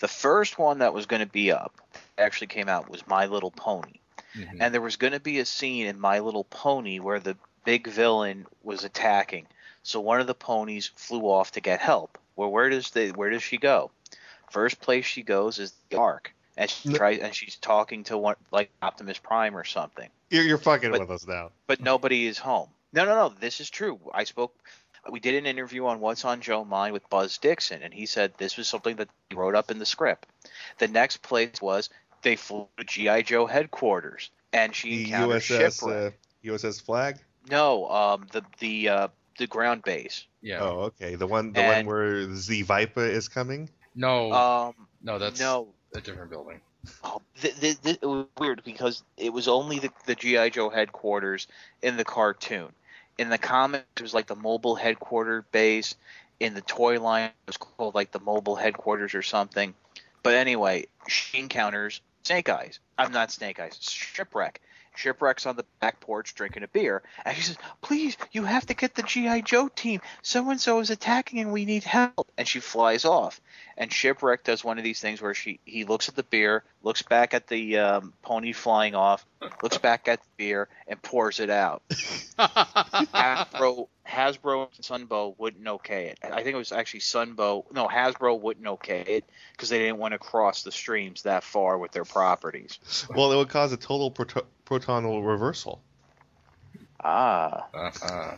The 0.00 0.08
first 0.08 0.58
one 0.58 0.78
that 0.78 0.94
was 0.94 1.04
going 1.04 1.20
to 1.20 1.26
be 1.30 1.52
up 1.52 1.78
actually 2.16 2.46
came 2.46 2.66
out 2.66 2.88
was 2.88 3.06
My 3.06 3.26
Little 3.26 3.50
Pony. 3.50 4.00
Mhm. 4.34 4.56
And 4.58 4.72
there 4.72 4.80
was 4.80 4.96
going 4.96 5.12
to 5.12 5.20
be 5.20 5.38
a 5.40 5.44
scene 5.44 5.86
in 5.86 6.00
My 6.00 6.20
Little 6.20 6.44
Pony 6.44 6.98
where 6.98 7.20
the 7.20 7.36
big 7.66 7.88
villain 7.88 8.46
was 8.62 8.84
attacking. 8.84 9.46
So 9.82 10.00
one 10.00 10.18
of 10.18 10.26
the 10.26 10.34
ponies 10.34 10.90
flew 10.96 11.30
off 11.30 11.52
to 11.52 11.60
get 11.60 11.80
help. 11.80 12.16
Well, 12.34 12.50
where 12.50 12.70
does 12.70 12.90
the 12.92 13.10
where 13.10 13.28
does 13.28 13.42
she 13.42 13.58
go? 13.58 13.90
First 14.50 14.80
place 14.80 15.04
she 15.04 15.22
goes 15.22 15.58
is 15.58 15.74
the 15.90 15.98
Ark, 15.98 16.32
and 16.56 16.70
she 16.70 16.94
tries 16.94 17.18
and 17.18 17.34
she's 17.34 17.56
talking 17.56 18.04
to 18.04 18.16
one 18.16 18.36
like 18.50 18.70
Optimus 18.80 19.18
Prime 19.18 19.54
or 19.54 19.64
something. 19.64 20.08
You're, 20.30 20.44
you're 20.44 20.56
fucking 20.56 20.90
But- 20.90 21.00
with 21.00 21.10
us 21.10 21.26
now. 21.26 21.50
But 21.66 21.80
nobody 21.80 22.26
is 22.26 22.38
home. 22.38 22.70
No, 22.92 23.04
no, 23.04 23.14
no. 23.14 23.28
This 23.28 23.60
is 23.60 23.70
true. 23.70 23.98
I 24.12 24.24
spoke. 24.24 24.54
We 25.10 25.20
did 25.20 25.34
an 25.34 25.46
interview 25.46 25.86
on 25.86 26.00
What's 26.00 26.24
on 26.24 26.40
Joe 26.40 26.64
Mind 26.64 26.92
with 26.92 27.08
Buzz 27.08 27.38
Dixon, 27.38 27.82
and 27.82 27.94
he 27.94 28.06
said 28.06 28.32
this 28.36 28.56
was 28.56 28.68
something 28.68 28.96
that 28.96 29.08
he 29.30 29.36
wrote 29.36 29.54
up 29.54 29.70
in 29.70 29.78
the 29.78 29.86
script. 29.86 30.26
The 30.78 30.88
next 30.88 31.22
place 31.22 31.62
was 31.62 31.88
they 32.22 32.36
flew 32.36 32.68
to 32.78 32.84
GI 32.84 33.22
Joe 33.22 33.46
headquarters, 33.46 34.30
and 34.52 34.74
she 34.74 34.96
The 34.96 35.04
encountered 35.04 35.42
USS 35.42 35.78
shipwreck. 35.80 36.12
uh, 36.14 36.46
USS 36.48 36.82
Flagg. 36.82 37.18
No, 37.50 37.88
um, 37.88 38.26
the 38.32 38.44
the 38.58 38.88
uh, 38.88 39.08
the 39.38 39.46
ground 39.46 39.82
base. 39.82 40.26
Yeah. 40.42 40.60
Oh, 40.60 40.80
okay. 40.90 41.14
The 41.14 41.26
one 41.26 41.52
the 41.52 41.62
one 41.62 41.86
where 41.86 42.34
Z 42.34 42.62
Viper 42.62 43.06
is 43.06 43.28
coming. 43.28 43.70
No. 43.94 44.32
Um, 44.32 44.74
no, 45.02 45.18
that's 45.18 45.40
no. 45.40 45.68
a 45.94 46.00
different 46.00 46.30
building. 46.30 46.60
Oh, 47.02 47.20
th- 47.40 47.58
th- 47.58 47.80
th- 47.82 47.98
it 48.02 48.06
was 48.06 48.26
weird 48.38 48.62
because 48.64 49.02
it 49.16 49.32
was 49.32 49.48
only 49.48 49.78
the, 49.78 49.90
the 50.06 50.14
GI 50.14 50.50
Joe 50.50 50.70
headquarters 50.70 51.46
in 51.82 51.96
the 51.96 52.04
cartoon. 52.04 52.68
In 53.18 53.28
the 53.28 53.38
comic, 53.38 53.84
it 53.96 54.02
was 54.02 54.14
like 54.14 54.26
the 54.26 54.36
mobile 54.36 54.76
headquarters 54.76 55.44
base. 55.50 55.96
In 56.38 56.54
the 56.54 56.60
toy 56.60 57.00
line, 57.00 57.24
it 57.24 57.34
was 57.46 57.56
called 57.56 57.94
like 57.96 58.12
the 58.12 58.20
mobile 58.20 58.54
headquarters 58.54 59.14
or 59.14 59.22
something. 59.22 59.74
But 60.22 60.34
anyway, 60.34 60.86
she 61.08 61.38
encounters 61.38 62.00
Snake 62.22 62.48
Eyes. 62.48 62.78
I'm 62.96 63.12
not 63.12 63.32
Snake 63.32 63.58
Eyes. 63.58 63.76
Shipwreck. 63.80 64.60
Shipwreck's 64.94 65.46
on 65.46 65.56
the 65.56 65.64
back 65.80 66.00
porch 66.00 66.34
drinking 66.34 66.64
a 66.64 66.68
beer, 66.68 67.02
and 67.24 67.36
she 67.36 67.42
says, 67.42 67.56
"Please, 67.82 68.16
you 68.32 68.44
have 68.44 68.66
to 68.66 68.74
get 68.74 68.94
the 68.94 69.04
GI 69.04 69.42
Joe 69.42 69.68
team. 69.68 70.00
So 70.22 70.50
and 70.50 70.60
so 70.60 70.80
is 70.80 70.90
attacking, 70.90 71.38
and 71.38 71.52
we 71.52 71.64
need 71.64 71.84
help." 71.84 72.30
And 72.36 72.48
she 72.48 72.58
flies 72.58 73.04
off. 73.04 73.40
And 73.80 73.92
Shipwreck 73.92 74.42
does 74.42 74.64
one 74.64 74.76
of 74.78 74.84
these 74.84 75.00
things 75.00 75.22
where 75.22 75.34
she 75.34 75.60
he 75.64 75.84
looks 75.84 76.08
at 76.08 76.16
the 76.16 76.24
beer, 76.24 76.64
looks 76.82 77.02
back 77.02 77.32
at 77.32 77.46
the 77.46 77.78
um, 77.78 78.12
pony 78.22 78.52
flying 78.52 78.96
off, 78.96 79.24
looks 79.62 79.78
back 79.78 80.08
at 80.08 80.20
the 80.20 80.26
beer, 80.36 80.68
and 80.88 81.00
pours 81.00 81.38
it 81.38 81.48
out. 81.48 81.82
Hasbro, 82.38 83.86
Hasbro 84.06 84.68
and 84.76 85.08
Sunbow 85.08 85.36
wouldn't 85.38 85.66
okay 85.66 86.06
it. 86.08 86.18
I 86.24 86.42
think 86.42 86.54
it 86.54 86.58
was 86.58 86.72
actually 86.72 87.00
Sunbow. 87.00 87.70
No, 87.72 87.86
Hasbro 87.86 88.40
wouldn't 88.40 88.66
okay 88.66 89.04
it 89.06 89.24
because 89.52 89.68
they 89.68 89.78
didn't 89.78 89.98
want 89.98 90.10
to 90.10 90.18
cross 90.18 90.64
the 90.64 90.72
streams 90.72 91.22
that 91.22 91.44
far 91.44 91.78
with 91.78 91.92
their 91.92 92.04
properties. 92.04 92.80
Well, 93.14 93.30
it 93.32 93.36
would 93.36 93.48
cause 93.48 93.72
a 93.72 93.76
total 93.76 94.10
proto- 94.10 94.46
protonal 94.64 95.22
reversal. 95.22 95.80
Ah, 97.02 97.66
Uh-huh. 97.72 98.36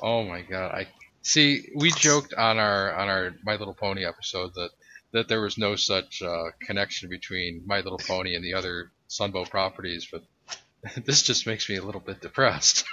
Oh 0.00 0.22
my 0.24 0.42
god! 0.42 0.72
I 0.72 0.86
see. 1.26 1.70
We 1.74 1.90
joked 1.90 2.34
on 2.34 2.58
our 2.58 2.94
on 2.94 3.08
our 3.08 3.34
My 3.44 3.56
Little 3.56 3.74
Pony 3.74 4.04
episode 4.04 4.54
that 4.54 4.70
that 5.12 5.28
there 5.28 5.40
was 5.40 5.58
no 5.58 5.76
such 5.76 6.22
uh, 6.22 6.50
connection 6.60 7.08
between 7.08 7.62
My 7.66 7.80
Little 7.80 7.98
Pony 7.98 8.34
and 8.34 8.44
the 8.44 8.54
other 8.54 8.90
Sunbow 9.08 9.48
properties, 9.48 10.08
but 10.10 10.24
this 11.04 11.22
just 11.22 11.46
makes 11.46 11.68
me 11.68 11.76
a 11.76 11.82
little 11.82 12.00
bit 12.00 12.20
depressed. 12.20 12.84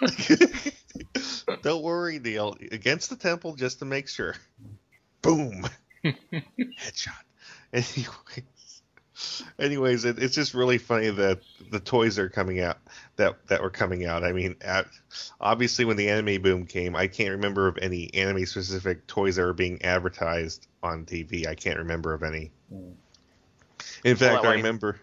Don't 1.62 1.84
worry, 1.84 2.20
Neil. 2.20 2.56
Against 2.72 3.10
the 3.10 3.16
temple, 3.16 3.56
just 3.56 3.80
to 3.80 3.86
make 3.86 4.08
sure. 4.08 4.36
Boom. 5.22 5.68
Headshot. 6.06 7.14
Anyways, 7.74 8.84
anyways, 9.58 10.06
it, 10.06 10.20
it's 10.20 10.36
just 10.36 10.54
really 10.54 10.78
funny 10.78 11.10
that 11.10 11.40
the 11.72 11.80
toys 11.80 12.20
are 12.20 12.30
coming 12.30 12.60
out 12.60 12.78
that 13.16 13.48
that 13.48 13.62
were 13.62 13.70
coming 13.70 14.06
out. 14.06 14.24
I 14.24 14.32
mean, 14.34 14.56
at, 14.62 14.88
obviously 15.40 15.86
when 15.86 15.98
the 15.98 16.10
anime 16.10 16.42
boom 16.42 16.66
came, 16.66 16.96
I 16.96 17.08
can't 17.08 17.32
remember 17.32 17.68
of 17.68 17.78
any 17.82 18.14
anime 18.14 18.46
specific 18.46 19.06
toys 19.08 19.36
that 19.36 19.44
were 19.44 19.54
being 19.54 19.82
advertised 19.84 20.68
on 20.82 21.06
TV. 21.06 21.48
I 21.48 21.56
can't 21.56 21.78
remember 21.80 22.14
of 22.14 22.24
any. 22.24 22.52
In 24.04 24.16
fact, 24.16 24.44
Well, 24.44 24.52
I 24.52 24.54
I- 24.54 24.58
remember. 24.58 25.00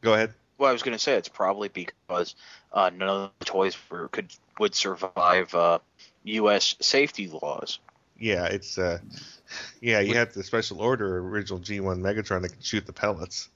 Go 0.00 0.14
ahead. 0.14 0.34
Well, 0.58 0.68
I 0.70 0.72
was 0.72 0.82
going 0.82 0.96
to 0.96 0.98
say 1.02 1.14
it's 1.14 1.28
probably 1.28 1.68
because 1.68 2.36
uh, 2.72 2.90
none 2.94 3.08
of 3.08 3.30
the 3.40 3.44
toys 3.44 3.76
were, 3.90 4.06
could 4.08 4.32
would 4.60 4.74
survive 4.76 5.52
uh, 5.54 5.80
U.S. 6.24 6.76
safety 6.80 7.26
laws. 7.28 7.80
Yeah, 8.18 8.44
it's 8.46 8.78
uh, 8.78 8.98
yeah, 9.80 9.98
you 10.00 10.14
have 10.14 10.32
the 10.34 10.44
special 10.44 10.80
order 10.80 11.18
original 11.18 11.58
G1 11.58 11.98
Megatron 12.00 12.42
that 12.42 12.50
can 12.50 12.60
shoot 12.62 12.86
the 12.86 12.92
pellets. 12.92 13.48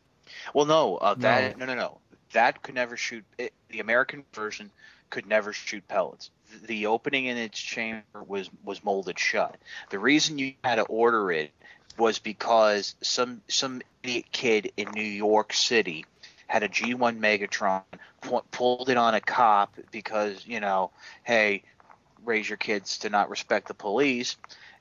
Well, 0.53 0.67
no, 0.67 0.97
uh, 0.97 1.15
that 1.15 1.59
no. 1.59 1.67
no, 1.67 1.75
no, 1.75 1.99
That 2.37 2.63
could 2.63 2.75
never 2.75 2.99
shoot. 2.99 3.25
It, 3.39 3.55
the 3.71 3.81
American 3.81 4.23
version 4.35 4.71
could 5.09 5.27
never 5.27 5.55
shoot 5.55 5.89
pellets. 5.89 6.31
The, 6.67 6.85
opening 6.85 7.25
in 7.25 7.39
its 7.39 7.59
chamber 7.59 8.03
was 8.27 8.51
was 8.63 8.85
molded 8.85 9.19
shut. 9.19 9.57
The 9.89 9.99
reason 9.99 10.39
you 10.39 10.53
had 10.63 10.75
to 10.75 10.83
order 10.83 11.33
it 11.33 11.51
was 11.97 12.19
because 12.19 12.95
some 13.01 13.41
some 13.49 13.81
idiot 14.03 14.27
kid 14.33 14.71
in 14.77 14.91
New 14.91 15.03
York 15.03 15.55
City 15.55 16.05
had 16.47 16.63
a 16.63 16.69
G1 16.69 17.19
Megatron, 17.19 17.83
pu- 18.21 18.45
pulled 18.51 18.91
it 18.91 18.99
on 18.99 19.15
a 19.15 19.21
cop 19.23 19.75
because 19.91 20.47
you 20.47 20.61
know, 20.61 20.91
hey, 21.25 21.63
raise 22.23 22.51
your 22.51 22.59
kids 22.59 22.99
to 22.99 23.09
not 23.09 23.31
respect 23.31 23.67
the 23.67 23.73
police, 23.75 24.37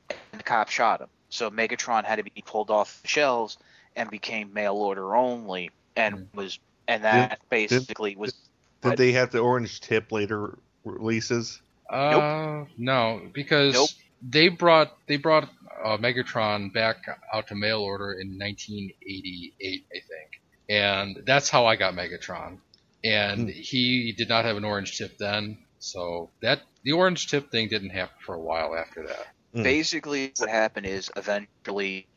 and 0.09 0.41
the 0.41 0.43
cop 0.43 0.67
shot 0.67 0.99
him. 0.99 1.07
So 1.29 1.49
Megatron 1.49 2.03
had 2.03 2.17
to 2.17 2.23
be 2.23 2.43
pulled 2.45 2.69
off 2.69 3.01
the 3.01 3.07
shelves 3.07 3.57
and 3.95 4.09
became 4.09 4.51
mail 4.51 4.75
order 4.75 5.15
only, 5.15 5.71
and 5.95 6.15
hmm. 6.15 6.37
was 6.37 6.59
and 6.87 7.03
that 7.03 7.29
Did- 7.29 7.39
basically 7.49 8.15
was 8.15 8.33
Did 8.81 8.97
they 8.97 9.13
have 9.13 9.31
the 9.31 9.39
orange 9.39 9.81
tip 9.81 10.11
later 10.11 10.57
releases? 10.83 11.61
Uh, 11.89 12.65
no, 12.77 13.29
because 13.33 13.73
Nope. 13.73 13.89
they 14.21 14.47
brought 14.47 14.91
they 15.07 15.17
brought 15.17 15.49
uh, 15.83 15.97
Megatron 15.97 16.73
back 16.73 16.97
out 17.33 17.47
to 17.47 17.55
mail 17.55 17.81
order 17.81 18.13
in 18.13 18.37
1988, 18.39 19.85
I 19.91 19.93
think, 19.93 20.31
and 20.69 21.23
that's 21.25 21.49
how 21.49 21.65
I 21.65 21.75
got 21.75 21.93
Megatron. 21.93 22.59
And 23.03 23.49
he 23.49 24.13
did 24.17 24.29
not 24.29 24.45
have 24.45 24.57
an 24.57 24.65
orange 24.65 24.97
tip 24.97 25.17
then, 25.19 25.59
so 25.77 26.31
that 26.41 26.61
the 26.83 26.93
orange 26.93 27.27
tip 27.27 27.51
thing 27.51 27.67
didn't 27.67 27.91
happen 27.91 28.15
for 28.25 28.33
a 28.33 28.41
while 28.41 28.75
after 28.75 29.05
that. 29.07 29.27
basically 29.63 30.33
what 30.37 30.49
happened 30.49 30.87
is 30.87 31.11
eventually 31.15 32.07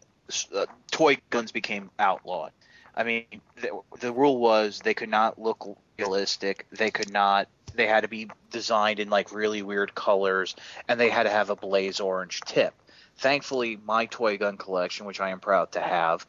uh, 0.54 0.66
toy 0.90 1.18
guns 1.30 1.52
became 1.52 1.90
outlawed. 1.98 2.52
I 2.98 3.04
mean, 3.04 3.24
the, 3.62 3.80
the 4.00 4.12
rule 4.12 4.38
was 4.38 4.80
they 4.80 4.92
could 4.92 5.08
not 5.08 5.40
look 5.40 5.78
realistic. 5.98 6.66
They 6.70 6.90
could 6.90 7.12
not. 7.12 7.48
They 7.74 7.86
had 7.86 8.00
to 8.00 8.08
be 8.08 8.28
designed 8.50 8.98
in 8.98 9.08
like 9.08 9.32
really 9.32 9.62
weird 9.62 9.94
colors, 9.94 10.56
and 10.88 10.98
they 10.98 11.08
had 11.08 11.22
to 11.22 11.30
have 11.30 11.48
a 11.48 11.56
blaze 11.56 12.00
orange 12.00 12.40
tip. 12.40 12.74
Thankfully, 13.18 13.78
my 13.84 14.06
toy 14.06 14.36
gun 14.36 14.56
collection, 14.56 15.06
which 15.06 15.20
I 15.20 15.30
am 15.30 15.38
proud 15.38 15.72
to 15.72 15.80
have, 15.80 16.26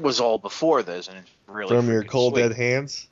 was 0.00 0.20
all 0.20 0.38
before 0.38 0.84
this, 0.84 1.08
and 1.08 1.18
it's 1.18 1.30
really 1.48 1.74
From 1.76 1.88
your 1.88 2.04
cold 2.04 2.34
sweet. 2.34 2.42
dead 2.42 2.52
hands? 2.52 3.08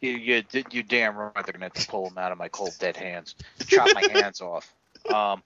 You, 0.00 0.12
you, 0.12 0.44
you 0.70 0.82
damn 0.82 1.16
right 1.16 1.32
they're 1.34 1.52
gonna 1.52 1.64
have 1.64 1.72
to 1.72 1.86
pull 1.88 2.08
them 2.08 2.18
out 2.18 2.30
of 2.30 2.38
my 2.38 2.48
cold 2.48 2.76
dead 2.78 2.96
hands, 2.96 3.34
chop 3.66 3.88
my 3.94 4.06
hands 4.12 4.40
off. 4.40 4.72
Um, 5.12 5.42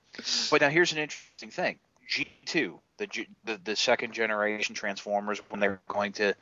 but 0.50 0.60
now 0.60 0.68
here's 0.68 0.92
an 0.92 0.98
interesting 0.98 1.50
thing: 1.50 1.78
G2, 2.10 2.78
the, 2.98 3.26
the 3.44 3.60
the 3.64 3.76
second 3.76 4.12
generation 4.12 4.74
Transformers, 4.74 5.40
when 5.48 5.60
they're 5.60 5.80
going 5.88 6.12
to, 6.14 6.34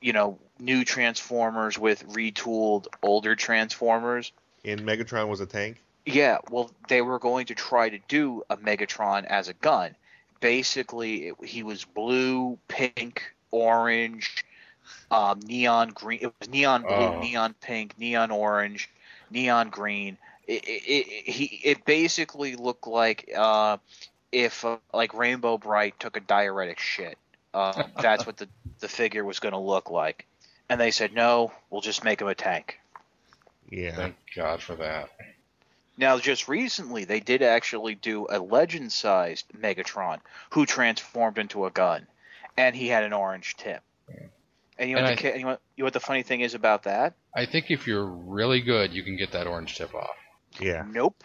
you 0.00 0.12
know, 0.12 0.38
new 0.58 0.84
Transformers 0.84 1.78
with 1.78 2.06
retooled 2.10 2.86
older 3.02 3.34
Transformers. 3.36 4.32
And 4.64 4.80
Megatron 4.80 5.28
was 5.28 5.40
a 5.40 5.46
tank? 5.46 5.82
Yeah, 6.04 6.38
well, 6.50 6.70
they 6.88 7.02
were 7.02 7.18
going 7.18 7.46
to 7.46 7.54
try 7.54 7.88
to 7.88 7.98
do 8.08 8.42
a 8.48 8.56
Megatron 8.56 9.24
as 9.24 9.48
a 9.48 9.54
gun. 9.54 9.94
Basically, 10.40 11.28
it, 11.28 11.44
he 11.44 11.62
was 11.62 11.84
blue, 11.84 12.58
pink, 12.68 13.22
orange, 13.50 14.44
um, 15.10 15.40
neon 15.40 15.88
green. 15.90 16.20
It 16.22 16.32
was 16.38 16.48
neon 16.48 16.82
blue, 16.82 16.94
Oh. 16.94 17.20
neon 17.20 17.54
pink, 17.60 17.98
neon 17.98 18.30
orange, 18.30 18.88
neon 19.30 19.70
green. 19.70 20.16
It, 20.46 20.64
it, 20.64 20.82
it, 20.86 21.28
he, 21.28 21.44
it 21.64 21.84
basically 21.84 22.54
looked 22.54 22.86
like 22.86 23.30
uh, 23.36 23.78
if 24.30 24.64
uh, 24.64 24.76
like 24.94 25.12
Rainbow 25.14 25.58
Brite 25.58 25.98
took 25.98 26.16
a 26.16 26.20
diuretic 26.20 26.78
shit. 26.78 27.18
Uh, 27.54 27.84
that's 28.00 28.26
what 28.26 28.36
the 28.36 28.48
the 28.80 28.88
figure 28.88 29.24
was 29.24 29.38
going 29.40 29.52
to 29.54 29.58
look 29.58 29.90
like. 29.90 30.26
And 30.68 30.80
they 30.80 30.90
said, 30.90 31.14
no, 31.14 31.52
we'll 31.70 31.80
just 31.80 32.04
make 32.04 32.20
him 32.20 32.28
a 32.28 32.34
tank. 32.34 32.78
Yeah. 33.70 33.94
Thank 33.94 34.16
God 34.34 34.60
for 34.60 34.74
that. 34.76 35.08
Now, 35.96 36.18
just 36.18 36.46
recently, 36.48 37.04
they 37.04 37.20
did 37.20 37.40
actually 37.40 37.94
do 37.94 38.26
a 38.28 38.38
legend-sized 38.38 39.46
Megatron 39.58 40.18
who 40.50 40.66
transformed 40.66 41.38
into 41.38 41.64
a 41.64 41.70
gun, 41.70 42.06
and 42.58 42.76
he 42.76 42.88
had 42.88 43.02
an 43.04 43.14
orange 43.14 43.56
tip. 43.56 43.80
And 44.78 44.90
you 44.90 44.96
know, 44.96 45.00
And 45.00 45.08
what 45.08 45.12
I- 45.12 45.14
the, 45.14 45.32
ki- 45.32 45.38
you, 45.38 45.44
know, 45.46 45.58
you 45.76 45.82
know 45.82 45.84
what 45.84 45.92
the 45.94 46.00
funny 46.00 46.22
thing 46.22 46.42
is 46.42 46.52
about 46.54 46.82
that? 46.82 47.14
I 47.34 47.46
think 47.46 47.70
if 47.70 47.86
you're 47.86 48.04
really 48.04 48.60
good, 48.60 48.92
you 48.92 49.02
can 49.02 49.16
get 49.16 49.32
that 49.32 49.46
orange 49.46 49.76
tip 49.76 49.94
off. 49.94 50.10
Yeah. 50.60 50.84
Nope. 50.86 51.24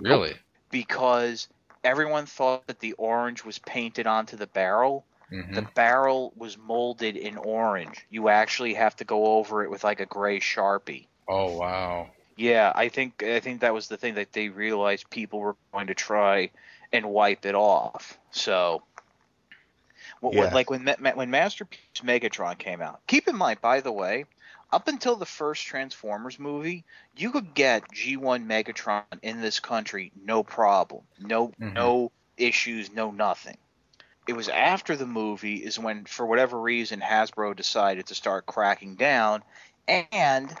Really? 0.00 0.34
Because 0.70 1.48
everyone 1.82 2.26
thought 2.26 2.66
that 2.68 2.78
the 2.80 2.92
orange 2.92 3.44
was 3.44 3.58
painted 3.58 4.06
onto 4.06 4.36
the 4.36 4.46
barrel. 4.46 5.04
Mhm. 5.34 5.54
The 5.54 5.62
barrel 5.62 6.32
was 6.36 6.58
molded 6.58 7.16
in 7.16 7.36
orange. 7.38 8.06
You 8.10 8.28
actually 8.28 8.74
have 8.74 8.96
to 8.96 9.04
go 9.04 9.38
over 9.38 9.64
it 9.64 9.70
with 9.70 9.84
like 9.84 10.00
a 10.00 10.06
gray 10.06 10.40
sharpie. 10.40 11.08
Oh 11.28 11.56
wow. 11.58 12.10
Yeah, 12.36 12.72
I 12.74 12.88
think 12.88 13.22
I 13.22 13.40
think 13.40 13.60
that 13.60 13.74
was 13.74 13.88
the 13.88 13.96
thing 13.98 14.14
that 14.14 14.32
they 14.32 14.48
realized 14.48 15.10
people 15.10 15.40
were 15.40 15.56
going 15.72 15.88
to 15.88 15.94
try 15.94 16.50
and 16.92 17.10
wipe 17.10 17.46
it 17.46 17.54
off. 17.54 18.18
So, 18.32 18.84
wh- 20.20 20.34
when- 20.34 20.50
Yeah. 20.50 20.52
like 20.52 20.70
when 20.70 20.86
when 20.86 21.30
Masterpiece 21.30 22.00
Megatron 22.02 22.58
came 22.58 22.82
out. 22.82 23.00
Keep 23.06 23.28
in 23.28 23.36
mind, 23.36 23.60
by 23.60 23.80
the 23.80 23.92
way, 23.92 24.26
up 24.72 24.88
until 24.88 25.16
the 25.16 25.26
first 25.26 25.64
Transformers 25.66 26.38
movie, 26.38 26.84
you 27.16 27.30
could 27.32 27.54
get 27.54 27.90
G1 27.92 28.46
Megatron 28.46 29.04
in 29.22 29.40
this 29.40 29.60
country 29.60 30.12
no 30.16 30.42
problem, 30.42 31.06
no 31.18 31.52
Mhm. 31.60 31.74
no 31.74 32.12
issues, 32.36 32.90
no 32.92 33.10
nothing. 33.12 33.58
It 34.26 34.34
was 34.34 34.48
after 34.48 34.96
the 34.96 35.06
movie 35.06 35.56
is 35.56 35.78
when, 35.78 36.04
for 36.04 36.24
whatever 36.24 36.58
reason, 36.58 37.00
Hasbro 37.00 37.54
decided 37.54 38.06
to 38.06 38.14
start 38.14 38.46
cracking 38.46 38.94
down, 38.94 39.42
and 39.86 40.54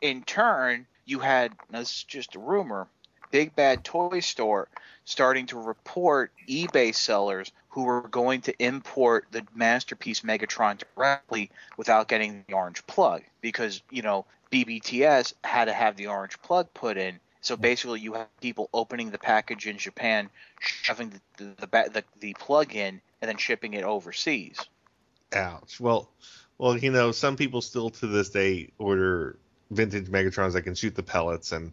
in 0.00 0.22
turn, 0.22 0.86
you 1.06 1.20
had 1.20 1.54
this 1.70 1.90
is 1.90 2.04
just 2.04 2.34
a 2.34 2.38
rumor. 2.38 2.86
Big 3.30 3.56
Bad 3.56 3.82
Toy 3.82 4.20
Store 4.20 4.68
starting 5.04 5.46
to 5.46 5.60
report 5.60 6.30
eBay 6.48 6.94
sellers 6.94 7.50
who 7.70 7.84
were 7.84 8.02
going 8.02 8.40
to 8.42 8.54
import 8.62 9.26
the 9.32 9.44
masterpiece 9.54 10.20
Megatron 10.20 10.80
directly 10.94 11.50
without 11.76 12.06
getting 12.06 12.44
the 12.46 12.54
orange 12.54 12.86
plug 12.86 13.22
because 13.40 13.82
you 13.90 14.02
know 14.02 14.24
BBTS 14.52 15.34
had 15.42 15.64
to 15.64 15.72
have 15.72 15.96
the 15.96 16.06
orange 16.06 16.40
plug 16.42 16.72
put 16.74 16.96
in. 16.96 17.18
So 17.44 17.56
basically, 17.58 18.00
you 18.00 18.14
have 18.14 18.28
people 18.40 18.70
opening 18.72 19.10
the 19.10 19.18
package 19.18 19.66
in 19.66 19.76
Japan, 19.76 20.30
shoving 20.60 21.10
the 21.10 21.20
the, 21.36 21.66
the, 21.66 21.90
the, 21.92 22.04
the 22.20 22.34
plug 22.34 22.74
in, 22.74 23.00
and 23.20 23.28
then 23.28 23.36
shipping 23.36 23.74
it 23.74 23.84
overseas. 23.84 24.58
Ouch. 25.34 25.78
Well, 25.78 26.08
well, 26.56 26.76
you 26.78 26.90
know, 26.90 27.12
some 27.12 27.36
people 27.36 27.60
still 27.60 27.90
to 27.90 28.06
this 28.06 28.30
day 28.30 28.70
order 28.78 29.36
vintage 29.70 30.06
Megatrons 30.06 30.52
that 30.54 30.62
can 30.62 30.74
shoot 30.74 30.94
the 30.94 31.02
pellets 31.02 31.52
and 31.52 31.72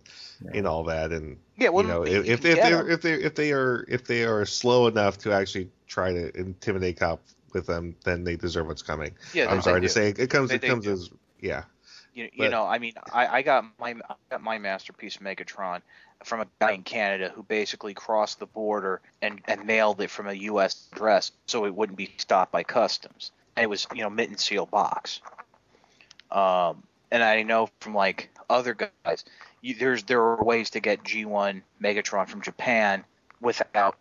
and 0.53 0.67
all 0.67 0.83
that, 0.85 1.11
and 1.11 1.37
Yeah, 1.55 1.69
well, 1.69 1.85
you 1.85 1.89
know, 1.89 2.03
if 2.03 2.25
if, 2.25 2.45
if 2.45 2.55
get 2.55 2.63
they 2.63 2.73
'em. 2.73 2.89
if 2.89 3.01
they 3.01 3.13
if 3.13 3.35
they 3.35 3.51
are 3.53 3.85
if 3.87 4.03
they 4.05 4.23
are 4.25 4.45
slow 4.45 4.87
enough 4.87 5.19
to 5.19 5.31
actually 5.31 5.69
try 5.87 6.11
to 6.11 6.37
intimidate 6.37 6.97
cop 6.97 7.21
with 7.53 7.65
them, 7.67 7.95
then 8.03 8.25
they 8.25 8.35
deserve 8.35 8.67
what's 8.67 8.81
coming. 8.81 9.13
Yeah, 9.33 9.49
I'm 9.49 9.61
sorry 9.61 9.79
they 9.79 9.87
to 9.87 9.93
do. 9.93 10.15
say 10.15 10.23
it 10.23 10.29
comes 10.29 10.49
They- 10.49 10.55
it 10.55 10.63
comes 10.63 10.85
as 10.87 11.09
yeah. 11.39 11.63
You, 12.13 12.29
you 12.33 12.49
know, 12.49 12.65
I 12.65 12.79
mean, 12.79 12.93
I, 13.13 13.27
I 13.27 13.41
got 13.41 13.65
my 13.79 13.91
I 13.91 14.15
got 14.29 14.43
my 14.43 14.57
masterpiece 14.57 15.17
Megatron 15.17 15.81
from 16.23 16.41
a 16.41 16.47
guy 16.59 16.71
in 16.71 16.83
Canada 16.83 17.31
who 17.33 17.41
basically 17.43 17.93
crossed 17.93 18.39
the 18.39 18.45
border 18.45 19.01
and, 19.21 19.41
and 19.45 19.65
mailed 19.65 20.01
it 20.01 20.09
from 20.09 20.27
a 20.27 20.33
U.S. 20.33 20.87
address 20.91 21.31
so 21.45 21.65
it 21.65 21.73
wouldn't 21.73 21.97
be 21.97 22.13
stopped 22.17 22.51
by 22.51 22.63
customs. 22.63 23.31
And 23.55 23.63
it 23.63 23.67
was 23.67 23.87
you 23.95 24.01
know 24.01 24.09
mint 24.09 24.29
and 24.29 24.39
seal 24.39 24.65
box. 24.65 25.21
Um, 26.31 26.83
and 27.11 27.23
I 27.23 27.43
know 27.43 27.69
from 27.79 27.95
like 27.95 28.29
other 28.49 28.73
guys, 28.73 29.23
you, 29.61 29.75
there's 29.75 30.03
there 30.03 30.21
are 30.21 30.43
ways 30.43 30.71
to 30.71 30.79
get 30.79 31.03
G1 31.03 31.61
Megatron 31.81 32.27
from 32.27 32.41
Japan 32.41 33.05
without 33.39 33.97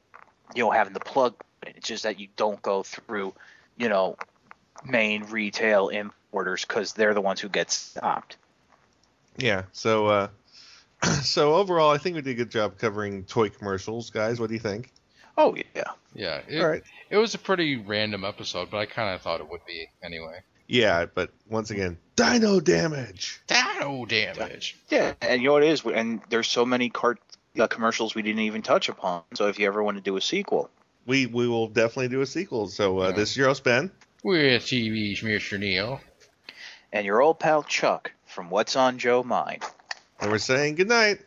you 0.54 0.64
know 0.64 0.70
having 0.70 0.94
the 0.94 1.00
plug. 1.00 1.34
It's 1.64 1.86
just 1.86 2.02
that 2.02 2.18
you 2.18 2.26
don't 2.36 2.60
go 2.62 2.82
through 2.82 3.34
you 3.78 3.88
know 3.88 4.16
main 4.84 5.24
retail 5.24 5.88
importers 6.32 6.64
because 6.64 6.92
they're 6.92 7.14
the 7.14 7.20
ones 7.20 7.40
who 7.40 7.48
get 7.48 7.70
stopped. 7.70 8.36
Yeah. 9.36 9.64
So 9.72 10.06
uh 10.06 10.28
so 11.22 11.54
overall, 11.54 11.90
I 11.90 11.98
think 11.98 12.16
we 12.16 12.22
did 12.22 12.32
a 12.32 12.34
good 12.34 12.50
job 12.50 12.78
covering 12.78 13.24
toy 13.24 13.48
commercials, 13.48 14.10
guys. 14.10 14.38
What 14.38 14.48
do 14.48 14.54
you 14.54 14.60
think? 14.60 14.92
Oh 15.36 15.54
yeah. 15.74 15.84
Yeah. 16.14 16.40
It, 16.48 16.60
All 16.60 16.68
right. 16.68 16.82
It 17.08 17.16
was 17.16 17.34
a 17.34 17.38
pretty 17.38 17.76
random 17.76 18.24
episode, 18.24 18.70
but 18.70 18.78
I 18.78 18.86
kind 18.86 19.14
of 19.14 19.20
thought 19.22 19.40
it 19.40 19.48
would 19.50 19.64
be 19.66 19.88
anyway. 20.02 20.40
Yeah, 20.68 21.06
but 21.12 21.30
once 21.48 21.70
again, 21.72 21.98
dino 22.14 22.60
damage. 22.60 23.40
Dino 23.48 24.04
damage. 24.06 24.76
Yeah, 24.88 25.14
and 25.20 25.42
you 25.42 25.48
know 25.48 25.54
what 25.54 25.64
it 25.64 25.70
is, 25.70 25.84
and 25.84 26.20
there's 26.28 26.46
so 26.46 26.64
many 26.64 26.90
cart 26.90 27.18
uh, 27.58 27.66
commercials 27.66 28.14
we 28.14 28.22
didn't 28.22 28.42
even 28.42 28.62
touch 28.62 28.88
upon. 28.88 29.22
So 29.34 29.48
if 29.48 29.58
you 29.58 29.66
ever 29.66 29.82
want 29.82 29.96
to 29.96 30.00
do 30.02 30.16
a 30.16 30.20
sequel, 30.20 30.70
We 31.06 31.26
we 31.26 31.48
will 31.48 31.66
definitely 31.66 32.08
do 32.08 32.20
a 32.20 32.26
sequel. 32.26 32.68
So 32.68 33.00
uh, 33.00 33.08
Yeah. 33.08 33.16
this 33.16 33.30
is 33.30 33.36
your 33.36 33.48
host 33.48 33.64
Ben. 33.64 33.90
With 34.22 34.62
TV's 34.62 35.22
Mr. 35.22 35.58
Neil 35.58 36.00
and 36.92 37.06
your 37.06 37.20
old 37.20 37.38
pal 37.38 37.62
Chuck 37.62 38.12
from 38.26 38.50
What's 38.50 38.76
on 38.76 38.98
Joe 38.98 39.22
Mind. 39.22 39.64
And 40.20 40.30
we're 40.30 40.38
saying 40.38 40.74
good 40.76 40.88
night. 40.88 41.20